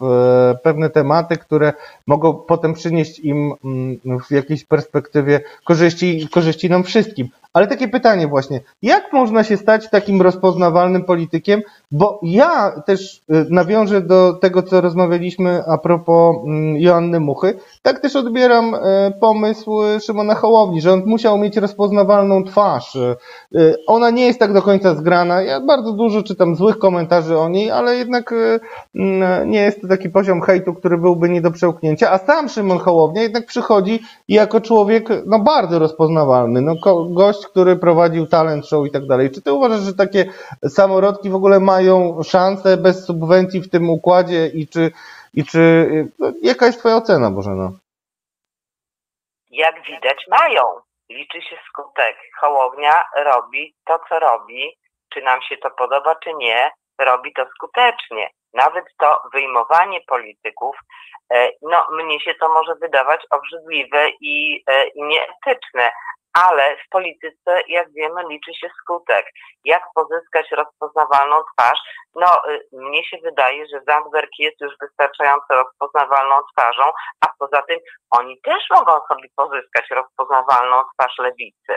w 0.00 0.54
pewne 0.62 0.90
tematy, 0.90 1.36
które 1.36 1.72
mogą 2.06 2.34
potem 2.34 2.74
przynieść 2.74 3.20
im 3.20 3.52
mm, 3.64 4.20
w 4.20 4.30
jakiejś 4.30 4.64
perspektywie 4.64 5.40
korzyści, 5.64 6.28
korzyści 6.28 6.70
nam 6.70 6.84
wszystkim. 6.84 7.28
Ale 7.52 7.66
takie 7.66 7.88
pytanie 7.88 8.28
właśnie, 8.28 8.60
jak 8.82 9.12
można 9.12 9.44
się 9.44 9.56
stać 9.56 9.90
takim 9.90 10.22
rozpoznawalnym 10.22 11.04
politykiem? 11.04 11.62
Bo 11.90 12.20
ja 12.22 12.82
też 12.86 13.22
y, 13.30 13.46
nawiążę 13.50 14.00
do 14.00 14.32
tego, 14.32 14.62
co 14.62 14.80
rozmawialiśmy 14.80 15.62
a 15.66 15.78
propos 15.78 16.36
mm, 16.44 16.76
Joanny 16.76 17.20
Muchy. 17.20 17.58
Tak 17.82 18.00
też 18.00 18.16
odbieram 18.16 18.74
y, 18.74 18.78
pomysł 19.20 19.80
Szymona 20.00 20.34
Hołowni, 20.34 20.80
że 20.80 20.92
on 20.92 21.02
musiał 21.06 21.38
mieć 21.38 21.56
rozpoznawalną 21.56 22.44
twarz. 22.44 22.96
Y, 22.96 23.16
ona 23.86 24.10
nie 24.10 24.26
jest 24.26 24.38
tak 24.38 24.52
do 24.52 24.62
końca 24.62 24.94
zgrana. 24.94 25.42
Ja 25.42 25.60
bardzo 25.60 25.92
dużo 25.92 26.22
czytam 26.22 26.56
złych 26.56 26.78
komentarzy 26.78 27.38
o 27.38 27.48
niej, 27.48 27.70
ale 27.70 27.96
jednak 27.96 28.34
mm, 28.94 29.50
nie 29.50 29.60
jest 29.60 29.80
to 29.80 29.88
taki 29.88 30.10
poziom 30.10 30.40
hejtu, 30.40 30.74
który 30.74 30.98
byłby 30.98 31.28
nie 31.28 31.40
do 31.40 31.50
przełknięcia. 31.50 32.10
A 32.10 32.18
sam 32.18 32.48
Szymon 32.48 32.78
Hołownia 32.78 33.22
jednak 33.22 33.46
przychodzi 33.46 34.00
jako 34.28 34.60
człowiek 34.60 35.08
no, 35.26 35.38
bardzo 35.38 35.78
rozpoznawalny. 35.78 36.60
No, 36.60 36.74
gość, 37.10 37.41
który 37.46 37.76
prowadził 37.76 38.26
talent 38.26 38.66
show 38.66 38.86
i 38.86 38.90
tak 38.90 39.06
dalej. 39.06 39.30
Czy 39.30 39.42
ty 39.42 39.52
uważasz, 39.52 39.80
że 39.80 39.94
takie 39.94 40.24
samorodki 40.68 41.30
w 41.30 41.34
ogóle 41.34 41.60
mają 41.60 42.22
szansę 42.22 42.76
bez 42.76 43.06
subwencji 43.06 43.60
w 43.60 43.70
tym 43.70 43.90
układzie 43.90 44.46
i 44.46 44.68
czy, 44.68 44.90
i 45.34 45.44
czy 45.44 45.86
no, 46.18 46.32
jaka 46.42 46.66
jest 46.66 46.78
twoja 46.78 46.96
ocena, 46.96 47.30
Bożena? 47.30 47.70
Jak 49.50 49.82
widać 49.86 50.24
mają. 50.28 50.62
Liczy 51.10 51.42
się 51.42 51.56
skutek. 51.68 52.16
Hołownia 52.40 52.92
robi 53.16 53.74
to, 53.86 54.00
co 54.08 54.18
robi. 54.18 54.76
Czy 55.14 55.22
nam 55.22 55.42
się 55.42 55.56
to 55.56 55.70
podoba, 55.70 56.14
czy 56.14 56.34
nie, 56.34 56.70
robi 56.98 57.32
to 57.32 57.44
skutecznie. 57.54 58.30
Nawet 58.54 58.84
to 58.98 59.22
wyjmowanie 59.32 60.00
polityków, 60.06 60.76
e, 61.34 61.48
no 61.62 61.86
mnie 61.90 62.20
się 62.20 62.34
to 62.34 62.48
może 62.48 62.74
wydawać 62.74 63.20
obrzydliwe 63.30 64.08
i, 64.20 64.64
e, 64.66 64.86
i 64.86 65.02
nieetyczne, 65.02 65.92
ale 66.32 66.76
w 66.76 66.88
polityce, 66.90 67.60
jak 67.68 67.92
wiemy, 67.92 68.22
liczy 68.28 68.54
się 68.54 68.68
skutek. 68.80 69.26
Jak 69.64 69.82
pozyskać 69.94 70.50
rozpoznawalną 70.50 71.42
twarz? 71.52 71.78
No, 72.14 72.50
y, 72.50 72.60
mnie 72.72 73.04
się 73.04 73.16
wydaje, 73.22 73.66
że 73.66 73.80
Zandberg 73.86 74.30
jest 74.38 74.60
już 74.60 74.74
wystarczająco 74.80 75.54
rozpoznawalną 75.54 76.34
twarzą, 76.52 76.82
a 77.20 77.26
poza 77.38 77.62
tym 77.62 77.78
oni 78.10 78.40
też 78.40 78.62
mogą 78.70 78.92
sobie 79.08 79.28
pozyskać 79.36 79.90
rozpoznawalną 79.90 80.82
twarz 80.94 81.18
lewicy. 81.18 81.74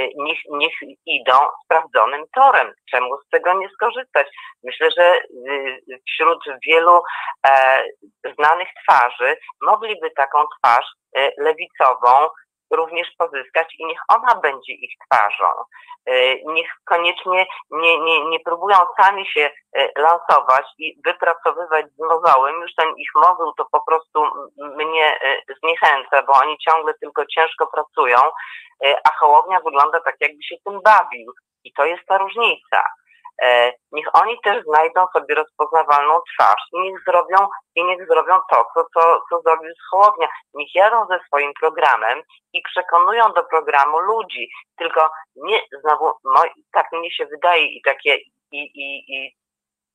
Y, 0.00 0.08
niech, 0.16 0.38
niech 0.50 0.74
idą 1.06 1.34
sprawdzonym 1.64 2.24
torem. 2.34 2.72
Czemu 2.90 3.16
z 3.16 3.28
tego 3.30 3.54
nie 3.54 3.68
skorzystać? 3.68 4.26
Myślę, 4.64 4.88
że 4.98 5.18
y, 5.18 6.00
wśród 6.08 6.44
wielu 6.66 7.02
e, 7.46 7.82
znanych 8.38 8.68
twarzy 8.82 9.36
mogliby 9.62 10.10
taką 10.10 10.44
twarz 10.58 10.86
lewicową 11.38 12.28
również 12.70 13.08
pozyskać 13.18 13.74
i 13.78 13.86
niech 13.86 14.00
ona 14.08 14.34
będzie 14.34 14.72
ich 14.72 14.92
twarzą. 15.06 15.46
E, 16.06 16.12
niech 16.52 16.68
koniecznie 16.84 17.46
nie, 17.70 17.98
nie, 17.98 18.24
nie 18.24 18.40
próbują 18.40 18.76
sami 19.00 19.26
się 19.26 19.50
e, 19.72 20.00
lansować 20.00 20.66
i 20.78 21.00
wypracowywać 21.04 21.86
mozołem. 21.98 22.54
Już 22.60 22.74
ten 22.74 22.88
ich 22.96 23.10
mozuł 23.14 23.52
to 23.56 23.66
po 23.72 23.80
prostu 23.86 24.24
mnie 24.56 25.20
e, 25.20 25.54
zniechęca, 25.62 26.22
bo 26.22 26.32
oni 26.32 26.58
ciągle 26.58 26.94
tylko 26.94 27.26
ciężko 27.26 27.66
pracują, 27.66 28.18
a 29.04 29.10
Hołownia 29.18 29.60
wygląda 29.60 30.00
tak, 30.00 30.14
jakby 30.20 30.42
się 30.42 30.56
tym 30.64 30.80
bawił. 30.82 31.32
I 31.64 31.72
to 31.72 31.84
jest 31.84 32.02
ta 32.06 32.18
różnica. 32.18 32.84
E, 33.42 33.72
niech 33.92 34.06
oni 34.12 34.40
też 34.44 34.64
znajdą 34.64 35.06
sobie 35.12 35.34
rozpoznawalną 35.34 36.20
twarz 36.34 36.62
i 36.72 36.80
niech 36.80 37.04
zrobią, 37.06 37.36
i 37.74 37.84
niech 37.84 38.06
zrobią 38.06 38.38
to, 38.50 38.64
co, 38.74 38.84
co, 38.94 39.20
co 39.30 39.40
zrobił 39.40 39.72
z. 39.90 40.28
Niech 40.54 40.74
jadą 40.74 41.06
ze 41.06 41.18
swoim 41.26 41.52
programem 41.60 42.22
i 42.52 42.62
przekonują 42.62 43.32
do 43.32 43.44
programu 43.44 43.98
ludzi. 43.98 44.48
Tylko 44.76 45.10
nie, 45.36 45.60
znowu, 45.80 46.12
tak 46.72 46.92
mi 46.92 47.12
się 47.12 47.26
wydaje 47.26 47.66
i 47.66 47.82
takie, 47.82 48.16
i, 48.52 48.60
i, 48.74 49.14
i 49.14 49.36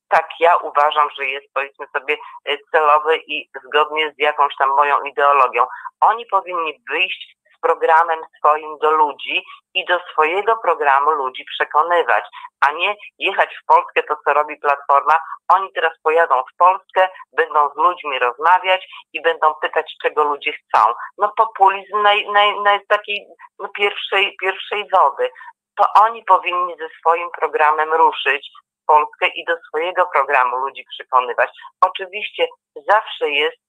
tak 0.10 0.30
ja 0.39 0.58
uważam, 0.58 1.10
że 1.18 1.26
jest 1.26 1.48
powiedzmy 1.54 1.86
sobie 1.98 2.18
e, 2.46 2.58
celowy 2.72 3.18
i 3.18 3.50
zgodnie 3.66 4.12
z 4.12 4.20
jakąś 4.20 4.56
tam 4.56 4.70
moją 4.70 5.04
ideologią. 5.04 5.66
Oni 6.00 6.26
powinni 6.26 6.80
wyjść 6.89 7.36
programem 7.64 8.20
swoim 8.38 8.78
do 8.78 8.91
ludzi 8.91 9.43
i 9.74 9.86
do 9.86 9.99
swojego 10.11 10.57
programu 10.57 11.11
ludzi 11.11 11.45
przekonywać, 11.45 12.24
a 12.68 12.72
nie 12.72 12.95
jechać 13.20 13.49
w 13.55 13.66
Polskę, 13.66 14.03
to 14.03 14.16
co 14.26 14.34
robi 14.34 14.55
Platforma. 14.57 15.16
Oni 15.53 15.74
teraz 15.74 15.93
pojadą 16.03 16.43
w 16.43 16.57
Polskę, 16.57 17.09
będą 17.38 17.70
z 17.70 17.76
ludźmi 17.76 18.20
rozmawiać 18.20 18.88
i 19.14 19.22
będą 19.22 19.53
pytać, 19.61 19.95
czego 20.03 20.24
ludzie 20.24 20.53
chcą. 20.53 20.93
No 21.18 21.32
populizm 21.38 22.01
naj, 22.01 22.28
naj, 22.32 22.61
naj 22.61 22.80
takiej 22.88 23.26
no, 23.59 23.70
pierwszej, 23.78 24.36
pierwszej 24.41 24.89
wody. 24.93 25.30
To 25.76 25.86
oni 26.01 26.24
powinni 26.24 26.76
ze 26.78 26.89
swoim 26.99 27.30
programem 27.39 27.93
ruszyć, 27.93 28.49
Polskę 28.86 29.28
i 29.28 29.45
do 29.45 29.55
swojego 29.68 30.05
programu 30.14 30.57
ludzi 30.57 30.86
przekonywać. 30.89 31.49
Oczywiście 31.82 32.47
zawsze 32.88 33.30
jest 33.30 33.64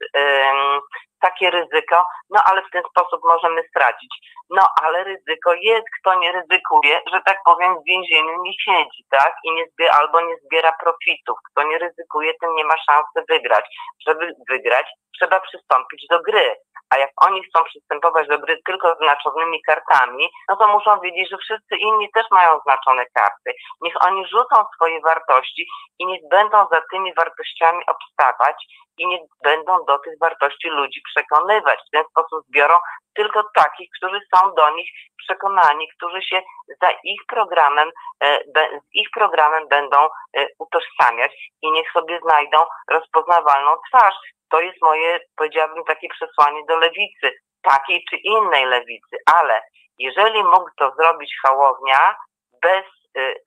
takie 1.27 1.51
ryzyko, 1.51 2.07
no 2.31 2.41
ale 2.49 2.63
w 2.63 2.71
ten 2.73 2.83
sposób 2.91 3.21
możemy 3.25 3.63
stracić. 3.69 4.13
No 4.51 4.63
ale 4.83 5.05
ryzyko 5.05 5.55
jest, 5.55 5.87
kto 6.01 6.15
nie 6.15 6.33
ryzykuje, 6.33 7.01
że 7.13 7.21
tak 7.27 7.39
powiem 7.45 7.75
w 7.81 7.85
więzieniu 7.85 8.43
nie 8.43 8.53
siedzi, 8.65 9.05
tak? 9.11 9.33
I 9.45 9.53
nie 9.53 9.65
zbiera, 9.73 9.93
albo 9.99 10.21
nie 10.21 10.37
zbiera 10.45 10.73
profitów. 10.83 11.39
Kto 11.51 11.63
nie 11.63 11.79
ryzykuje, 11.79 12.33
ten 12.41 12.51
nie 12.55 12.65
ma 12.65 12.75
szansy 12.87 13.19
wygrać. 13.29 13.65
Żeby 14.07 14.35
wygrać, 14.51 14.87
trzeba 15.19 15.41
przystąpić 15.41 16.07
do 16.11 16.21
gry. 16.23 16.57
A 16.91 16.99
jak 16.99 17.11
oni 17.27 17.43
chcą 17.45 17.65
przystępować 17.65 18.29
do 18.29 18.39
gry 18.39 18.61
tylko 18.67 18.97
znaczonymi 19.01 19.63
kartami, 19.63 20.31
no 20.49 20.57
to 20.57 20.69
muszą 20.69 21.01
wiedzieć, 21.01 21.31
że 21.31 21.39
wszyscy 21.39 21.77
inni 21.77 22.11
też 22.15 22.27
mają 22.31 22.61
znaczone 22.61 23.05
karty. 23.15 23.51
Niech 23.81 23.95
oni 24.07 24.27
rzucą 24.27 24.65
swoje 24.75 25.01
wartości 25.01 25.67
i 25.99 26.07
niech 26.07 26.21
będą 26.31 26.67
za 26.73 26.81
tymi 26.91 27.15
wartościami 27.15 27.83
obstawać 27.87 28.57
i 28.99 29.07
niech 29.07 29.21
będą 29.43 29.85
do 29.85 29.99
tych 29.99 30.19
wartości 30.19 30.69
ludzi 30.69 31.03
przekonywać. 31.15 31.79
W 31.89 31.91
ten 31.91 32.05
sposób 32.11 32.47
zbiorą 32.49 32.75
tylko 33.15 33.45
takich, 33.55 33.91
którzy 33.97 34.21
są 34.35 34.55
do 34.55 34.71
nich 34.71 34.91
przekonani, 35.17 35.89
którzy 35.97 36.23
się 36.23 36.43
za 36.83 36.91
ich 37.05 37.21
programem, 37.29 37.91
e, 38.21 38.39
z 38.81 38.95
ich 38.95 39.09
programem 39.15 39.69
będą 39.69 39.97
e, 39.97 40.47
utożsamiać 40.59 41.33
i 41.63 41.73
niech 41.73 41.93
sobie 41.93 42.21
znajdą 42.21 42.59
rozpoznawalną 42.91 43.71
twarz. 43.89 44.15
To 44.51 44.61
jest 44.61 44.83
moje, 44.83 45.21
powiedziałabym, 45.37 45.85
takie 45.85 46.09
przesłanie 46.09 46.61
do 46.69 46.77
lewicy, 46.77 47.33
takiej 47.63 48.05
czy 48.11 48.17
innej 48.17 48.67
lewicy, 48.67 49.17
ale 49.35 49.63
jeżeli 49.99 50.45
mógł 50.45 50.71
to 50.77 50.91
zrobić 50.99 51.35
Hałownia 51.43 52.17
bez 52.63 52.85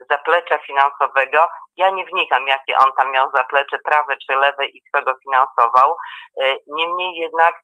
zaplecza 0.09 0.57
finansowego, 0.57 1.47
ja 1.77 1.89
nie 1.89 2.05
wnikam, 2.05 2.47
jakie 2.47 2.77
on 2.77 2.91
tam 2.97 3.11
miał 3.11 3.31
zaplecze, 3.31 3.77
prawe 3.83 4.17
czy 4.17 4.35
lewe 4.35 4.65
i 4.65 4.81
kto 4.81 5.01
go 5.01 5.15
finansował. 5.23 5.95
Y, 6.43 6.57
niemniej 6.67 7.15
jednak 7.15 7.55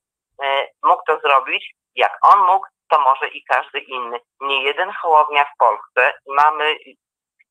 y, 0.43 0.67
mógł 0.83 1.01
to 1.07 1.19
zrobić. 1.19 1.73
Jak 1.95 2.17
on 2.21 2.39
mógł, 2.39 2.65
to 2.89 2.99
może 2.99 3.27
i 3.27 3.43
każdy 3.43 3.79
inny. 3.79 4.19
Nie 4.41 4.63
jeden 4.63 4.91
Hołownia 4.91 5.45
w 5.45 5.57
Polsce. 5.57 6.13
Mamy 6.27 6.75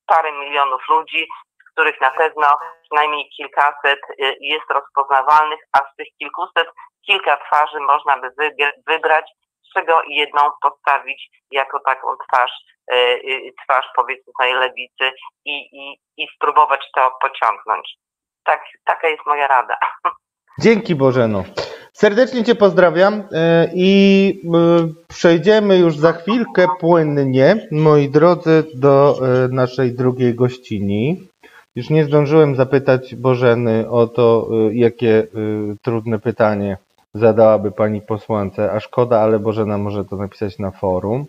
parę 0.05 0.31
milionów 0.31 0.81
ludzi, 0.89 1.27
których 1.71 2.01
na 2.01 2.11
pewno 2.11 2.47
przynajmniej 2.83 3.29
kilkaset 3.29 3.99
y, 4.09 4.35
jest 4.39 4.65
rozpoznawalnych, 4.69 5.59
a 5.71 5.77
z 5.79 5.95
tych 5.97 6.07
kilkuset 6.19 6.67
kilka 7.05 7.37
twarzy 7.37 7.79
można 7.79 8.17
by 8.17 8.29
wybrać, 8.87 9.31
z 9.63 9.73
czego 9.73 10.01
jedną 10.07 10.51
postawić 10.61 11.29
jako 11.51 11.79
taką 11.79 12.07
twarz, 12.27 12.51
y, 12.51 12.63
y, 12.63 12.72
twarz 13.63 13.85
powiedzmy 13.95 14.33
tej 14.39 14.53
lewicy 14.53 15.17
i, 15.45 15.51
i, 15.51 15.99
i 16.17 16.27
spróbować 16.35 16.81
to 16.95 17.11
pociągnąć. 17.21 17.95
Tak, 18.43 18.61
taka 18.85 19.07
jest 19.07 19.25
moja 19.25 19.47
rada. 19.47 19.77
Dzięki 20.59 20.95
Bożeno. 20.95 21.43
Serdecznie 21.93 22.43
Cię 22.43 22.55
pozdrawiam 22.55 23.23
i 23.73 24.41
przejdziemy 25.07 25.77
już 25.77 25.97
za 25.97 26.13
chwilkę 26.13 26.67
płynnie, 26.79 27.67
moi 27.71 28.09
drodzy, 28.09 28.63
do 28.75 29.19
naszej 29.49 29.95
drugiej 29.95 30.35
gościni. 30.35 31.27
Już 31.75 31.89
nie 31.89 32.05
zdążyłem 32.05 32.55
zapytać 32.55 33.15
Bożeny 33.15 33.89
o 33.89 34.07
to, 34.07 34.47
y, 34.69 34.75
jakie 34.75 35.07
y, 35.07 35.27
trudne 35.81 36.19
pytanie 36.19 36.77
zadałaby 37.13 37.71
pani 37.71 38.01
posłance, 38.01 38.71
a 38.71 38.79
szkoda, 38.79 39.19
ale 39.19 39.39
Bożena 39.39 39.77
może 39.77 40.05
to 40.05 40.15
napisać 40.15 40.59
na 40.59 40.71
forum. 40.71 41.25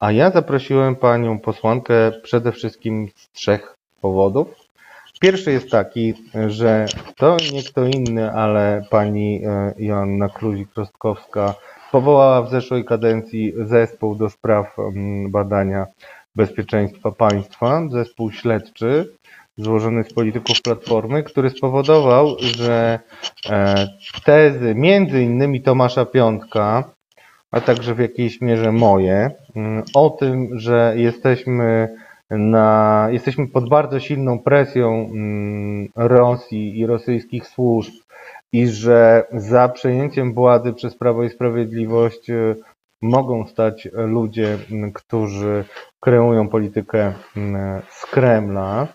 A 0.00 0.12
ja 0.12 0.30
zaprosiłem 0.30 0.96
panią 0.96 1.38
posłankę 1.38 2.12
przede 2.22 2.52
wszystkim 2.52 3.08
z 3.14 3.30
trzech 3.30 3.74
powodów. 4.00 4.48
Pierwszy 5.20 5.52
jest 5.52 5.70
taki, 5.70 6.14
że 6.46 6.86
to 7.16 7.36
nie 7.52 7.62
kto 7.62 7.86
inny, 7.86 8.32
ale 8.32 8.82
pani 8.90 9.42
e, 9.44 9.74
Joanna 9.78 10.28
Kluzik-Rostkowska 10.28 11.54
powołała 11.92 12.42
w 12.42 12.50
zeszłej 12.50 12.84
kadencji 12.84 13.52
zespół 13.56 14.14
do 14.14 14.30
spraw 14.30 14.76
badania 15.28 15.86
bezpieczeństwa 16.34 17.10
państwa, 17.12 17.82
zespół 17.90 18.32
śledczy 18.32 19.12
złożony 19.56 20.04
z 20.04 20.12
polityków 20.12 20.62
Platformy, 20.62 21.22
który 21.22 21.50
spowodował, 21.50 22.36
że 22.38 22.98
e, 23.50 23.88
tezy 24.24 24.74
między 24.74 25.22
innymi 25.22 25.62
Tomasza 25.62 26.04
Piątka, 26.04 26.95
a 27.50 27.60
także 27.60 27.94
w 27.94 27.98
jakiejś 27.98 28.40
mierze 28.40 28.72
moje, 28.72 29.30
mm, 29.56 29.82
o 29.94 30.10
tym, 30.10 30.58
że 30.58 30.94
jesteśmy 30.96 31.88
na, 32.30 33.08
jesteśmy 33.10 33.48
pod 33.48 33.68
bardzo 33.68 34.00
silną 34.00 34.38
presją 34.38 35.10
mm, 35.12 35.88
Rosji 35.96 36.78
i 36.78 36.86
rosyjskich 36.86 37.46
służb 37.46 37.94
i 38.52 38.66
że 38.66 39.24
za 39.32 39.68
przejęciem 39.68 40.34
władzy 40.34 40.72
przez 40.72 40.96
Prawo 40.96 41.24
i 41.24 41.30
Sprawiedliwość 41.30 42.30
e, 42.30 42.54
mogą 43.02 43.46
stać 43.46 43.88
ludzie, 43.92 44.58
którzy 44.94 45.64
kreują 46.00 46.48
politykę 46.48 47.12
z 47.90 48.06
Kremla, 48.06 48.88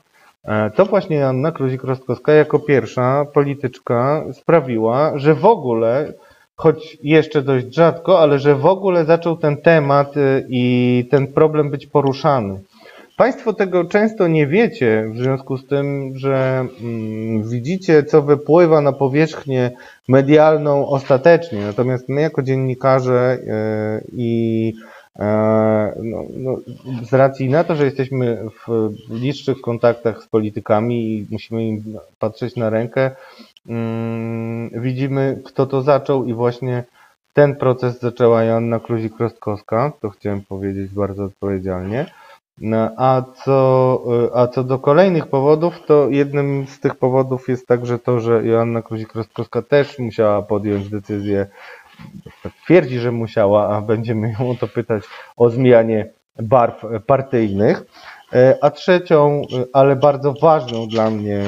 e, 0.43 0.72
to 0.72 0.86
właśnie 0.86 1.28
Anna 1.28 1.52
Kluzik-Rostkowska 1.52 2.32
jako 2.32 2.60
pierwsza 2.60 3.26
polityczka 3.34 4.26
sprawiła, 4.34 5.12
że 5.16 5.36
w 5.36 5.45
ogóle, 5.45 6.14
choć 6.62 6.97
jeszcze 7.03 7.41
dość 7.41 7.76
rzadko, 7.76 8.20
ale 8.20 8.39
że 8.39 8.55
w 8.55 8.66
ogóle 8.66 9.05
zaczął 9.05 9.38
ten 9.38 9.57
temat 9.57 10.18
e, 10.18 10.43
i 10.49 11.07
ten 11.12 11.28
problem 11.28 11.70
być 11.70 11.88
poruszany. 11.88 12.59
Państwo 13.18 13.53
tego 13.53 13.86
często 13.86 14.28
nie 14.28 14.47
wiecie, 14.47 15.09
w 15.14 15.18
związku 15.18 15.57
z 15.57 15.68
tym, 15.68 16.14
że 16.16 16.66
mm, 16.82 17.49
widzicie, 17.49 18.03
co 18.03 18.22
wypływa 18.22 18.82
na 18.82 18.91
powierzchnię 18.91 19.72
medialną 20.07 20.88
ostatecznie. 20.88 21.59
Natomiast 21.62 22.09
my, 22.09 22.22
jako 22.22 22.41
dziennikarze 22.41 23.38
yy, 23.45 24.07
i 24.18 24.74
yy, 25.20 25.26
no, 26.03 26.24
no, 26.38 26.57
z 27.03 27.14
racji 27.14 27.49
na 27.49 27.64
to, 27.64 27.76
że 27.76 27.86
jesteśmy 27.86 28.38
w 28.68 28.89
bliższych 29.09 29.62
kontaktach 29.62 30.24
z 30.24 30.28
politykami 30.28 31.18
i 31.18 31.28
musimy 31.32 31.68
im 31.68 31.84
patrzeć 32.20 32.55
na 32.55 32.70
rękę, 32.70 33.12
widzimy, 34.72 35.41
kto 35.45 35.66
to 35.66 35.82
zaczął 35.82 36.26
i 36.26 36.34
właśnie 36.34 36.84
ten 37.34 37.55
proces 37.55 37.99
zaczęła 37.99 38.43
Joanna 38.43 38.80
Kluzik-Rostkowska, 38.80 39.91
to 40.01 40.09
chciałem 40.09 40.41
powiedzieć 40.41 40.91
bardzo 40.91 41.24
odpowiedzialnie. 41.24 42.05
No, 42.57 42.89
a 42.97 43.22
co, 43.43 44.01
y, 44.26 44.36
a 44.36 44.47
co 44.47 44.64
do 44.64 44.80
kolejnych 44.80 45.28
powodów, 45.28 45.86
to 45.86 46.09
jednym 46.09 46.68
z 46.68 46.80
tych 46.80 46.95
powodów 46.95 47.49
jest 47.49 47.68
także 47.68 47.99
to, 47.99 48.20
że 48.20 48.45
Joanna 48.45 48.82
Kluzik-Rostkowska 48.82 49.62
też 49.62 49.99
musiała 49.99 50.41
podjąć 50.41 50.89
decyzję, 50.89 51.47
twierdzi, 52.64 52.99
że 52.99 53.12
musiała, 53.12 53.70
a 53.70 53.82
będziemy 53.82 54.32
ją 54.32 54.49
o 54.49 54.55
to 54.55 54.68
pytać 54.68 55.03
o 55.38 55.49
zmianie 55.49 56.09
barw 56.39 56.86
partyjnych. 57.05 57.84
Y, 58.34 58.62
a 58.62 58.70
trzecią, 58.70 59.42
y, 59.42 59.66
ale 59.74 59.96
bardzo 59.96 60.34
ważną 60.42 60.88
dla 60.88 61.10
mnie 61.10 61.44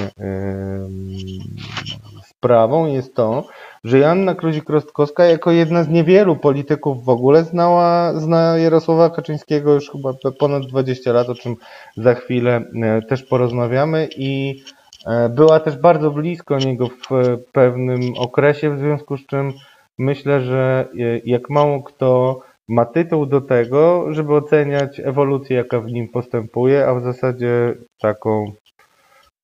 sprawą 2.43 2.85
jest 2.85 3.15
to, 3.15 3.43
że 3.83 3.99
Joanna 3.99 4.35
Kluzik-Rostkowska 4.35 5.23
jako 5.23 5.51
jedna 5.51 5.83
z 5.83 5.89
niewielu 5.89 6.35
polityków 6.35 7.05
w 7.05 7.09
ogóle 7.09 7.43
znała, 7.43 8.13
zna 8.13 8.57
Jarosława 8.57 9.09
Kaczyńskiego 9.09 9.73
już 9.73 9.91
chyba 9.91 10.13
ponad 10.39 10.63
20 10.63 11.13
lat, 11.13 11.29
o 11.29 11.35
czym 11.35 11.55
za 11.97 12.13
chwilę 12.13 12.63
e, 12.83 13.01
też 13.01 13.23
porozmawiamy 13.23 14.07
i 14.17 14.63
e, 15.07 15.29
była 15.29 15.59
też 15.59 15.77
bardzo 15.77 16.11
blisko 16.11 16.57
niego 16.57 16.87
w 16.87 17.37
pewnym 17.51 18.01
okresie, 18.17 18.75
w 18.75 18.79
związku 18.79 19.17
z 19.17 19.25
czym 19.25 19.53
myślę, 19.97 20.41
że 20.41 20.87
e, 20.93 21.19
jak 21.25 21.49
mało 21.49 21.83
kto 21.83 22.39
ma 22.67 22.85
tytuł 22.85 23.25
do 23.25 23.41
tego, 23.41 24.13
żeby 24.13 24.35
oceniać 24.35 24.99
ewolucję, 24.99 25.57
jaka 25.57 25.79
w 25.79 25.91
nim 25.91 26.07
postępuje, 26.09 26.87
a 26.87 26.95
w 26.95 27.03
zasadzie 27.03 27.75
taką 28.01 28.53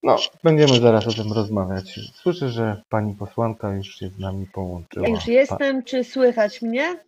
no, 0.04 0.16
będziemy 0.44 0.80
zaraz 0.80 1.08
o 1.08 1.14
tym 1.14 1.34
rozmawiać. 1.34 2.00
Słyszę, 2.14 2.50
że 2.50 2.82
pani 2.90 3.16
posłanka 3.16 3.74
już 3.76 3.88
się 3.88 4.08
z 4.08 4.20
nami 4.20 4.46
połączyła. 4.54 5.08
Ja 5.08 5.14
już 5.14 5.28
jestem, 5.28 5.84
czy 5.84 6.04
słychać 6.04 6.62
mnie? 6.62 7.00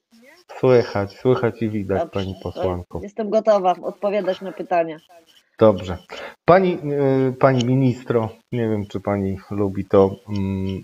Słychać, 0.60 1.14
słychać 1.18 1.62
i 1.62 1.70
widać 1.70 2.00
Dobrze, 2.00 2.14
pani 2.14 2.36
posłanko. 2.44 3.00
Jestem 3.04 3.30
gotowa 3.30 3.76
odpowiadać 3.82 4.42
na 4.42 4.52
pytania. 4.52 4.98
Dobrze. 5.62 5.98
Pani, 6.46 6.78
y, 7.30 7.34
pani 7.40 7.66
ministro, 7.66 8.30
nie 8.52 8.70
wiem, 8.70 8.86
czy 8.88 9.00
pani 9.00 9.38
lubi 9.52 9.86
to, 9.86 10.16
mm, 10.30 10.82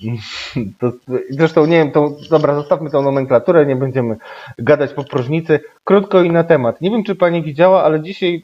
to. 0.80 0.92
Zresztą 1.30 1.66
nie 1.66 1.78
wiem, 1.78 1.92
to, 1.92 2.16
dobra, 2.30 2.56
zostawmy 2.56 2.90
tą 2.90 3.02
nomenklaturę, 3.02 3.66
nie 3.66 3.76
będziemy 3.76 4.18
gadać 4.58 4.94
po 4.94 5.04
próżnicy. 5.04 5.60
Krótko 5.84 6.24
i 6.24 6.32
na 6.32 6.44
temat. 6.44 6.82
Nie 6.82 6.92
wiem, 6.92 7.04
czy 7.04 7.16
pani 7.16 7.44
widziała, 7.44 7.84
ale 7.84 8.02
dzisiaj 8.02 8.44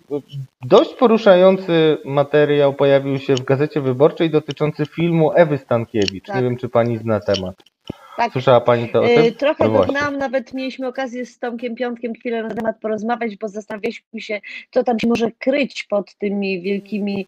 dość 0.62 0.94
poruszający 0.94 1.98
materiał 2.06 2.74
pojawił 2.74 3.20
się 3.20 3.36
w 3.36 3.44
Gazecie 3.44 3.82
Wyborczej 3.82 4.30
dotyczący 4.30 4.86
filmu 4.86 5.32
Ewy 5.36 5.58
Stankiewicz. 5.58 6.28
Tak. 6.28 6.36
Nie 6.36 6.42
wiem, 6.42 6.58
czy 6.58 6.70
pani 6.70 6.98
zna 6.98 7.20
temat. 7.20 7.73
Tak. 8.18 8.32
Słyszała 8.32 8.62
Pani 8.62 8.90
to 8.90 9.02
o 9.02 9.08
tym? 9.08 9.24
Y, 9.26 9.32
trochę 9.32 9.70
no 9.70 9.84
znam, 9.84 10.18
nawet 10.18 10.54
mieliśmy 10.54 10.88
okazję 10.88 11.26
z 11.26 11.40
Tomkiem 11.40 11.76
Piątkiem 11.76 12.14
chwilę 12.14 12.44
na 12.44 12.50
temat 12.50 12.80
porozmawiać, 12.80 13.38
bo 13.38 13.48
zastanawialiśmy 13.48 14.22
się, 14.22 14.42
co 14.72 14.84
tam 14.84 15.00
się 15.00 15.08
może 15.08 15.32
kryć 15.32 15.84
pod 15.84 16.16
tymi 16.16 16.62
wielkimi 16.62 17.28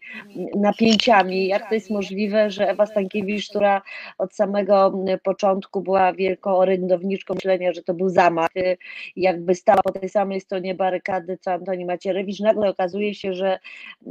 napięciami. 0.54 1.46
Jak 1.46 1.68
to 1.68 1.74
jest 1.74 1.90
możliwe, 1.90 2.50
że 2.50 2.68
Ewa 2.68 2.86
Stankiewicz, 2.86 3.48
która 3.48 3.82
od 4.18 4.34
samego 4.34 4.92
początku 5.22 5.80
była 5.80 6.12
wielką 6.12 6.56
orędowniczką 6.56 7.34
myślenia, 7.34 7.72
że 7.72 7.82
to 7.82 7.94
był 7.94 8.08
zamach, 8.08 8.56
y, 8.56 8.76
jakby 9.16 9.54
stała 9.54 9.82
po 9.82 9.92
tej 9.92 10.08
samej 10.08 10.40
stronie 10.40 10.74
barykady, 10.74 11.38
co 11.40 11.52
Antoni 11.52 11.84
Macierewicz, 11.84 12.40
nagle 12.40 12.70
okazuje 12.70 13.14
się, 13.14 13.34
że 13.34 13.58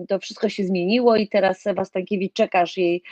to 0.07 0.19
wszystko 0.19 0.49
się 0.49 0.63
zmieniło 0.63 1.15
i 1.15 1.27
teraz 1.27 1.67
Ewa 1.67 1.85
Stankiewicz 1.85 2.33
czekasz 2.33 2.77
jej 2.77 3.03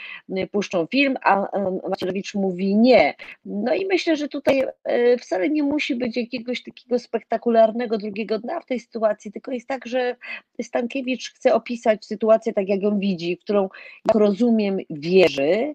puszczą 0.50 0.86
film, 0.86 1.16
a 1.22 1.46
Macierewicz 1.88 2.34
mówi 2.34 2.76
nie 2.76 3.14
no 3.54 3.74
i 3.74 3.86
myślę, 3.86 4.16
że 4.16 4.28
tutaj 4.28 4.62
e, 4.84 5.18
wcale 5.18 5.48
nie 5.48 5.62
musi 5.62 5.96
być 5.96 6.16
jakiegoś 6.16 6.62
takiego 6.62 6.98
spektakularnego 6.98 7.98
drugiego 7.98 8.38
dna 8.38 8.60
w 8.60 8.66
tej 8.66 8.80
sytuacji, 8.80 9.32
tylko 9.32 9.52
jest 9.52 9.68
tak, 9.68 9.86
że 9.86 10.16
Stankiewicz 10.62 11.32
chce 11.34 11.54
opisać 11.54 12.06
sytuację 12.06 12.52
tak, 12.52 12.68
jak 12.68 12.82
ją 12.82 12.98
widzi, 12.98 13.36
w 13.36 13.40
którą, 13.40 13.68
jak 14.08 14.16
rozumiem, 14.16 14.78
wierzy. 14.90 15.74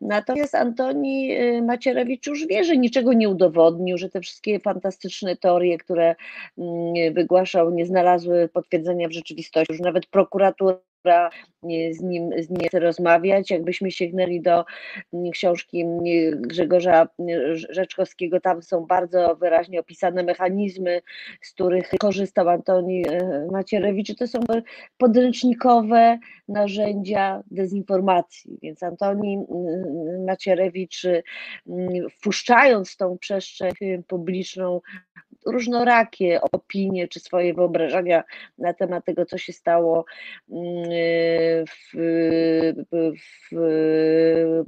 Natomiast 0.00 0.54
Antoni 0.54 1.32
e, 1.32 1.62
Macierewicz 1.62 2.26
już 2.26 2.46
wie, 2.46 2.64
że 2.64 2.76
niczego 2.76 3.12
nie 3.12 3.28
udowodnił, 3.28 3.98
że 3.98 4.08
te 4.08 4.20
wszystkie 4.20 4.60
fantastyczne 4.60 5.36
teorie, 5.36 5.78
które 5.78 6.14
mm, 6.58 7.14
wygłaszał, 7.14 7.70
nie 7.70 7.86
znalazły 7.86 8.48
potwierdzenia 8.48 9.08
w 9.08 9.12
rzeczywistości. 9.12 9.72
Już 9.72 9.80
nawet 9.80 10.06
prokuratura 10.06 10.78
z 11.90 12.00
nim, 12.02 12.30
z 12.38 12.50
nim 12.50 12.68
rozmawiać. 12.72 13.50
Jakbyśmy 13.50 13.90
sięgnęli 13.90 14.40
do 14.40 14.64
mm, 15.12 15.30
książki 15.30 15.80
mm, 15.80 16.00
Grzegorza 16.42 17.08
mm, 17.18 17.56
Rzeczkowskiego, 17.56 18.40
tam 18.40 18.62
są 18.62 18.86
bardzo 18.86 19.36
wyraźnie 19.36 19.80
opisane 19.80 20.22
mechanizmy, 20.22 21.02
z 21.42 21.52
których 21.52 21.88
korzystał 21.98 22.48
Antoni 22.48 23.04
e, 23.08 23.46
Macierewicz. 23.52 24.14
To 24.16 24.26
są 24.26 24.40
podręcznikowe 24.98 26.18
narzędzia 26.48 27.42
dezinformacji, 27.50 28.58
więc 28.62 28.82
Antoni 28.82 29.38
Macierewicz 30.26 31.02
wpuszczając 32.10 32.96
tą 32.96 33.18
przestrzeń 33.18 33.72
publiczną 34.06 34.80
różnorakie 35.46 36.40
opinie 36.52 37.08
czy 37.08 37.20
swoje 37.20 37.54
wyobrażenia 37.54 38.24
na 38.58 38.74
temat 38.74 39.04
tego, 39.04 39.26
co 39.26 39.38
się 39.38 39.52
stało 39.52 40.04
mm, 40.50 40.84
w, 41.66 41.92
w, 43.50 44.64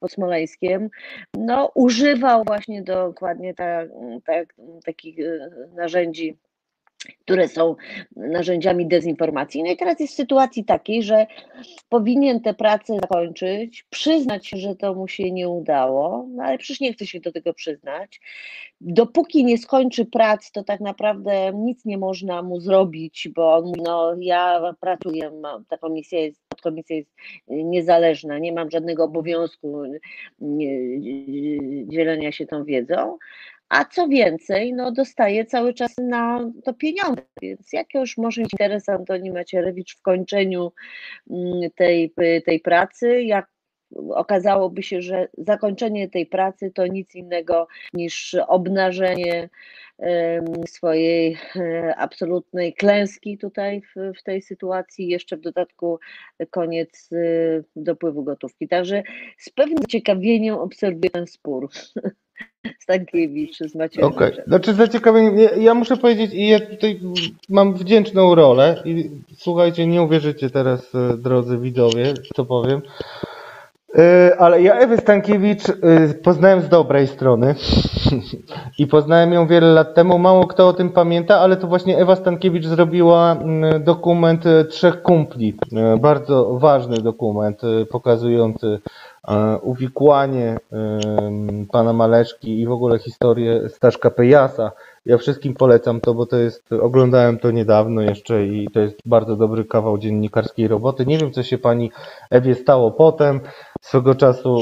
pod 0.00 0.12
Smoleńskiem, 0.12 0.88
no, 1.34 1.72
używał 1.74 2.44
właśnie 2.44 2.82
dokładnie 2.82 3.54
ta, 3.54 3.82
ta, 4.24 4.32
takich 4.84 5.18
e, 5.18 5.50
narzędzi 5.74 6.36
które 7.20 7.48
są 7.48 7.76
narzędziami 8.16 8.86
dezinformacji. 8.86 9.62
No 9.62 9.70
i 9.70 9.76
teraz 9.76 10.00
jest 10.00 10.12
w 10.12 10.16
sytuacji 10.16 10.64
takiej, 10.64 11.02
że 11.02 11.26
powinien 11.88 12.40
tę 12.40 12.54
pracę 12.54 12.98
zakończyć, 13.02 13.86
przyznać 13.90 14.48
że 14.48 14.76
to 14.76 14.94
mu 14.94 15.08
się 15.08 15.32
nie 15.32 15.48
udało, 15.48 16.26
no 16.30 16.42
ale 16.42 16.58
przecież 16.58 16.80
nie 16.80 16.92
chce 16.92 17.06
się 17.06 17.20
do 17.20 17.32
tego 17.32 17.54
przyznać. 17.54 18.20
Dopóki 18.80 19.44
nie 19.44 19.58
skończy 19.58 20.04
prac, 20.04 20.50
to 20.52 20.64
tak 20.64 20.80
naprawdę 20.80 21.52
nic 21.54 21.84
nie 21.84 21.98
można 21.98 22.42
mu 22.42 22.60
zrobić, 22.60 23.28
bo 23.34 23.54
on 23.54 23.64
mówi, 23.64 23.82
no 23.82 24.16
ja 24.20 24.74
pracuję, 24.80 25.30
ta 25.68 25.78
komisja 25.78 26.20
jest, 26.20 26.40
komisja 26.62 26.96
jest 26.96 27.14
niezależna, 27.48 28.38
nie 28.38 28.52
mam 28.52 28.70
żadnego 28.70 29.04
obowiązku 29.04 29.82
dzielenia 31.86 32.32
się 32.32 32.46
tą 32.46 32.64
wiedzą, 32.64 33.18
a 33.68 33.84
co 33.84 34.08
więcej, 34.08 34.72
no 34.72 34.92
dostaje 34.92 35.44
cały 35.44 35.74
czas 35.74 35.94
na 35.98 36.50
to 36.64 36.74
pieniądze, 36.74 37.22
więc 37.42 37.72
jakiegoś 37.72 38.16
może 38.16 38.40
mieć 38.40 38.52
interes 38.52 38.88
Antoni 38.88 39.30
Macierewicz 39.30 39.96
w 39.96 40.02
kończeniu 40.02 40.72
mm, 41.30 41.70
tej, 41.76 42.12
tej 42.46 42.60
pracy, 42.60 43.22
jak 43.22 43.46
okazałoby 44.14 44.82
się, 44.82 45.02
że 45.02 45.28
zakończenie 45.38 46.08
tej 46.08 46.26
pracy 46.26 46.70
to 46.74 46.86
nic 46.86 47.14
innego 47.14 47.68
niż 47.94 48.34
obnażenie 48.48 49.48
swojej 50.66 51.36
e, 51.56 51.94
absolutnej 51.96 52.74
klęski 52.74 53.38
tutaj 53.38 53.82
w, 53.82 54.18
w 54.18 54.22
tej 54.22 54.42
sytuacji, 54.42 55.08
jeszcze 55.08 55.36
w 55.36 55.40
dodatku 55.40 55.98
koniec 56.50 57.10
e, 57.12 57.16
dopływu 57.76 58.24
gotówki. 58.24 58.68
Także 58.68 59.02
z 59.38 59.50
pewnym 59.50 59.78
zaciekawieniem 59.78 60.54
obserwuję 60.54 61.10
ten 61.10 61.26
spór. 61.26 61.68
Stankiewicz 62.78 63.58
z 63.58 63.74
Maciejem. 63.74 64.12
Okej, 64.12 64.32
okay. 64.32 64.44
znaczy 64.46 64.74
zaciekawienie, 64.74 65.42
ja, 65.42 65.50
ja 65.56 65.74
muszę 65.74 65.96
powiedzieć 65.96 66.34
i 66.34 66.48
ja 66.48 66.60
tutaj 66.60 67.00
mam 67.48 67.74
wdzięczną 67.74 68.34
rolę 68.34 68.82
i 68.84 69.10
słuchajcie, 69.36 69.86
nie 69.86 70.02
uwierzycie 70.02 70.50
teraz, 70.50 70.94
e, 70.94 71.16
drodzy 71.16 71.58
widzowie, 71.58 72.14
co 72.34 72.44
powiem, 72.44 72.82
e, 73.98 74.36
ale 74.38 74.62
ja 74.62 74.74
Ewę 74.74 74.96
Stankiewicz 74.96 75.68
e, 75.68 75.74
poznałem 76.22 76.60
z 76.60 76.68
dobrej 76.68 77.06
strony 77.06 77.54
i 78.78 78.86
poznałem 78.86 79.32
ją 79.32 79.46
wiele 79.46 79.66
lat 79.66 79.94
temu. 79.94 80.18
Mało 80.18 80.46
kto 80.46 80.68
o 80.68 80.72
tym 80.72 80.90
pamięta, 80.90 81.40
ale 81.40 81.56
to 81.56 81.66
właśnie 81.66 81.98
Ewa 81.98 82.16
Stankiewicz 82.16 82.66
zrobiła 82.66 83.36
dokument 83.80 84.44
Trzech 84.70 85.02
Kumpli. 85.02 85.54
Bardzo 86.00 86.58
ważny 86.58 86.96
dokument 86.96 87.60
pokazujący 87.90 88.80
uwikłanie 89.62 90.56
pana 91.72 91.92
Maleszki 91.92 92.60
i 92.60 92.66
w 92.66 92.72
ogóle 92.72 92.98
historię 92.98 93.68
Staszka 93.68 94.10
Pejasa. 94.10 94.72
Ja 95.06 95.18
wszystkim 95.18 95.54
polecam 95.54 96.00
to, 96.00 96.14
bo 96.14 96.26
to 96.26 96.36
jest, 96.36 96.72
oglądałem 96.72 97.38
to 97.38 97.50
niedawno 97.50 98.02
jeszcze 98.02 98.46
i 98.46 98.68
to 98.74 98.80
jest 98.80 98.96
bardzo 99.06 99.36
dobry 99.36 99.64
kawał 99.64 99.98
dziennikarskiej 99.98 100.68
roboty. 100.68 101.06
Nie 101.06 101.18
wiem, 101.18 101.32
co 101.32 101.42
się 101.42 101.58
pani 101.58 101.90
Ewie 102.30 102.54
stało 102.54 102.90
potem, 102.90 103.40
swego 103.80 104.14
czasu, 104.14 104.60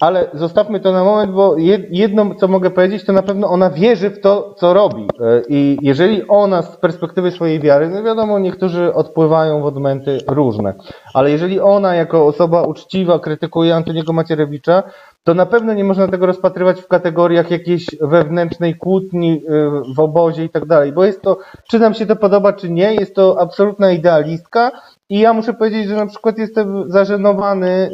ale 0.00 0.30
zostawmy 0.34 0.80
to 0.80 0.92
na 0.92 1.04
moment, 1.04 1.32
bo 1.32 1.56
jedno, 1.90 2.34
co 2.34 2.48
mogę 2.48 2.70
powiedzieć, 2.70 3.04
to 3.04 3.12
na 3.12 3.22
pewno 3.22 3.48
ona 3.48 3.70
wierzy 3.70 4.10
w 4.10 4.20
to, 4.20 4.54
co 4.58 4.74
robi. 4.74 5.02
E, 5.02 5.42
I 5.48 5.78
jeżeli 5.82 6.28
ona 6.28 6.62
z 6.62 6.76
perspektywy 6.76 7.30
swojej 7.30 7.60
wiary, 7.60 7.88
no 7.88 8.02
wiadomo, 8.02 8.38
niektórzy 8.38 8.94
odpływają 8.94 9.62
w 9.62 9.64
odmęty 9.64 10.18
różne, 10.28 10.74
ale 11.14 11.30
jeżeli 11.30 11.60
ona 11.60 11.94
jako 11.94 12.26
osoba 12.26 12.62
uczciwa 12.62 13.18
krytykuje 13.18 13.74
Antoniego 13.74 14.12
Macierewicza, 14.12 14.82
to 15.24 15.34
na 15.34 15.46
pewno 15.46 15.74
nie 15.74 15.84
można 15.84 16.08
tego 16.08 16.26
rozpatrywać 16.26 16.80
w 16.80 16.88
kategoriach 16.88 17.50
jakiejś 17.50 17.86
wewnętrznej 18.00 18.74
kłótni 18.76 19.32
y, 19.32 19.94
w 19.94 20.00
obozie 20.00 20.44
i 20.44 20.48
tak 20.48 20.66
dalej, 20.66 20.92
bo 20.92 21.04
jest 21.04 21.22
to, 21.22 21.38
czy 21.68 21.78
nam 21.78 21.94
się 21.94 22.06
to 22.06 22.16
podoba, 22.16 22.52
czy 22.52 22.70
nie, 22.70 22.94
jest 22.94 23.14
to 23.14 23.40
absolutna 23.40 23.92
idealistka 23.92 24.70
i 25.10 25.18
ja 25.18 25.32
muszę 25.32 25.54
powiedzieć, 25.54 25.88
że 25.88 25.96
na 25.96 26.06
przykład 26.06 26.38
jestem 26.38 26.90
zażenowany 26.90 27.90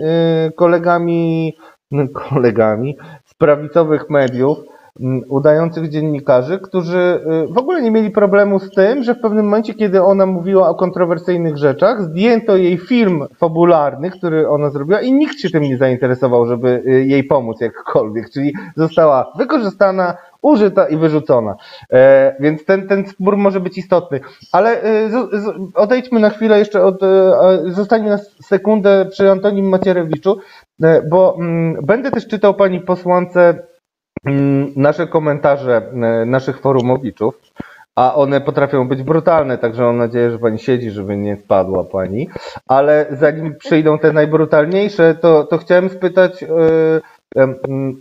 y, 0.48 0.52
kolegami, 0.52 1.56
no, 1.90 2.08
kolegami 2.30 2.96
z 3.24 3.34
prawicowych 3.34 4.10
mediów, 4.10 4.58
udających 5.28 5.88
dziennikarzy, 5.88 6.58
którzy 6.58 7.20
y, 7.48 7.54
w 7.54 7.58
ogóle 7.58 7.82
nie 7.82 7.90
mieli 7.90 8.10
problemu 8.10 8.58
z 8.58 8.70
tym, 8.70 9.02
że 9.02 9.14
w 9.14 9.20
pewnym 9.20 9.44
momencie, 9.44 9.74
kiedy 9.74 10.02
ona 10.02 10.26
mówiła 10.26 10.68
o 10.68 10.74
kontrowersyjnych 10.74 11.56
rzeczach, 11.56 12.02
zdjęto 12.02 12.56
jej 12.56 12.78
film 12.78 13.24
fabularny, 13.38 14.10
który 14.10 14.48
ona 14.48 14.70
zrobiła 14.70 15.00
i 15.00 15.12
nikt 15.12 15.38
się 15.38 15.50
tym 15.50 15.62
nie 15.62 15.78
zainteresował, 15.78 16.46
żeby 16.46 16.82
y, 16.86 17.04
jej 17.06 17.24
pomóc 17.24 17.60
jakkolwiek, 17.60 18.30
czyli 18.30 18.54
została 18.76 19.32
wykorzystana, 19.38 20.14
użyta 20.43 20.89
i 20.89 20.97
wyrzucona. 20.97 21.57
E, 21.93 22.37
więc 22.41 22.64
ten, 22.64 22.89
ten 22.89 23.07
spór 23.07 23.37
może 23.37 23.61
być 23.61 23.78
istotny. 23.78 24.20
Ale 24.53 24.82
e, 24.82 25.11
odejdźmy 25.74 26.20
na 26.20 26.30
chwilę 26.30 26.59
jeszcze 26.59 26.84
od, 26.84 27.03
e, 27.03 27.32
zostańmy 27.66 28.11
na 28.11 28.18
sekundę 28.43 29.07
przy 29.11 29.30
Antonim 29.30 29.68
Macierewiczu, 29.68 30.39
bo 31.11 31.37
mm, 31.39 31.87
będę 31.87 32.11
też 32.11 32.26
czytał 32.26 32.55
pani 32.55 32.80
posłance 32.80 33.66
Mm, 34.24 34.72
nasze 34.76 35.07
komentarze 35.07 35.82
naszych 36.26 36.61
forumowiczów, 36.61 37.41
a 37.97 38.14
one 38.14 38.41
potrafią 38.41 38.89
być 38.89 39.03
brutalne, 39.03 39.59
także 39.59 39.82
mam 39.82 39.97
nadzieję, 39.97 40.30
że 40.30 40.39
pani 40.39 40.59
siedzi, 40.59 40.91
żeby 40.91 41.16
nie 41.16 41.37
spadła 41.37 41.84
pani. 41.84 42.28
Ale 42.68 43.07
zanim 43.11 43.55
przyjdą 43.57 43.99
te 43.99 44.12
najbrutalniejsze, 44.12 45.14
to, 45.14 45.45
to 45.45 45.59
chciałem 45.59 45.89
spytać 45.89 46.43
yy, 46.43 46.49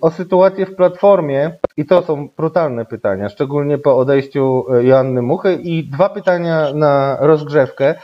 o 0.02 0.12
sytuację 0.12 0.66
w 0.66 0.76
platformie 0.76 1.58
i 1.78 1.86
to 1.86 2.02
są 2.02 2.30
brutalne 2.38 2.86
pytania, 2.86 3.30
szczególnie 3.30 3.78
po 3.78 3.98
odejściu 3.98 4.66
Joanny 4.82 5.22
Muchy. 5.22 5.54
I 5.54 5.84
dwa 5.84 6.10
pytania 6.10 6.74
na 6.74 7.18
rozgrzewkę. 7.20 7.96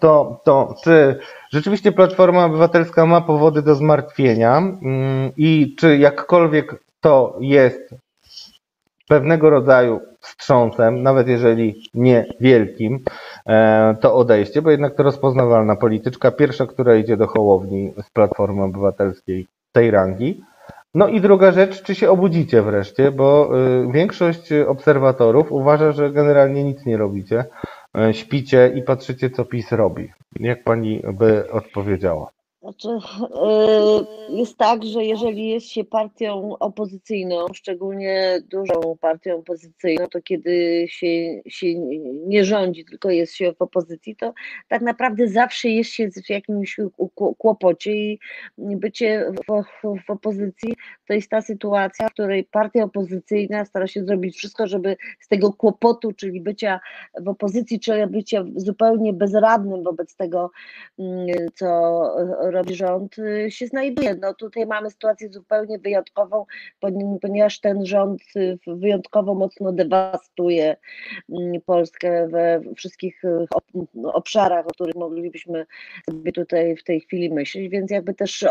To, 0.00 0.40
to 0.44 0.74
czy 0.84 1.18
rzeczywiście 1.50 1.92
Platforma 1.92 2.44
Obywatelska 2.44 3.06
ma 3.06 3.20
powody 3.20 3.62
do 3.62 3.74
zmartwienia? 3.74 4.56
Mm, 4.56 5.32
i 5.36 5.76
czy 5.78 5.98
jakkolwiek 5.98 6.74
to 7.00 7.36
jest 7.40 7.94
pewnego 9.08 9.50
rodzaju 9.50 10.00
wstrząsem, 10.20 11.02
nawet 11.02 11.28
jeżeli 11.28 11.82
nie 11.94 12.26
wielkim, 12.40 13.04
e, 13.46 13.96
to 14.00 14.14
odejście, 14.14 14.62
bo 14.62 14.70
jednak 14.70 14.94
to 14.94 15.02
rozpoznawalna 15.02 15.76
polityczka, 15.76 16.30
pierwsza, 16.30 16.66
która 16.66 16.96
idzie 16.96 17.16
do 17.16 17.26
Hołowni 17.26 17.92
z 18.02 18.10
Platformy 18.10 18.62
Obywatelskiej 18.62 19.46
tej 19.72 19.90
rangi. 19.90 20.40
No 20.94 21.08
i 21.08 21.20
druga 21.20 21.52
rzecz, 21.52 21.82
czy 21.82 21.94
się 21.94 22.10
obudzicie 22.10 22.62
wreszcie, 22.62 23.12
bo 23.12 23.50
e, 23.58 23.92
większość 23.92 24.52
obserwatorów 24.52 25.52
uważa, 25.52 25.92
że 25.92 26.12
generalnie 26.12 26.64
nic 26.64 26.86
nie 26.86 26.96
robicie, 26.96 27.44
e, 27.98 28.14
śpicie 28.14 28.72
i 28.74 28.82
patrzycie, 28.82 29.30
co 29.30 29.44
PiS 29.44 29.72
robi. 29.72 30.08
Jak 30.40 30.64
pani 30.64 31.02
by 31.14 31.50
odpowiedziała? 31.50 32.30
Znaczy, 32.62 32.88
y, 32.88 34.36
jest 34.36 34.56
tak, 34.56 34.84
że 34.84 35.04
jeżeli 35.04 35.48
jest 35.48 35.66
się 35.66 35.84
partią 35.84 36.58
opozycyjną, 36.58 37.46
szczególnie 37.54 38.42
dużą 38.50 38.96
partią 39.00 39.38
opozycyjną, 39.38 40.06
to 40.08 40.22
kiedy 40.22 40.84
się, 40.88 41.40
się 41.46 41.66
nie 42.26 42.44
rządzi, 42.44 42.84
tylko 42.84 43.10
jest 43.10 43.34
się 43.34 43.52
w 43.52 43.62
opozycji, 43.62 44.16
to 44.16 44.32
tak 44.68 44.82
naprawdę 44.82 45.28
zawsze 45.28 45.68
jest 45.68 45.90
się 45.90 46.10
w 46.10 46.30
jakimś 46.30 46.76
kłopocie 47.38 47.92
i 47.92 48.18
bycie 48.58 49.32
w, 49.48 49.62
w 50.06 50.10
opozycji 50.10 50.74
to 51.06 51.14
jest 51.14 51.30
ta 51.30 51.42
sytuacja, 51.42 52.08
w 52.08 52.12
której 52.12 52.44
partia 52.44 52.84
opozycyjna 52.84 53.64
stara 53.64 53.86
się 53.86 54.04
zrobić 54.04 54.36
wszystko, 54.36 54.66
żeby 54.66 54.96
z 55.20 55.28
tego 55.28 55.52
kłopotu, 55.52 56.12
czyli 56.12 56.40
bycia 56.40 56.80
w 57.20 57.28
opozycji, 57.28 57.80
czyli 57.80 58.06
bycia 58.06 58.44
zupełnie 58.56 59.12
bezradnym 59.12 59.84
wobec 59.84 60.16
tego, 60.16 60.50
mm, 60.98 61.26
co 61.54 61.68
robi 62.50 62.74
rząd, 62.74 63.18
y, 63.18 63.50
się 63.50 63.66
znajduje. 63.66 64.14
No 64.14 64.34
tutaj 64.34 64.66
mamy 64.66 64.90
sytuację 64.90 65.28
zupełnie 65.28 65.78
wyjątkową, 65.78 66.44
ponieważ 67.20 67.60
ten 67.60 67.86
rząd 67.86 68.22
y, 68.36 68.58
wyjątkowo 68.66 69.34
mocno 69.34 69.72
dewastuje 69.72 70.76
mm, 71.28 71.60
Polskę 71.66 72.28
we 72.28 72.60
wszystkich 72.76 73.24
y, 73.24 73.46
obszarach, 74.04 74.66
o 74.66 74.70
których 74.70 74.94
moglibyśmy 74.94 75.66
sobie 76.10 76.32
tutaj 76.32 76.76
w 76.76 76.84
tej 76.84 77.00
chwili 77.00 77.30
myśleć, 77.30 77.68
więc 77.68 77.90
jakby 77.90 78.14
też 78.14 78.44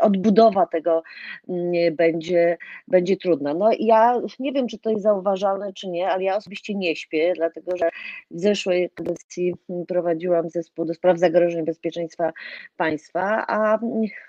odbudowa 0.00 0.66
tego 0.66 1.02
mm, 1.48 1.96
będzie, 1.96 2.58
będzie 2.88 3.16
trudna. 3.16 3.54
No 3.54 3.70
ja 3.78 4.20
nie 4.38 4.52
wiem, 4.52 4.68
czy 4.68 4.78
to 4.78 4.90
jest 4.90 5.02
zauważalne, 5.02 5.72
czy 5.72 5.88
nie, 5.88 6.08
ale 6.08 6.24
ja 6.24 6.36
osobiście 6.36 6.74
nie 6.74 6.96
śpię, 6.96 7.32
dlatego 7.36 7.76
że 7.76 7.90
w 8.30 8.40
zeszłej 8.40 8.90
kadencji 8.94 9.54
prowadziłam 9.88 10.50
zespół 10.50 10.84
do 10.84 10.94
spraw 10.94 11.18
zagrożeń 11.18 11.64
bezpieczeństwa 11.64 12.32
państwa, 12.76 13.37
a 13.46 13.78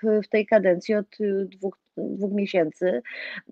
w 0.02 0.28
tej 0.28 0.46
kadencji 0.46 0.94
od 0.94 1.06
dwóch, 1.46 1.78
dwóch 1.96 2.32
miesięcy 2.32 3.02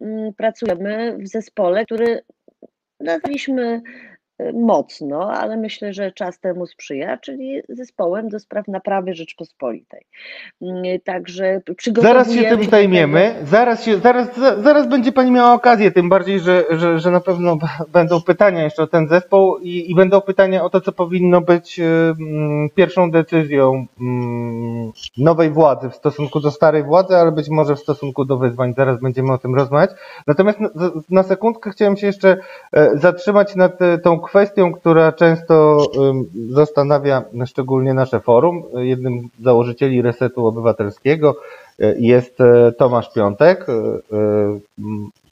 mm, 0.01 0.35
pracujemy 0.35 1.19
w 1.19 1.29
zespole, 1.29 1.85
który 1.85 2.23
nazwaliśmy 3.01 3.83
mocno, 4.55 5.33
ale 5.33 5.57
myślę, 5.57 5.93
że 5.93 6.13
czas 6.13 6.41
temu 6.41 6.67
sprzyja, 6.67 7.17
czyli 7.17 7.63
zespołem 7.69 8.29
do 8.29 8.39
spraw 8.41 8.69
naprawy 8.69 9.15
Rzeczpospolitej. 9.15 10.01
Mm, 10.63 10.83
Także 11.05 11.61
przygotowujemy 11.77 12.25
Zaraz 12.25 12.51
się 12.51 12.57
tym 12.57 12.71
zajmiemy. 12.71 13.35
Zaraz, 13.45 13.85
się, 13.85 13.99
zaraz, 13.99 14.37
za- 14.37 14.63
zaraz 14.63 14.89
będzie 14.89 15.13
Pani 15.13 15.31
miała 15.31 15.53
okazję, 15.53 15.91
tym 15.91 16.09
bardziej, 16.09 16.41
że, 16.41 16.65
że, 16.71 16.99
że 16.99 17.11
na 17.11 17.21
pewno 17.21 17.59
będą 17.93 18.21
pytania 18.21 18.65
jeszcze 18.65 18.83
o 18.83 18.87
ten 18.87 19.09
zespół 19.09 19.59
i, 19.59 19.91
i 19.91 19.95
będą 19.95 20.21
pytania 20.21 20.65
o 20.65 20.71
to, 20.71 20.81
co 20.81 20.93
powinno 20.93 21.41
być 21.41 21.81
mm, 21.81 22.69
pierwszą 22.75 23.11
decyzją 23.11 23.87
mm, 24.01 24.93
nowej 25.19 25.51
władzy 25.51 25.91
w 25.91 25.95
stosunku 25.95 26.41
do 26.41 26.51
starej 26.51 26.83
władzy, 26.85 27.17
ale 27.17 27.33
być 27.33 27.49
może 27.49 27.77
w 27.77 27.81
stosunku 27.81 28.25
do 28.25 28.39
wyzwań. 28.39 28.75
Zaraz 28.77 29.01
będziemy 29.01 29.33
o 29.33 29.39
tym 29.39 29.55
rozmawiać. 29.55 29.91
Natomiast 30.27 30.61
na, 30.61 30.71
na 31.11 31.23
sekundkę 31.23 31.71
chciałem 31.71 31.97
się 31.97 32.07
jeszcze 32.07 32.37
e, 32.73 32.99
zatrzymać 32.99 33.57
nad 33.57 33.83
e, 33.83 33.99
tą 33.99 34.21
kwestią, 34.29 34.73
która 34.73 35.13
często 35.13 35.87
zastanawia 36.51 37.25
szczególnie 37.47 37.95
nasze 37.95 38.21
forum. 38.21 38.63
Jednym 38.75 39.29
z 39.41 39.45
założycieli 39.45 40.03
Resetu 40.03 40.47
Obywatelskiego 40.47 41.37
e, 41.79 41.95
jest 41.99 42.41
e, 42.41 42.73
Tomasz 42.73 43.13
Piątek, 43.13 43.67
e, 43.69 43.73
e, 43.73 44.59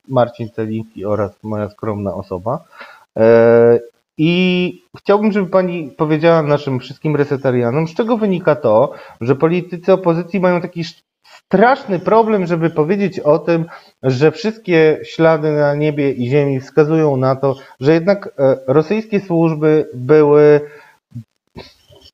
Marcin 0.09 0.51
Celiński 0.51 1.05
oraz 1.05 1.43
moja 1.43 1.69
skromna 1.69 2.15
osoba. 2.15 2.65
I 4.19 4.83
chciałbym, 4.99 5.33
żeby 5.33 5.51
Pani 5.51 5.91
powiedziała 5.97 6.43
naszym 6.43 6.81
wszystkim 6.81 7.17
resetarianom, 7.17 7.89
z 7.89 7.95
czego 7.95 8.17
wynika 8.17 8.57
to, 8.57 8.93
że 9.21 9.37
politycy 9.37 9.93
opozycji 9.93 10.41
mają 10.41 10.61
taki 10.61 10.85
straszny 11.47 11.99
problem, 11.99 12.47
żeby 12.47 12.71
powiedzieć 12.71 13.21
o 13.21 13.39
tym, 13.39 13.65
że 14.03 14.33
wszystkie 14.33 14.99
ślady 15.03 15.53
na 15.53 15.75
niebie 15.75 16.13
i 16.13 16.29
ziemi 16.29 16.61
wskazują 16.61 17.17
na 17.17 17.37
to, 17.37 17.57
że 17.81 17.93
jednak 17.93 18.27
e, 18.27 18.57
rosyjskie 18.67 19.21
służby 19.21 19.89
były 19.95 20.61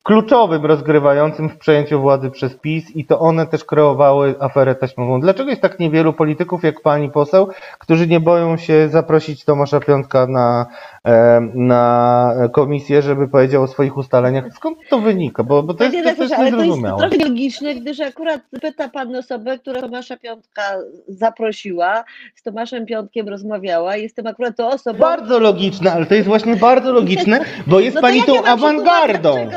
kluczowym 0.03 0.65
rozgrywającym 0.65 1.49
w 1.49 1.57
przejęciu 1.57 2.01
władzy 2.01 2.31
przez 2.31 2.55
PiS 2.55 2.95
i 2.95 3.05
to 3.05 3.19
one 3.19 3.47
też 3.47 3.65
kreowały 3.65 4.35
aferę 4.39 4.75
taśmową. 4.75 5.21
Dlaczego 5.21 5.49
jest 5.49 5.61
tak 5.61 5.79
niewielu 5.79 6.13
polityków 6.13 6.63
jak 6.63 6.81
pani 6.81 7.09
poseł, 7.11 7.49
którzy 7.79 8.07
nie 8.07 8.19
boją 8.19 8.57
się 8.57 8.89
zaprosić 8.89 9.45
Tomasza 9.45 9.79
Piątka 9.79 10.27
na, 10.27 10.65
e, 11.05 11.41
na 11.53 12.33
komisję, 12.51 13.01
żeby 13.01 13.27
powiedział 13.27 13.63
o 13.63 13.67
swoich 13.67 13.97
ustaleniach? 13.97 14.45
Skąd 14.55 14.77
to 14.89 14.99
wynika? 14.99 15.43
Bo, 15.43 15.63
bo 15.63 15.73
to 15.73 15.83
jest, 15.83 15.95
Panie 15.95 16.03
to 16.03 16.09
jest 16.09 16.19
redaktorze, 16.19 16.41
ale 16.41 16.51
to 16.51 16.57
jest 16.57 16.67
niezrozumiałe. 16.67 17.09
trochę 17.09 17.29
logiczne, 17.29 17.75
gdyż 17.75 17.99
akurat 17.99 18.41
pyta 18.61 18.89
Pan 18.89 19.15
osobę, 19.15 19.59
która 19.59 19.81
Tomasza 19.81 20.17
Piątka 20.17 20.61
zaprosiła, 21.07 22.03
z 22.35 22.43
Tomaszem 22.43 22.85
Piątkiem 22.85 23.29
rozmawiała. 23.29 23.97
Jestem 23.97 24.27
akurat 24.27 24.55
tą 24.55 24.67
osobą. 24.67 24.99
Bardzo 24.99 25.39
logiczne, 25.39 25.93
ale 25.93 26.05
to 26.05 26.15
jest 26.15 26.27
właśnie 26.27 26.55
bardzo 26.55 26.91
logiczne, 26.93 27.39
bo 27.67 27.79
jest 27.79 27.95
No 27.95 28.01
to 28.01 28.07
pani 28.07 28.23
tą 28.23 28.43
awangardą. 28.43 29.47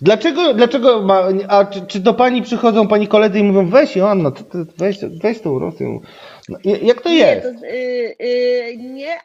Dlaczego- 0.00 0.54
Dlaczego, 0.54 1.02
ma, 1.02 1.22
a 1.48 1.64
czy, 1.64 1.80
czy 1.86 2.00
do 2.00 2.14
pani 2.14 2.42
przychodzą 2.42 2.88
pani 2.88 3.08
koledzy 3.08 3.38
i 3.38 3.44
mówią, 3.44 3.66
weź 3.66 3.96
ty, 4.30 4.66
weź, 4.78 4.98
weź 5.22 5.40
tą 5.40 5.58
Rosję. 5.58 6.00
No, 6.48 6.58
jak 6.82 7.00
to 7.00 7.08
Nie, 7.08 7.16
jest? 7.16 7.42
to, 7.42 7.66
y, 7.66 8.14
y, 8.22 8.76
nie, 8.76 9.18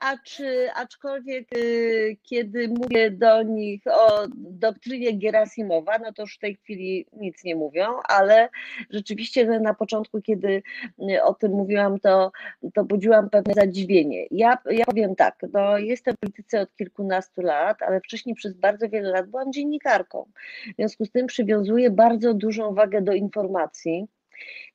aczkolwiek 0.76 1.58
y, 1.58 2.18
kiedy 2.24 2.68
mówię 2.68 3.12
do 3.12 3.44
nich 3.44 3.82
o 3.88 4.28
doktrynie 4.36 5.18
Gerasimowa, 5.18 5.98
no 6.00 6.14
to 6.14 6.22
już 6.22 6.36
w 6.36 6.40
tej 6.40 6.56
chwili 6.56 7.06
nic 7.14 7.44
nie 7.44 7.56
mówią, 7.56 7.86
ale 8.04 8.50
rzeczywiście 8.90 9.46
no, 9.46 9.60
na 9.60 9.74
początku, 9.74 10.22
kiedy 10.22 10.64
y, 11.12 11.24
o 11.24 11.34
tym 11.34 11.52
mówiłam, 11.52 12.00
to, 12.00 12.32
to 12.74 12.84
budziłam 12.84 13.30
pewne 13.30 13.54
zadziwienie. 13.54 14.26
Ja, 14.32 14.58
ja 14.72 14.86
powiem 14.86 15.16
tak, 15.16 15.36
no, 15.54 15.78
jestem 15.78 16.16
w 16.16 16.20
polityce 16.20 16.62
od 16.62 16.76
kilkunastu 16.76 17.42
lat, 17.42 17.82
ale 17.82 18.02
wcześniej 18.02 18.36
przez 18.36 18.54
bardzo 18.54 18.90
wiele 18.90 19.10
lat 19.10 19.30
byłam 19.30 19.54
dziennikarką. 19.54 20.26
W 20.74 20.76
związku 20.76 21.06
z 21.06 21.12
tym 21.12 21.28
przywiązuję 21.28 21.90
bardzo 21.90 22.34
dużą 22.34 22.74
wagę 22.74 23.02
do 23.02 23.14
informacji. 23.14 24.08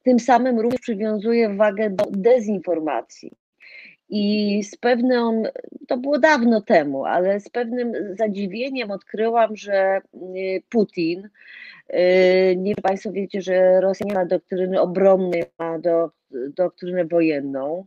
Tym 0.03 0.21
samym 0.21 0.61
również 0.61 0.81
przywiązuję 0.81 1.55
wagę 1.55 1.91
do 1.91 2.05
dezinformacji. 2.11 3.33
I 4.09 4.63
z 4.65 4.77
pewną, 4.77 5.43
to 5.89 5.97
było 5.97 6.19
dawno 6.19 6.61
temu, 6.61 7.05
ale 7.05 7.41
z 7.41 7.49
pewnym 7.49 7.93
zadziwieniem 8.17 8.91
odkryłam, 8.91 9.57
że 9.57 10.01
y, 10.15 10.63
Putin, 10.69 11.29
y, 11.91 12.57
nie 12.57 12.75
wiem, 12.75 12.83
Państwo 12.83 13.13
wiecie, 13.13 13.43
że 13.43 13.81
Rosja 13.81 14.07
nie 14.07 14.15
ma 14.15 14.27
doktryny 14.27 14.81
obronnej, 14.81 15.45
ma 15.59 15.79
do, 15.79 16.11
doktrynę 16.31 17.05
wojenną. 17.05 17.87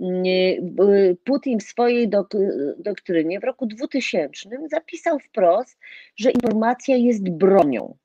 Y, 0.00 1.16
Putin 1.24 1.60
w 1.60 1.62
swojej 1.62 2.08
dok, 2.08 2.28
doktrynie 2.78 3.40
w 3.40 3.44
roku 3.44 3.66
2000 3.66 4.48
zapisał 4.70 5.18
wprost, 5.18 5.78
że 6.16 6.30
informacja 6.30 6.96
jest 6.96 7.30
bronią. 7.30 7.96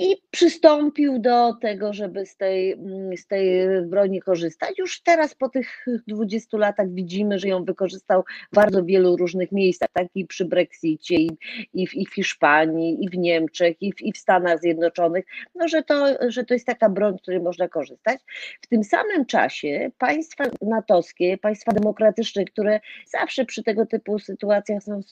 I 0.00 0.16
przystąpił 0.30 1.18
do 1.18 1.54
tego, 1.54 1.92
żeby 1.92 2.26
z 2.26 2.36
tej, 2.36 2.72
mm, 2.72 3.16
z 3.16 3.26
tej 3.26 3.68
broni 3.86 4.20
korzystać. 4.20 4.78
Już 4.78 5.02
teraz 5.02 5.34
po 5.34 5.48
tych 5.48 5.86
20 6.06 6.58
latach 6.58 6.92
widzimy, 6.92 7.38
że 7.38 7.48
ją 7.48 7.64
wykorzystał 7.64 8.24
w 8.52 8.54
bardzo 8.54 8.84
wielu 8.84 9.16
różnych 9.16 9.52
miejscach, 9.52 9.88
tak 9.92 10.06
i 10.14 10.26
przy 10.26 10.44
Brexicie, 10.44 11.14
i, 11.14 11.30
i, 11.74 11.86
w, 11.86 11.94
i 11.94 12.06
w 12.06 12.14
Hiszpanii, 12.14 13.04
i 13.04 13.08
w 13.10 13.18
Niemczech, 13.18 13.82
i 13.82 13.92
w, 13.92 14.00
i 14.00 14.12
w 14.12 14.18
Stanach 14.18 14.60
Zjednoczonych, 14.60 15.24
no, 15.54 15.68
że, 15.68 15.82
to, 15.82 16.06
że 16.28 16.44
to 16.44 16.54
jest 16.54 16.66
taka 16.66 16.88
broń, 16.88 17.18
z 17.18 17.22
której 17.22 17.40
można 17.40 17.68
korzystać. 17.68 18.20
W 18.62 18.66
tym 18.66 18.84
samym 18.84 19.26
czasie 19.26 19.90
państwa 19.98 20.44
natowskie, 20.62 21.38
państwa 21.38 21.72
demokratyczne, 21.72 22.44
które 22.44 22.80
zawsze 23.06 23.44
przy 23.44 23.62
tego 23.62 23.86
typu 23.86 24.18
sytuacjach 24.18 24.82
są 24.82 25.02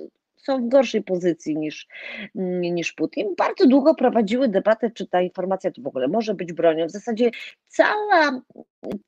są 0.47 0.66
w 0.66 0.68
gorszej 0.68 1.02
pozycji 1.02 1.56
niż, 1.56 1.89
niż 2.35 2.93
Putin. 2.93 3.35
Bardzo 3.39 3.66
długo 3.66 3.94
prowadziły 3.94 4.48
debatę, 4.48 4.90
czy 4.90 5.06
ta 5.06 5.20
informacja 5.20 5.70
to 5.70 5.82
w 5.82 5.86
ogóle 5.86 6.09
może 6.09 6.35
być 6.35 6.52
bronią. 6.52 6.86
W 6.86 6.90
zasadzie 6.90 7.31
cała 7.68 8.40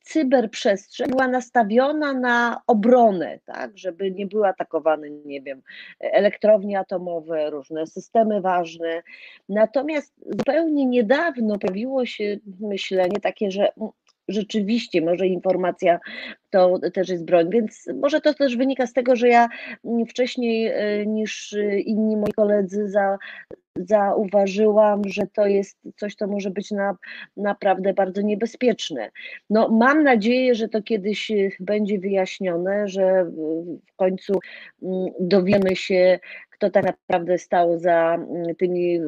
cyberprzestrzeń 0.00 1.08
była 1.10 1.28
nastawiona 1.28 2.12
na 2.12 2.60
obronę, 2.66 3.38
tak, 3.44 3.78
żeby 3.78 4.10
nie 4.10 4.26
były 4.26 4.46
atakowane, 4.48 5.10
nie 5.10 5.42
wiem, 5.42 5.62
elektrownie 6.00 6.78
atomowe, 6.78 7.50
różne 7.50 7.86
systemy 7.86 8.40
ważne. 8.40 9.02
Natomiast 9.48 10.14
zupełnie 10.38 10.86
niedawno 10.86 11.58
pojawiło 11.58 12.06
się 12.06 12.36
myślenie 12.60 13.20
takie, 13.22 13.50
że 13.50 13.72
rzeczywiście 14.28 15.02
może 15.02 15.26
informacja 15.26 15.98
to 16.50 16.78
też 16.94 17.08
jest 17.08 17.24
broń, 17.24 17.50
więc 17.50 17.84
może 18.00 18.20
to 18.20 18.34
też 18.34 18.56
wynika 18.56 18.86
z 18.86 18.92
tego, 18.92 19.16
że 19.16 19.28
ja 19.28 19.48
wcześniej 20.08 20.66
e, 20.66 21.06
niż 21.06 21.56
inni 21.84 22.16
moi 22.16 22.32
koledzy 22.32 22.88
za, 22.88 23.18
zauważyłam, 23.76 25.02
że 25.06 25.26
to 25.26 25.46
jest 25.46 25.78
coś, 25.96 26.14
co 26.14 26.26
może 26.26 26.50
być 26.50 26.70
na, 26.70 26.96
naprawdę 27.36 27.94
bardzo 27.94 28.22
niebezpieczne. 28.22 29.10
No, 29.50 29.68
mam 29.68 30.02
nadzieję, 30.02 30.54
że 30.54 30.68
to 30.68 30.82
kiedyś 30.82 31.32
będzie 31.60 31.98
wyjaśnione, 31.98 32.88
że 32.88 33.24
w 33.92 33.96
końcu 33.96 34.32
mm, 34.82 35.06
dowiemy 35.20 35.76
się, 35.76 36.18
kto 36.58 36.70
tak 36.70 36.84
naprawdę 36.84 37.38
stał 37.38 37.78
za 37.78 38.14
mm, 38.14 38.54
tymi 38.56 39.00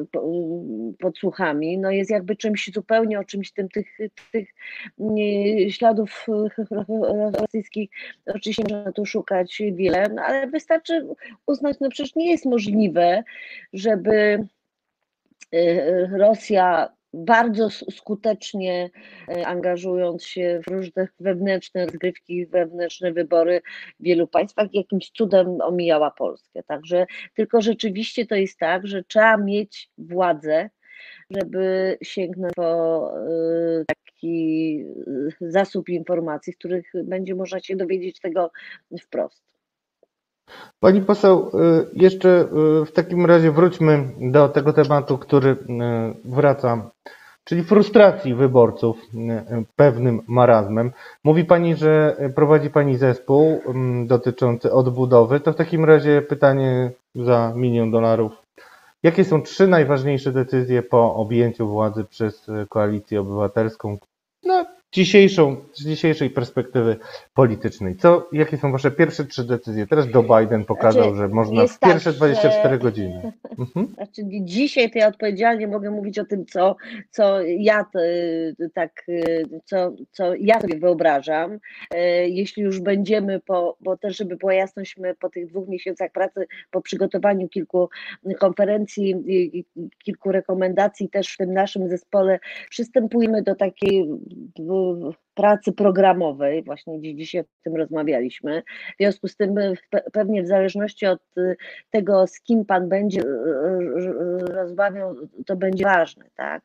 podsłuchami, 0.99 1.77
no 1.77 1.91
jest 1.91 2.11
jakby 2.11 2.35
czymś 2.35 2.71
zupełnie 2.73 3.19
o 3.19 3.23
czymś 3.23 3.51
tym 3.51 3.69
tych, 3.69 3.97
tych 4.31 4.49
mm, 4.99 5.17
śladów 5.69 6.27
rosyjskich 7.33 7.89
oczywiście 8.25 8.63
można 8.63 8.91
tu 8.91 9.05
szukać 9.05 9.61
wiele, 9.73 10.09
no 10.09 10.21
ale 10.21 10.47
wystarczy 10.47 11.07
uznać, 11.47 11.77
no 11.81 11.89
przecież 11.89 12.15
nie 12.15 12.31
jest 12.31 12.45
możliwe, 12.45 13.23
żeby 13.73 14.47
y, 15.53 16.09
Rosja 16.17 16.89
bardzo 17.13 17.69
skutecznie 17.69 18.89
e, 19.29 19.47
angażując 19.47 20.25
się 20.25 20.61
w 20.67 20.71
różne 20.71 21.07
wewnętrzne 21.19 21.85
rozgrywki, 21.85 22.45
wewnętrzne 22.45 23.13
wybory 23.13 23.61
w 23.99 24.03
wielu 24.03 24.27
państwach, 24.27 24.67
jakimś 24.73 25.09
cudem 25.09 25.61
omijała 25.61 26.11
Polskę. 26.11 26.63
Także 26.63 27.05
tylko 27.33 27.61
rzeczywiście 27.61 28.25
to 28.25 28.35
jest 28.35 28.59
tak, 28.59 28.87
że 28.87 29.03
trzeba 29.03 29.37
mieć 29.37 29.89
władzę, 29.97 30.69
żeby 31.29 31.97
sięgnąć 32.03 32.53
po 32.55 33.11
e, 33.17 33.85
taki 33.85 34.85
e, 35.41 35.51
zasób 35.51 35.89
informacji, 35.89 36.53
z 36.53 36.57
których 36.57 36.91
będzie 37.03 37.35
można 37.35 37.59
się 37.59 37.75
dowiedzieć 37.75 38.19
tego 38.19 38.51
wprost. 39.01 39.51
Pani 40.79 41.01
poseł, 41.01 41.51
jeszcze 41.93 42.47
w 42.85 42.91
takim 42.91 43.25
razie 43.25 43.51
wróćmy 43.51 44.03
do 44.31 44.49
tego 44.49 44.73
tematu, 44.73 45.17
który 45.17 45.57
wraca, 46.25 46.89
czyli 47.43 47.63
frustracji 47.63 48.35
wyborców 48.35 48.97
pewnym 49.75 50.21
marazmem. 50.27 50.91
Mówi 51.23 51.45
Pani, 51.45 51.75
że 51.75 52.15
prowadzi 52.35 52.69
Pani 52.69 52.97
zespół 52.97 53.61
dotyczący 54.05 54.73
odbudowy. 54.73 55.39
To 55.39 55.53
w 55.53 55.55
takim 55.55 55.85
razie 55.85 56.21
pytanie 56.21 56.91
za 57.15 57.53
milion 57.55 57.91
dolarów. 57.91 58.31
Jakie 59.03 59.23
są 59.25 59.41
trzy 59.41 59.67
najważniejsze 59.67 60.31
decyzje 60.31 60.83
po 60.83 61.15
objęciu 61.15 61.67
władzy 61.67 62.03
przez 62.05 62.47
koalicję 62.69 63.21
obywatelską? 63.21 63.97
No, 64.43 64.65
dzisiejszą, 64.93 65.57
z 65.73 65.85
dzisiejszej 65.85 66.29
perspektywy 66.29 66.95
politycznej. 67.33 67.95
Co, 67.95 68.29
jakie 68.31 68.57
są 68.57 68.71
wasze 68.71 68.91
pierwsze 68.91 69.25
trzy 69.25 69.43
decyzje? 69.47 69.87
Teraz 69.87 70.05
Joe 70.15 70.23
Biden 70.23 70.65
pokazał, 70.65 71.03
Znaczy, 71.03 71.17
że 71.17 71.27
można 71.27 71.67
w 71.67 71.79
tak, 71.79 71.91
pierwsze 71.91 72.13
24 72.13 72.75
że- 72.75 72.79
godziny. 72.79 73.31
Mhm. 73.59 73.87
Znaczy 73.95 74.21
dzisiaj 74.41 74.91
to 74.91 74.99
ja 74.99 75.07
odpowiedzialnie 75.07 75.67
mogę 75.67 75.91
mówić 75.91 76.19
o 76.19 76.25
tym, 76.25 76.45
co, 76.45 76.75
co 77.09 77.41
ja 77.41 77.85
y, 77.95 78.69
tak, 78.73 79.03
y, 79.09 79.43
co, 79.65 79.93
co 80.11 80.35
ja 80.35 80.61
sobie 80.61 80.79
wyobrażam. 80.79 81.53
Y, 81.53 81.59
Jeśli 82.29 82.63
już 82.63 82.79
będziemy 82.79 83.39
po, 83.39 83.77
bo 83.79 83.97
też 83.97 84.17
żeby 84.17 84.35
była 84.35 84.53
jasność, 84.53 84.97
my 84.97 85.15
po 85.15 85.29
tych 85.29 85.47
dwóch 85.47 85.67
miesiącach 85.67 86.11
pracy, 86.11 86.47
po 86.71 86.81
przygotowaniu 86.81 87.49
kilku 87.49 87.89
konferencji, 88.39 89.15
kilku 90.03 90.31
rekomendacji 90.31 91.09
też 91.09 91.33
w 91.33 91.37
tym 91.37 91.53
naszym 91.53 91.89
zespole 91.89 92.39
przystępujemy 92.69 93.41
do 93.41 93.55
takiej 93.55 94.07
pracy 95.33 95.71
programowej, 95.71 96.63
właśnie 96.63 97.15
dzisiaj 97.15 97.41
o 97.41 97.45
tym 97.63 97.75
rozmawialiśmy. 97.75 98.63
W 98.93 98.97
związku 98.99 99.27
z 99.27 99.35
tym 99.35 99.55
pe- 99.55 100.11
pewnie 100.13 100.43
w 100.43 100.47
zależności 100.47 101.05
od 101.05 101.37
y, 101.37 101.55
tego, 101.89 102.27
z 102.27 102.41
kim 102.41 102.65
pan 102.65 102.89
będzie 102.89 103.21
y, 103.21 103.25
rozmawiał, 104.39 105.15
to 105.45 105.55
będzie 105.55 105.83
ważne, 105.83 106.25
tak? 106.35 106.63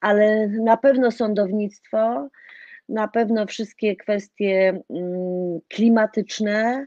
Ale 0.00 0.48
na 0.48 0.76
pewno 0.76 1.10
sądownictwo, 1.10 2.28
na 2.88 3.08
pewno 3.08 3.46
wszystkie 3.46 3.96
kwestie 3.96 4.82
mm, 4.90 5.60
klimatyczne. 5.68 6.86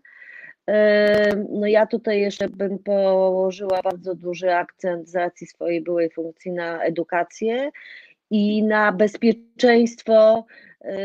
No 1.49 1.67
ja 1.67 1.85
tutaj 1.85 2.19
jeszcze 2.19 2.49
bym 2.49 2.79
położyła 2.79 3.81
bardzo 3.81 4.15
duży 4.15 4.53
akcent 4.53 5.09
z 5.09 5.15
racji 5.15 5.47
swojej 5.47 5.81
byłej 5.81 6.09
funkcji 6.09 6.51
na 6.51 6.83
edukację 6.83 7.69
i 8.31 8.63
na 8.63 8.91
bezpieczeństwo 8.91 10.45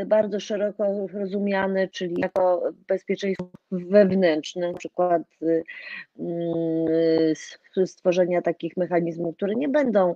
bardzo 0.06 0.40
szeroko 0.40 1.08
rozumiane, 1.14 1.88
czyli 1.88 2.14
jako 2.18 2.72
bezpieczeństwo 2.88 3.50
wewnętrzne, 3.70 4.72
na 4.72 4.78
przykład 4.78 5.22
y, 5.42 5.64
y, 6.20 7.30
s- 7.30 7.58
stworzenia 7.86 8.42
takich 8.42 8.76
mechanizmów, 8.76 9.36
które 9.36 9.54
nie 9.54 9.68
będą 9.68 10.14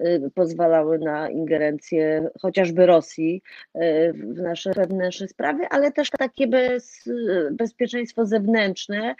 y, 0.00 0.30
pozwalały 0.34 0.98
na 0.98 1.30
ingerencję 1.30 2.28
chociażby 2.42 2.86
Rosji 2.86 3.42
y, 3.76 4.12
w 4.12 4.40
nasze 4.40 4.70
wewnętrzne 4.72 5.28
sprawy, 5.28 5.66
ale 5.70 5.92
też 5.92 6.10
takie 6.10 6.46
bez, 6.46 7.08
bezpieczeństwo 7.52 8.26
zewnętrzne, 8.26 9.14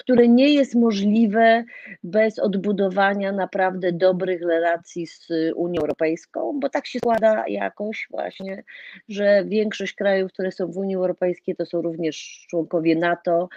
które 0.00 0.28
nie 0.28 0.54
jest 0.54 0.74
możliwe 0.74 1.64
bez 2.04 2.38
odbudowania 2.38 3.32
naprawdę 3.32 3.92
dobrych 3.92 4.42
relacji 4.42 5.06
z 5.06 5.28
Unią 5.54 5.80
Europejską, 5.80 6.60
bo 6.60 6.68
tak 6.68 6.86
się 6.86 6.98
składa 6.98 7.44
jakoś 7.48 8.06
właśnie, 8.10 8.62
że 9.08 9.44
większość 9.44 9.94
krajów, 9.94 10.32
które 10.32 10.52
są 10.52 10.66
w 10.66 10.76
Unii 10.76 10.96
Europejskiej, 10.96 11.56
to 11.56 11.66
są 11.66 11.82
również 11.82 12.46
członkowie 12.50 12.96
NATO, 12.96 13.48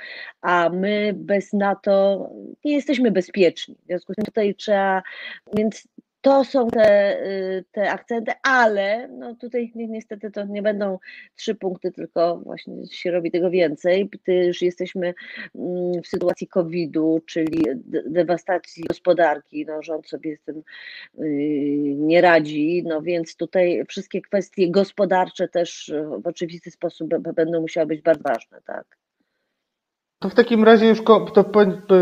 a 0.42 0.70
my 0.70 1.14
bez 1.16 1.54
NATO 1.54 2.30
nie 2.66 2.74
jesteśmy 2.74 3.12
bezpieczni. 3.12 3.76
W 3.84 3.86
związku 3.86 4.14
z 4.14 4.16
tym 4.16 4.26
tutaj 4.26 4.56
trzeba, 4.56 5.04
więc 5.58 5.88
to 6.24 6.44
są 6.44 6.68
te, 6.68 7.20
y, 7.26 7.66
te 7.72 7.92
akcenty, 7.92 8.32
ale 8.44 9.08
no 9.08 9.36
tutaj 9.36 9.72
ni- 9.76 9.90
niestety 9.90 10.32
to 10.32 10.46
nie 10.46 10.62
będą 10.62 11.00
trzy 11.36 11.56
punkty, 11.56 11.92
tylko 11.92 12.38
właśnie 12.38 12.88
się 12.92 13.12
robi 13.12 13.32
tego 13.32 13.50
więcej, 13.50 14.10
gdyż 14.10 14.62
jesteśmy 14.62 15.14
mm, 15.56 16.02
w 16.04 16.08
sytuacji 16.08 16.48
COVID-u, 16.48 17.20
czyli 17.26 17.64
de- 17.76 18.04
dewastacji 18.10 18.84
gospodarki, 18.84 19.66
no 19.66 19.82
rząd 19.82 20.08
sobie 20.08 20.38
z 20.38 20.42
tym 20.42 20.64
y, 21.20 21.24
nie 21.98 22.22
radzi, 22.22 22.84
no 22.86 23.02
więc 23.02 23.36
tutaj 23.36 23.84
wszystkie 23.90 24.22
kwestie 24.22 24.72
gospodarcze 24.72 25.48
też 25.48 25.94
w 26.22 26.28
oczywisty 26.28 26.72
sposób 26.72 27.10
będą 27.36 27.62
musiały 27.62 27.88
być 27.88 28.02
bardzo 28.02 28.24
ważne, 28.24 28.62
tak. 28.66 29.03
To 30.24 30.30
w 30.30 30.36
takim 30.36 30.64
razie 30.64 30.88
już, 30.88 31.04
to 31.34 31.44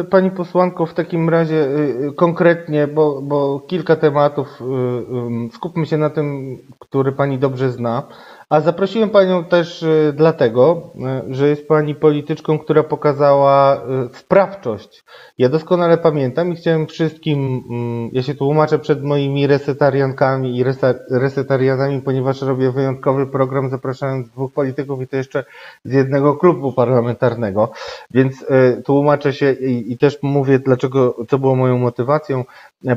pani, 0.09 0.31
posłanko, 0.31 0.85
w 0.85 0.93
takim 0.93 1.29
razie 1.29 1.55
y, 1.55 2.07
y, 2.09 2.13
konkretnie, 2.15 2.87
bo, 2.87 3.21
bo 3.21 3.59
kilka 3.59 3.95
tematów, 3.95 4.61
y, 4.61 5.55
skupmy 5.55 5.85
się 5.85 5.97
na 5.97 6.09
tym, 6.09 6.57
który 6.79 7.11
pani 7.11 7.37
dobrze 7.39 7.71
zna. 7.71 8.03
A 8.51 8.61
zaprosiłem 8.61 9.09
panią 9.09 9.43
też 9.43 9.83
y, 9.83 10.13
dlatego, 10.15 10.91
y, 11.29 11.33
że 11.33 11.47
jest 11.47 11.67
pani 11.67 11.95
polityczką, 11.95 12.59
która 12.59 12.83
pokazała 12.83 13.75
y, 13.75 14.17
sprawczość. 14.17 15.03
Ja 15.37 15.49
doskonale 15.49 15.97
pamiętam 15.97 16.53
i 16.53 16.55
chciałem 16.55 16.87
wszystkim, 16.87 17.63
mm, 17.69 18.09
ja 18.13 18.23
się 18.23 18.35
tłumaczę 18.35 18.79
przed 18.79 19.03
moimi 19.03 19.47
resetariankami 19.47 20.57
i 20.57 20.63
resetarianami, 21.11 22.01
ponieważ 22.01 22.41
robię 22.41 22.71
wyjątkowy 22.71 23.27
program, 23.27 23.69
zapraszając 23.69 24.29
dwóch 24.29 24.53
polityków 24.53 25.01
i 25.01 25.07
to 25.07 25.17
jeszcze 25.17 25.43
z 25.85 25.93
jednego 25.93 26.35
klubu 26.35 26.73
parlamentarnego. 26.73 27.71
Więc 28.13 28.45
tłumaczę 28.85 29.33
się 29.33 29.51
i, 29.51 29.91
i 29.91 29.97
też 29.97 30.19
mówię, 30.21 30.59
dlaczego, 30.59 31.15
co 31.29 31.39
było 31.39 31.55
moją 31.55 31.77
motywacją. 31.77 32.43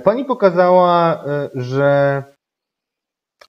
Pani 0.05 0.25
pokazała, 0.25 1.25
że 1.55 2.23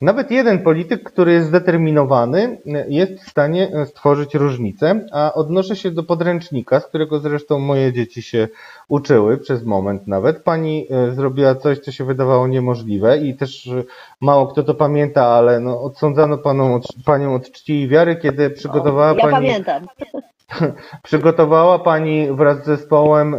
nawet 0.01 0.31
jeden 0.31 0.63
polityk, 0.63 1.03
który 1.03 1.33
jest 1.33 1.47
zdeterminowany, 1.47 2.61
jest 2.87 3.23
w 3.23 3.29
stanie 3.29 3.81
y, 3.81 3.85
stworzyć 3.85 4.35
różnicę, 4.35 5.05
a 5.11 5.33
odnoszę 5.33 5.75
się 5.75 5.91
do 5.91 6.03
podręcznika, 6.03 6.79
z 6.79 6.87
którego 6.87 7.19
zresztą 7.19 7.59
moje 7.59 7.93
dzieci 7.93 8.21
się 8.21 8.47
uczyły 8.87 9.37
przez 9.37 9.63
moment 9.63 10.07
nawet. 10.07 10.43
Pani 10.43 10.87
y, 11.09 11.15
zrobiła 11.15 11.55
coś, 11.55 11.79
co 11.79 11.91
się 11.91 12.05
wydawało 12.05 12.47
niemożliwe 12.47 13.17
i 13.17 13.37
też 13.37 13.67
y, 13.67 13.85
mało 14.21 14.47
kto 14.47 14.63
to 14.63 14.73
pamięta, 14.73 15.25
ale 15.25 15.59
no, 15.59 15.81
odsądzano 15.81 16.37
paną, 16.37 16.75
od, 16.75 16.87
panią 17.05 17.35
od 17.35 17.51
czci 17.51 17.81
i 17.81 17.87
wiary, 17.87 18.15
kiedy 18.15 18.49
przygotowała 18.49 19.07
ja 19.07 19.15
pani 19.15 19.31
pamiętam. 19.31 19.85
przygotowała 21.03 21.79
Pani 21.79 22.27
wraz 22.31 22.63
z 22.63 22.65
zespołem 22.65 23.35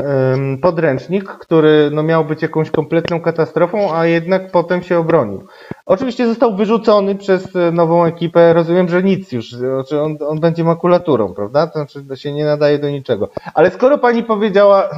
podręcznik, 0.62 1.24
który 1.24 1.90
no, 1.93 2.02
miał 2.02 2.24
być 2.24 2.43
jakąś 2.43 2.70
kompletną 2.70 3.20
katastrofą, 3.20 3.94
a 3.94 4.06
jednak 4.06 4.51
potem 4.51 4.82
się 4.82 4.98
obronił. 4.98 5.47
Oczywiście 5.86 6.27
został 6.27 6.56
wyrzucony 6.56 7.14
przez 7.14 7.56
e, 7.56 7.73
nową 7.73 8.05
ekipę. 8.05 8.52
Rozumiem, 8.52 8.89
że 8.89 9.02
nic 9.02 9.32
już, 9.32 9.51
znaczy 9.52 10.01
on, 10.01 10.18
on 10.28 10.40
będzie 10.40 10.64
makulaturą, 10.64 11.35
prawda? 11.35 11.66
To 11.66 11.73
znaczy 11.73 12.05
to 12.05 12.16
się 12.16 12.32
nie 12.32 12.44
nadaje 12.44 12.78
do 12.78 12.90
niczego. 12.90 13.28
Ale 13.55 13.70
skoro 13.70 13.98
Pani 13.98 14.23
powiedziała, 14.23 14.89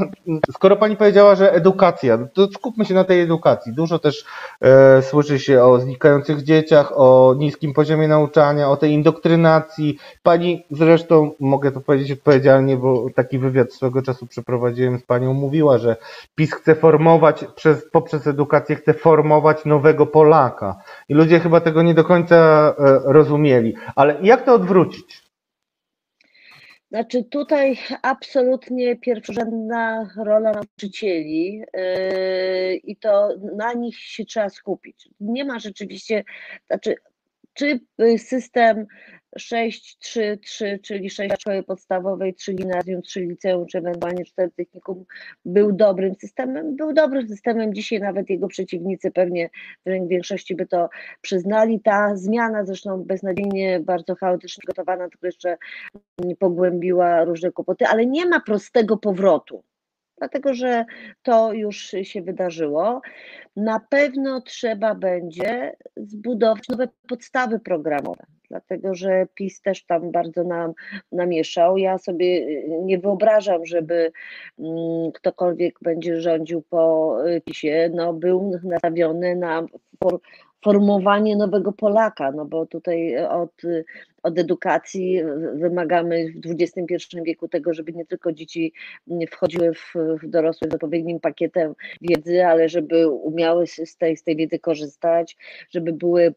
skoro 0.52 0.77
Pani 0.77 0.97
powiedziała, 0.97 1.35
że 1.35 1.52
edukacja, 1.52 2.19
to 2.35 2.47
skupmy 2.47 2.85
się 2.85 2.94
na 2.94 3.05
tej 3.05 3.20
edukacji. 3.20 3.73
Dużo 3.73 3.98
też 3.98 4.24
e, 4.60 5.02
słyszy 5.02 5.39
się 5.39 5.62
o 5.62 5.81
znikających 5.81 6.43
dzieciach, 6.43 6.93
o 6.97 7.35
niskim 7.39 7.73
poziomie 7.74 8.09
nauczania, 8.09 8.70
o 8.70 8.77
tej 8.77 8.93
indokrynacji. 8.93 9.98
Pani 10.23 10.66
zresztą, 10.70 11.31
mogę 11.40 11.73
to 11.73 11.81
powiedzieć 11.81 12.12
odpowiedzialnie, 12.12 12.77
bo 12.77 13.06
taki 13.15 13.39
wywiad 13.39 13.73
swego 13.73 14.02
czasu 14.02 14.27
przeprowadziłem 14.27 14.98
z 14.98 15.02
Panią, 15.02 15.35
mówiła, 15.35 15.78
że 15.78 15.97
PiS 16.35 16.55
chce 16.55 16.74
formować, 16.74 17.44
przez, 17.55 17.90
poprzez 17.90 18.27
edukację 18.27 18.77
chce 18.77 18.94
formować 18.94 19.65
nowego 19.65 20.06
Polaka. 20.06 20.77
I 21.09 21.15
ludzie 21.15 21.40
chyba 21.40 21.60
tego 21.60 21.82
nie 21.82 21.94
do 21.94 22.05
końca 22.05 22.36
e, 22.78 23.01
rozumieli. 23.05 23.74
Ale 23.97 24.16
jak 24.23 24.44
to 24.44 24.55
odwrócić? 24.55 25.28
Znaczy 26.90 27.24
tutaj 27.24 27.78
absolutnie 28.02 28.97
pierwszorzędna 28.97 30.10
rola 30.16 30.52
nauczycieli 30.52 31.56
yy, 31.56 32.77
i 32.77 32.97
to 32.97 33.28
na 33.56 33.73
nich 33.73 33.98
się 33.98 34.24
trzeba 34.24 34.48
skupić. 34.48 35.09
Nie 35.20 35.44
ma 35.44 35.59
rzeczywiście, 35.59 36.24
znaczy 36.66 36.97
czy 37.55 37.81
y, 39.39 39.73
system 39.73 40.39
6-3-3, 40.39 40.81
czyli 40.82 41.10
6 41.10 41.35
szkoły 41.40 41.62
podstawowej, 41.62 42.35
3 42.35 42.55
gimnazjum, 42.55 43.02
3 43.02 43.20
liceum, 43.20 43.66
czy 43.66 43.78
ewentualnie 43.78 44.24
4 44.24 44.51
technikum 44.51 45.05
był 45.44 45.73
dobrym 45.73 46.15
systemem? 46.15 46.77
Był 46.77 46.93
dobrym 46.93 47.28
systemem. 47.28 47.74
Dzisiaj 47.74 48.01
nawet 48.01 48.31
jego 48.31 48.48
przeciwnicy 48.48 49.10
pewnie 49.10 49.51
w 49.86 50.09
większości 50.09 50.55
by 50.55 50.66
to 50.66 50.89
przyznali. 51.20 51.81
Ta 51.81 52.16
zmiana 52.16 52.65
zresztą 52.65 53.05
beznadziejnie, 53.05 53.81
bardzo 53.81 54.15
chaotycznie 54.15 54.60
przygotowana, 54.60 55.09
tylko 55.09 55.27
jeszcze 55.27 55.56
pogłębiła 56.39 57.24
różne 57.24 57.52
kłopoty, 57.52 57.86
ale 57.86 58.06
nie 58.06 58.27
ma 58.27 58.40
prostego 58.40 58.97
powrotu, 58.97 59.65
dlatego 60.19 60.55
że 60.55 60.85
to 61.23 61.53
już 61.53 61.95
się 62.03 62.23
wydarzyło. 62.23 63.01
Na 63.57 63.81
pewno 63.90 64.40
trzeba 64.40 64.95
będzie 64.95 65.77
zbudować 65.97 66.69
nowe 66.69 66.89
podstawy 67.09 67.61
programowe, 67.61 68.24
dlatego 68.49 68.95
że 68.95 69.27
PiS 69.35 69.61
też 69.61 69.86
tam 69.86 70.12
bardzo 70.12 70.45
nam 70.45 70.73
namieszał. 71.12 71.78
Ja 71.78 71.99
sobie 71.99 72.47
nie 72.69 72.99
wyobrażam, 72.99 73.66
żeby 73.66 74.12
mm, 74.59 75.12
ktokolwiek 75.12 75.78
będzie 75.82 76.20
rządził 76.20 76.62
po 76.62 77.16
y, 77.27 77.40
PiSie, 77.40 77.90
no 77.95 78.12
był 78.12 78.61
nastawiony 78.65 79.36
na 79.36 79.66
for, 80.05 80.20
formowanie 80.65 81.36
nowego 81.36 81.73
Polaka, 81.73 82.32
no 82.32 82.45
bo 82.45 82.66
tutaj 82.66 83.27
od, 83.27 83.53
od 84.29 84.39
edukacji. 84.39 85.23
Wymagamy 85.55 86.33
w 86.45 86.51
XXI 86.61 87.19
wieku 87.23 87.49
tego, 87.49 87.75
żeby 87.75 87.93
nie 87.93 88.07
tylko 88.07 88.33
dzieci 88.33 88.73
wchodziły 89.31 89.75
w, 89.75 89.95
w 90.23 90.29
dorosłych 90.29 90.71
z 90.71 90.75
odpowiednim 90.75 91.21
pakietem 91.21 91.75
wiedzy, 92.01 92.47
ale 92.47 92.69
żeby 92.69 93.09
umiały 93.09 93.67
z 93.67 93.97
tej, 93.97 94.17
z 94.17 94.23
tej 94.23 94.37
wiedzy 94.37 94.59
korzystać, 94.59 95.37
żeby 95.71 95.93
były 95.93 96.35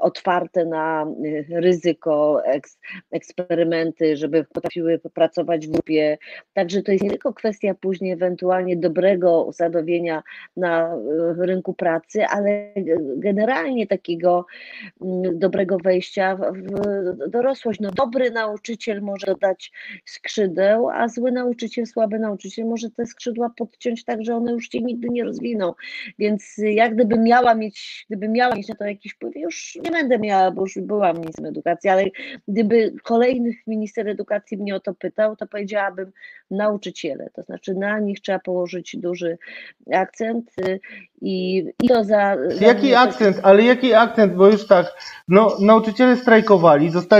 otwarte 0.00 0.64
na 0.64 1.06
ryzyko, 1.50 2.44
eks, 2.44 2.78
eksperymenty, 3.10 4.16
żeby 4.16 4.44
potrafiły 4.44 5.00
pracować 5.14 5.66
w 5.66 5.70
grupie. 5.70 6.18
Także 6.52 6.82
to 6.82 6.92
jest 6.92 7.04
nie 7.04 7.10
tylko 7.10 7.32
kwestia 7.32 7.74
później 7.74 8.12
ewentualnie 8.12 8.76
dobrego 8.76 9.44
usadowienia 9.44 10.22
na 10.56 10.96
rynku 11.38 11.74
pracy, 11.74 12.24
ale 12.24 12.72
generalnie 13.16 13.86
takiego 13.86 14.46
mm, 15.02 15.38
dobrego 15.38 15.78
wejścia 15.78 16.36
w 16.36 17.30
dorosłość. 17.34 17.80
No, 17.80 17.90
dobry 17.90 18.30
nauczyciel 18.30 19.02
może 19.02 19.26
dodać 19.26 19.72
skrzydeł, 20.04 20.88
a 20.90 21.08
zły 21.08 21.32
nauczyciel, 21.32 21.86
słaby 21.86 22.18
nauczyciel 22.18 22.66
może 22.66 22.90
te 22.90 23.06
skrzydła 23.06 23.50
podciąć 23.56 24.04
tak, 24.04 24.24
że 24.24 24.36
one 24.36 24.52
już 24.52 24.70
się 24.70 24.78
nigdy 24.80 25.08
nie 25.08 25.24
rozwiną. 25.24 25.74
Więc 26.18 26.54
jak 26.58 26.94
gdyby 26.94 27.18
miała 27.18 27.54
mieć, 27.54 28.06
gdyby 28.10 28.28
miała 28.28 28.54
mieć 28.54 28.68
na 28.68 28.74
to 28.74 28.84
jakiś 28.84 29.12
wpływ, 29.12 29.36
już 29.36 29.78
nie 29.84 29.90
będę 29.90 30.18
miała, 30.18 30.50
bo 30.50 30.62
już 30.62 30.78
byłam 30.78 31.16
ministrem 31.16 31.46
edukacji, 31.46 31.90
ale 31.90 32.04
gdyby 32.48 32.94
kolejnych 33.02 33.56
minister 33.66 34.08
edukacji 34.08 34.58
mnie 34.58 34.76
o 34.76 34.80
to 34.80 34.94
pytał, 34.94 35.36
to 35.36 35.46
powiedziałabym 35.46 36.12
nauczyciele, 36.50 37.30
to 37.34 37.42
znaczy 37.42 37.74
na 37.74 37.98
nich 37.98 38.20
trzeba 38.20 38.38
położyć 38.38 38.96
duży 38.96 39.38
akcent 39.92 40.50
y, 40.68 40.80
i, 41.20 41.64
i 41.82 41.88
to 41.88 42.04
za... 42.04 42.36
za 42.48 42.66
jaki 42.66 42.94
akcent, 42.94 43.40
ale 43.42 43.62
jaki 43.62 43.94
akcent, 43.94 44.34
bo 44.34 44.46
już 44.46 44.66
tak, 44.66 44.86
no 45.28 45.56
nauczyciele 45.60 46.16
strajkowali, 46.16 46.90
zostali 46.90 47.13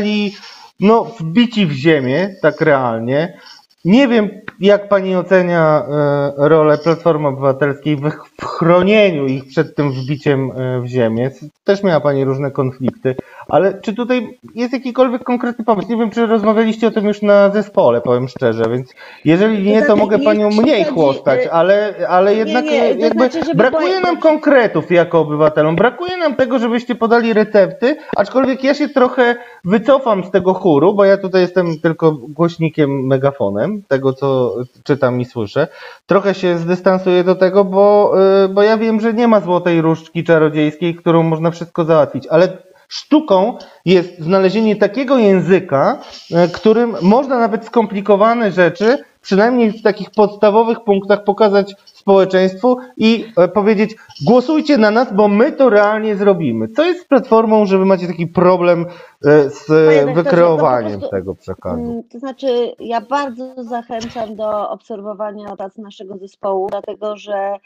no 0.81 1.05
wbici 1.05 1.66
w 1.66 1.73
ziemię, 1.73 2.35
tak 2.43 2.61
realnie, 2.61 3.39
nie 3.85 4.09
wiem, 4.09 4.29
jak 4.61 4.89
pani 4.89 5.16
ocenia 5.16 5.83
e, 5.89 6.33
rolę 6.37 6.79
Platformy 6.79 7.29
Obywatelskiej 7.29 7.97
w 8.41 8.45
chronieniu 8.45 9.27
ich 9.27 9.47
przed 9.47 9.77
tym 9.77 9.93
wbiciem 9.93 10.51
e, 10.51 10.81
w 10.81 10.87
ziemię. 10.87 11.31
Też 11.65 11.83
miała 11.83 12.01
pani 12.01 12.25
różne 12.25 12.51
konflikty, 12.51 13.16
ale 13.49 13.81
czy 13.81 13.95
tutaj 13.95 14.39
jest 14.55 14.73
jakikolwiek 14.73 15.25
konkretny 15.25 15.65
pomysł? 15.65 15.89
Nie 15.89 15.97
wiem, 15.97 16.11
czy 16.11 16.27
rozmawialiście 16.27 16.87
o 16.87 16.91
tym 16.91 17.05
już 17.05 17.23
na 17.23 17.51
zespole, 17.51 18.01
powiem 18.01 18.29
szczerze, 18.29 18.65
więc 18.71 18.95
jeżeli 19.25 19.62
nie, 19.62 19.81
to 19.81 19.87
znaczy, 19.87 20.01
mogę 20.01 20.19
panią 20.19 20.51
mniej 20.51 20.85
chłostać, 20.85 21.45
y, 21.45 21.53
ale, 21.53 21.95
ale 22.09 22.35
jednak 22.35 22.65
nie, 22.65 22.95
nie, 22.95 23.01
jakby 23.01 23.31
znaczy, 23.31 23.55
brakuje 23.55 24.01
nam 24.01 24.16
konkretów 24.16 24.91
jako 24.91 25.21
obywatelom, 25.21 25.77
brakuje 25.77 26.16
nam 26.16 26.37
tego, 26.37 26.59
żebyście 26.59 26.95
podali 26.95 27.33
recepty, 27.33 27.97
aczkolwiek 28.16 28.65
ja 28.65 28.75
się 28.75 28.89
trochę 28.89 29.37
wycofam 29.65 30.25
z 30.25 30.31
tego 30.31 30.55
chóru, 30.55 30.95
bo 30.95 31.05
ja 31.05 31.16
tutaj 31.16 31.41
jestem 31.41 31.81
tylko 31.81 32.12
głośnikiem, 32.12 33.07
megafonem 33.07 33.83
tego, 33.89 34.12
co 34.12 34.55
czytam 34.85 35.21
i 35.21 35.25
słyszę. 35.25 35.69
Trochę 36.07 36.35
się 36.35 36.59
zdystansuję 36.59 37.25
do 37.25 37.35
tego, 37.35 37.65
bo, 37.65 38.15
y, 38.45 38.49
bo 38.49 38.62
ja 38.62 38.79
wiem, 38.79 39.01
że 39.01 39.15
nie 39.15 39.29
ma 39.29 39.41
złotej 39.41 39.81
różdżki 39.81 40.25
czarodziejskiej, 40.25 40.95
którą 40.95 41.23
można 41.23 41.51
wszystko 41.51 41.85
załatwić, 41.85 42.27
ale 42.27 42.49
Sztuką 42.89 43.59
jest 43.85 44.19
znalezienie 44.19 44.77
takiego 44.77 45.19
języka, 45.19 46.01
y, 46.31 46.48
którym 46.52 46.97
można 47.02 47.39
nawet 47.39 47.66
skomplikowane 47.66 48.52
rzeczy, 48.52 48.98
przynajmniej 49.24 49.73
w 49.73 49.82
takich 49.82 50.11
podstawowych 50.11 50.85
punktach, 50.85 51.24
pokazać 51.24 51.74
społeczeństwu 51.85 52.77
i 52.97 53.32
e, 53.36 53.48
powiedzieć: 53.48 53.97
głosujcie 54.27 54.78
na 54.78 54.90
nas, 54.90 55.15
bo 55.15 55.28
my 55.28 55.52
to 55.52 55.70
realnie 55.70 56.16
zrobimy. 56.16 56.69
Co 56.69 56.85
jest 56.85 57.02
z 57.02 57.05
platformą, 57.05 57.66
że 57.66 57.78
wy 57.78 57.85
macie 57.85 58.06
taki 58.06 58.27
problem 58.27 58.86
e, 59.24 59.51
z 59.51 59.66
wykreowaniem 60.15 60.98
prostu, 61.01 61.16
tego 61.16 61.35
przekazu? 61.35 61.82
Mm, 61.82 62.02
to 62.02 62.19
znaczy, 62.19 62.74
ja 62.78 63.01
bardzo 63.01 63.65
zachęcam 63.65 64.36
do 64.36 64.70
obserwowania 64.70 65.56
pracy 65.56 65.81
naszego 65.81 66.19
zespołu, 66.19 66.69
dlatego 66.70 67.16
że 67.16 67.35
e, 67.35 67.59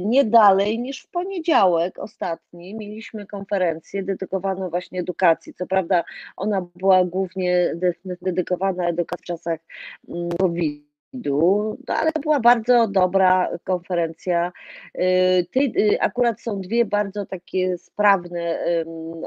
nie 0.00 0.24
dalej 0.24 0.78
niż 0.78 1.02
w 1.02 1.10
poniedziałek 1.10 1.98
ostatni 1.98 2.74
mieliśmy 2.74 3.26
konferencję 3.26 4.02
dedykowaną 4.02 4.70
właśnie 4.70 5.00
edukacji. 5.00 5.54
Co 5.54 5.66
prawda 5.66 6.04
ona 6.36 6.66
była 6.76 7.04
głównie 7.04 7.74
dedykowana 8.22 8.88
edukacji 8.88 9.22
w 9.22 9.26
czasach 9.26 9.60
mm, 10.08 10.28
COVID 10.28 10.86
no, 11.24 11.76
ale 11.86 12.12
to 12.12 12.20
była 12.20 12.40
bardzo 12.40 12.88
dobra 12.88 13.48
konferencja. 13.64 14.52
Y, 14.94 15.46
ty, 15.50 15.60
y, 15.60 16.00
akurat 16.00 16.40
są 16.40 16.60
dwie 16.60 16.84
bardzo 16.84 17.26
takie 17.26 17.78
sprawne 17.78 18.58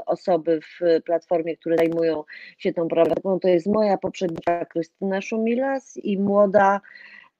osoby 0.06 0.60
w 0.60 1.02
platformie, 1.04 1.56
które 1.56 1.76
zajmują 1.76 2.24
się 2.58 2.72
tą 2.72 2.88
problematyczką. 2.88 3.40
To 3.40 3.48
jest 3.48 3.66
moja 3.66 3.98
poprzednika 3.98 4.64
Krystyna 4.64 5.20
Szumilas 5.20 5.96
i 5.96 6.18
młoda, 6.18 6.80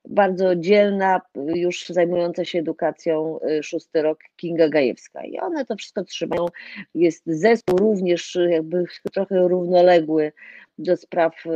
bardzo 0.09 0.56
dzielna, 0.56 1.20
już 1.55 1.86
zajmująca 1.89 2.44
się 2.44 2.59
edukacją 2.59 3.39
y, 3.59 3.62
szósty 3.62 4.02
rok 4.02 4.18
Kinga 4.36 4.68
Gajewska. 4.68 5.24
I 5.24 5.39
one 5.39 5.64
to 5.64 5.77
wszystko 5.77 6.05
trzymają. 6.05 6.47
Jest 6.94 7.22
zespół 7.27 7.78
również 7.78 8.39
jakby 8.51 8.85
trochę 9.12 9.48
równoległy 9.48 10.32
do 10.78 10.97
spraw 10.97 11.47
e, 11.47 11.51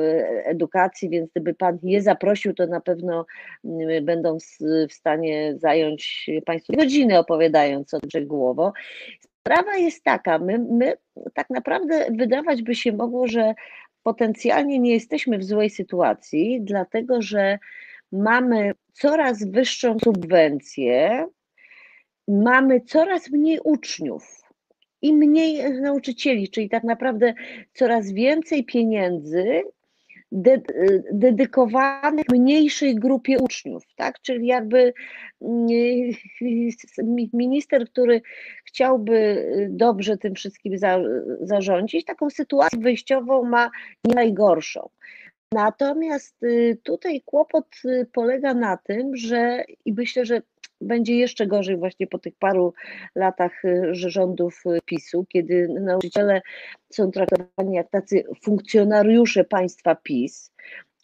edukacji, 0.44 1.10
więc 1.10 1.30
gdyby 1.30 1.54
Pan 1.54 1.78
je 1.82 2.02
zaprosił, 2.02 2.54
to 2.54 2.66
na 2.66 2.80
pewno 2.80 3.26
będą 4.02 4.38
w 4.88 4.92
stanie 4.92 5.54
zająć 5.56 6.30
Państwo 6.46 6.72
godziny 6.72 7.18
opowiadając 7.18 7.94
o 7.94 8.00
tym 8.00 8.10
szczegółowo. 8.10 8.72
Sprawa 9.40 9.76
jest 9.76 10.04
taka, 10.04 10.38
my, 10.38 10.58
my 10.58 10.94
tak 11.34 11.50
naprawdę 11.50 12.06
wydawać 12.10 12.62
by 12.62 12.74
się 12.74 12.92
mogło, 12.92 13.28
że 13.28 13.54
potencjalnie 14.02 14.78
nie 14.78 14.92
jesteśmy 14.92 15.38
w 15.38 15.44
złej 15.44 15.70
sytuacji, 15.70 16.60
dlatego 16.62 17.22
że 17.22 17.58
mamy 18.14 18.72
coraz 18.92 19.44
wyższą 19.44 19.96
subwencję, 20.04 21.26
mamy 22.28 22.80
coraz 22.80 23.30
mniej 23.30 23.58
uczniów 23.64 24.40
i 25.02 25.12
mniej 25.12 25.72
nauczycieli, 25.80 26.48
czyli 26.48 26.68
tak 26.68 26.84
naprawdę 26.84 27.34
coraz 27.72 28.12
więcej 28.12 28.64
pieniędzy 28.64 29.62
e, 30.32 30.60
dedykowanych 31.12 32.26
mniejszej 32.32 32.94
grupie 32.94 33.38
uczniów, 33.38 33.82
tak? 33.96 34.20
Czyli 34.20 34.46
jakby 34.46 34.92
mm, 35.42 35.66
minister, 37.32 37.88
który 37.90 38.22
chciałby 38.64 39.16
e, 39.16 39.68
dobrze 39.70 40.16
tym 40.16 40.34
wszystkim 40.34 40.78
za, 40.78 40.98
zarządzić, 41.40 42.04
taką 42.04 42.30
sytuację 42.30 42.78
wyjściową 42.78 43.44
ma 43.44 43.70
nie 44.04 44.14
najgorszą. 44.14 44.88
Natomiast 45.54 46.36
tutaj 46.82 47.20
kłopot 47.24 47.66
polega 48.12 48.54
na 48.54 48.76
tym, 48.76 49.16
że 49.16 49.64
i 49.84 49.92
myślę, 49.92 50.26
że 50.26 50.42
będzie 50.80 51.16
jeszcze 51.16 51.46
gorzej 51.46 51.76
właśnie 51.76 52.06
po 52.06 52.18
tych 52.18 52.34
paru 52.38 52.74
latach 53.14 53.64
y, 53.64 53.88
rządów 53.92 54.62
y, 54.66 54.78
PiSu, 54.84 55.26
kiedy 55.28 55.68
nauczyciele 55.68 56.42
są 56.92 57.10
traktowani 57.10 57.76
jak 57.76 57.90
tacy 57.90 58.24
funkcjonariusze 58.42 59.44
państwa 59.44 59.94
PiS, 59.94 60.52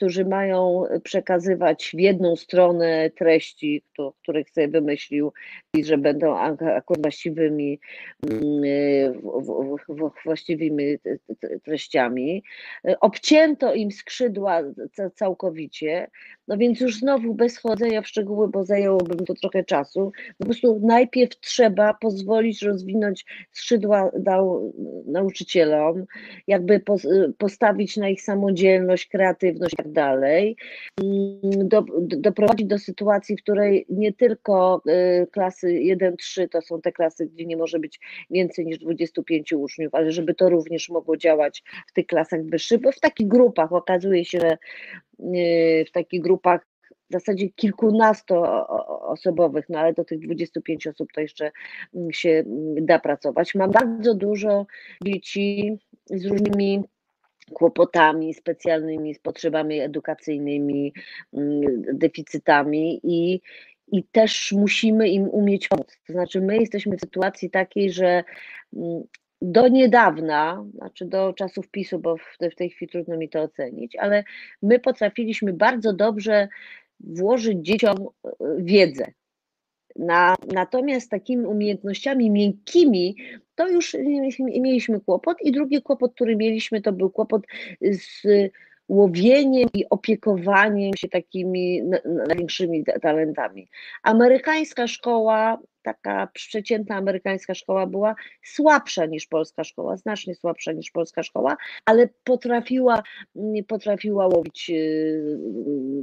którzy 0.00 0.24
mają 0.24 0.84
przekazywać 1.04 1.90
w 1.94 2.00
jedną 2.00 2.36
stronę 2.36 3.10
treści, 3.10 3.82
których 4.22 4.50
sobie 4.50 4.68
wymyślił 4.68 5.32
i 5.74 5.84
że 5.84 5.98
będą 5.98 6.36
akurat 6.36 7.02
właściwymi, 7.02 7.80
mm, 8.30 9.22
właściwymi 10.24 10.84
treściami. 11.64 12.42
Obcięto 13.00 13.74
im 13.74 13.90
skrzydła 13.90 14.62
całkowicie, 15.14 16.10
no 16.48 16.56
więc 16.56 16.80
już 16.80 16.98
znowu 16.98 17.34
bez 17.34 17.58
chodzenia 17.58 18.02
w 18.02 18.08
szczegóły, 18.08 18.48
bo 18.48 18.64
zajęłoby 18.64 19.24
to 19.24 19.34
trochę 19.34 19.64
czasu, 19.64 20.12
po 20.38 20.44
prostu 20.44 20.80
najpierw 20.82 21.40
trzeba 21.40 21.94
pozwolić 21.94 22.62
rozwinąć 22.62 23.26
skrzydła 23.50 24.10
nauczycielom, 25.06 26.04
jakby 26.46 26.82
postawić 27.38 27.96
na 27.96 28.08
ich 28.08 28.22
samodzielność, 28.22 29.08
kreatywność 29.08 29.74
i 29.86 29.88
dalej, 29.92 30.56
mm, 31.02 31.68
do, 31.68 31.84
doprowadzić 32.00 32.66
do 32.66 32.78
sytuacji, 32.78 33.36
w 33.36 33.42
której 33.42 33.86
nie 33.88 34.12
tylko 34.12 34.82
y, 35.22 35.26
klasy 35.32 35.68
1-3 35.68 36.48
to 36.48 36.62
są 36.62 36.80
te 36.80 36.92
klasy, 36.92 37.26
gdzie 37.26 37.46
nie 37.46 37.56
może 37.56 37.78
być 37.78 38.00
więcej 38.30 38.66
niż 38.66 38.78
25 38.78 39.52
uczniów, 39.52 39.94
ale 39.94 40.12
żeby 40.12 40.34
to 40.34 40.48
również 40.48 40.88
mogło 40.88 41.16
działać 41.16 41.62
w 41.86 41.92
tych 41.92 42.06
klasach 42.06 42.44
wyższych, 42.44 42.80
bo 42.80 42.92
w 42.92 43.00
takich 43.00 43.28
grupach 43.28 43.72
okazuje 43.72 44.24
się, 44.24 44.40
że 44.40 44.58
y, 45.20 45.84
w 45.88 45.90
takich 45.90 46.20
grupach 46.20 46.70
w 47.10 47.12
zasadzie 47.12 47.48
kilkunastoosobowych, 47.48 49.64
no 49.68 49.78
ale 49.78 49.92
do 49.92 50.04
tych 50.04 50.20
25 50.20 50.86
osób 50.86 51.08
to 51.14 51.20
jeszcze 51.20 51.50
mm, 51.94 52.12
się 52.12 52.30
mm, 52.30 52.86
da 52.86 52.98
pracować. 52.98 53.54
Mam 53.54 53.70
bardzo 53.70 54.14
dużo 54.14 54.66
dzieci 55.04 55.76
z 56.06 56.26
różnymi 56.26 56.84
kłopotami 57.54 58.34
specjalnymi, 58.34 59.14
z 59.14 59.18
potrzebami 59.18 59.80
edukacyjnymi, 59.80 60.92
mm, 61.32 61.60
deficytami 61.92 63.00
i, 63.02 63.40
i 63.92 64.04
też 64.04 64.52
musimy 64.52 65.08
im 65.08 65.28
umieć 65.28 65.68
pomóc. 65.68 65.98
To 66.06 66.12
znaczy, 66.12 66.40
my 66.40 66.58
jesteśmy 66.58 66.96
w 66.96 67.00
sytuacji 67.00 67.50
takiej, 67.50 67.92
że 67.92 68.24
do 69.42 69.68
niedawna, 69.68 70.64
znaczy 70.74 71.04
do 71.06 71.32
czasów 71.32 71.68
PiSu, 71.68 71.98
bo 71.98 72.16
w, 72.16 72.38
w 72.52 72.54
tej 72.54 72.70
chwili 72.70 72.92
trudno 72.92 73.16
mi 73.16 73.28
to 73.28 73.42
ocenić, 73.42 73.96
ale 73.96 74.24
my 74.62 74.78
potrafiliśmy 74.78 75.52
bardzo 75.52 75.92
dobrze 75.92 76.48
włożyć 77.00 77.58
dzieciom 77.58 77.96
e, 78.24 78.30
wiedzę. 78.58 79.06
Na, 79.96 80.36
natomiast 80.52 81.10
takimi 81.10 81.46
umiejętnościami 81.46 82.30
miękkimi 82.30 83.16
to 83.54 83.68
już 83.68 83.94
mieliśmy, 83.94 84.60
mieliśmy 84.60 85.00
kłopot. 85.00 85.36
I 85.42 85.52
drugi 85.52 85.82
kłopot, 85.82 86.14
który 86.14 86.36
mieliśmy, 86.36 86.80
to 86.80 86.92
był 86.92 87.10
kłopot 87.10 87.42
z 87.80 88.22
łowieniem 88.90 89.68
i 89.74 89.88
opiekowaniem 89.90 90.96
się 90.96 91.08
takimi 91.08 91.82
największymi 92.28 92.84
talentami. 93.02 93.68
Amerykańska 94.02 94.86
szkoła 94.86 95.58
taka 95.82 96.28
przeciętna 96.32 96.96
amerykańska 96.96 97.54
szkoła 97.54 97.86
była 97.86 98.14
słabsza 98.42 99.06
niż 99.06 99.26
polska 99.26 99.64
szkoła, 99.64 99.96
znacznie 99.96 100.34
słabsza 100.34 100.72
niż 100.72 100.90
polska 100.90 101.22
szkoła, 101.22 101.56
ale 101.84 102.08
potrafiła, 102.24 103.02
mm, 103.36 103.64
potrafiła 103.64 104.26
łowić 104.26 104.70
y, 104.70 105.36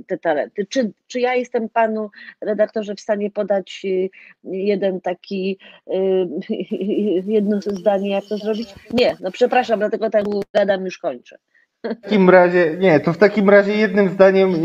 te 0.07 0.17
talenty. 0.17 0.65
Czy, 0.65 0.91
czy 1.07 1.19
ja 1.19 1.35
jestem 1.35 1.69
panu 1.69 2.09
redaktorze 2.41 2.95
w 2.95 2.99
stanie 2.99 3.31
podać 3.31 3.81
y, 3.85 4.09
jeden 4.43 5.01
taki, 5.01 5.57
y, 5.87 7.23
jedno 7.37 7.61
zdanie, 7.61 8.09
jak 8.09 8.25
to 8.25 8.37
zrobić? 8.37 8.69
Nie, 8.93 9.17
no 9.19 9.31
przepraszam, 9.31 9.79
dlatego 9.79 10.09
tak 10.09 10.25
gadam, 10.53 10.85
już 10.85 10.97
kończę. 10.97 11.37
W 11.83 12.01
takim 12.01 12.29
razie, 12.29 12.77
nie, 12.79 12.99
to 12.99 13.13
w 13.13 13.17
takim 13.17 13.49
razie 13.49 13.75
jednym 13.75 14.09
zdaniem, 14.09 14.55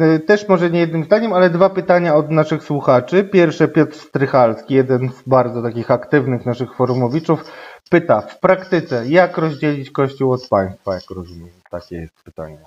e, 0.00 0.04
e, 0.04 0.18
też 0.18 0.48
może 0.48 0.70
nie 0.70 0.80
jednym 0.80 1.04
zdaniem, 1.04 1.32
ale 1.32 1.50
dwa 1.50 1.70
pytania 1.70 2.14
od 2.14 2.30
naszych 2.30 2.62
słuchaczy. 2.64 3.24
Pierwsze 3.24 3.68
Piotr 3.68 3.96
Strychalski, 3.96 4.74
jeden 4.74 5.08
z 5.12 5.22
bardzo 5.28 5.62
takich 5.62 5.90
aktywnych 5.90 6.46
naszych 6.46 6.74
forumowiczów, 6.74 7.44
pyta 7.90 8.20
w 8.20 8.40
praktyce, 8.40 9.08
jak 9.08 9.38
rozdzielić 9.38 9.90
Kościół 9.90 10.32
od 10.32 10.48
państwa, 10.48 10.94
jak 10.94 11.10
rozumiem, 11.10 11.54
takie 11.70 11.96
jest 11.96 12.22
pytanie. 12.24 12.58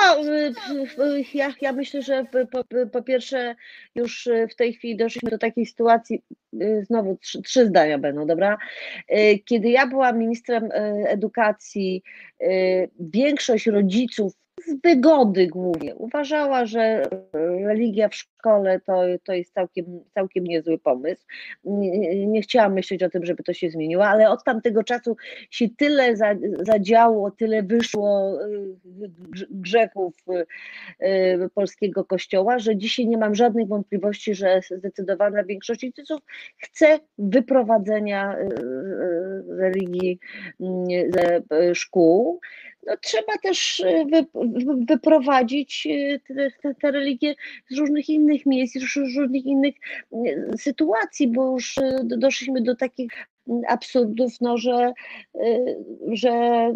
No, 0.00 0.16
ja, 1.34 1.54
ja 1.60 1.72
myślę, 1.72 2.02
że 2.02 2.24
po, 2.50 2.64
po, 2.92 3.02
pierwsze 3.02 3.54
już 3.94 4.28
w 4.50 4.54
tej 4.54 4.72
chwili 4.74 4.96
doszliśmy 4.96 5.30
do 5.30 5.38
takiej 5.38 5.66
sytuacji, 5.66 6.22
y, 6.62 6.84
znowu 6.86 7.16
trzy, 7.16 7.42
trzy 7.42 7.66
zdania 7.66 7.98
będą, 7.98 8.26
dobra? 8.26 8.58
Y, 9.10 9.38
kiedy 9.44 9.68
ja 9.68 9.86
byłam 9.86 10.18
ministrem 10.18 10.64
y, 10.64 10.68
edukacji, 11.08 12.02
większość 13.00 13.66
rodziców 13.66 14.32
z 14.66 14.80
wygody 14.82 15.46
głównie. 15.46 15.94
Uważała, 15.94 16.66
że 16.66 17.02
religia 17.64 18.08
w 18.08 18.14
szkole 18.14 18.31
to, 18.86 19.02
to 19.24 19.32
jest 19.32 19.54
całkiem, 19.54 19.84
całkiem 20.14 20.44
niezły 20.44 20.78
pomysł. 20.78 21.22
Nie, 21.64 22.26
nie 22.26 22.42
chciałam 22.42 22.72
myśleć 22.74 23.02
o 23.02 23.10
tym, 23.10 23.26
żeby 23.26 23.42
to 23.42 23.52
się 23.52 23.70
zmieniło, 23.70 24.06
ale 24.06 24.30
od 24.30 24.44
tamtego 24.44 24.84
czasu 24.84 25.16
się 25.50 25.68
tyle 25.68 26.16
zadziało, 26.60 27.30
tyle 27.30 27.62
wyszło 27.62 28.38
y, 28.46 29.10
grzechów 29.50 30.14
y, 31.02 31.48
polskiego 31.54 32.04
kościoła, 32.04 32.58
że 32.58 32.76
dzisiaj 32.76 33.06
nie 33.06 33.18
mam 33.18 33.34
żadnych 33.34 33.68
wątpliwości, 33.68 34.34
że 34.34 34.60
zdecydowana 34.70 35.44
większość 35.44 35.82
rodziców 35.82 36.20
chce 36.56 36.98
wyprowadzenia 37.18 38.36
y, 38.38 38.48
religii 39.48 40.18
ze 41.10 41.42
szkół 41.74 42.40
no, 42.86 42.96
trzeba 43.00 43.38
też 43.42 43.84
wy, 44.12 44.26
wyprowadzić 44.88 45.88
te, 46.28 46.50
te, 46.62 46.74
te, 46.74 46.90
religie 46.90 47.34
z 47.70 47.78
różnych 47.78 48.08
innych 48.08 48.31
miejsc, 48.46 48.78
z 48.78 48.96
różnych 49.16 49.46
innych 49.46 49.74
e, 50.12 50.16
sytuacji, 50.58 51.28
bo 51.28 51.52
już 51.52 51.74
doszliśmy 52.04 52.62
do 52.62 52.76
takich 52.76 53.12
absurdów, 53.68 54.32
no, 54.40 54.58
że, 54.58 54.92
że 56.12 56.32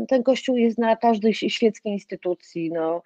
ten 0.08 0.22
kościół 0.22 0.56
jest 0.56 0.78
na 0.78 0.96
każdej 0.96 1.34
świeckiej 1.34 1.92
instytucji, 1.92 2.72
no, 2.72 3.02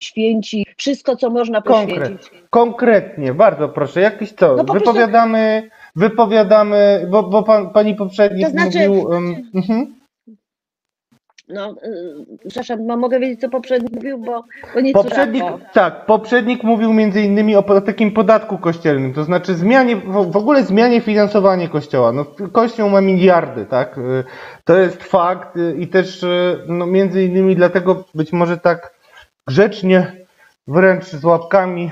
święci, 0.00 0.66
wszystko 0.76 1.16
co 1.16 1.30
można 1.30 1.62
poświęcić. 1.62 1.98
Konkret, 1.98 2.50
konkretnie, 2.50 3.34
bardzo 3.34 3.68
proszę, 3.68 4.00
jakiś 4.00 4.32
co, 4.32 4.56
no, 4.56 4.64
wypowiadamy, 4.74 5.70
wypowiadamy, 5.96 7.06
bo, 7.10 7.22
bo 7.22 7.42
pan, 7.42 7.70
pani 7.70 7.94
poprzednik 7.94 8.46
to 8.46 8.50
znaczy, 8.50 8.88
mówił... 8.88 9.08
Um, 9.08 10.03
no, 11.48 11.74
yy, 11.82 12.48
przepraszam, 12.48 12.98
mogę 12.98 13.20
wiedzieć, 13.20 13.40
co 13.40 13.48
poprzednik 13.48 13.92
mówił, 13.92 14.18
bo, 14.18 14.44
bo 14.74 14.80
nie 14.80 14.92
poprzednik. 14.92 15.44
Tak, 15.72 16.06
poprzednik 16.06 16.62
mówił 16.62 16.92
między 16.92 17.22
innymi 17.22 17.56
o, 17.56 17.80
takim 17.80 18.12
podatku 18.12 18.58
kościelnym, 18.58 19.14
to 19.14 19.24
znaczy 19.24 19.54
zmianie, 19.54 19.96
w 20.06 20.36
ogóle 20.36 20.64
zmianie 20.64 21.00
finansowania 21.00 21.68
kościoła. 21.68 22.12
No, 22.12 22.24
kościół 22.52 22.90
ma 22.90 23.00
miliardy, 23.00 23.66
tak? 23.66 23.98
Y, 23.98 24.24
to 24.64 24.78
jest 24.78 25.02
fakt 25.02 25.56
y, 25.56 25.76
i 25.78 25.88
też 25.88 26.22
y, 26.22 26.58
no, 26.68 26.86
między 26.86 27.24
innymi 27.24 27.56
dlatego 27.56 28.04
być 28.14 28.32
może 28.32 28.58
tak 28.58 28.94
grzecznie 29.46 30.24
wręcz 30.68 31.04
z 31.04 31.24
łapkami 31.24 31.90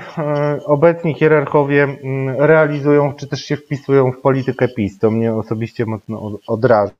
obecni 0.65 1.13
hierarchowie 1.13 1.83
mm, 1.83 2.35
realizują, 2.41 3.13
czy 3.13 3.27
też 3.27 3.45
się 3.45 3.57
wpisują 3.57 4.11
w 4.11 4.21
politykę 4.21 4.67
PiS. 4.67 4.99
To 4.99 5.11
mnie 5.11 5.33
osobiście 5.33 5.85
mocno 5.85 6.37
odraża. 6.47 6.91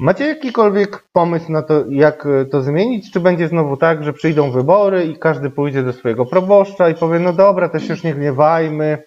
Macie 0.00 0.26
jakikolwiek 0.26 1.02
pomysł 1.12 1.52
na 1.52 1.62
to, 1.62 1.84
jak 1.90 2.26
e, 2.26 2.44
to 2.44 2.62
zmienić? 2.62 3.12
Czy 3.12 3.20
będzie 3.20 3.48
znowu 3.48 3.76
tak, 3.76 4.04
że 4.04 4.12
przyjdą 4.12 4.50
wybory 4.50 5.04
i 5.04 5.18
każdy 5.18 5.50
pójdzie 5.50 5.82
do 5.82 5.92
swojego 5.92 6.26
proboszcza 6.26 6.88
i 6.88 6.94
powie, 6.94 7.18
no 7.18 7.32
dobra, 7.32 7.68
też 7.68 7.88
już 7.88 8.02
nie 8.02 8.14
gniewajmy? 8.14 8.98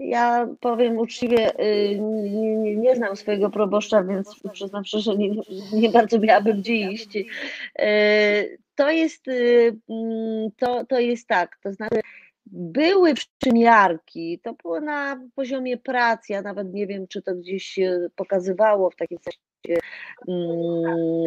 Ja 0.00 0.48
powiem 0.60 0.98
uczciwie, 0.98 1.60
y, 1.60 1.98
nie, 2.00 2.56
nie, 2.56 2.76
nie 2.76 2.96
znam 2.96 3.16
swojego 3.16 3.50
proboszcza, 3.50 4.02
więc 4.02 4.40
przyznam 4.52 4.84
szczerze, 4.84 5.12
że 5.12 5.18
nie, 5.18 5.30
nie 5.72 5.90
bardzo 5.90 6.18
miałabym 6.18 6.60
gdzie 6.60 6.74
iść. 6.74 7.16
Y, 7.16 8.58
to 8.74 8.90
jest, 8.90 9.28
y, 9.28 9.76
mm, 9.88 10.50
to, 10.58 10.84
to 10.84 11.00
jest 11.00 11.28
tak, 11.28 11.58
to 11.62 11.72
znaczy 11.72 12.00
były 12.46 13.14
przymiarki, 13.14 14.40
to 14.42 14.54
było 14.54 14.80
na 14.80 15.20
poziomie 15.34 15.76
pracy, 15.76 16.32
ja 16.32 16.42
nawet 16.42 16.72
nie 16.72 16.86
wiem, 16.86 17.08
czy 17.08 17.22
to 17.22 17.34
gdzieś 17.34 17.64
się 17.64 18.06
pokazywało 18.16 18.90
w 18.90 18.96
takim 18.96 19.18
sensie 19.18 19.80
mm, 20.28 21.24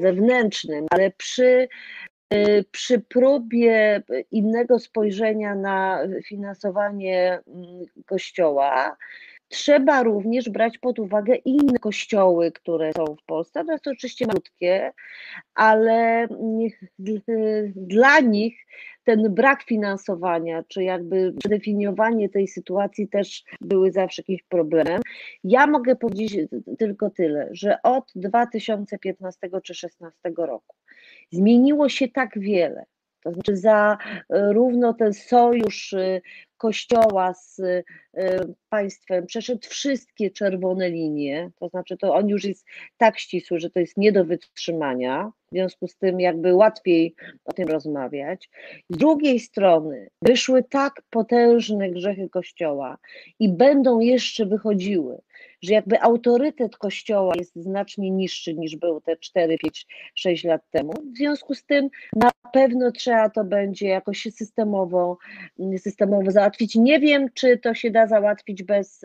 zewnętrznym, 0.00 0.86
ale 0.90 1.10
przy, 1.10 1.68
y, 2.34 2.64
przy 2.70 3.00
próbie 3.00 4.02
innego 4.30 4.78
spojrzenia 4.78 5.54
na 5.54 5.98
finansowanie 6.26 7.40
mm, 7.46 7.84
kościoła, 8.06 8.96
trzeba 9.54 10.02
również 10.02 10.50
brać 10.50 10.78
pod 10.78 10.98
uwagę 10.98 11.34
inne 11.34 11.78
kościoły, 11.78 12.52
które 12.52 12.92
są 12.92 13.04
w 13.04 13.24
Polsce. 13.26 13.64
To 13.64 13.72
jest 13.72 13.86
oczywiście 13.86 14.26
malutkie, 14.26 14.92
ale 15.54 16.28
dla 17.76 18.20
nich 18.20 18.66
ten 19.04 19.34
brak 19.34 19.62
finansowania, 19.62 20.62
czy 20.68 20.82
jakby 20.82 21.32
przedefiniowanie 21.38 22.28
tej 22.28 22.48
sytuacji 22.48 23.08
też 23.08 23.44
były 23.60 23.92
zawsze 23.92 24.22
jakimś 24.22 24.42
problemem. 24.42 25.00
Ja 25.44 25.66
mogę 25.66 25.96
powiedzieć 25.96 26.48
tylko 26.78 27.10
tyle, 27.10 27.48
że 27.52 27.82
od 27.82 28.12
2015 28.14 29.38
czy 29.42 29.48
2016 29.48 30.18
roku 30.36 30.76
zmieniło 31.32 31.88
się 31.88 32.08
tak 32.08 32.38
wiele. 32.38 32.84
To 33.24 33.32
znaczy 33.32 33.56
za 33.56 33.98
e, 34.30 34.52
równo 34.52 34.94
ten 34.94 35.12
sojusz 35.12 35.92
e, 35.92 36.20
Kościoła 36.64 37.34
z 37.34 37.60
e, 37.60 37.82
państwem 38.68 39.26
przeszedł 39.26 39.68
wszystkie 39.68 40.30
czerwone 40.30 40.90
linie, 40.90 41.50
to 41.60 41.68
znaczy 41.68 41.96
to 41.96 42.14
on 42.14 42.28
już 42.28 42.44
jest 42.44 42.66
tak 42.96 43.18
ścisły, 43.18 43.60
że 43.60 43.70
to 43.70 43.80
jest 43.80 43.96
nie 43.96 44.12
do 44.12 44.24
wytrzymania, 44.24 45.32
w 45.46 45.50
związku 45.50 45.88
z 45.88 45.96
tym 45.96 46.20
jakby 46.20 46.54
łatwiej 46.54 47.14
o 47.44 47.52
tym 47.52 47.68
rozmawiać. 47.68 48.50
Z 48.90 48.96
drugiej 48.96 49.40
strony 49.40 50.08
wyszły 50.22 50.62
tak 50.62 51.02
potężne 51.10 51.90
grzechy 51.90 52.28
Kościoła 52.28 52.98
i 53.38 53.48
będą 53.48 54.00
jeszcze 54.00 54.46
wychodziły, 54.46 55.18
że 55.64 55.74
jakby 55.74 56.00
autorytet 56.00 56.76
Kościoła 56.76 57.34
jest 57.36 57.56
znacznie 57.56 58.10
niższy 58.10 58.54
niż 58.54 58.76
był 58.76 59.00
te 59.00 59.16
4, 59.16 59.58
5, 59.58 59.86
6 60.14 60.44
lat 60.44 60.62
temu. 60.70 60.92
W 60.92 61.16
związku 61.16 61.54
z 61.54 61.64
tym 61.64 61.88
na 62.16 62.30
pewno 62.52 62.92
trzeba 62.92 63.30
to 63.30 63.44
będzie 63.44 63.88
jakoś 63.88 64.22
systemowo, 64.22 65.18
systemowo 65.78 66.30
załatwić. 66.30 66.74
Nie 66.74 67.00
wiem, 67.00 67.28
czy 67.34 67.58
to 67.58 67.74
się 67.74 67.90
da 67.90 68.06
załatwić 68.06 68.62
bez, 68.62 69.02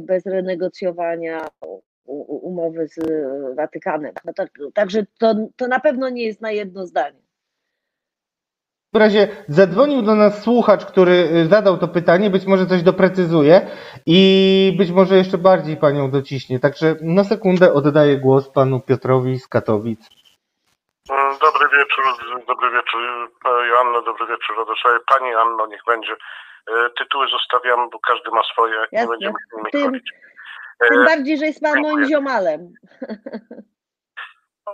bez 0.00 0.26
renegocjowania 0.26 1.48
umowy 2.26 2.88
z 2.88 2.98
Watykanem. 3.56 4.12
No 4.24 4.32
tak, 4.32 4.50
także 4.74 5.06
to, 5.18 5.34
to 5.56 5.68
na 5.68 5.80
pewno 5.80 6.08
nie 6.08 6.22
jest 6.22 6.40
na 6.40 6.52
jedno 6.52 6.86
zdanie. 6.86 7.25
W 8.96 8.98
razie 8.98 9.28
zadzwonił 9.48 10.02
do 10.02 10.14
nas 10.14 10.42
słuchacz, 10.42 10.84
który 10.84 11.12
y, 11.12 11.46
zadał 11.46 11.78
to 11.78 11.88
pytanie, 11.88 12.30
być 12.30 12.46
może 12.46 12.66
coś 12.66 12.82
doprecyzuje 12.82 13.66
i 14.06 14.74
być 14.78 14.90
może 14.90 15.16
jeszcze 15.16 15.38
bardziej 15.38 15.76
panią 15.76 16.10
dociśnie. 16.10 16.60
Także 16.60 16.96
na 17.02 17.24
sekundę 17.24 17.72
oddaję 17.72 18.16
głos 18.16 18.48
panu 18.48 18.80
Piotrowi 18.80 19.38
z 19.38 19.48
Katowic. 19.48 20.00
Mm, 21.10 21.32
dobry 21.40 21.68
wieczór, 21.78 22.04
dobry 22.48 22.70
wieczór 22.70 23.00
Joanno, 23.70 24.02
dobry 24.02 24.26
wieczór 24.26 24.56
Radosławie. 24.58 24.98
Pani 25.08 25.34
Anno, 25.34 25.66
niech 25.66 25.80
będzie. 25.86 26.12
E, 26.12 26.90
tytuły 26.98 27.26
zostawiam, 27.28 27.90
bo 27.90 27.98
każdy 27.98 28.30
ma 28.30 28.42
swoje, 28.52 28.74
Jasne. 28.74 29.00
nie 29.00 29.06
będziemy 29.08 29.34
z 29.52 29.56
nimi 29.56 29.70
Tym- 29.72 29.84
chodzić. 29.84 30.10
Tym 30.88 31.00
E, 31.02 31.04
bardziej, 31.04 31.38
że 31.38 31.46
jest 31.46 31.60
pan 31.62 31.80
moim 31.80 32.04
ziomalem. 32.08 32.60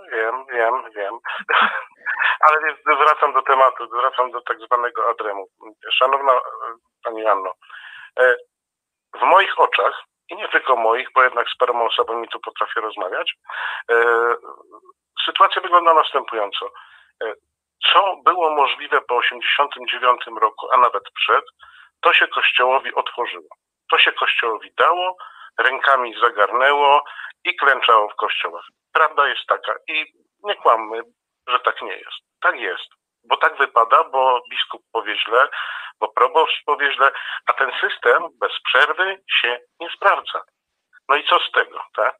Wiem, 0.01 0.45
wiem, 0.53 0.91
wiem. 0.95 1.19
Ale 2.49 2.61
więc 2.61 2.79
wracam 2.99 3.33
do 3.33 3.41
tematu, 3.41 3.89
wracam 3.89 4.31
do 4.31 4.41
tak 4.41 4.59
zwanego 4.59 5.09
adremu. 5.09 5.47
Szanowna 5.93 6.33
e, 6.33 6.39
Pani 7.03 7.25
Anno, 7.27 7.53
e, 8.19 8.35
w 9.13 9.21
moich 9.21 9.59
oczach, 9.59 10.03
i 10.29 10.35
nie 10.35 10.47
tylko 10.47 10.75
moich, 10.75 11.07
bo 11.15 11.23
jednak 11.23 11.49
z 11.49 11.57
paroma 11.57 11.83
osobami 11.83 12.27
tu 12.27 12.39
potrafię 12.39 12.81
rozmawiać, 12.81 13.33
e, 13.91 13.95
sytuacja 15.25 15.61
wygląda 15.61 15.93
następująco. 15.93 16.69
Co 17.91 18.15
było 18.25 18.49
możliwe 18.49 19.01
po 19.01 19.21
1989 19.21 20.41
roku, 20.41 20.67
a 20.71 20.77
nawet 20.77 21.03
przed, 21.15 21.45
to 22.01 22.13
się 22.13 22.27
Kościołowi 22.27 22.93
otworzyło. 22.93 23.47
To 23.91 23.97
się 23.97 24.11
Kościołowi 24.11 24.71
dało, 24.77 25.17
rękami 25.57 26.19
zagarnęło 26.19 27.03
i 27.45 27.55
klęczało 27.55 28.09
w 28.09 28.15
kościołach. 28.15 28.65
Prawda 28.93 29.27
jest 29.27 29.45
taka 29.47 29.75
i 29.87 30.05
nie 30.43 30.55
kłammy, 30.55 31.01
że 31.47 31.59
tak 31.59 31.81
nie 31.81 31.93
jest. 31.97 32.19
Tak 32.41 32.59
jest. 32.59 32.87
Bo 33.23 33.37
tak 33.37 33.57
wypada, 33.57 34.03
bo 34.03 34.41
biskup 34.51 34.81
powie 34.91 35.15
źle, 35.19 35.47
bo 35.99 36.07
proboszcz 36.07 36.63
powie 36.65 36.93
źle, 36.93 37.11
a 37.45 37.53
ten 37.53 37.71
system 37.81 38.23
bez 38.41 38.51
przerwy 38.65 39.17
się 39.41 39.59
nie 39.79 39.89
sprawdza. 39.89 40.41
No 41.09 41.15
i 41.15 41.23
co 41.23 41.39
z 41.39 41.51
tego, 41.51 41.85
tak? 41.95 42.15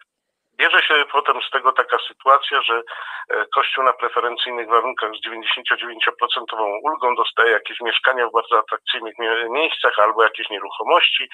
Bierze 0.57 0.81
się 0.81 1.05
potem 1.11 1.41
z 1.41 1.49
tego 1.49 1.71
taka 1.71 1.97
sytuacja, 2.07 2.61
że 2.61 2.81
e, 3.29 3.45
Kościół 3.55 3.83
na 3.83 3.93
preferencyjnych 3.93 4.69
warunkach 4.69 5.11
z 5.15 5.27
99% 5.27 6.79
ulgą 6.83 7.15
dostaje 7.15 7.51
jakieś 7.51 7.81
mieszkania 7.81 8.27
w 8.27 8.31
bardzo 8.31 8.59
atrakcyjnych 8.59 9.13
mie- 9.19 9.49
miejscach 9.49 9.99
albo 9.99 10.23
jakieś 10.23 10.49
nieruchomości. 10.49 11.29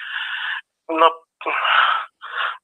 No, 0.88 1.22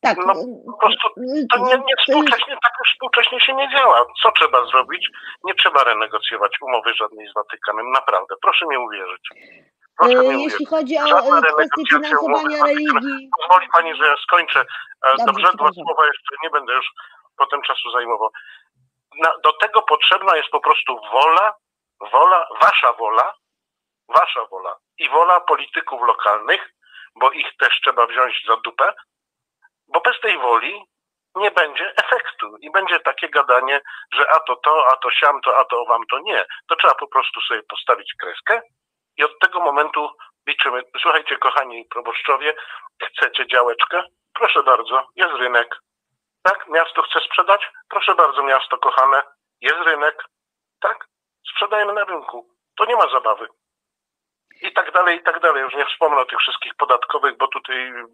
Tak. 0.00 0.16
No, 0.26 0.32
po 0.72 0.78
prostu 0.78 1.08
to 1.50 1.58
nie, 1.58 1.78
nie 1.86 1.96
współcześnie, 1.98 2.56
tak 2.62 2.72
już 2.78 2.92
współcześnie 2.92 3.40
się 3.40 3.54
nie 3.54 3.68
działa. 3.70 4.06
Co 4.22 4.32
trzeba 4.32 4.66
zrobić? 4.66 5.10
Nie 5.44 5.54
trzeba 5.54 5.84
renegocjować 5.84 6.52
umowy 6.60 6.94
żadnej 6.94 7.28
z 7.28 7.34
Watykanem. 7.34 7.90
Naprawdę, 7.90 8.34
proszę 8.42 8.66
mi 8.66 8.78
uwierzyć. 8.78 9.28
Proszę 9.98 10.14
mi 10.14 10.18
E, 10.18 10.22
uwierzyć. 10.28 10.44
Jeśli 10.44 10.66
chodzi 10.66 10.98
o 10.98 11.06
Żadna 11.06 11.38
e, 11.38 11.42
kwestię 11.42 11.52
renegocjacja 11.52 11.98
finansowania 11.98 12.62
umowy 12.62 12.72
religii, 12.72 13.30
Pozwoli 13.38 13.68
Pani, 13.72 13.94
że 13.94 14.06
ja 14.06 14.16
skończę. 14.22 14.60
E, 14.60 14.64
Dobrze, 15.10 15.24
Dobrze, 15.26 15.48
dwa 15.54 15.72
słowa 15.72 16.06
jeszcze, 16.06 16.36
nie 16.42 16.50
będę 16.50 16.72
już 16.72 16.86
potem 17.36 17.62
czasu 17.62 17.90
zajmował. 17.90 18.30
Na, 19.22 19.32
do 19.44 19.52
tego 19.52 19.82
potrzebna 19.82 20.36
jest 20.36 20.48
po 20.48 20.60
prostu 20.60 21.00
wola, 21.12 21.54
wola, 22.12 22.46
Wasza 22.62 22.92
wola, 22.92 23.32
Wasza 24.08 24.44
wola 24.50 24.76
i 24.98 25.08
wola 25.08 25.40
polityków 25.40 26.02
lokalnych, 26.02 26.72
bo 27.16 27.30
ich 27.30 27.56
też 27.56 27.80
trzeba 27.80 28.06
wziąć 28.06 28.44
za 28.48 28.56
dupę, 28.56 28.94
bo 29.88 30.00
bez 30.00 30.20
tej 30.20 30.38
woli 30.38 30.84
nie 31.36 31.50
będzie 31.50 31.92
efektu 31.96 32.56
i 32.60 32.70
będzie 32.70 33.00
takie 33.00 33.28
gadanie, 33.28 33.80
że 34.12 34.30
a 34.30 34.40
to 34.40 34.56
to, 34.56 34.86
a 34.88 34.96
to 34.96 35.10
siam 35.10 35.40
to, 35.40 35.58
a 35.58 35.64
to 35.64 35.84
wam 35.84 36.02
to 36.10 36.18
nie. 36.18 36.44
To 36.68 36.76
trzeba 36.76 36.94
po 36.94 37.08
prostu 37.08 37.40
sobie 37.40 37.62
postawić 37.62 38.14
kreskę 38.20 38.60
i 39.16 39.24
od 39.24 39.38
tego 39.38 39.60
momentu 39.60 40.10
liczymy. 40.46 40.82
Słuchajcie, 41.02 41.38
kochani 41.38 41.84
proboszczowie, 41.84 42.54
chcecie 43.02 43.46
działeczkę? 43.46 44.02
Proszę 44.34 44.62
bardzo, 44.62 45.06
jest 45.16 45.34
rynek. 45.34 45.78
Tak, 46.42 46.68
miasto 46.68 47.02
chce 47.02 47.20
sprzedać? 47.20 47.70
Proszę 47.88 48.14
bardzo, 48.14 48.42
miasto 48.42 48.78
kochane, 48.78 49.22
jest 49.60 49.80
rynek. 49.80 50.24
Tak, 50.80 51.06
sprzedajemy 51.52 51.92
na 51.92 52.04
rynku. 52.04 52.48
To 52.76 52.84
nie 52.84 52.96
ma 52.96 53.10
zabawy. 53.12 53.48
I 54.62 54.72
tak 54.72 54.92
dalej, 54.92 55.18
i 55.18 55.22
tak 55.22 55.40
dalej. 55.40 55.62
Już 55.62 55.74
nie 55.74 55.86
wspomnę 55.86 56.16
o 56.16 56.24
tych 56.24 56.38
wszystkich 56.38 56.74
podatkowych, 56.74 57.36
bo 57.36 57.48
tutaj 57.48 57.76
mm, 57.86 58.10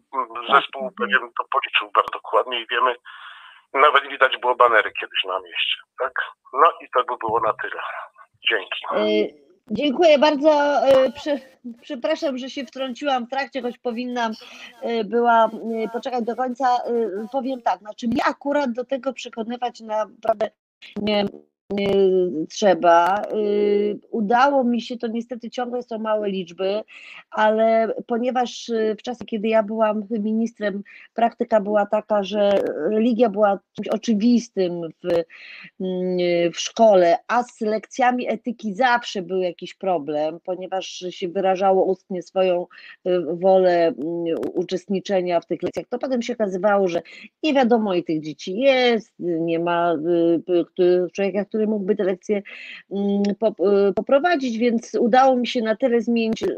zespół 0.51 0.91
pewien 0.99 1.21
to 1.39 1.45
policzył 1.51 1.91
bardzo 1.95 2.11
dokładnie 2.13 2.61
i 2.61 2.67
wiemy, 2.67 2.95
nawet 3.75 4.09
widać 4.09 4.37
było 4.37 4.55
banery 4.55 4.93
kiedyś 5.01 5.25
na 5.25 5.41
mieście. 5.41 5.77
Tak? 5.99 6.13
No 6.53 6.73
i 6.81 6.89
to 6.95 7.05
by 7.05 7.17
było 7.19 7.41
na 7.41 7.53
tyle. 7.53 7.83
Dzięki. 8.51 8.81
E, 8.93 9.43
Dziękuję 9.71 10.19
bardzo. 10.19 10.51
E, 10.51 11.13
Prze, 11.13 11.39
przepraszam, 11.83 12.39
że 12.39 12.51
się 12.51 12.65
wtrąciłam 12.65 13.27
w 13.27 13.31
trakcie, 13.31 13.63
choć 13.63 13.79
powinnam 13.79 14.33
e, 14.83 15.05
była 15.05 15.51
poczekać 15.93 16.25
do 16.25 16.37
końca. 16.37 16.77
Powiem 17.33 17.63
tak, 17.63 17.79
znaczy 17.79 18.09
mnie 18.09 18.25
akurat 18.25 18.73
do 18.73 18.85
tego 18.85 19.13
przekonywać 19.13 19.81
naprawdę 19.81 20.51
nie 20.97 21.25
trzeba. 22.49 23.23
E, 23.23 23.25
Udało 24.11 24.65
mi 24.65 24.81
się, 24.81 24.97
to 24.97 25.07
niestety 25.07 25.51
ciągle 25.51 25.83
są 25.83 25.99
małe 25.99 26.31
liczby, 26.31 26.81
ale 27.31 27.95
ponieważ 28.07 28.71
e, 28.71 28.95
w 28.97 29.03
czasie, 29.03 29.25
kiedy 29.27 29.49
ja 29.49 29.63
byłam 29.63 30.05
ministrem, 30.11 30.83
praktyka 31.15 31.61
była 31.61 31.87
taka, 31.87 32.23
że 32.23 32.51
religia 32.91 33.29
była 33.29 33.59
czymś 33.77 33.89
oczywistym 33.89 34.81
w, 35.05 35.23
w 36.55 36.61
szkole, 36.61 37.17
a 37.29 37.43
z 37.43 37.61
lekcjami 37.61 38.29
etyki 38.31 38.75
zawsze 38.75 39.23
był 39.23 39.39
jakiś 39.39 39.75
problem, 39.75 40.39
ponieważ 40.45 40.87
się 41.11 41.29
wyrażało 41.29 41.85
ustnie 41.85 42.23
swoją 42.23 42.67
y, 43.07 43.21
wolę 43.33 43.93
uczestniczenia 44.55 45.41
w 45.41 45.47
tych 45.47 45.63
lekcjach, 45.63 45.87
to 45.89 45.99
potem 45.99 46.23
się 46.23 46.33
okazywało, 46.33 46.89
że 46.89 47.03
nie 47.43 47.55
wiadomo 47.55 47.95
i 47.95 48.05
tych 48.05 48.21
dzieci 48.21 48.57
jest, 48.59 49.15
nie 49.19 49.59
ma 49.59 49.95
y, 49.95 50.43
p- 50.47 50.65
który- 50.65 51.07
człowieka, 51.13 51.45
który 51.63 51.71
mógłby 51.71 51.97
te 51.97 52.05
lekcje 52.05 52.43
mm, 52.91 53.23
y, 53.91 53.93
poprowadzić, 53.95 54.59
więc 54.59 54.95
udało 54.95 55.37
mi 55.37 55.47
się 55.47 55.61
na 55.63 55.77
tyle 55.77 56.01
zmienić 56.01 56.43
y, 56.43 56.57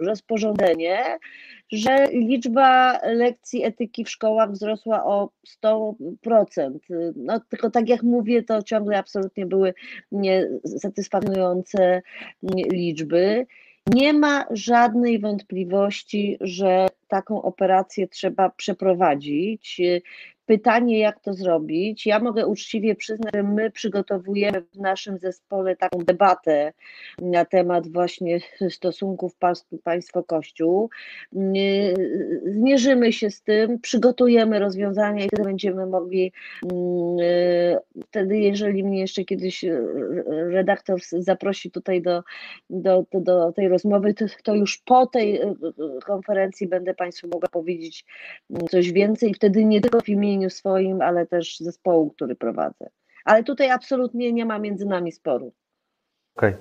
rozporządzenie, 0.00 0.98
że 1.72 2.06
liczba 2.12 3.00
lekcji 3.04 3.64
etyki 3.64 4.04
w 4.04 4.10
szkołach 4.10 4.50
wzrosła 4.50 5.04
o 5.04 5.30
100%. 5.64 6.78
No, 7.16 7.40
tylko 7.48 7.70
tak 7.70 7.88
jak 7.88 8.02
mówię, 8.02 8.42
to 8.42 8.62
ciągle 8.62 8.98
absolutnie 8.98 9.46
były 9.46 9.74
niesatysfakcjonujące 10.12 12.02
liczby. 12.72 13.46
Nie 13.94 14.12
ma 14.12 14.46
żadnej 14.50 15.18
wątpliwości, 15.18 16.36
że 16.40 16.86
taką 17.08 17.42
operację 17.42 18.08
trzeba 18.08 18.50
przeprowadzić. 18.50 19.80
Pytanie, 20.46 20.98
jak 20.98 21.20
to 21.20 21.34
zrobić? 21.34 22.06
Ja 22.06 22.18
mogę 22.18 22.46
uczciwie 22.46 22.94
przyznać, 22.94 23.34
że 23.34 23.42
my 23.42 23.70
przygotowujemy 23.70 24.60
w 24.60 24.78
naszym 24.78 25.18
zespole 25.18 25.76
taką 25.76 25.98
debatę 25.98 26.72
na 27.18 27.44
temat 27.44 27.88
właśnie 27.88 28.38
stosunków 28.70 29.36
państwo-kościół. 29.84 30.90
Zmierzymy 32.46 33.12
się 33.12 33.30
z 33.30 33.42
tym, 33.42 33.80
przygotujemy 33.80 34.58
rozwiązania 34.58 35.24
i 35.24 35.28
wtedy 35.28 35.42
będziemy 35.42 35.86
mogli, 35.86 36.32
yy, 36.62 38.02
wtedy 38.06 38.38
jeżeli 38.38 38.84
mnie 38.84 39.00
jeszcze 39.00 39.24
kiedyś 39.24 39.64
redaktor 40.26 41.00
zaprosi 41.18 41.70
tutaj 41.70 42.02
do, 42.02 42.22
do, 42.70 43.04
do, 43.12 43.20
do 43.20 43.52
tej 43.52 43.68
rozmowy, 43.68 44.14
to, 44.14 44.24
to 44.42 44.54
już 44.54 44.78
po 44.78 45.06
tej 45.06 45.40
konferencji 46.06 46.68
będę 46.68 46.94
Państwu 46.94 47.28
mogła 47.28 47.48
powiedzieć 47.48 48.04
mm, 48.50 48.68
coś 48.68 48.92
więcej 48.92 49.34
wtedy 49.34 49.64
nie 49.64 49.80
tylko 49.80 50.00
w 50.00 50.08
imieniu 50.08 50.33
swoim, 50.50 51.02
ale 51.02 51.26
też 51.26 51.58
zespołu, 51.58 52.10
który 52.10 52.36
prowadzę. 52.36 52.90
Ale 53.24 53.44
tutaj 53.44 53.70
absolutnie 53.70 54.32
nie 54.32 54.44
ma 54.44 54.58
między 54.58 54.86
nami 54.86 55.12
sporu. 55.12 55.52
Okej. 56.36 56.54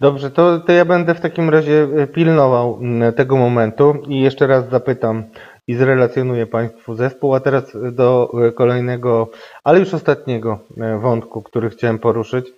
Dobrze, 0.00 0.30
to, 0.30 0.60
to 0.60 0.72
ja 0.72 0.84
będę 0.84 1.14
w 1.14 1.20
takim 1.20 1.50
razie 1.50 1.88
e, 1.96 2.06
pilnował 2.06 2.80
tego 3.16 3.36
momentu 3.36 3.94
i 4.08 4.20
jeszcze 4.20 4.46
raz 4.46 4.68
zapytam 4.70 5.24
i 5.66 5.74
zrelacjonuję 5.74 6.46
Państwu 6.46 6.94
zespół, 6.94 7.34
a 7.34 7.40
teraz 7.40 7.76
do 7.92 8.30
e, 8.48 8.52
kolejnego, 8.52 9.30
ale 9.64 9.78
już 9.78 9.94
ostatniego 9.94 10.58
e, 10.76 10.98
wątku, 10.98 11.42
który 11.42 11.70
chciałem 11.70 11.98
poruszyć. 11.98 12.52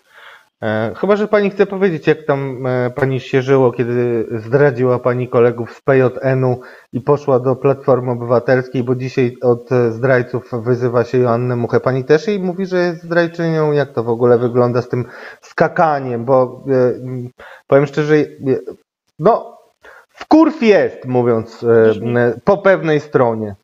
E, 0.62 0.92
Chyba, 0.96 1.16
że 1.16 1.28
Pani 1.28 1.50
chce 1.50 1.66
powiedzieć, 1.66 2.06
jak 2.06 2.22
tam 2.24 2.66
e, 2.66 2.90
Pani 2.90 3.20
się 3.20 3.42
żyło, 3.42 3.72
kiedy 3.72 4.26
zdradziła 4.38 4.98
Pani 4.98 5.28
kolegów 5.28 5.72
z 5.72 5.80
PJN-u 5.80 6.60
i 6.92 7.00
poszła 7.00 7.40
do 7.40 7.56
Platformy 7.56 8.10
Obywatelskiej, 8.10 8.84
bo 8.84 8.94
dzisiaj 8.94 9.36
od 9.42 9.72
e, 9.72 9.92
zdrajców 9.92 10.50
wyzywa 10.62 11.04
się 11.04 11.18
Joannę 11.18 11.56
Muchę. 11.56 11.80
Pani 11.80 12.04
też 12.04 12.26
jej 12.26 12.38
mówi, 12.40 12.66
że 12.66 12.78
jest 12.78 13.02
zdrajczynią? 13.02 13.72
Jak 13.72 13.92
to 13.92 14.02
w 14.04 14.08
ogóle 14.08 14.38
wygląda 14.38 14.82
z 14.82 14.88
tym 14.88 15.04
skakaniem? 15.40 16.24
Bo 16.24 16.64
powiem 17.66 17.86
szczerze, 17.86 18.14
no 19.18 19.58
wkurw 20.08 20.62
jest, 20.62 21.04
mówiąc 21.04 21.64
po 22.44 22.58
pewnej 22.58 23.00
stronie. 23.00 23.54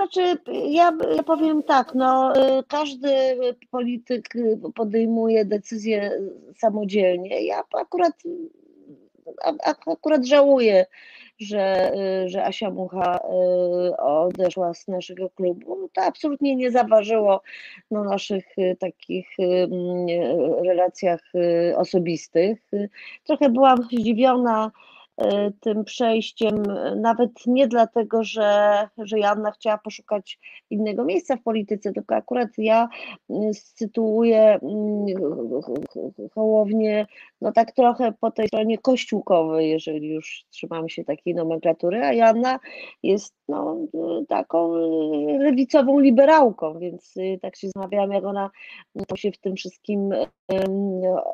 Znaczy, 0.00 0.36
ja, 0.70 0.92
ja 1.16 1.22
powiem 1.22 1.62
tak, 1.62 1.94
no, 1.94 2.32
y, 2.36 2.62
każdy 2.68 3.08
polityk 3.70 4.36
y, 4.36 4.58
podejmuje 4.74 5.44
decyzje 5.44 6.20
samodzielnie. 6.56 7.46
Ja 7.46 7.62
akurat, 7.80 8.12
akurat 9.86 10.26
żałuję, 10.26 10.86
że, 11.40 11.92
y, 12.24 12.28
że 12.28 12.44
Asia 12.44 12.70
Mucha 12.70 13.20
odeszła 13.98 14.74
z 14.74 14.88
naszego 14.88 15.30
klubu. 15.30 15.88
To 15.92 16.02
absolutnie 16.02 16.56
nie 16.56 16.70
zaważyło 16.70 17.42
na 17.90 18.04
naszych 18.04 18.44
takich 18.78 19.28
mm, 19.38 20.06
relacjach 20.64 21.20
osobistych. 21.76 22.58
Trochę 23.24 23.48
byłam 23.48 23.82
zdziwiona, 23.82 24.70
tym 25.60 25.84
przejściem, 25.84 26.62
nawet 26.96 27.30
nie 27.46 27.68
dlatego, 27.68 28.24
że, 28.24 28.88
że 28.98 29.18
Joanna 29.18 29.50
chciała 29.50 29.78
poszukać 29.78 30.38
innego 30.70 31.04
miejsca 31.04 31.36
w 31.36 31.42
polityce, 31.42 31.92
tylko 31.92 32.14
akurat 32.14 32.48
ja 32.58 32.88
sytuuję 33.52 34.58
mm, 34.62 35.06
Hołownię 36.34 37.06
no 37.40 37.52
tak 37.52 37.72
trochę 37.72 38.12
po 38.20 38.30
tej 38.30 38.46
stronie 38.46 38.78
kościółkowej, 38.78 39.70
jeżeli 39.70 40.08
już 40.08 40.44
trzymamy 40.50 40.90
się 40.90 41.04
takiej 41.04 41.34
nomenklatury, 41.34 42.04
a 42.04 42.12
Joanna 42.12 42.58
jest 43.02 43.34
no, 43.48 43.76
taką 44.28 44.74
lewicową 45.38 45.98
liberałką, 45.98 46.78
więc 46.78 47.14
tak 47.42 47.56
się 47.56 47.66
zastanawiałam, 47.66 48.12
jak 48.12 48.24
ona 48.24 48.50
się 49.16 49.32
w 49.32 49.38
tym 49.38 49.56
wszystkim 49.56 50.14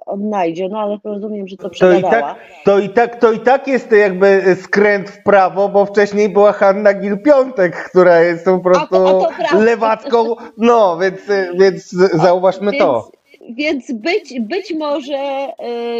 odnajdzie, 0.06 0.68
no 0.68 0.78
ale 0.80 0.98
rozumiem, 1.04 1.48
że 1.48 1.56
to 1.56 1.70
przegadała. 1.70 2.36
To 2.64 2.78
i 2.78 2.88
tak, 2.88 2.94
to 2.96 3.02
i 3.02 3.10
tak, 3.10 3.20
to 3.20 3.32
i 3.32 3.40
tak 3.40 3.68
jest 3.68 3.75
jakby 3.92 4.56
skręt 4.62 5.10
w 5.10 5.22
prawo, 5.22 5.68
bo 5.68 5.86
wcześniej 5.86 6.28
była 6.28 6.52
Hanna 6.52 6.94
Gil-Piątek, 6.94 7.70
która 7.70 8.20
jest 8.20 8.44
po 8.44 8.58
prostu 8.58 8.96
a, 9.06 9.28
a 9.50 9.58
lewacką, 9.58 10.34
no 10.56 10.98
więc, 10.98 11.20
więc 11.58 11.90
zauważmy 12.12 12.70
więc, 12.70 12.84
to. 12.84 13.10
Więc 13.50 13.92
być, 13.92 14.40
być 14.40 14.74
może 14.74 15.48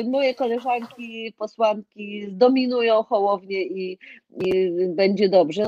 y, 0.00 0.04
moje 0.10 0.34
koleżanki, 0.34 1.34
posłanki 1.38 2.26
zdominują 2.28 3.02
Hołownię 3.02 3.62
i, 3.62 3.98
i 4.44 4.70
będzie 4.88 5.28
dobrze. 5.28 5.64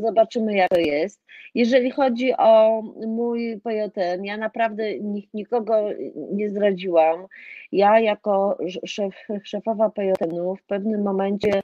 Zobaczymy, 0.00 0.54
jak 0.54 0.68
to 0.68 0.80
jest. 0.80 1.20
Jeżeli 1.54 1.90
chodzi 1.90 2.32
o 2.38 2.82
mój 3.06 3.60
PJN, 3.64 4.24
ja 4.24 4.36
naprawdę 4.36 4.84
nikogo 5.34 5.88
nie 6.32 6.50
zdradziłam. 6.50 7.26
Ja 7.72 8.00
jako 8.00 8.58
szef, 8.86 9.14
szefowa 9.44 9.90
PJN-u 9.90 10.56
w 10.56 10.62
pewnym 10.62 11.02
momencie 11.02 11.62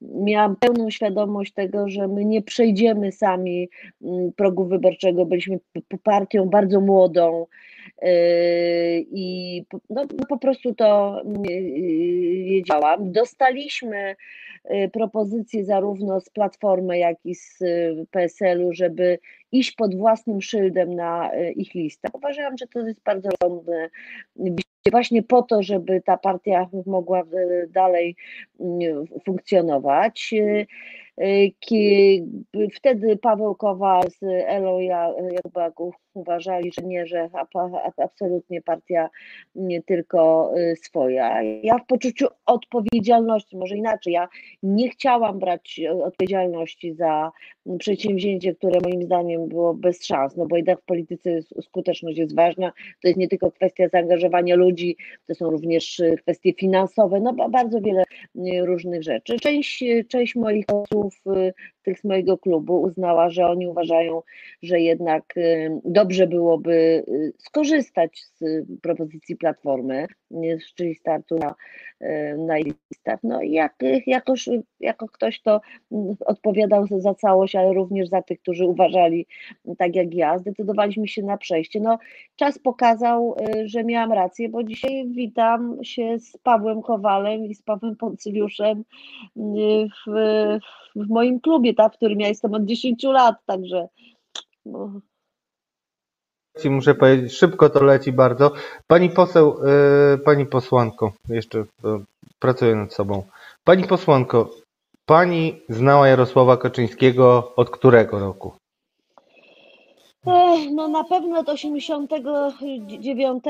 miałam 0.00 0.56
pełną 0.56 0.90
świadomość 0.90 1.52
tego, 1.52 1.88
że 1.88 2.08
my 2.08 2.24
nie 2.24 2.42
przejdziemy 2.42 3.12
sami 3.12 3.68
mm, 4.02 4.32
progu 4.32 4.64
wyborczego. 4.64 5.26
Byliśmy 5.26 5.58
partią 6.02 6.48
bardzo 6.48 6.80
młodą 6.80 7.46
yy, 8.02 8.08
i 9.10 9.62
no, 9.90 10.04
no, 10.18 10.26
po 10.28 10.38
prostu 10.38 10.74
to 10.74 11.20
yy, 11.48 12.44
wiedziałam. 12.44 13.12
Dostaliśmy 13.12 14.16
yy, 14.70 14.88
propozycje 14.88 15.64
zarówno 15.64 16.20
z 16.20 16.30
Platformy, 16.30 16.98
jak 16.98 17.16
i 17.24 17.34
z 17.34 17.58
PSL-u, 18.10 18.72
żeby 18.72 19.18
iść 19.52 19.72
pod 19.72 19.94
własnym 19.94 20.42
szyldem 20.42 20.94
na 20.94 21.30
ich 21.56 21.74
listę. 21.74 22.08
Uważałam, 22.12 22.58
że 22.58 22.66
to 22.66 22.80
jest 22.80 23.02
bardzo 23.02 23.28
rozsądne 23.42 23.90
właśnie 24.90 25.22
po 25.22 25.42
to, 25.42 25.62
żeby 25.62 26.02
ta 26.04 26.16
partia 26.16 26.68
mogła 26.86 27.22
dalej 27.68 28.16
mm, 28.60 29.04
funkcjonować. 29.24 30.34
Wtedy 32.74 33.16
Paweł 33.16 33.54
Kowal 33.54 34.02
z 34.10 34.22
Elo 34.22 34.80
Jakubaków 34.80 35.94
uważali, 36.18 36.72
że 36.72 36.86
nie, 36.86 37.06
że 37.06 37.28
absolutnie 37.96 38.62
partia 38.62 39.10
nie 39.54 39.82
tylko 39.82 40.52
y, 40.58 40.76
swoja. 40.76 41.42
Ja 41.42 41.78
w 41.78 41.86
poczuciu 41.86 42.26
odpowiedzialności, 42.46 43.56
może 43.56 43.76
inaczej, 43.76 44.12
ja 44.12 44.28
nie 44.62 44.90
chciałam 44.90 45.38
brać 45.38 45.80
odpowiedzialności 46.04 46.94
za 46.94 47.30
przedsięwzięcie, 47.78 48.54
które 48.54 48.80
moim 48.80 49.02
zdaniem 49.02 49.48
było 49.48 49.74
bez 49.74 50.04
szans, 50.04 50.36
no 50.36 50.46
bo 50.46 50.56
jednak 50.56 50.80
w 50.80 50.84
polityce 50.84 51.30
skuteczność 51.62 52.18
jest 52.18 52.34
ważna, 52.34 52.72
to 53.02 53.08
jest 53.08 53.20
nie 53.20 53.28
tylko 53.28 53.50
kwestia 53.50 53.88
zaangażowania 53.88 54.56
ludzi, 54.56 54.96
to 55.26 55.34
są 55.34 55.50
również 55.50 56.02
kwestie 56.22 56.52
finansowe, 56.52 57.20
no 57.20 57.48
bardzo 57.48 57.80
wiele 57.80 58.04
y, 58.36 58.66
różnych 58.66 59.02
rzeczy. 59.02 59.38
Część, 59.40 59.84
część 60.08 60.36
moich 60.36 60.64
osób 61.08 61.54
tych 61.88 62.00
z 62.00 62.04
mojego 62.04 62.38
klubu 62.38 62.82
uznała, 62.82 63.30
że 63.30 63.46
oni 63.46 63.68
uważają, 63.68 64.22
że 64.62 64.80
jednak 64.80 65.36
y, 65.36 65.80
dobrze 65.84 66.26
byłoby 66.26 67.04
y, 67.08 67.32
skorzystać 67.38 68.24
z 68.34 68.66
propozycji 68.82 69.36
Platformy, 69.36 70.06
czyli 70.76 70.94
startu 70.94 71.38
na, 71.38 71.54
y, 72.02 72.36
na 72.38 72.56
listach. 72.56 73.20
No 73.22 73.42
i 73.42 73.52
jak, 73.52 73.74
jakoś, 74.06 74.48
jako 74.80 75.06
ktoś, 75.08 75.40
kto 75.40 75.60
mm, 75.92 76.16
odpowiadał 76.26 76.86
za 76.86 77.14
całość, 77.14 77.56
ale 77.56 77.72
również 77.72 78.08
za 78.08 78.22
tych, 78.22 78.40
którzy 78.40 78.66
uważali 78.66 79.26
tak 79.78 79.96
jak 79.96 80.14
ja, 80.14 80.38
zdecydowaliśmy 80.38 81.08
się 81.08 81.22
na 81.22 81.36
przejście. 81.36 81.80
No, 81.80 81.98
czas 82.36 82.58
pokazał, 82.58 83.36
że 83.64 83.84
miałam 83.84 84.12
rację, 84.12 84.48
bo 84.48 84.64
dzisiaj 84.64 85.08
witam 85.08 85.78
się 85.82 86.18
z 86.18 86.36
Pawłem 86.36 86.82
Kowalem 86.82 87.44
i 87.44 87.54
z 87.54 87.62
Pawłem 87.62 87.96
Poncyliuszem 87.96 88.84
w, 89.36 90.12
w 90.96 90.97
moim 91.08 91.40
klubie, 91.40 91.74
tak, 91.74 91.92
w 91.92 91.96
którym 91.96 92.20
ja 92.20 92.28
jestem 92.28 92.54
od 92.54 92.64
10 92.64 93.02
lat, 93.02 93.36
także. 93.46 93.88
No. 94.66 95.00
Ci 96.60 96.70
muszę 96.70 96.94
powiedzieć, 96.94 97.32
szybko 97.32 97.70
to 97.70 97.84
leci 97.84 98.12
bardzo. 98.12 98.52
Pani 98.86 99.10
poseł, 99.10 99.58
yy, 100.12 100.18
pani 100.18 100.46
posłanko, 100.46 101.12
jeszcze 101.28 101.58
yy, 101.58 101.64
pracuję 102.38 102.74
nad 102.74 102.92
sobą. 102.94 103.22
Pani 103.64 103.84
posłanko, 103.84 104.50
pani 105.06 105.60
znała 105.68 106.08
Jarosława 106.08 106.56
Kaczyńskiego 106.56 107.52
od 107.56 107.70
którego 107.70 108.18
roku? 108.18 108.52
No 110.72 110.88
na 110.88 111.04
pewno 111.04 111.38
od 111.38 111.48
89 111.48 113.44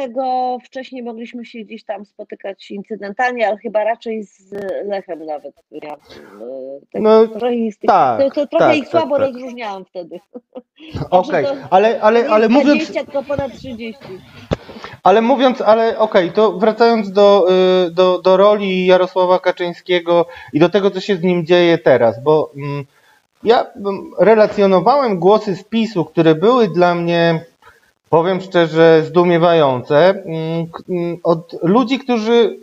wcześniej 0.64 1.02
mogliśmy 1.02 1.44
się 1.44 1.59
gdzieś 1.59 1.84
tam 1.84 2.05
spotykać 2.05 2.70
incydentalnie, 2.70 3.48
ale 3.48 3.56
chyba 3.56 3.84
raczej 3.84 4.24
z 4.24 4.52
Lechem 4.84 5.26
nawet. 5.26 5.55
Ja, 5.70 5.96
tak, 6.92 7.02
no, 7.02 7.26
trochę, 7.26 7.55
ich, 7.55 7.74
tak, 7.86 8.20
to, 8.20 8.30
to 8.30 8.46
trochę 8.46 8.66
tak, 8.66 8.76
ich 8.76 8.84
tak, 8.84 8.90
słabo 8.90 9.16
tak, 9.18 9.26
rozróżniałam 9.26 9.84
wtedy. 9.84 10.20
Okej, 11.10 11.46
okay, 11.46 11.64
ale, 11.70 12.00
ale, 12.00 12.28
ale 12.28 12.48
mówiąc... 12.48 12.84
20, 12.84 13.05
tylko 13.05 13.22
ponad 13.22 13.52
30. 13.52 14.02
Ale 15.02 15.22
mówiąc, 15.22 15.60
ale 15.60 15.98
okej, 15.98 16.24
okay, 16.24 16.34
to 16.34 16.52
wracając 16.52 17.12
do, 17.12 17.46
y, 17.86 17.90
do, 17.90 18.18
do 18.18 18.36
roli 18.36 18.86
Jarosława 18.86 19.38
Kaczyńskiego 19.38 20.26
i 20.52 20.60
do 20.60 20.68
tego, 20.68 20.90
co 20.90 21.00
się 21.00 21.16
z 21.16 21.22
nim 21.22 21.46
dzieje 21.46 21.78
teraz, 21.78 22.22
bo... 22.22 22.52
Mm, 22.56 22.84
ja 23.44 23.66
relacjonowałem 24.19 25.19
głosy 25.19 25.56
z 25.56 25.65
PiSu, 25.65 26.05
które 26.05 26.35
były 26.35 26.69
dla 26.69 26.94
mnie, 26.94 27.44
powiem 28.10 28.40
szczerze, 28.40 29.02
zdumiewające, 29.06 30.09
mm, 30.09 30.66
mm, 30.89 31.16
od 31.23 31.55
ludzi, 31.62 31.98
którzy 31.98 32.56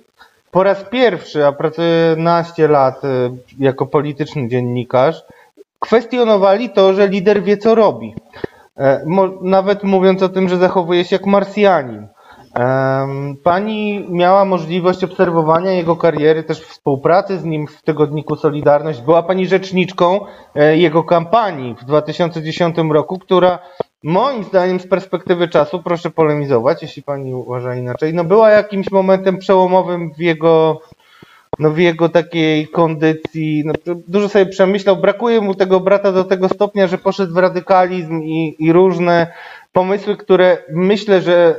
po 0.51 0.63
raz 0.63 0.83
pierwszy, 0.83 1.45
a 1.45 1.51
pracuję 1.51 2.15
naście 2.17 2.67
lat 2.67 3.03
y, 3.03 3.07
jako 3.59 3.85
polityczny 3.85 4.47
dziennikarz, 4.47 5.23
kwestionowali 5.79 6.69
to, 6.69 6.93
że 6.93 7.07
lider 7.07 7.43
wie, 7.43 7.57
co 7.57 7.75
robi. 7.75 8.15
E, 8.77 9.05
nawet 9.41 9.83
mówiąc 9.83 10.23
o 10.23 10.29
tym, 10.29 10.49
że 10.49 10.57
zachowuje 10.57 11.05
się 11.05 11.15
jak 11.15 11.25
Marsjanin. 11.25 12.07
Pani 13.43 14.05
miała 14.09 14.45
możliwość 14.45 15.03
obserwowania 15.03 15.71
jego 15.71 15.95
kariery, 15.95 16.43
też 16.43 16.61
współpracy 16.61 17.37
z 17.37 17.43
nim 17.43 17.67
w 17.67 17.81
tygodniku 17.81 18.35
Solidarność. 18.35 19.01
Była 19.01 19.23
pani 19.23 19.47
rzeczniczką 19.47 20.19
e, 20.55 20.77
jego 20.77 21.03
kampanii 21.03 21.75
w 21.81 21.85
2010 21.85 22.75
roku, 22.91 23.19
która 23.19 23.59
moim 24.03 24.43
zdaniem 24.43 24.79
z 24.79 24.87
perspektywy 24.87 25.47
czasu, 25.47 25.83
proszę 25.83 26.09
polemizować, 26.09 26.81
jeśli 26.81 27.03
pani 27.03 27.33
uważa 27.33 27.75
inaczej, 27.75 28.13
no 28.13 28.23
była 28.23 28.49
jakimś 28.49 28.91
momentem 28.91 29.37
przełomowym 29.37 30.13
w 30.13 30.19
jego, 30.19 30.81
no 31.59 31.71
w 31.71 31.77
jego 31.77 32.09
takiej 32.09 32.67
kondycji. 32.67 33.63
No, 33.65 33.73
dużo 34.07 34.29
sobie 34.29 34.45
przemyślał. 34.45 34.97
Brakuje 34.97 35.41
mu 35.41 35.55
tego 35.55 35.79
brata 35.79 36.11
do 36.11 36.23
tego 36.23 36.49
stopnia, 36.49 36.87
że 36.87 36.97
poszedł 36.97 37.33
w 37.33 37.37
radykalizm 37.37 38.21
i, 38.21 38.55
i 38.59 38.73
różne 38.73 39.27
pomysły, 39.75 40.17
które 40.17 40.57
myślę, 40.69 41.21
że 41.21 41.55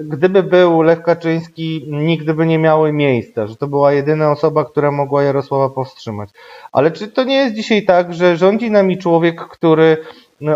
y, 0.00 0.04
gdyby 0.04 0.42
był 0.42 0.82
Lech 0.82 1.02
Kaczyński, 1.02 1.86
nigdy 1.88 2.34
by 2.34 2.46
nie 2.46 2.58
miały 2.58 2.92
miejsca, 2.92 3.46
że 3.46 3.56
to 3.56 3.66
była 3.66 3.92
jedyna 3.92 4.30
osoba, 4.30 4.64
która 4.64 4.90
mogła 4.90 5.22
Jarosława 5.22 5.68
powstrzymać. 5.68 6.30
Ale 6.72 6.90
czy 6.90 7.08
to 7.08 7.24
nie 7.24 7.36
jest 7.36 7.54
dzisiaj 7.54 7.84
tak, 7.84 8.14
że 8.14 8.36
rządzi 8.36 8.70
nami 8.70 8.98
człowiek, 8.98 9.40
który 9.40 9.96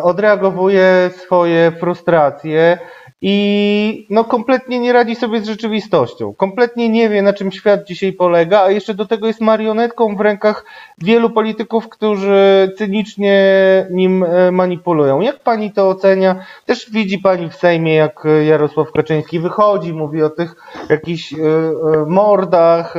odreagowuje 0.02 1.10
swoje 1.16 1.72
frustracje, 1.80 2.78
i 3.22 4.06
no 4.10 4.24
kompletnie 4.24 4.78
nie 4.78 4.92
radzi 4.92 5.14
sobie 5.14 5.40
z 5.40 5.46
rzeczywistością. 5.46 6.34
Kompletnie 6.34 6.88
nie 6.88 7.08
wie, 7.08 7.22
na 7.22 7.32
czym 7.32 7.52
świat 7.52 7.84
dzisiaj 7.84 8.12
polega, 8.12 8.62
a 8.62 8.70
jeszcze 8.70 8.94
do 8.94 9.06
tego 9.06 9.26
jest 9.26 9.40
marionetką 9.40 10.16
w 10.16 10.20
rękach 10.20 10.64
wielu 10.98 11.30
polityków, 11.30 11.88
którzy 11.88 12.72
cynicznie 12.76 13.36
nim 13.90 14.24
e, 14.24 14.52
manipulują. 14.52 15.20
Jak 15.20 15.40
pani 15.40 15.72
to 15.72 15.88
ocenia? 15.88 16.44
Też 16.66 16.90
widzi 16.90 17.18
pani 17.18 17.50
w 17.50 17.54
Sejmie, 17.54 17.94
jak 17.94 18.22
Jarosław 18.46 18.92
Kaczyński 18.92 19.40
wychodzi, 19.40 19.92
mówi 19.92 20.22
o 20.22 20.30
tych 20.30 20.56
jakichś 20.88 21.32
e, 21.32 21.36
e, 21.36 22.04
mordach, 22.06 22.94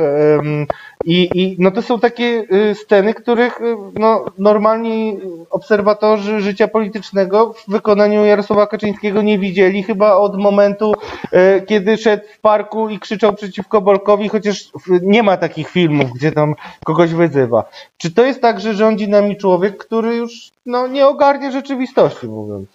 i, 1.04 1.28
I 1.34 1.56
no 1.58 1.70
to 1.70 1.82
są 1.82 2.00
takie 2.00 2.46
sceny, 2.74 3.14
których 3.14 3.60
no, 3.98 4.24
normalni 4.38 5.18
obserwatorzy 5.50 6.40
życia 6.40 6.68
politycznego 6.68 7.52
w 7.52 7.70
wykonaniu 7.70 8.24
Jarosława 8.24 8.66
Kaczyńskiego 8.66 9.22
nie 9.22 9.38
widzieli 9.38 9.82
chyba 9.82 10.09
od 10.16 10.38
momentu, 10.38 10.94
e, 11.32 11.60
kiedy 11.60 11.96
szedł 11.96 12.24
w 12.34 12.40
parku 12.40 12.88
i 12.88 12.98
krzyczał 12.98 13.34
przeciwko 13.34 13.80
Bolkowi, 13.80 14.28
chociaż 14.28 14.70
nie 15.02 15.22
ma 15.22 15.36
takich 15.36 15.68
filmów, 15.68 16.12
gdzie 16.12 16.32
tam 16.32 16.54
kogoś 16.84 17.14
wyzywa. 17.14 17.64
Czy 17.96 18.14
to 18.14 18.24
jest 18.24 18.40
tak, 18.40 18.60
że 18.60 18.74
rządzi 18.74 19.08
nami 19.08 19.36
człowiek, 19.36 19.76
który 19.76 20.16
już 20.16 20.50
no, 20.66 20.86
nie 20.86 21.06
ogarnie 21.06 21.52
rzeczywistości, 21.52 22.26
mówiąc 22.26 22.68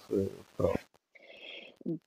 wprost? 0.53 0.86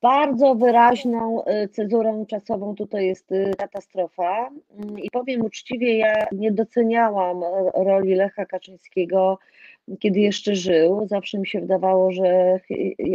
Bardzo 0.03 0.55
wyraźną 0.55 1.45
cezurą 1.73 2.27
czasową 2.27 2.75
tutaj 2.75 3.07
jest 3.07 3.31
katastrofa 3.59 4.51
mm, 4.79 4.99
i 4.99 5.11
powiem 5.11 5.45
uczciwie, 5.45 5.99
ja 5.99 6.27
nie 6.33 6.53
doceniałam 6.53 7.41
roli 7.75 8.15
Lecha 8.15 8.47
Kaczyńskiego 8.47 9.39
kiedy 10.01 10.21
jeszcze 10.21 10.55
żył, 10.55 11.07
zawsze 11.07 11.39
mi 11.39 11.47
się 11.47 11.61
wydawało, 11.61 12.13
że 12.13 12.61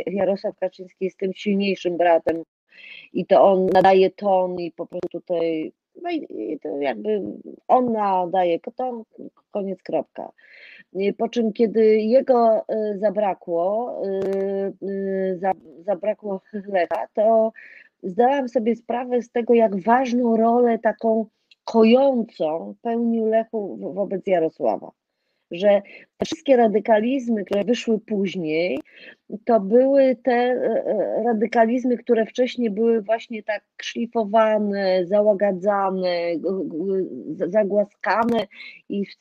Jarosław 0.06 0.56
Kaczyński 0.56 1.06
jest 1.06 1.18
tym 1.18 1.34
silniejszym 1.34 1.98
bratem 1.98 2.44
i 3.14 3.26
to 3.26 3.44
on 3.44 3.66
nadaje 3.66 4.12
ton 4.12 4.60
i 4.60 4.72
po 4.72 4.86
prostu 4.86 5.10
tutaj, 5.10 5.74
no 6.02 6.10
i 6.12 6.60
to 6.62 6.78
jakby 6.78 7.22
on 7.68 7.92
nadaje 7.92 8.60
ton, 8.60 9.04
koniec, 9.52 9.84
kropka. 9.84 10.32
Po 11.18 11.30
czym, 11.30 11.54
kiedy 11.54 12.02
jego 12.02 12.58
y, 12.60 13.00
zabrakło, 13.00 13.96
y, 14.06 14.88
y, 14.90 15.40
zabrakło 15.80 16.42
Lecha, 16.54 17.08
to 17.14 17.52
zdałam 18.04 18.50
sobie 18.50 18.76
sprawę 18.76 19.22
z 19.22 19.32
tego, 19.32 19.54
jak 19.54 19.84
ważną 19.84 20.38
rolę 20.38 20.80
taką 20.80 21.26
kojącą 21.64 22.76
pełnił 22.82 23.26
Lechu 23.26 23.94
wobec 23.94 24.28
Jarosława 24.28 24.92
że 25.54 25.82
wszystkie 26.26 26.58
radykalizmy, 26.58 27.46
które 27.46 27.64
wyszły 27.64 28.00
później, 28.00 28.80
to 29.46 29.60
były 29.60 30.16
te 30.24 30.32
e, 30.32 30.86
e, 30.86 31.24
radykalizmy, 31.24 31.98
które 31.98 32.26
wcześniej 32.26 32.70
były 32.70 33.02
właśnie 33.02 33.44
tak 33.44 33.64
szlifowane, 33.82 35.06
załagadzane, 35.06 36.18
zagłaskane, 37.36 38.48
i 38.90 39.06
w, 39.06 39.12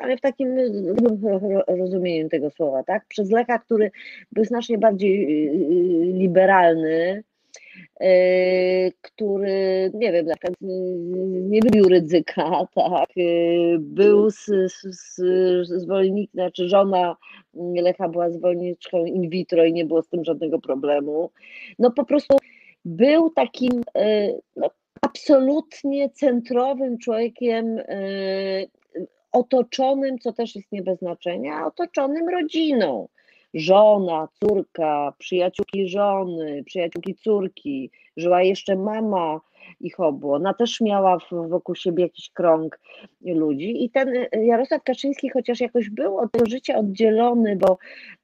ale 0.00 0.16
w 0.16 0.20
takim 0.20 0.56
rozumieniu 1.68 2.28
tego 2.28 2.50
słowa, 2.50 2.82
tak? 2.82 3.04
Przez 3.08 3.30
Lecha, 3.30 3.58
który 3.58 3.90
był 4.32 4.44
znacznie 4.44 4.78
bardziej 4.78 5.26
liberalny, 6.12 7.22
E, 7.26 7.35
który, 9.02 9.90
nie 9.94 10.12
wiem, 10.12 10.26
nie 11.50 11.60
lubił 11.60 11.88
ryzyka, 11.88 12.50
tak, 12.74 13.10
e, 13.16 13.78
był 13.78 14.30
z, 14.30 14.44
z, 14.86 15.20
zwolennik, 15.68 16.30
znaczy 16.30 16.68
żona 16.68 17.16
Lecha 17.54 18.08
była 18.08 18.30
zwolenniczką 18.30 19.04
in 19.04 19.30
vitro 19.30 19.64
i 19.64 19.72
nie 19.72 19.84
było 19.84 20.02
z 20.02 20.08
tym 20.08 20.24
żadnego 20.24 20.58
problemu. 20.58 21.30
No 21.78 21.90
po 21.90 22.04
prostu 22.04 22.36
był 22.84 23.30
takim 23.30 23.82
e, 23.96 24.32
no, 24.56 24.70
absolutnie 25.00 26.10
centrowym 26.10 26.98
człowiekiem, 26.98 27.80
otoczonym, 29.32 30.18
co 30.18 30.32
też 30.32 30.56
jest 30.56 30.72
nie 30.72 30.82
bez 30.82 30.98
znaczenia, 30.98 31.66
otoczonym 31.66 32.28
rodziną 32.28 33.08
żona, 33.56 34.28
córka, 34.40 35.12
przyjaciółki 35.18 35.88
żony, 35.88 36.64
przyjaciółki 36.64 37.14
córki, 37.14 37.90
żyła 38.16 38.42
jeszcze 38.42 38.76
mama 38.76 39.40
ich 39.80 40.00
obu. 40.00 40.32
Ona 40.32 40.54
też 40.54 40.80
miała 40.80 41.18
wokół 41.30 41.74
siebie 41.74 42.02
jakiś 42.02 42.30
krąg 42.30 42.78
ludzi 43.20 43.84
i 43.84 43.90
ten 43.90 44.08
y, 44.08 44.28
Jarosław 44.44 44.82
Kaczyński 44.82 45.30
chociaż 45.30 45.60
jakoś 45.60 45.90
był 45.90 46.18
od 46.18 46.32
tego 46.32 46.46
życia 46.46 46.78
oddzielony, 46.78 47.56
bo 47.56 47.78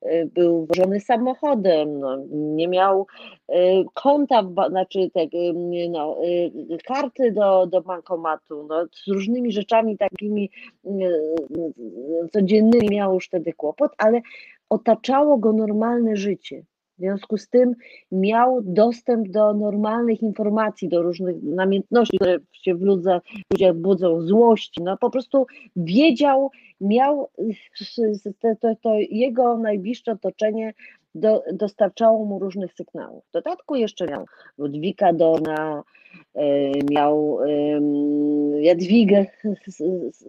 y, 0.06 0.30
był 0.34 0.66
wożony 0.66 1.00
samochodem, 1.00 1.98
no, 1.98 2.18
nie 2.30 2.68
miał 2.68 3.06
y, 3.50 3.54
konta, 3.94 4.42
znaczy 4.68 5.10
te, 5.14 5.26
no, 5.90 6.16
karty 6.84 7.32
do, 7.32 7.66
do 7.66 7.82
bankomatu, 7.82 8.66
no, 8.68 8.86
z 8.92 9.08
różnymi 9.08 9.52
rzeczami 9.52 9.98
takimi 9.98 10.50
codziennymi 12.32 12.88
miał 12.90 13.14
już 13.14 13.26
wtedy 13.26 13.52
kłopot, 13.52 13.92
ale 13.98 14.20
otaczało 14.70 15.38
go 15.38 15.52
normalne 15.52 16.16
życie. 16.16 16.64
Związku 17.02 17.38
z 17.38 17.48
tym 17.48 17.74
miał 18.12 18.60
dostęp 18.62 19.28
do 19.28 19.54
normalnych 19.54 20.22
informacji, 20.22 20.88
do 20.88 21.02
różnych 21.02 21.42
namiętności, 21.42 22.16
które 22.16 22.38
się 22.52 22.74
w 22.74 22.82
ludziach, 22.82 23.22
budzą, 23.74 24.20
złości. 24.20 24.82
No 24.82 24.96
po 24.96 25.10
prostu 25.10 25.46
wiedział, 25.76 26.50
miał 26.80 27.28
to, 28.40 28.48
to, 28.60 28.74
to 28.82 28.94
jego 29.10 29.56
najbliższe 29.56 30.12
otoczenie 30.12 30.74
do, 31.14 31.42
dostarczało 31.52 32.24
mu 32.24 32.38
różnych 32.38 32.72
sygnałów. 32.72 33.24
W 33.28 33.32
dodatku 33.32 33.74
jeszcze 33.74 34.06
miał 34.06 34.26
Ludwika 34.58 35.12
Dona, 35.12 35.82
e, 36.34 36.44
miał 36.90 37.38
Jadwigę 38.60 39.26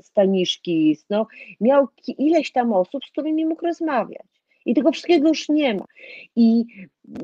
Staniszki, 0.02 0.98
no, 1.10 1.28
miał 1.62 1.88
ileś 2.18 2.52
tam 2.52 2.74
osób, 2.74 3.06
z 3.06 3.12
którymi 3.12 3.46
mógł 3.46 3.66
rozmawiać. 3.66 4.43
I 4.66 4.74
tego 4.74 4.92
wszystkiego 4.92 5.28
już 5.28 5.50
nie 5.50 5.74
ma. 5.74 5.86
I, 6.36 6.66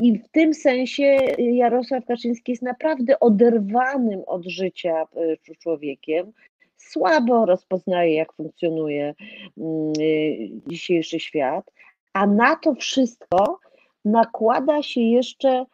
I 0.01 0.19
w 0.19 0.27
tym 0.27 0.53
sensie 0.53 1.03
Jarosław 1.37 2.05
Kaczyński 2.05 2.51
jest 2.51 2.61
naprawdę 2.61 3.19
oderwanym 3.19 4.21
od 4.27 4.45
życia 4.45 5.07
e, 5.47 5.55
człowiekiem. 5.55 6.31
Słabo 6.77 7.45
rozpoznaje, 7.45 8.15
jak 8.15 8.33
funkcjonuje 8.33 9.13
mm, 9.57 9.93
e, 9.99 10.69
dzisiejszy 10.69 11.19
świat, 11.19 11.71
a 12.13 12.27
na 12.27 12.55
to 12.55 12.75
wszystko 12.75 13.59
nakłada 14.05 14.83
się 14.83 15.01
jeszcze 15.01 15.65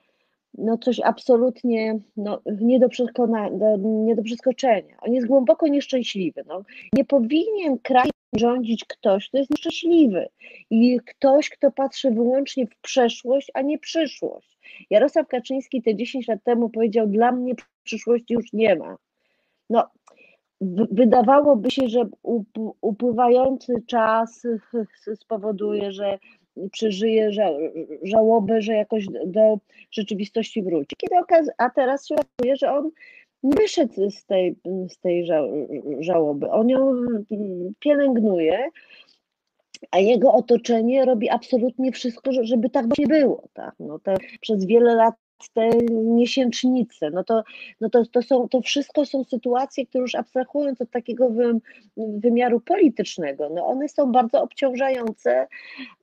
no 0.58 0.78
coś 0.78 1.00
absolutnie 1.00 2.00
no, 2.18 2.42
nie, 2.62 2.80
do 2.80 2.88
przekona- 2.88 3.80
nie 4.06 4.16
do 4.16 4.24
przeskoczenia. 4.24 4.98
On 5.02 5.14
jest 5.14 5.28
głęboko 5.28 5.68
nieszczęśliwy. 5.68 6.44
No. 6.48 6.62
Nie 6.94 7.06
powinien 7.06 7.78
kraj 7.80 8.10
rządzić 8.36 8.86
ktoś, 8.86 9.30
kto 9.30 9.38
jest 9.38 9.52
nieszczęśliwy 9.52 10.28
i 10.70 11.00
ktoś, 11.06 11.50
kto 11.50 11.72
patrzy 11.72 12.12
wyłącznie 12.12 12.68
w 12.68 12.78
przeszłość, 12.82 13.52
a 13.54 13.62
nie 13.62 13.80
przyszłość. 13.80 14.58
Jarosław 14.90 15.28
Kaczyński 15.28 15.82
te 15.82 15.96
10 15.96 16.28
lat 16.28 16.44
temu 16.44 16.70
powiedział, 16.70 17.08
dla 17.08 17.32
mnie 17.32 17.54
przyszłości 17.84 18.34
już 18.34 18.54
nie 18.54 18.76
ma. 18.76 18.98
No, 19.70 19.90
wydawałoby 20.92 21.72
się, 21.72 21.88
że 21.88 22.10
upływający 22.82 23.74
czas 23.88 24.48
spowoduje, 25.16 25.92
że 25.92 26.20
przeżyje 26.72 27.32
żałobę, 28.04 28.62
że 28.62 28.74
jakoś 28.74 29.06
do 29.26 29.58
rzeczywistości 29.92 30.64
wróci. 30.64 30.96
Kiedy 30.98 31.16
okaz- 31.16 31.54
a 31.58 31.70
teraz 31.70 32.08
się 32.08 32.16
okazuje, 32.16 32.56
że 32.56 32.72
on 32.72 32.92
nie 33.44 33.56
wyszedł 33.56 34.10
z 34.10 34.26
tej, 34.26 34.56
z 34.90 35.00
tej 35.00 35.28
żałoby. 36.00 36.50
On 36.52 36.70
ją 36.70 36.94
pielęgnuje, 37.80 38.70
a 39.92 40.00
jego 40.00 40.34
otoczenie 40.34 41.06
robi 41.06 41.30
absolutnie 41.30 41.92
wszystko, 41.92 42.32
żeby 42.42 42.70
tak 42.70 42.88
właśnie 42.88 43.08
było. 43.08 43.48
Tak? 43.54 43.76
No 43.80 44.00
te, 44.00 44.16
przez 44.42 44.66
wiele 44.66 44.96
lat 44.96 45.16
te 45.54 45.70
miesięcznice, 45.92 47.10
no 47.10 47.24
to, 47.24 47.44
no 47.82 47.90
to, 47.90 48.06
to, 48.06 48.22
są, 48.22 48.50
to 48.50 48.62
wszystko 48.62 49.06
są 49.06 49.24
sytuacje, 49.24 49.86
które 49.86 50.02
już 50.02 50.16
abstrahując 50.16 50.82
od 50.82 50.92
takiego 50.92 51.30
wy, 51.30 51.60
wymiaru 51.98 52.60
politycznego, 52.60 53.50
no 53.50 53.66
one 53.66 53.90
są 53.90 54.12
bardzo 54.12 54.42
obciążające 54.42 55.48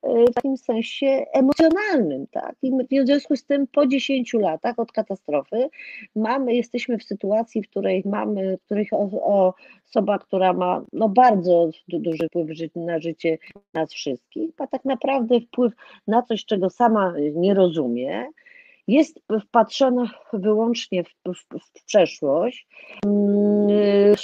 e, 0.03 0.25
w 0.25 0.33
takim 0.33 0.57
sensie 0.57 1.25
emocjonalnym, 1.33 2.27
tak? 2.27 2.55
I 2.61 2.71
w 3.01 3.05
związku 3.05 3.35
z 3.35 3.45
tym 3.45 3.67
po 3.67 3.87
10 3.87 4.33
latach 4.33 4.79
od 4.79 4.91
katastrofy 4.91 5.69
mamy, 6.15 6.55
jesteśmy 6.55 6.97
w 6.97 7.03
sytuacji, 7.03 7.63
w 7.63 7.69
której 7.69 8.03
mamy, 8.05 8.57
w 8.57 8.65
której 8.65 8.87
o, 8.91 9.53
osoba, 9.89 10.19
która 10.19 10.53
ma 10.53 10.85
no, 10.93 11.09
bardzo 11.09 11.69
duży 11.87 12.27
wpływ 12.27 12.49
na 12.75 12.99
życie 12.99 13.37
nas 13.73 13.93
wszystkich, 13.93 14.49
ma 14.59 14.67
tak 14.67 14.85
naprawdę 14.85 15.41
wpływ 15.41 15.73
na 16.07 16.21
coś, 16.21 16.45
czego 16.45 16.69
sama 16.69 17.13
nie 17.33 17.53
rozumie, 17.53 18.25
jest 18.87 19.19
wpatrzona 19.47 20.11
wyłącznie 20.33 21.03
w, 21.03 21.07
w, 21.07 21.59
w, 21.59 21.85
przeszłość, 21.85 22.67
mm, 23.05 24.15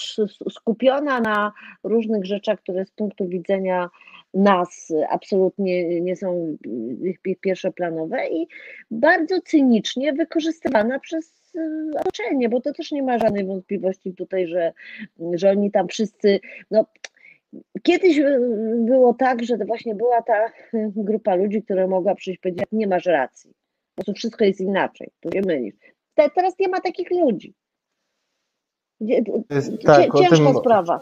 skupiona 0.49 1.21
na 1.21 1.51
różnych 1.83 2.25
rzeczach, 2.25 2.59
które 2.59 2.85
z 2.85 2.91
punktu 2.91 3.27
widzenia 3.27 3.89
nas 4.33 4.93
absolutnie 5.09 6.01
nie 6.01 6.15
są 6.15 6.57
pierwszoplanowe 7.41 8.29
i 8.29 8.47
bardzo 8.91 9.41
cynicznie 9.41 10.13
wykorzystywana 10.13 10.99
przez 10.99 11.53
e, 11.55 11.99
otoczenie, 11.99 12.49
bo 12.49 12.61
to 12.61 12.73
też 12.73 12.91
nie 12.91 13.03
ma 13.03 13.19
żadnej 13.19 13.45
wątpliwości 13.45 14.13
tutaj, 14.13 14.47
że, 14.47 14.73
że 15.33 15.51
oni 15.51 15.71
tam 15.71 15.87
wszyscy, 15.87 16.39
no, 16.71 16.85
Kiedyś 17.83 18.21
było 18.75 19.13
tak, 19.13 19.43
że 19.43 19.57
to 19.57 19.65
właśnie 19.65 19.95
była 19.95 20.21
ta 20.21 20.51
grupa 20.73 21.35
ludzi, 21.35 21.63
która 21.63 21.87
mogła 21.87 22.15
przyjść 22.15 22.39
powiedzieć, 22.39 22.65
nie 22.71 22.87
masz 22.87 23.05
racji 23.05 23.58
po 23.99 24.03
prostu 24.05 24.19
wszystko 24.19 24.45
jest 24.45 24.61
inaczej, 24.61 25.11
tu 25.19 25.31
się 25.31 25.41
mylisz. 25.45 25.75
Te, 26.15 26.29
teraz 26.29 26.53
nie 26.59 26.67
ma 26.67 26.79
takich 26.79 27.11
ludzi. 27.11 27.53
Jest, 28.99 29.29
tak, 29.85 30.13
ciężka 30.17 30.53
sprawa. 30.53 31.01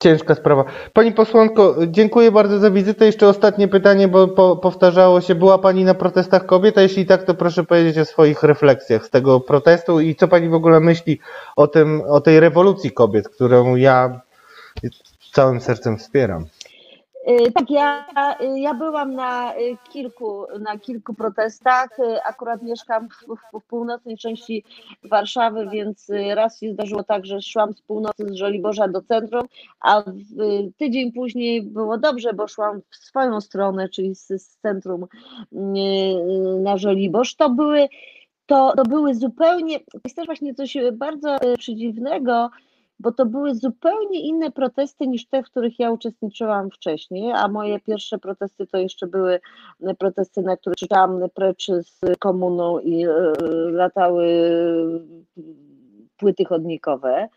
ciężka 0.00 0.34
sprawa. 0.34 0.64
Pani 0.92 1.12
posłanko, 1.12 1.76
dziękuję 1.86 2.32
bardzo 2.32 2.58
za 2.58 2.70
wizytę. 2.70 3.06
Jeszcze 3.06 3.28
ostatnie 3.28 3.68
pytanie, 3.68 4.08
bo 4.08 4.28
po, 4.28 4.56
powtarzało 4.56 5.20
się, 5.20 5.34
była 5.34 5.58
Pani 5.58 5.84
na 5.84 5.94
protestach 5.94 6.46
kobiet, 6.46 6.78
a 6.78 6.82
jeśli 6.82 7.06
tak, 7.06 7.22
to 7.24 7.34
proszę 7.34 7.64
powiedzieć 7.64 7.98
o 7.98 8.04
swoich 8.04 8.42
refleksjach 8.42 9.06
z 9.06 9.10
tego 9.10 9.40
protestu 9.40 10.00
i 10.00 10.14
co 10.14 10.28
Pani 10.28 10.48
w 10.48 10.54
ogóle 10.54 10.80
myśli 10.80 11.18
o, 11.56 11.66
tym, 11.66 12.02
o 12.08 12.20
tej 12.20 12.40
rewolucji 12.40 12.92
kobiet, 12.92 13.28
którą 13.28 13.76
ja 13.76 14.20
całym 15.32 15.60
sercem 15.60 15.98
wspieram. 15.98 16.46
Y, 17.28 17.52
tak, 17.52 17.70
ja, 17.70 18.06
y, 18.40 18.60
ja 18.60 18.74
byłam 18.74 19.14
na 19.14 19.54
y, 19.56 19.76
kilku, 19.92 20.46
na 20.60 20.78
kilku 20.78 21.14
protestach. 21.14 21.88
Akurat 22.24 22.62
mieszkam 22.62 23.08
w, 23.08 23.14
w, 23.14 23.60
w, 23.60 23.66
północnej 23.66 24.16
części 24.16 24.64
Warszawy, 25.04 25.68
więc 25.72 26.10
raz 26.34 26.60
się 26.60 26.72
zdarzyło 26.72 27.02
tak, 27.02 27.26
że 27.26 27.42
szłam 27.42 27.74
z 27.74 27.82
północy 27.82 28.24
z 28.28 28.34
Żoliborza 28.34 28.88
do 28.88 29.02
centrum, 29.02 29.42
a 29.80 30.02
tydzień 30.76 31.12
później 31.12 31.62
było 31.62 31.98
dobrze, 31.98 32.32
bo 32.32 32.48
szłam 32.48 32.80
w 32.90 32.96
swoją 32.96 33.40
stronę, 33.40 33.88
czyli 33.88 34.14
z, 34.14 34.26
z 34.26 34.56
centrum 34.56 35.06
na 36.62 36.78
Żoliborz. 36.78 37.34
To 37.34 37.50
były, 37.50 37.88
to, 38.46 38.72
to 38.76 38.82
były 38.82 39.14
zupełnie, 39.14 39.80
to 39.80 39.98
jest 40.04 40.16
też 40.16 40.26
właśnie 40.26 40.54
coś 40.54 40.76
bardzo 40.92 41.36
przedziwnego, 41.58 42.50
bo 42.98 43.12
to 43.12 43.26
były 43.26 43.54
zupełnie 43.54 44.20
inne 44.20 44.50
protesty 44.50 45.06
niż 45.06 45.26
te, 45.26 45.42
w 45.42 45.46
których 45.46 45.78
ja 45.78 45.90
uczestniczyłam 45.90 46.70
wcześniej, 46.70 47.32
a 47.32 47.48
moje 47.48 47.80
pierwsze 47.80 48.18
protesty 48.18 48.66
to 48.66 48.78
jeszcze 48.78 49.06
były 49.06 49.40
protesty, 49.98 50.42
na 50.42 50.56
których 50.56 50.76
czytałam 50.76 51.20
precz 51.34 51.66
z 51.66 52.18
komuną 52.18 52.78
i 52.78 53.04
e, 53.04 53.32
latały 53.70 54.26
płyty 56.16 56.44
chodnikowe. 56.44 57.28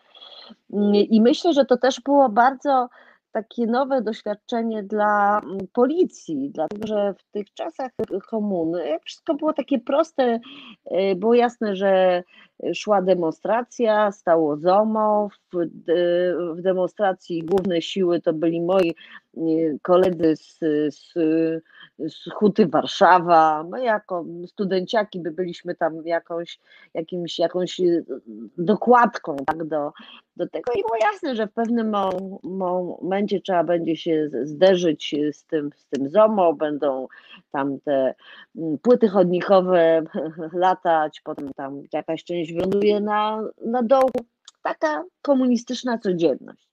I 1.10 1.22
myślę, 1.22 1.54
że 1.54 1.66
to 1.66 1.78
też 1.78 2.02
było 2.02 2.30
bardzo 2.30 2.90
takie 3.32 3.68
nowe 3.68 4.02
doświadczenie 4.02 4.84
dla 4.84 5.42
policji, 5.74 6.52
dlatego 6.54 6.88
że 6.88 7.14
w 7.14 7.32
tych 7.32 7.54
czasach 7.54 7.92
komuny 8.30 8.98
wszystko 9.06 9.34
było 9.34 9.54
takie 9.54 9.80
proste, 9.80 10.40
e, 10.86 11.16
było 11.16 11.34
jasne, 11.34 11.76
że 11.76 12.24
szła 12.74 13.02
demonstracja, 13.02 14.12
stało 14.12 14.58
ZOMO, 14.58 15.30
w, 15.30 15.58
w 16.56 16.62
demonstracji 16.62 17.44
główne 17.44 17.82
siły 17.82 18.22
to 18.22 18.34
byli 18.34 18.62
moi 18.62 18.96
koledzy 19.82 20.36
z, 20.36 20.60
z 20.96 21.14
Huty 22.34 22.68
Warszawa, 22.68 23.64
my 23.64 23.84
jako 23.84 24.26
studenciaki 24.48 25.20
by 25.20 25.32
byliśmy 25.32 25.76
tam 25.76 26.06
jakąś, 26.06 26.60
jakimś, 26.94 27.40
jakąś 27.40 27.82
dokładką 28.58 29.36
tak, 29.46 29.64
do, 29.64 29.92
do 30.36 30.50
tego 30.50 30.74
i 30.74 30.82
było 30.82 30.96
jasne, 31.02 31.36
że 31.36 31.48
w 31.48 31.54
pewnym 31.54 31.96
momencie 32.44 33.42
trzeba 33.42 33.64
będzie 33.64 33.96
się 33.96 34.30
zderzyć 34.44 35.16
z 35.32 35.46
tym, 35.46 35.70
z 35.76 35.86
tym 35.88 36.10
ZOMO, 36.10 36.54
będą 36.54 37.08
tam 37.52 37.80
te 37.80 38.16
mm, 38.56 38.78
płyty 38.78 39.08
chodnikowe 39.08 40.04
latać, 40.54 41.22
potem 41.22 41.54
tam 41.54 41.84
jakaś 41.94 42.24
część 42.24 42.54
wyląduje 42.54 43.00
na, 43.00 43.42
na 43.66 43.84
dołu. 43.84 44.12
Taka 44.64 45.04
komunistyczna 45.22 45.98
codzienność. 45.98 46.69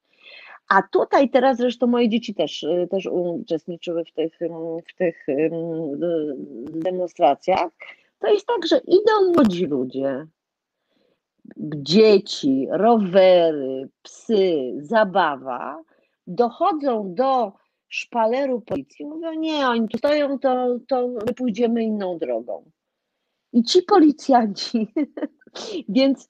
A 0.69 0.83
tutaj 0.83 1.31
teraz 1.31 1.57
zresztą 1.57 1.87
moje 1.87 2.09
dzieci 2.09 2.35
też, 2.35 2.67
też 2.91 3.07
uczestniczyły 3.07 4.05
w 4.05 4.13
tych, 4.13 4.39
w 4.91 4.95
tych 4.99 5.27
demonstracjach. 6.71 7.71
To 8.19 8.29
jest 8.29 8.47
tak, 8.47 8.67
że 8.67 8.79
idą 8.79 9.33
młodzi 9.35 9.67
ludzie, 9.67 10.27
dzieci, 11.83 12.69
rowery, 12.71 13.89
psy, 14.03 14.75
zabawa, 14.79 15.83
dochodzą 16.27 17.15
do 17.15 17.53
szpaleru 17.89 18.61
policji, 18.61 19.07
mówią, 19.07 19.33
nie, 19.33 19.69
oni 19.69 19.89
tu 19.89 19.99
stoją, 19.99 20.39
to, 20.39 20.79
to 20.89 21.09
my 21.09 21.35
pójdziemy 21.35 21.83
inną 21.83 22.19
drogą. 22.19 22.71
I 23.53 23.63
ci 23.63 23.83
policjanci, 23.83 24.93
więc 25.89 26.29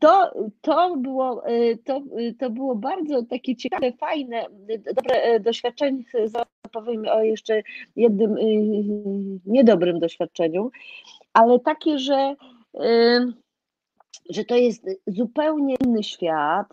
to, 0.00 0.32
to, 0.60 0.96
było, 0.96 1.42
to, 1.84 2.02
to 2.38 2.50
było 2.50 2.74
bardzo 2.74 3.22
takie 3.22 3.56
ciekawe, 3.56 3.92
fajne, 3.92 4.46
dobre 4.96 5.40
doświadczenie. 5.40 6.02
Powiem 6.72 7.04
o 7.08 7.22
jeszcze 7.22 7.62
jednym 7.96 8.36
niedobrym 9.46 9.98
doświadczeniu, 10.00 10.70
ale 11.32 11.58
takie, 11.58 11.98
że 11.98 12.34
że 14.30 14.44
to 14.44 14.56
jest 14.56 14.86
zupełnie 15.06 15.76
inny 15.84 16.02
świat, 16.02 16.66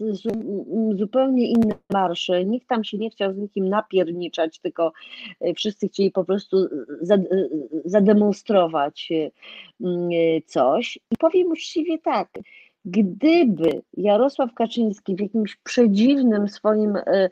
zupełnie 0.95 1.51
inne 1.51 1.75
marsze. 1.93 2.45
Nikt 2.45 2.67
tam 2.67 2.83
się 2.83 2.97
nie 2.97 3.09
chciał 3.09 3.33
z 3.33 3.37
nikim 3.37 3.69
napierniczać, 3.69 4.59
tylko 4.59 4.91
e, 5.41 5.53
wszyscy 5.53 5.87
chcieli 5.87 6.11
po 6.11 6.25
prostu 6.25 6.57
zademonstrować 7.85 9.09
e, 9.11 9.31
coś. 10.45 10.97
I 11.11 11.17
powiem 11.19 11.47
uczciwie 11.47 11.97
tak, 11.97 12.29
gdyby 12.87 13.81
Jarosław 13.93 14.53
Kaczyński 14.53 15.15
w 15.15 15.19
jakimś 15.19 15.55
przedziwnym 15.55 16.47
swoim 16.47 16.95
e, 16.95 17.29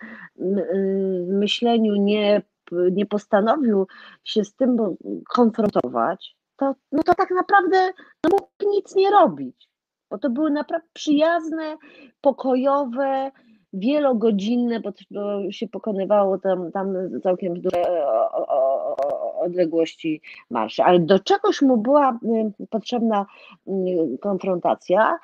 myśleniu 1.27 1.95
nie, 1.95 2.41
nie 2.91 3.05
postanowił 3.05 3.87
się 4.23 4.43
z 4.43 4.55
tym 4.55 4.77
konfrontować, 5.29 6.35
to, 6.57 6.75
no 6.91 7.03
to 7.03 7.15
tak 7.15 7.31
naprawdę 7.31 7.91
no 8.23 8.29
mógł 8.29 8.75
nic 8.75 8.95
nie 8.95 9.11
robić 9.11 9.69
bo 10.09 10.17
to 10.17 10.29
były 10.29 10.51
naprawdę 10.51 10.87
przyjazne, 10.93 11.77
pokojowe, 12.21 13.31
wielogodzinne, 13.79 14.79
bo 14.79 14.91
się 15.51 15.67
pokonywało 15.67 16.37
tam, 16.37 16.71
tam 16.71 16.95
całkiem 17.23 17.61
duże 17.61 17.85
odległości 19.45 20.21
marsze. 20.49 20.85
Ale 20.85 20.99
do 20.99 21.19
czegoś 21.19 21.61
mu 21.61 21.77
była 21.77 22.19
y, 22.59 22.67
potrzebna 22.69 23.25
y, 23.67 23.71
konfrontacja. 24.21 25.19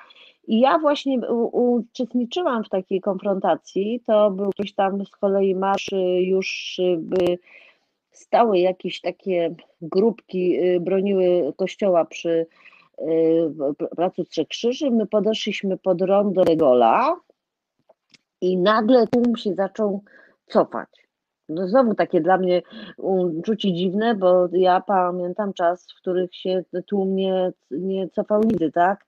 I 0.46 0.60
ja 0.60 0.78
właśnie 0.78 1.20
uczestniczyłam 1.52 2.64
w 2.64 2.68
takiej 2.68 3.00
konfrontacji. 3.00 4.02
To 4.06 4.30
był 4.30 4.46
jakiś 4.46 4.74
tam 4.74 5.06
z 5.06 5.10
kolei 5.10 5.54
marsz 5.54 5.92
y, 5.92 6.22
już 6.22 6.80
by 6.98 7.38
stały 8.10 8.58
jakieś 8.58 9.00
takie 9.00 9.54
grupki, 9.82 10.58
broniły 10.80 11.52
kościoła 11.56 12.04
przy 12.04 12.46
Placu 13.96 14.24
Trzech 14.24 14.48
Krzyży, 14.48 14.90
my 14.90 15.06
podeszliśmy 15.06 15.76
pod 15.76 16.02
rondo 16.02 16.44
Regola 16.44 17.16
i 18.42 18.56
nagle 18.56 19.06
tłum 19.06 19.36
się 19.36 19.54
zaczął 19.54 20.02
cofać. 20.46 20.88
No 21.48 21.68
znowu 21.68 21.94
takie 21.94 22.20
dla 22.20 22.38
mnie 22.38 22.62
uczucie 22.96 23.72
dziwne, 23.72 24.14
bo 24.14 24.48
ja 24.52 24.80
pamiętam 24.80 25.52
czas, 25.52 25.86
w 25.92 26.00
których 26.00 26.34
się 26.34 26.64
tłum 26.86 27.16
nie, 27.16 27.52
nie 27.70 28.08
cofał 28.08 28.42
nigdy, 28.42 28.72
tak? 28.72 29.06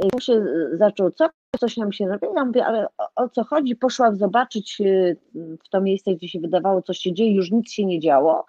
Tłum 0.00 0.20
się 0.20 0.44
zaczął 0.72 1.10
cofać, 1.10 1.34
coś 1.60 1.76
nam 1.76 1.92
się 1.92 2.08
robiło, 2.08 2.34
ja 2.36 2.44
mówię, 2.44 2.66
ale 2.66 2.86
o, 2.98 3.08
o 3.24 3.28
co 3.28 3.44
chodzi? 3.44 3.76
Poszłam 3.76 4.16
zobaczyć 4.16 4.80
y, 4.80 5.16
w 5.64 5.68
to 5.68 5.80
miejsce, 5.80 6.14
gdzie 6.14 6.28
się 6.28 6.40
wydawało, 6.40 6.82
coś 6.82 6.98
się 6.98 7.12
dzieje, 7.12 7.34
już 7.34 7.50
nic 7.50 7.72
się 7.72 7.84
nie 7.84 8.00
działo, 8.00 8.46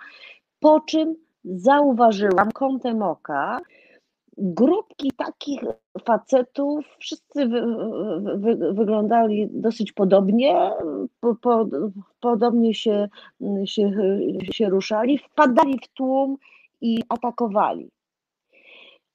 po 0.60 0.80
czym 0.80 1.16
zauważyłam 1.46 2.52
kątem 2.52 3.02
oka, 3.02 3.62
grupki 4.38 5.12
takich 5.12 5.62
facetów, 6.06 6.86
wszyscy 7.00 7.48
wy, 7.48 7.62
wy, 8.36 8.74
wyglądali 8.74 9.48
dosyć 9.52 9.92
podobnie, 9.92 10.72
po, 11.20 11.36
po, 11.36 11.66
podobnie 12.20 12.74
się, 12.74 13.10
się, 13.66 13.92
się 14.52 14.70
ruszali, 14.70 15.18
wpadali 15.18 15.80
w 15.84 15.88
tłum 15.88 16.38
i 16.82 17.04
atakowali. 17.10 17.90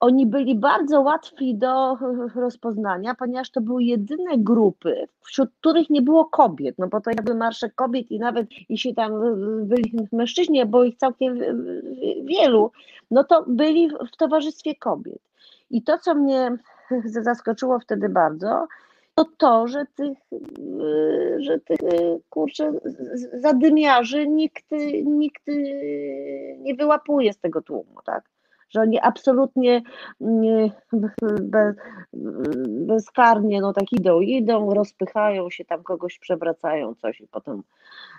Oni 0.03 0.27
byli 0.27 0.55
bardzo 0.55 1.01
łatwi 1.01 1.55
do 1.55 1.97
rozpoznania, 2.35 3.15
ponieważ 3.15 3.51
to 3.51 3.61
były 3.61 3.83
jedyne 3.83 4.39
grupy, 4.39 5.09
wśród 5.21 5.51
których 5.61 5.91
nie 5.91 6.03
było 6.03 6.25
kobiet, 6.25 6.75
no 6.79 6.89
bo 6.89 7.01
to 7.01 7.11
jakby 7.11 7.35
marsze 7.35 7.71
kobiet 7.71 8.11
i 8.11 8.19
nawet 8.19 8.47
jeśli 8.69 8.95
tam 8.95 9.13
byli 9.67 10.09
mężczyźni, 10.13 10.67
było 10.67 10.85
ich 10.85 10.97
całkiem 10.97 11.39
wielu, 12.25 12.71
no 13.11 13.25
to 13.25 13.45
byli 13.47 13.91
w 14.13 14.17
towarzystwie 14.17 14.75
kobiet. 14.75 15.19
I 15.71 15.83
to, 15.83 15.99
co 15.99 16.15
mnie 16.15 16.57
zaskoczyło 17.05 17.79
wtedy 17.79 18.09
bardzo, 18.09 18.67
to 19.15 19.25
to, 19.39 19.69
że 19.69 19.85
tych, 19.97 20.19
że 21.39 21.61
tych 21.61 21.79
kurczę, 22.31 22.73
zadymiarzy 23.33 24.29
nikt, 24.29 24.65
nikt 25.05 25.43
nie 26.59 26.75
wyłapuje 26.75 27.33
z 27.33 27.39
tego 27.39 27.63
tłumu, 27.63 27.95
tak? 28.05 28.25
Że 28.75 28.81
oni 28.81 29.01
absolutnie 29.01 29.83
bez, 31.43 31.77
bezkarnie 32.69 33.61
no 33.61 33.73
tak 33.73 33.93
idą, 33.93 34.21
idą, 34.21 34.75
rozpychają 34.75 35.51
się 35.51 35.65
tam, 35.65 35.83
kogoś 35.83 36.19
przewracają 36.19 36.95
coś 36.95 37.21
i 37.21 37.27
potem, 37.27 37.63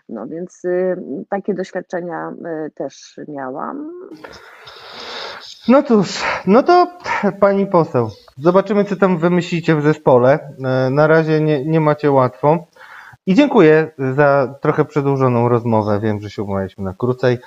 no 0.10 0.28
więc 0.28 0.66
y, 0.66 0.98
takie 1.30 1.54
doświadczenia 1.54 2.34
y, 2.68 2.72
też 2.72 3.20
miałam. 3.28 3.92
No 5.68 5.84
cóż, 5.84 6.24
no 6.48 6.64
to 6.64 6.88
pani 7.40 7.68
poseł, 7.68 8.10
zobaczymy 8.38 8.86
co 8.86 8.96
tam 8.96 9.18
wymyślicie 9.18 9.76
w 9.76 9.82
zespole. 9.82 10.40
E, 10.66 10.90
na 10.90 11.08
razie 11.08 11.42
nie, 11.42 11.66
nie 11.66 11.80
macie 11.80 12.12
łatwo. 12.12 12.68
I 13.26 13.34
dziękuję 13.34 13.92
za 14.16 14.56
trochę 14.62 14.86
przedłużoną 14.86 15.50
rozmowę. 15.50 16.00
Wiem, 16.00 16.22
że 16.22 16.30
się 16.30 16.44
umawialiśmy 16.44 16.84
na 16.84 16.94
krócej 16.94 17.38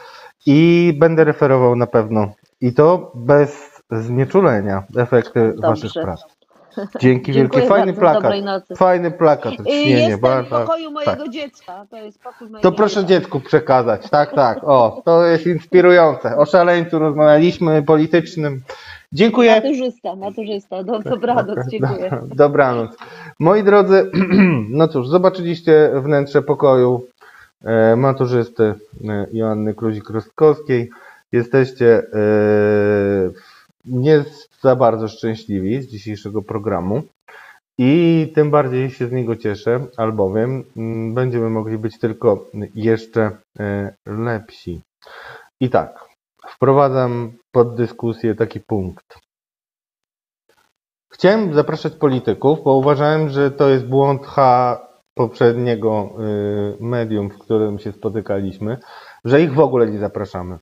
i 0.46 0.92
będę 0.98 1.24
referował 1.24 1.76
na 1.76 1.86
pewno 1.86 2.32
i 2.60 2.72
to 2.72 3.12
bez 3.14 3.82
znieczulenia 3.90 4.82
efekty 4.96 5.40
Dobrze. 5.40 5.68
waszych 5.68 5.92
prac. 6.02 6.36
Dzięki 7.00 7.32
wielkie. 7.32 7.62
Fajny 7.62 7.92
plakat. 7.92 8.32
Fajny 8.76 9.10
plakat. 9.10 9.54
Jestem 9.66 10.18
w 10.18 10.20
bardzo. 10.20 10.60
pokoju 10.60 10.90
mojego 10.90 11.16
tak. 11.16 11.28
dziecka. 11.30 11.86
To 11.90 11.96
jest 11.96 12.22
pokój 12.22 12.50
mojego 12.50 12.70
To 12.70 12.76
proszę 12.76 12.94
dziecka. 13.00 13.08
dziecku 13.08 13.40
przekazać. 13.40 14.10
Tak, 14.10 14.34
tak. 14.34 14.58
O, 14.64 15.02
to 15.04 15.24
jest 15.24 15.46
inspirujące. 15.46 16.36
O 16.36 16.46
szaleńcu 16.46 16.98
rozmawialiśmy, 16.98 17.82
politycznym. 17.82 18.62
Dziękuję. 19.12 19.54
Maturzysta, 19.54 20.16
maturzysta. 20.16 20.84
Do, 20.84 20.98
dobranoc, 20.98 21.58
dziękuję. 21.70 22.20
Dobranoc. 22.34 22.96
Moi 23.38 23.62
drodzy, 23.64 24.10
no 24.70 24.88
cóż, 24.88 25.08
zobaczyliście 25.08 25.90
wnętrze 25.94 26.42
pokoju 26.42 27.06
e, 27.64 27.96
maturzysty 27.96 28.74
e, 29.08 29.26
Joanny 29.32 29.74
Kluzik-Rostkowskiej. 29.74 30.86
Jesteście 31.32 31.98
e, 32.12 33.30
nie 33.84 34.24
za 34.60 34.76
bardzo 34.76 35.08
szczęśliwi 35.08 35.82
z 35.82 35.86
dzisiejszego 35.86 36.42
programu 36.42 37.02
i 37.78 38.32
tym 38.34 38.50
bardziej 38.50 38.90
się 38.90 39.08
z 39.08 39.12
niego 39.12 39.36
cieszę, 39.36 39.86
albowiem 39.96 40.64
mm, 40.76 41.14
będziemy 41.14 41.50
mogli 41.50 41.78
być 41.78 41.98
tylko 41.98 42.46
jeszcze 42.74 43.30
e, 43.58 43.94
lepsi. 44.06 44.80
I 45.60 45.70
tak, 45.70 46.04
wprowadzam 46.48 47.32
pod 47.52 47.76
dyskusję 47.76 48.34
taki 48.34 48.60
punkt. 48.60 49.18
Chciałem 51.12 51.54
zapraszać 51.54 51.94
polityków, 51.94 52.64
bo 52.64 52.76
uważałem, 52.76 53.28
że 53.28 53.50
to 53.50 53.68
jest 53.68 53.86
błąd 53.86 54.26
H 54.26 54.78
poprzedniego 55.14 56.10
y, 56.80 56.84
medium, 56.84 57.30
w 57.30 57.38
którym 57.38 57.78
się 57.78 57.92
spotykaliśmy, 57.92 58.78
że 59.24 59.42
ich 59.42 59.54
w 59.54 59.60
ogóle 59.60 59.90
nie 59.90 59.98
zapraszamy. 59.98 60.58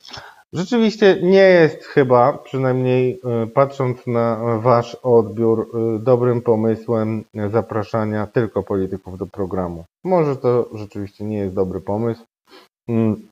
Rzeczywiście 0.55 1.19
nie 1.23 1.49
jest 1.49 1.85
chyba, 1.85 2.33
przynajmniej 2.33 3.21
y, 3.45 3.47
patrząc 3.47 4.07
na 4.07 4.37
wasz 4.59 4.97
odbiór, 5.03 5.71
y, 5.97 5.99
dobrym 5.99 6.43
pomysłem 6.43 7.25
zapraszania 7.53 8.27
tylko 8.27 8.63
polityków 8.63 9.19
do 9.19 9.27
programu. 9.27 9.85
Może 10.05 10.37
to 10.37 10.69
rzeczywiście 10.75 11.25
nie 11.25 11.39
jest 11.39 11.55
dobry 11.55 11.81
pomysł. 11.81 12.23
Mm, 12.89 13.29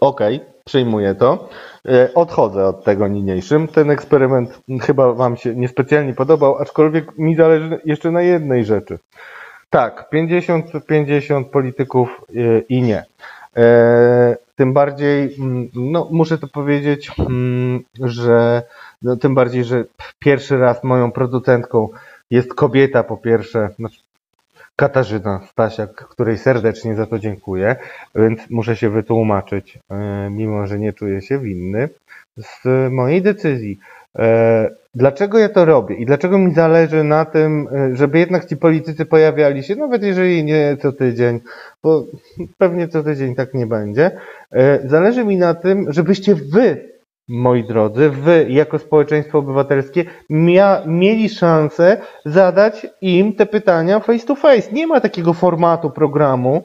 Okej, 0.00 0.40
przyjmuję 0.64 1.14
to. 1.14 1.48
E, 1.88 2.14
Odchodzę 2.14 2.66
od 2.66 2.84
tego 2.84 3.08
niniejszym. 3.08 3.68
Ten 3.68 3.90
eksperyment 3.90 4.60
chyba 4.82 5.12
Wam 5.12 5.36
się 5.36 5.54
niespecjalnie 5.54 6.14
podobał, 6.14 6.56
aczkolwiek 6.56 7.18
mi 7.18 7.36
zależy 7.36 7.80
jeszcze 7.84 8.10
na 8.10 8.22
jednej 8.22 8.64
rzeczy. 8.64 8.98
Tak, 9.70 10.08
50-50 10.12 11.44
polityków 11.44 12.20
e, 12.30 12.58
i 12.58 12.82
nie. 12.82 13.04
E, 14.54 14.56
Tym 14.56 14.72
bardziej, 14.72 15.34
mm, 15.38 15.68
no 15.74 16.08
muszę 16.12 16.38
to 16.38 16.48
powiedzieć, 16.48 17.10
mm, 17.18 17.84
że 18.00 18.62
no, 19.02 19.16
tym 19.16 19.34
bardziej, 19.34 19.64
że 19.64 19.84
pierwszy 20.18 20.58
raz 20.58 20.84
moją 20.84 21.12
producentką 21.12 21.88
jest 22.30 22.54
kobieta 22.54 23.02
po 23.02 23.16
pierwsze, 23.16 23.68
znaczy 23.78 24.00
Katarzyna 24.76 25.40
Stasiak, 25.50 25.94
której 25.94 26.38
serdecznie 26.38 26.94
za 26.94 27.06
to 27.06 27.18
dziękuję, 27.18 27.76
więc 28.14 28.50
muszę 28.50 28.76
się 28.76 28.90
wytłumaczyć, 28.90 29.78
e, 29.90 30.30
mimo 30.30 30.66
że 30.66 30.78
nie 30.78 30.92
czuję 30.92 31.22
się 31.22 31.38
winny, 31.38 31.88
z 32.36 32.92
mojej 32.92 33.22
decyzji. 33.22 33.78
Dlaczego 34.94 35.38
ja 35.38 35.48
to 35.48 35.64
robię 35.64 35.94
i 35.96 36.06
dlaczego 36.06 36.38
mi 36.38 36.54
zależy 36.54 37.04
na 37.04 37.24
tym, 37.24 37.68
e, 37.72 37.96
żeby 37.96 38.18
jednak 38.18 38.44
ci 38.44 38.56
politycy 38.56 39.06
pojawiali 39.06 39.62
się, 39.62 39.76
nawet 39.76 40.02
jeżeli 40.02 40.44
nie 40.44 40.76
co 40.82 40.92
tydzień, 40.92 41.40
bo 41.82 42.04
pewnie 42.58 42.88
co 42.88 43.02
tydzień 43.02 43.34
tak 43.34 43.54
nie 43.54 43.66
będzie. 43.66 44.10
E, 44.52 44.88
Zależy 44.88 45.24
mi 45.24 45.36
na 45.36 45.54
tym, 45.54 45.92
żebyście 45.92 46.34
wy 46.34 46.94
moi 47.28 47.64
drodzy, 47.64 48.10
wy 48.10 48.46
jako 48.48 48.78
społeczeństwo 48.78 49.38
obywatelskie 49.38 50.04
mia, 50.30 50.82
mieli 50.86 51.28
szansę 51.28 51.96
zadać 52.24 52.86
im 53.00 53.32
te 53.32 53.46
pytania 53.46 54.00
face 54.00 54.26
to 54.26 54.34
face. 54.34 54.72
Nie 54.72 54.86
ma 54.86 55.00
takiego 55.00 55.32
formatu 55.32 55.90
programu, 55.90 56.62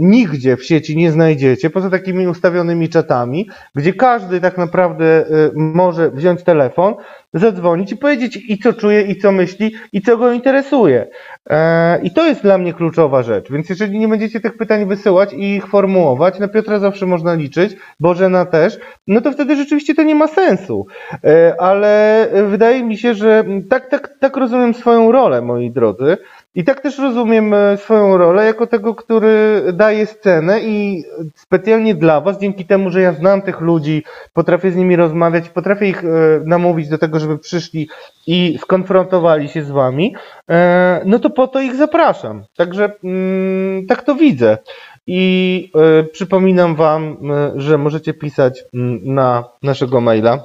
nigdzie 0.00 0.56
w 0.56 0.64
sieci 0.64 0.96
nie 0.96 1.12
znajdziecie, 1.12 1.70
poza 1.70 1.90
takimi 1.90 2.28
ustawionymi 2.28 2.88
czatami, 2.88 3.48
gdzie 3.74 3.92
każdy 3.92 4.40
tak 4.40 4.58
naprawdę 4.58 5.04
e, 5.04 5.26
może 5.54 6.10
wziąć 6.10 6.42
telefon, 6.42 6.94
zadzwonić 7.34 7.92
i 7.92 7.96
powiedzieć 7.96 8.38
i 8.48 8.58
co 8.58 8.72
czuje, 8.72 9.02
i 9.02 9.16
co 9.16 9.32
myśli, 9.32 9.74
i 9.92 10.02
co 10.02 10.16
go 10.16 10.32
interesuje. 10.32 11.06
E, 11.50 12.00
I 12.02 12.10
to 12.10 12.26
jest 12.26 12.42
dla 12.42 12.58
mnie 12.58 12.74
kluczowa 12.74 13.22
rzecz. 13.22 13.52
Więc 13.52 13.70
jeżeli 13.70 13.98
nie 13.98 14.08
będziecie 14.08 14.40
tych 14.40 14.56
pytań 14.56 14.86
wysyłać 14.86 15.32
i 15.32 15.56
ich 15.56 15.66
formułować, 15.66 16.38
na 16.38 16.48
Piotra 16.48 16.78
zawsze 16.78 17.06
można 17.06 17.34
liczyć, 17.34 17.76
Bożena 18.00 18.44
też, 18.44 18.78
no 19.06 19.20
to 19.20 19.32
wtedy 19.32 19.56
rzeczywiście 19.56 19.94
to 19.94 20.02
nie 20.02 20.14
ma 20.14 20.28
sensu. 20.28 20.86
E, 21.24 21.54
Ale 21.58 22.28
wydaje 22.50 22.82
mi 22.82 22.96
się, 22.96 23.14
że 23.14 23.44
tak, 23.70 23.88
tak, 23.88 24.14
tak 24.20 24.36
rozumiem 24.36 24.74
swoją 24.74 25.12
rolę, 25.12 25.42
moi 25.42 25.70
drodzy. 25.70 26.16
I 26.54 26.64
tak 26.64 26.80
też 26.80 26.98
rozumiem 26.98 27.54
e, 27.54 27.76
swoją 27.76 28.16
rolę 28.16 28.44
jako 28.44 28.66
tego, 28.66 28.94
który 28.94 29.62
daje 29.72 30.06
scenę 30.06 30.60
i 30.60 31.04
specjalnie 31.34 31.94
dla 31.94 32.20
Was, 32.20 32.38
dzięki 32.38 32.64
temu, 32.64 32.90
że 32.90 33.00
ja 33.00 33.12
znam 33.12 33.42
tych 33.42 33.60
ludzi, 33.60 34.04
potrafię 34.32 34.70
z 34.70 34.76
nimi 34.76 34.96
rozmawiać, 34.96 35.48
potrafię 35.48 35.88
ich 35.88 36.04
e, 36.04 36.08
namówić 36.44 36.88
do 36.88 36.98
tego, 36.98 37.20
żeby 37.20 37.38
przyszli 37.38 37.88
i 38.26 38.58
skonfrontowali 38.60 39.48
się 39.48 39.64
z 39.64 39.70
Wami, 39.70 40.14
e, 40.50 41.02
no 41.04 41.18
to 41.18 41.30
po 41.30 41.46
to 41.46 41.60
ich 41.60 41.74
zapraszam. 41.74 42.44
Także 42.56 42.92
mm, 43.04 43.86
tak 43.86 44.02
to 44.02 44.14
widzę. 44.14 44.58
I 45.06 45.70
przypominam 46.12 46.76
Wam, 46.76 47.16
że 47.56 47.78
możecie 47.78 48.14
pisać 48.14 48.64
mm, 48.74 49.00
na 49.14 49.44
naszego 49.62 50.00
maila 50.00 50.44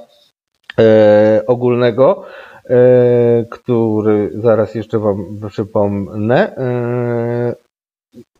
ogólnego, 1.46 2.24
który 3.50 4.30
zaraz 4.34 4.74
jeszcze 4.74 4.98
Wam 4.98 5.24
przypomnę, 5.48 6.56
e, 6.56 7.54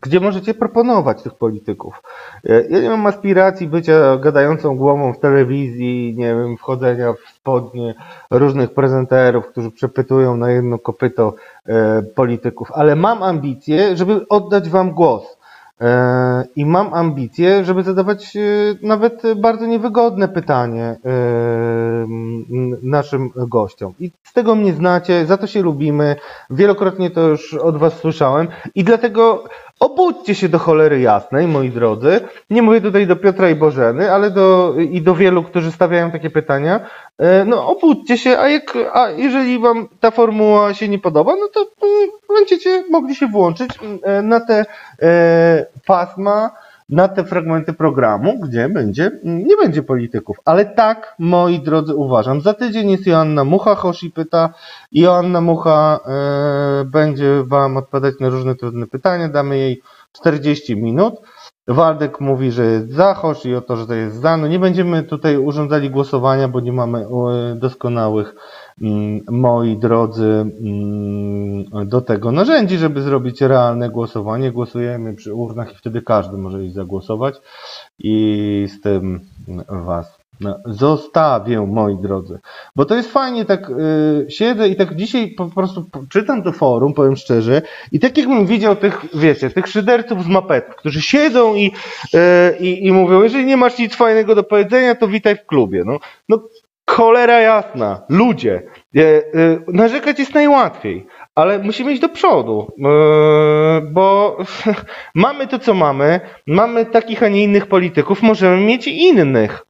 gdzie 0.01 0.19
możecie 0.19 0.53
proponować 0.53 1.23
tych 1.23 1.33
polityków. 1.33 2.01
E, 2.49 2.67
Ja 2.69 2.81
nie 2.81 2.89
mam 2.89 3.07
aspiracji 3.07 3.67
bycia 3.67 4.17
gadającą 4.17 4.77
głową 4.77 5.13
w 5.13 5.19
telewizji, 5.19 6.13
nie 6.17 6.35
wiem, 6.35 6.57
wchodzenia 6.57 7.13
w 7.13 7.29
spodnie 7.35 7.95
różnych 8.31 8.73
prezenterów, 8.73 9.47
którzy 9.47 9.71
przepytują 9.71 10.37
na 10.37 10.51
jedno 10.51 10.79
kopyto 10.79 11.33
e, 11.65 12.01
polityków, 12.01 12.71
ale 12.73 12.95
mam 12.95 13.23
ambicje, 13.23 13.97
żeby 13.97 14.27
oddać 14.29 14.69
Wam 14.69 14.91
głos. 14.91 15.40
E, 15.81 16.43
I 16.55 16.65
mam 16.65 16.93
ambicje, 16.93 17.65
żeby 17.65 17.83
zadawać 17.83 18.35
e, 18.35 18.39
nawet 18.81 19.21
bardzo 19.35 19.65
niewygodne 19.65 20.27
pytanie 20.27 20.83
e, 20.83 20.97
naszym 22.83 23.29
gościom. 23.35 23.93
I 23.99 24.11
z 24.23 24.33
tego 24.33 24.55
mnie 24.55 24.73
znacie, 24.73 25.25
za 25.25 25.37
to 25.37 25.47
się 25.47 25.61
lubimy. 25.61 26.15
Wielokrotnie 26.49 27.09
to 27.09 27.21
już 27.27 27.53
od 27.53 27.77
Was 27.77 27.93
słyszałem. 27.93 28.47
I 28.75 28.83
dlatego 28.83 29.43
obudźcie 29.81 30.35
się 30.35 30.49
do 30.49 30.59
cholery 30.59 30.99
jasnej, 30.99 31.47
moi 31.47 31.69
drodzy. 31.69 32.21
Nie 32.49 32.61
mówię 32.61 32.81
tutaj 32.81 33.07
do 33.07 33.15
Piotra 33.15 33.49
i 33.49 33.55
Bożeny, 33.55 34.11
ale 34.11 34.31
do, 34.31 34.73
i 34.77 35.01
do 35.01 35.15
wielu, 35.15 35.43
którzy 35.43 35.71
stawiają 35.71 36.11
takie 36.11 36.29
pytania. 36.29 36.79
E, 37.17 37.45
No 37.45 37.67
obudźcie 37.67 38.17
się, 38.17 38.37
a, 38.39 38.49
jak, 38.49 38.77
a 38.93 39.09
jeżeli 39.09 39.59
Wam 39.59 39.87
ta 39.99 40.11
formuła 40.11 40.73
się 40.73 40.87
nie 40.87 40.99
podoba, 40.99 41.35
no 41.35 41.47
to 41.53 41.61
e, 41.61 42.33
będziecie 42.33 42.83
mogli 42.89 43.15
się 43.15 43.27
włączyć 43.27 43.71
e, 44.03 44.21
na 44.21 44.39
te 44.39 44.65
pasma, 45.85 46.51
na 46.91 47.07
te 47.07 47.23
fragmenty 47.23 47.73
programu, 47.73 48.39
gdzie 48.39 48.69
będzie, 48.69 49.11
nie 49.23 49.57
będzie 49.57 49.83
polityków. 49.83 50.37
Ale 50.45 50.65
tak, 50.65 51.15
moi 51.19 51.59
drodzy, 51.59 51.95
uważam. 51.95 52.41
Za 52.41 52.53
tydzień 52.53 52.91
jest 52.91 53.07
Joanna 53.07 53.43
Mucha, 53.43 53.75
Hoshi 53.75 54.11
pyta. 54.11 54.53
Joanna 54.91 55.41
Mucha 55.41 55.99
e, 56.05 56.85
będzie 56.85 57.43
Wam 57.43 57.77
odpowiadać 57.77 58.19
na 58.19 58.29
różne 58.29 58.55
trudne 58.55 58.87
pytania. 58.87 59.29
Damy 59.29 59.57
jej 59.57 59.81
40 60.11 60.75
minut. 60.77 61.21
Waldek 61.67 62.19
mówi, 62.19 62.51
że 62.51 62.65
jest 62.65 62.91
za 62.91 63.13
Hoshi 63.13 63.49
i 63.49 63.55
o 63.55 63.61
to, 63.61 63.75
że 63.75 63.87
to 63.87 63.93
jest 63.93 64.21
za. 64.21 64.37
No 64.37 64.47
nie 64.47 64.59
będziemy 64.59 65.03
tutaj 65.03 65.37
urządzali 65.37 65.89
głosowania, 65.89 66.47
bo 66.47 66.59
nie 66.59 66.73
mamy 66.73 66.99
e, 66.99 67.55
doskonałych, 67.55 68.35
moi 69.29 69.77
drodzy, 69.77 70.45
mm, 70.61 71.89
do 71.89 72.01
tego 72.01 72.31
narzędzi, 72.31 72.77
żeby 72.77 73.01
zrobić 73.01 73.41
realne 73.41 73.89
głosowanie. 73.89 74.51
Głosujemy 74.51 75.13
przy 75.13 75.33
urnach 75.33 75.73
i 75.73 75.75
wtedy 75.75 76.01
każdy 76.01 76.37
może 76.37 76.65
iść 76.65 76.75
zagłosować 76.75 77.35
i 77.99 78.67
z 78.69 78.81
tym 78.81 79.19
Was 79.69 80.21
zostawię, 80.65 81.61
moi 81.67 81.97
drodzy. 82.01 82.39
Bo 82.75 82.85
to 82.85 82.95
jest 82.95 83.11
fajnie, 83.11 83.45
tak 83.45 83.69
y, 83.69 84.25
siedzę 84.29 84.69
i 84.69 84.75
tak 84.75 84.95
dzisiaj 84.95 85.31
po 85.31 85.45
prostu 85.45 85.85
czytam 86.09 86.43
to 86.43 86.51
forum, 86.51 86.93
powiem 86.93 87.15
szczerze, 87.15 87.61
i 87.91 87.99
tak 87.99 88.17
jakbym 88.17 88.45
widział 88.45 88.75
tych, 88.75 89.05
wiecie, 89.15 89.49
tych 89.49 89.67
szyderców 89.67 90.23
z 90.23 90.27
mapetów, 90.27 90.75
którzy 90.75 91.01
siedzą 91.01 91.55
i, 91.55 91.71
y, 92.13 92.57
i, 92.59 92.87
i 92.87 92.91
mówią, 92.91 93.23
jeżeli 93.23 93.45
nie 93.45 93.57
masz 93.57 93.79
nic 93.79 93.95
fajnego 93.95 94.35
do 94.35 94.43
powiedzenia, 94.43 94.95
to 94.95 95.07
witaj 95.07 95.35
w 95.35 95.45
klubie. 95.45 95.83
No, 95.85 95.97
no 96.29 96.39
Cholera 96.91 97.39
jasna, 97.39 98.01
ludzie, 98.09 98.63
e, 98.95 99.01
e, 99.01 99.21
narzekać 99.67 100.19
jest 100.19 100.33
najłatwiej, 100.33 101.07
ale 101.35 101.59
musimy 101.59 101.91
iść 101.91 102.01
do 102.01 102.09
przodu, 102.09 102.67
e, 102.67 103.81
bo 103.81 104.37
mamy 105.15 105.47
to, 105.47 105.59
co 105.59 105.73
mamy, 105.73 106.19
mamy 106.47 106.85
takich, 106.85 107.23
a 107.23 107.27
nie 107.27 107.43
innych 107.43 107.67
polityków, 107.67 108.21
możemy 108.21 108.57
mieć 108.57 108.87
innych, 108.87 109.65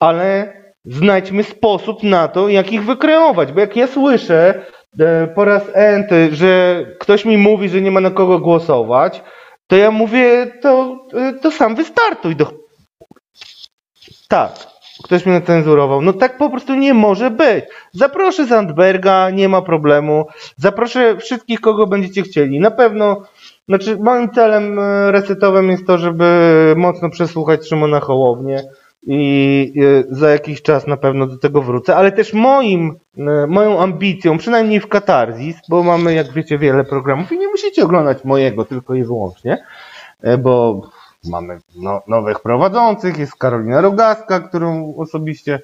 ale 0.00 0.52
znajdźmy 0.84 1.42
sposób 1.42 2.02
na 2.02 2.28
to, 2.28 2.48
jak 2.48 2.72
ich 2.72 2.84
wykreować, 2.84 3.52
bo 3.52 3.60
jak 3.60 3.76
ja 3.76 3.86
słyszę 3.86 4.64
po 5.34 5.44
raz 5.44 5.62
enty, 5.74 6.28
że 6.32 6.84
ktoś 6.98 7.24
mi 7.24 7.38
mówi, 7.38 7.68
że 7.68 7.80
nie 7.80 7.90
ma 7.90 8.00
na 8.00 8.10
kogo 8.10 8.38
głosować, 8.38 9.22
to 9.66 9.76
ja 9.76 9.90
mówię, 9.90 10.46
to, 10.62 10.96
to 11.42 11.50
sam 11.50 11.74
wystartuj 11.74 12.36
do... 12.36 12.52
Tak, 14.28 14.75
ktoś 15.04 15.26
mnie 15.26 15.40
cenzurował. 15.40 16.02
No 16.02 16.12
tak 16.12 16.38
po 16.38 16.50
prostu 16.50 16.74
nie 16.74 16.94
może 16.94 17.30
być. 17.30 17.64
Zaproszę 17.92 18.46
Zandberga, 18.46 19.30
nie 19.30 19.48
ma 19.48 19.62
problemu. 19.62 20.26
Zaproszę 20.56 21.16
wszystkich, 21.16 21.60
kogo 21.60 21.86
będziecie 21.86 22.22
chcieli. 22.22 22.60
Na 22.60 22.70
pewno, 22.70 23.22
znaczy 23.68 23.96
moim 24.00 24.30
celem 24.30 24.78
e, 24.78 25.12
resetowym 25.12 25.70
jest 25.70 25.86
to, 25.86 25.98
żeby 25.98 26.74
mocno 26.76 27.10
przesłuchać 27.10 27.68
Szymona 27.68 28.00
Hołownię 28.00 28.62
i 29.06 29.72
e, 29.76 30.04
za 30.08 30.30
jakiś 30.30 30.62
czas 30.62 30.86
na 30.86 30.96
pewno 30.96 31.26
do 31.26 31.38
tego 31.38 31.62
wrócę, 31.62 31.96
ale 31.96 32.12
też 32.12 32.32
moim, 32.32 32.96
e, 33.18 33.46
moją 33.46 33.80
ambicją, 33.80 34.38
przynajmniej 34.38 34.80
w 34.80 34.88
Katarzis, 34.88 35.56
bo 35.68 35.82
mamy, 35.82 36.14
jak 36.14 36.32
wiecie, 36.32 36.58
wiele 36.58 36.84
programów 36.84 37.32
i 37.32 37.38
nie 37.38 37.48
musicie 37.48 37.84
oglądać 37.84 38.24
mojego 38.24 38.64
tylko 38.64 38.94
i 38.94 39.04
wyłącznie, 39.04 39.58
bo 40.38 40.82
mamy 41.28 41.58
no, 41.76 42.02
nowych 42.08 42.40
prowadzących, 42.40 43.18
jest 43.18 43.34
Karolina 43.34 43.80
Rogaska, 43.80 44.40
którą 44.40 44.94
osobiście 44.96 45.60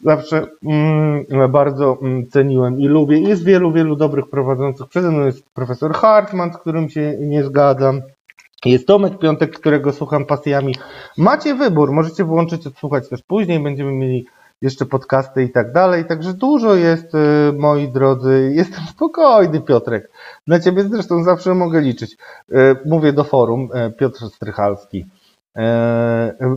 zawsze 0.00 0.46
mm, 0.64 1.52
bardzo 1.52 1.98
mm, 2.02 2.26
ceniłem 2.26 2.80
i 2.80 2.86
lubię. 2.86 3.20
Jest 3.20 3.44
wielu, 3.44 3.72
wielu 3.72 3.96
dobrych 3.96 4.30
prowadzących. 4.30 4.88
Przede 4.88 5.10
mną 5.10 5.26
jest 5.26 5.50
profesor 5.54 5.92
Hartman, 5.94 6.52
z 6.52 6.56
którym 6.56 6.88
się 6.88 7.16
nie 7.20 7.44
zgadzam. 7.44 8.02
Jest 8.64 8.86
Tomek 8.86 9.18
Piątek, 9.18 9.58
którego 9.58 9.92
słucham 9.92 10.26
pasjami. 10.26 10.74
Macie 11.18 11.54
wybór, 11.54 11.92
możecie 11.92 12.24
włączyć, 12.24 12.66
odsłuchać 12.66 13.08
też 13.08 13.22
później, 13.22 13.60
będziemy 13.60 13.92
mieli 13.92 14.26
jeszcze 14.62 14.86
podcasty 14.86 15.42
i 15.42 15.50
tak 15.50 15.72
dalej, 15.72 16.04
także 16.04 16.34
dużo 16.34 16.74
jest, 16.74 17.14
y, 17.14 17.18
moi 17.58 17.88
drodzy, 17.88 18.52
jestem 18.54 18.84
spokojny 18.94 19.60
Piotrek, 19.60 20.10
na 20.46 20.60
ciebie 20.60 20.84
zresztą 20.84 21.24
zawsze 21.24 21.54
mogę 21.54 21.80
liczyć. 21.80 22.16
Y, 22.52 22.54
Mówię 22.86 23.12
do 23.12 23.24
forum, 23.24 23.68
y, 23.88 23.90
Piotr 23.90 24.28
Strychalski. 24.28 25.06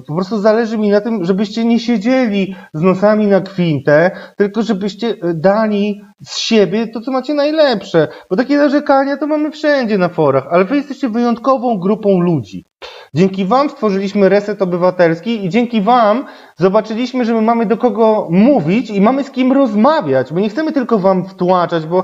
Po 0.07 0.15
prostu 0.15 0.39
zależy 0.39 0.77
mi 0.77 0.89
na 0.89 1.01
tym, 1.01 1.25
żebyście 1.25 1.65
nie 1.65 1.79
siedzieli 1.79 2.55
z 2.73 2.81
nosami 2.81 3.27
na 3.27 3.41
kwintę, 3.41 4.11
tylko 4.37 4.61
żebyście 4.61 5.15
dali 5.33 6.01
z 6.23 6.37
siebie 6.37 6.87
to, 6.87 7.01
co 7.01 7.11
macie 7.11 7.33
najlepsze. 7.33 8.07
Bo 8.29 8.35
takie 8.35 8.57
narzekania 8.57 9.17
to 9.17 9.27
mamy 9.27 9.51
wszędzie 9.51 9.97
na 9.97 10.09
forach, 10.09 10.47
ale 10.51 10.65
wy 10.65 10.75
jesteście 10.75 11.09
wyjątkową 11.09 11.79
grupą 11.79 12.19
ludzi. 12.19 12.65
Dzięki 13.13 13.45
wam 13.45 13.69
stworzyliśmy 13.69 14.29
reset 14.29 14.61
obywatelski 14.61 15.45
i 15.45 15.49
dzięki 15.49 15.81
wam 15.81 16.25
zobaczyliśmy, 16.55 17.25
że 17.25 17.33
my 17.33 17.41
mamy 17.41 17.65
do 17.65 17.77
kogo 17.77 18.27
mówić 18.29 18.89
i 18.89 19.01
mamy 19.01 19.23
z 19.23 19.31
kim 19.31 19.51
rozmawiać, 19.51 20.33
bo 20.33 20.39
nie 20.39 20.49
chcemy 20.49 20.71
tylko 20.71 20.99
wam 20.99 21.25
wtłaczać, 21.25 21.85
bo 21.85 21.99
e, 21.99 22.03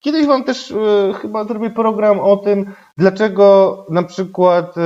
kiedyś 0.00 0.26
wam 0.26 0.44
też 0.44 0.70
e, 0.70 1.12
chyba 1.12 1.44
zrobię 1.44 1.70
program 1.70 2.20
o 2.20 2.36
tym, 2.36 2.72
dlaczego 2.98 3.76
na 3.90 4.02
przykład 4.02 4.78
e, 4.78 4.80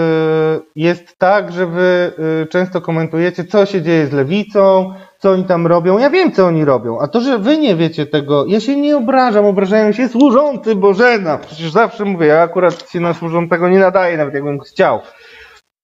jest 0.76 1.18
tak, 1.18 1.52
że 1.52 1.66
wy 1.66 2.12
często 2.50 2.80
komentujecie, 2.80 3.44
co 3.44 3.66
się 3.66 3.82
dzieje 3.82 4.06
z 4.06 4.12
lewicą, 4.12 4.94
co 5.18 5.30
oni 5.30 5.44
tam 5.44 5.66
robią. 5.66 5.98
Ja 5.98 6.10
wiem, 6.10 6.32
co 6.32 6.46
oni 6.46 6.64
robią, 6.64 6.98
a 7.00 7.08
to, 7.08 7.20
że 7.20 7.38
wy 7.38 7.58
nie 7.58 7.76
wiecie 7.76 8.06
tego, 8.06 8.46
ja 8.46 8.60
się 8.60 8.76
nie 8.76 8.96
obrażam, 8.96 9.44
obrażają 9.44 9.92
się 9.92 10.08
służący 10.08 10.76
Bożena. 10.76 11.38
Przecież 11.38 11.70
zawsze 11.70 12.04
mówię, 12.04 12.26
ja 12.26 12.42
akurat 12.42 12.90
się 12.90 13.00
na 13.00 13.14
służącego 13.14 13.68
nie 13.68 13.78
nadaję, 13.78 14.16
nawet 14.16 14.34
jakbym 14.34 14.60
chciał. 14.60 15.00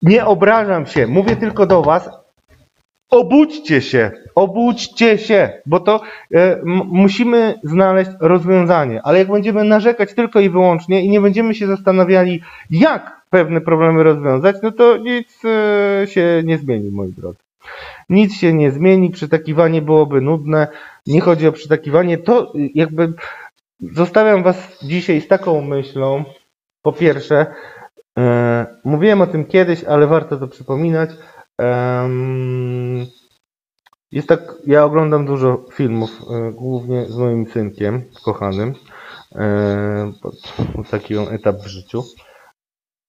Nie 0.02 0.27
obrażam 0.27 0.86
się, 0.86 1.06
mówię 1.06 1.36
tylko 1.36 1.66
do 1.66 1.82
was, 1.82 2.11
obudźcie 3.11 3.82
się, 3.82 4.11
obudźcie 4.35 5.19
się, 5.19 5.52
bo 5.66 5.81
to 5.81 6.01
e, 6.35 6.61
musimy 6.85 7.55
znaleźć 7.62 8.11
rozwiązanie, 8.20 9.01
ale 9.05 9.19
jak 9.19 9.28
będziemy 9.28 9.65
narzekać 9.65 10.15
tylko 10.15 10.40
i 10.40 10.51
wyłącznie 10.51 11.05
i 11.05 11.09
nie 11.09 11.20
będziemy 11.20 11.55
się 11.55 11.66
zastanawiali, 11.66 12.40
jak 12.70 13.20
pewne 13.31 13.61
problemy 13.61 14.02
rozwiązać, 14.02 14.56
no 14.62 14.73
to 14.73 14.97
nic 14.97 15.43
e, 15.44 16.06
się 16.06 16.43
nie 16.44 16.59
zmieni, 16.59 16.90
moi 16.90 17.12
drodzy. 17.12 17.39
Nic 18.09 18.35
się 18.35 18.52
nie 18.52 18.70
zmieni, 18.70 19.10
przytakiwanie 19.10 19.82
byłoby 19.82 20.20
nudne, 20.20 20.68
nie 21.06 21.20
chodzi 21.20 21.48
o 21.48 21.52
przytakiwanie, 21.52 22.18
to 22.18 22.52
jakby 22.74 23.12
zostawiam 23.81 24.43
was 24.43 24.78
dzisiaj 24.82 25.20
z 25.20 25.28
taką 25.28 25.60
myślą, 25.60 26.24
po 26.82 26.93
pierwsze, 26.93 27.47
e, 28.18 28.66
mówiłem 28.85 29.20
o 29.20 29.26
tym 29.26 29.44
kiedyś, 29.44 29.85
ale 29.85 30.06
warto 30.06 30.36
to 30.36 30.48
przypominać, 30.48 31.10
Jest 34.12 34.28
tak, 34.28 34.40
ja 34.66 34.85
oglądam 34.85 35.26
dużo 35.26 35.64
filmów, 35.72 36.10
e, 36.31 36.52
głównie 36.52 37.06
z 37.06 37.16
moim 37.16 37.47
synkiem 37.47 38.02
kochanym, 38.24 38.74
e, 39.35 40.12
taki 40.90 41.16
on 41.16 41.35
etap 41.35 41.56
w 41.56 41.66
życiu. 41.66 42.05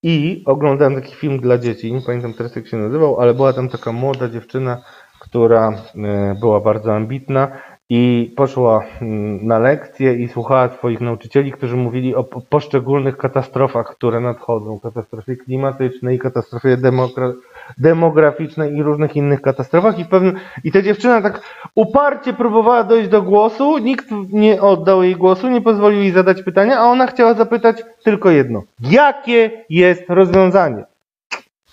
I 0.07 0.43
oglądałem 0.45 0.95
taki 0.95 1.15
film 1.15 1.39
dla 1.39 1.57
dzieci, 1.57 1.93
nie 1.93 2.01
pamiętam 2.01 2.33
teraz 2.33 2.55
jak 2.55 2.67
się 2.67 2.77
nazywał, 2.77 3.19
ale 3.21 3.33
była 3.33 3.53
tam 3.53 3.69
taka 3.69 3.91
młoda 3.91 4.29
dziewczyna, 4.29 4.81
która 5.19 5.73
e, 5.95 6.35
była 6.39 6.59
bardzo 6.59 6.95
ambitna 6.95 7.47
i 7.89 8.33
poszła 8.35 8.83
mm, 9.01 9.47
na 9.47 9.59
lekcję 9.59 10.13
i 10.13 10.27
słuchała 10.27 10.69
swoich 10.69 11.01
nauczycieli, 11.01 11.51
którzy 11.51 11.75
mówili 11.75 12.15
o 12.15 12.23
po- 12.23 12.41
poszczególnych 12.41 13.17
katastrofach, 13.17 13.95
które 13.95 14.19
nadchodzą. 14.19 14.79
Katastrofie 14.79 15.35
klimatycznej, 15.35 16.19
katastrofie 16.19 16.77
demokra- 16.77 17.33
demograficznej 17.77 18.75
i 18.75 18.83
różnych 18.83 19.15
innych 19.15 19.41
katastrofach. 19.41 19.99
I, 19.99 20.05
pewne, 20.05 20.31
I 20.63 20.71
ta 20.71 20.81
dziewczyna 20.81 21.21
tak 21.21 21.41
uparcie 21.75 22.33
próbowała 22.33 22.83
dojść 22.83 23.09
do 23.09 23.21
głosu, 23.21 23.77
nikt 23.77 24.05
nie 24.29 24.61
oddał 24.61 25.03
jej 25.03 25.15
głosu, 25.15 25.47
nie 25.47 25.61
pozwolił 25.61 25.99
jej 25.99 26.11
zadać 26.11 26.43
pytania, 26.43 26.79
a 26.79 26.83
ona 26.83 27.07
chciała 27.07 27.33
zapytać 27.33 27.83
tylko 28.03 28.29
jedno. 28.29 28.63
Jakie 28.79 29.51
jest 29.69 30.03
rozwiązanie? 30.09 30.85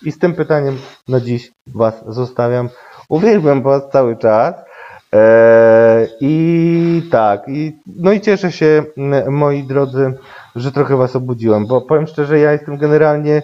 I 0.05 0.11
z 0.11 0.19
tym 0.19 0.33
pytaniem 0.33 0.77
na 1.07 1.19
dziś 1.19 1.51
Was 1.67 2.03
zostawiam. 2.07 2.69
Uwielbiam 3.09 3.61
Was 3.61 3.89
cały 3.91 4.17
czas. 4.17 4.55
Eee, 5.13 6.07
I 6.21 7.09
tak, 7.11 7.47
i, 7.47 7.77
no 7.95 8.11
i 8.11 8.21
cieszę 8.21 8.51
się, 8.51 8.83
moi 9.29 9.63
drodzy, 9.63 10.13
że 10.55 10.71
trochę 10.71 10.97
Was 10.97 11.15
obudziłem, 11.15 11.67
bo 11.67 11.81
powiem 11.81 12.07
szczerze, 12.07 12.39
ja 12.39 12.51
jestem 12.51 12.77
generalnie 12.77 13.41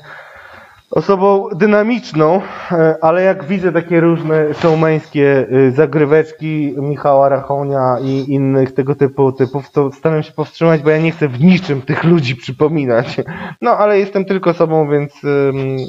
osobą 0.91 1.49
dynamiczną, 1.55 2.41
e, 2.71 2.95
ale 3.01 3.23
jak 3.23 3.43
widzę 3.43 3.71
takie 3.71 3.99
różne 3.99 4.53
showmeńskie 4.53 5.47
y, 5.51 5.71
zagryweczki 5.71 6.73
Michała 6.77 7.29
Rachonia 7.29 7.97
i 8.01 8.33
innych 8.33 8.73
tego 8.73 8.95
typu 8.95 9.31
typów, 9.31 9.71
to 9.71 9.91
staram 9.91 10.23
się 10.23 10.31
powstrzymać, 10.31 10.81
bo 10.81 10.89
ja 10.89 10.97
nie 10.97 11.11
chcę 11.11 11.27
w 11.27 11.43
niczym 11.43 11.81
tych 11.81 12.03
ludzi 12.03 12.35
przypominać. 12.35 13.17
No 13.61 13.71
ale 13.71 13.99
jestem 13.99 14.25
tylko 14.25 14.53
sobą, 14.53 14.89
więc 14.89 15.13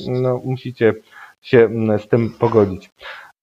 no, 0.09 0.41
musicie 0.45 0.95
się 1.43 1.69
z 1.99 2.09
tym 2.09 2.31
pogodzić. 2.39 2.91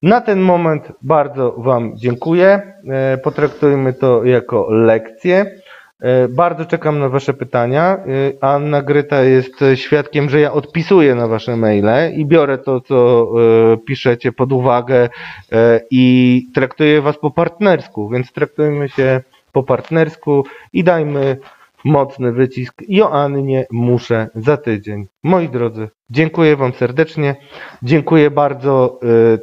Na 0.01 0.21
ten 0.21 0.39
moment 0.39 0.91
bardzo 1.01 1.51
Wam 1.57 1.91
dziękuję. 1.95 2.73
E, 2.89 3.17
Potraktujmy 3.17 3.93
to 3.93 4.23
jako 4.23 4.67
lekcję. 4.69 5.59
E, 6.01 6.27
Bardzo 6.27 6.65
czekam 6.65 6.99
na 6.99 7.09
Wasze 7.09 7.33
pytania. 7.33 7.97
E, 7.97 8.43
Anna 8.43 8.81
Gryta 8.81 9.21
jest 9.21 9.63
świadkiem, 9.75 10.29
że 10.29 10.39
ja 10.39 10.53
odpisuję 10.53 11.15
na 11.15 11.27
Wasze 11.27 11.57
maile 11.57 12.13
i 12.15 12.25
biorę 12.25 12.57
to, 12.57 12.81
co 12.81 13.27
e, 13.73 13.77
piszecie 13.77 14.31
pod 14.31 14.51
uwagę 14.51 15.09
i 15.91 16.45
traktuję 16.55 17.01
Was 17.01 17.17
po 17.17 17.31
partnersku, 17.31 18.09
więc 18.09 18.31
traktujmy 18.31 18.89
się 18.89 19.21
po 19.51 19.63
partnersku 19.63 20.45
i 20.73 20.83
dajmy 20.83 21.37
mocny 21.83 22.31
wycisk 22.31 22.73
Joannie 22.87 23.65
muszę 23.71 24.27
za 24.35 24.57
tydzień. 24.57 25.05
Moi 25.23 25.49
drodzy, 25.49 25.89
dziękuję 26.09 26.55
Wam 26.55 26.73
serdecznie. 26.73 27.35
Dziękuję 27.83 28.31
bardzo 28.31 28.99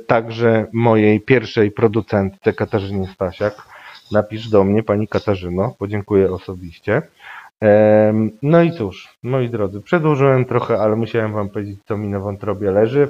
także 0.07 0.67
mojej 0.73 1.21
pierwszej 1.21 1.71
producentce 1.71 2.53
Katarzynie 2.53 3.07
Stasiak. 3.07 3.74
Napisz 4.13 4.49
do 4.49 4.65
mnie, 4.65 4.83
Pani 4.83 5.09
Katarzyno, 5.09 5.75
podziękuję 5.79 6.33
osobiście. 6.33 7.03
No 8.43 8.63
i 8.63 8.73
cóż, 8.73 9.19
moi 9.23 9.51
drodzy, 9.51 9.81
przedłużyłem 9.81 10.45
trochę, 10.45 10.79
ale 10.81 10.97
musiałem 10.97 11.33
Wam 11.33 11.49
powiedzieć, 11.49 11.79
co 11.85 11.97
mi 11.97 12.09
na 12.09 12.21
wątrobie 12.21 12.71
leży. 12.71 13.09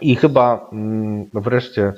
I 0.00 0.16
chyba 0.16 0.68
mm, 0.72 1.26
wreszcie 1.34 1.92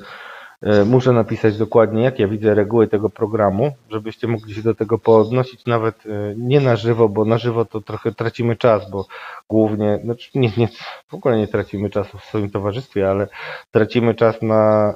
muszę 0.86 1.12
napisać 1.12 1.58
dokładnie, 1.58 2.02
jak 2.02 2.18
ja 2.18 2.28
widzę 2.28 2.54
reguły 2.54 2.88
tego 2.88 3.10
programu, 3.10 3.72
żebyście 3.90 4.26
mogli 4.26 4.54
się 4.54 4.62
do 4.62 4.74
tego 4.74 4.98
poodnosić 4.98 5.66
nawet 5.66 6.06
e, 6.06 6.34
nie 6.36 6.60
na 6.60 6.76
żywo, 6.76 7.08
bo 7.08 7.24
na 7.24 7.38
żywo 7.38 7.64
to 7.64 7.80
trochę 7.80 8.12
tracimy 8.12 8.56
czas, 8.56 8.90
bo 8.90 9.06
głównie, 9.48 9.98
znaczy 10.04 10.30
nie, 10.34 10.52
nie, 10.56 10.68
w 11.08 11.14
ogóle 11.14 11.38
nie 11.38 11.48
tracimy 11.48 11.90
czasu 11.90 12.18
w 12.18 12.24
swoim 12.24 12.50
towarzystwie, 12.50 13.10
ale 13.10 13.28
tracimy 13.70 14.14
czas, 14.14 14.42
na, 14.42 14.94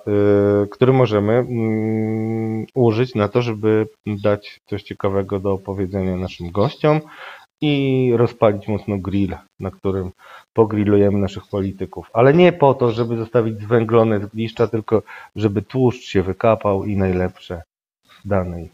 y, 0.65 0.69
który 0.69 0.93
możemy 0.93 1.33
mm, 1.33 2.67
użyć 2.75 3.15
na 3.15 3.29
to, 3.29 3.43
żeby 3.43 3.87
dać 4.07 4.61
coś 4.67 4.83
ciekawego 4.83 5.41
do 5.41 5.53
opowiedzenia 5.53 6.17
naszym 6.17 6.51
gościom 6.51 7.01
i 7.61 8.13
rozpalić 8.17 8.69
mocno 8.69 8.99
grill, 8.99 9.37
na 9.61 9.71
którym 9.71 10.11
pogrillujemy 10.53 11.19
naszych 11.19 11.47
polityków. 11.51 12.11
Ale 12.13 12.35
nie 12.35 12.53
po 12.53 12.75
to, 12.75 12.91
żeby 12.91 13.17
zostawić 13.17 13.61
zwęglone 13.61 14.21
zgliszcza, 14.21 14.67
tylko 14.67 15.03
żeby 15.37 15.63
tłuszcz 15.63 16.05
się 16.09 16.23
wykapał 16.23 16.85
i 16.85 16.97
najlepsze 16.97 17.63
w 18.25 18.29
danej 18.29 18.71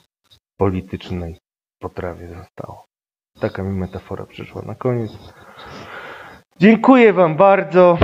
politycznej 0.57 1.39
potrawie 1.79 2.29
zostało. 2.29 2.85
Taka 3.41 3.63
mi 3.63 3.79
metafora 3.79 4.27
przyszła 4.27 4.63
na 4.63 4.75
koniec. 4.75 5.13
Dziękuję 6.59 7.13
Wam 7.13 7.37
bardzo. 7.37 7.99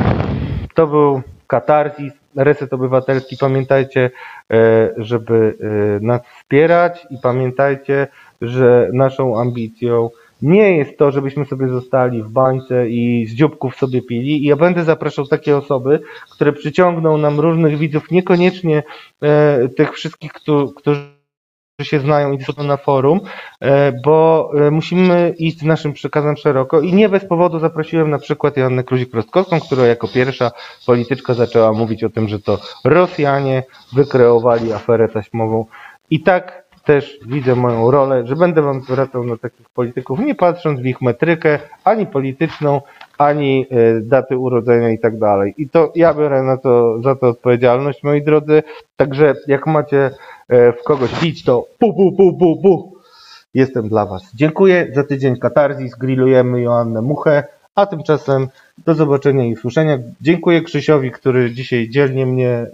To 0.75 0.87
był 0.87 1.23
Katarzis, 1.47 2.13
Reset 2.37 2.73
Obywatelski. 2.73 3.37
Pamiętajcie, 3.37 4.11
e, 4.53 4.91
żeby 4.97 5.59
e, 5.61 6.05
nas 6.05 6.23
wspierać 6.27 7.07
i 7.11 7.19
pamiętajcie, 7.23 8.07
że 8.41 8.89
naszą 8.93 9.41
ambicją 9.41 10.11
nie 10.43 10.77
jest 10.77 10.99
to, 10.99 11.11
żebyśmy 11.11 11.45
sobie 11.45 11.69
zostali 11.69 12.23
w 12.23 12.29
bańce 12.29 12.89
i 12.89 13.27
z 13.27 13.35
dzióbków 13.35 13.77
sobie 13.77 14.03
pili. 14.03 14.45
I 14.45 14.47
ja 14.47 14.57
będę 14.57 14.85
zapraszał 14.85 15.27
takie 15.27 15.57
osoby, 15.57 16.01
które 16.31 16.53
przyciągną 16.53 17.19
nam 17.19 17.41
różnych 17.41 17.79
widzów, 17.79 18.11
niekoniecznie 18.11 18.83
e, 19.23 19.69
tych 19.69 19.93
wszystkich, 19.93 20.33
którzy 20.77 21.15
się 21.83 22.01
znają 22.01 22.33
i 22.33 22.39
dyskutują 22.39 22.69
na 22.69 22.77
forum, 22.77 23.21
e, 23.61 23.93
bo 24.05 24.51
e, 24.55 24.71
musimy 24.71 25.35
iść 25.39 25.59
z 25.59 25.63
naszym 25.63 25.93
przekazem 25.93 26.37
szeroko 26.37 26.81
i 26.81 26.93
nie 26.93 27.09
bez 27.09 27.25
powodu 27.25 27.59
zaprosiłem 27.59 28.11
na 28.11 28.19
przykład 28.19 28.57
Joannę 28.57 28.83
Kluzik-Rostkowską, 28.83 29.61
która 29.61 29.87
jako 29.87 30.09
pierwsza 30.09 30.51
polityczka 30.87 31.35
zaczęła 31.35 31.73
mówić 31.73 32.05
o 32.05 32.11
tym, 32.11 32.29
że 32.29 32.41
to 32.41 32.59
Rosjanie 32.85 33.63
wykreowali 33.93 34.73
aferę 34.73 35.09
taśmową 35.09 35.67
i 36.11 36.21
tak 36.21 36.64
też 36.85 37.19
widzę 37.27 37.55
moją 37.55 37.91
rolę, 37.91 38.27
że 38.27 38.37
będę 38.37 38.63
wam 38.63 38.83
zwracał 38.83 39.25
na 39.25 39.37
takich 39.37 39.71
polityków, 39.71 40.19
nie 40.19 40.35
patrząc 40.35 40.81
w 40.81 40.87
ich 40.87 41.03
metrykę, 41.03 41.59
ani 41.85 42.07
polityczną, 42.07 42.81
ani 43.19 43.67
e, 43.71 44.01
daty 44.01 44.39
urodzenia 44.39 44.91
i 44.91 44.99
tak 44.99 45.19
dalej. 45.19 45.55
I 45.59 45.69
to 45.69 45.93
ja 45.95 46.15
biorę 46.15 46.43
na 46.43 46.57
to, 46.57 47.03
za 47.03 47.15
to 47.17 47.29
odpowiedzialność, 47.29 48.03
moi 48.03 48.23
drodzy. 48.23 48.63
Także 48.97 49.35
jak 49.47 49.67
macie 49.67 50.11
e, 50.49 50.73
w 50.73 50.83
kogoś 50.83 51.21
bić, 51.21 51.45
to 51.45 51.67
pu, 51.79 51.95
pu, 51.95 52.13
pu, 52.13 52.39
pu, 52.39 52.63
pu. 52.63 52.95
Jestem 53.55 53.89
dla 53.89 54.07
was. 54.07 54.23
Dziękuję. 54.35 54.89
Za 54.95 55.05
tydzień 55.05 55.39
katarzis, 55.39 55.95
grillujemy 55.95 56.63
Joannę 56.63 57.03
Muchę, 57.03 57.45
a 57.75 57.87
tymczasem 57.87 58.49
do 58.87 58.95
zobaczenia 58.95 59.45
i 59.45 59.53
usłyszenia. 59.53 59.99
Dziękuję 60.21 60.63
Krzysiowi, 60.63 61.11
który 61.11 61.53
dzisiaj 61.53 61.89
dzielnie 61.89 62.27
mnie 62.27 62.51
e, 62.51 62.67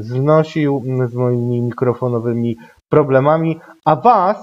znosił 0.00 0.82
z 1.10 1.14
moimi 1.14 1.60
mikrofonowymi 1.60 2.56
problemami, 2.90 3.60
a 3.84 3.96
was, 3.96 4.36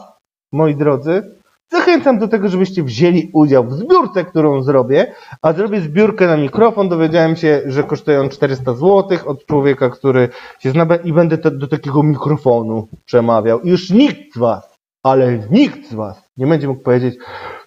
moi 0.51 0.75
drodzy, 0.75 1.37
Zachęcam 1.71 2.19
do 2.19 2.27
tego, 2.27 2.49
żebyście 2.49 2.83
wzięli 2.83 3.29
udział 3.33 3.63
w 3.63 3.73
zbiórce, 3.73 4.25
którą 4.25 4.63
zrobię, 4.63 5.13
a 5.41 5.53
zrobię 5.53 5.81
zbiórkę 5.81 6.27
na 6.27 6.37
mikrofon. 6.37 6.89
Dowiedziałem 6.89 7.35
się, 7.35 7.61
że 7.65 7.83
kosztują 7.83 8.29
400 8.29 8.73
zł 8.73 9.17
od 9.25 9.45
człowieka, 9.45 9.89
który 9.89 10.29
się 10.59 10.71
zna 10.71 10.85
i 11.03 11.13
będę 11.13 11.37
te, 11.37 11.51
do 11.51 11.67
takiego 11.67 12.03
mikrofonu 12.03 12.87
przemawiał. 13.05 13.61
I 13.61 13.69
już 13.69 13.89
nikt 13.89 14.33
z 14.33 14.37
was, 14.37 14.77
ale 15.03 15.39
nikt 15.51 15.89
z 15.89 15.93
was 15.93 16.29
nie 16.37 16.47
będzie 16.47 16.67
mógł 16.67 16.83
powiedzieć 16.83 17.15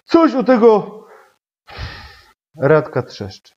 coś 0.05 0.35
o 0.35 0.43
tego 0.43 1.01
Radka 2.57 3.03
Trzeszczy. 3.03 3.53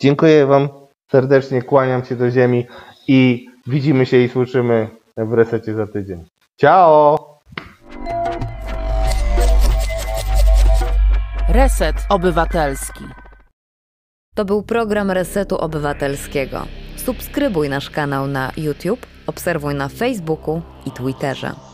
Dziękuję 0.00 0.46
wam 0.46 0.68
serdecznie, 1.10 1.62
kłaniam 1.62 2.04
się 2.04 2.16
do 2.16 2.30
ziemi 2.30 2.66
i 3.08 3.46
widzimy 3.66 4.06
się 4.06 4.16
i 4.16 4.28
słyszymy 4.28 4.97
w 5.26 5.32
resecie 5.32 5.74
za 5.74 5.86
tydzień. 5.86 6.24
Ciao! 6.56 7.38
Reset 11.48 11.96
Obywatelski. 12.08 13.04
To 14.34 14.44
był 14.44 14.62
program 14.62 15.10
Resetu 15.10 15.58
Obywatelskiego. 15.58 16.66
Subskrybuj 16.96 17.68
nasz 17.68 17.90
kanał 17.90 18.26
na 18.26 18.52
YouTube, 18.56 19.06
obserwuj 19.26 19.74
na 19.74 19.88
Facebooku 19.88 20.62
i 20.86 20.90
Twitterze. 20.90 21.67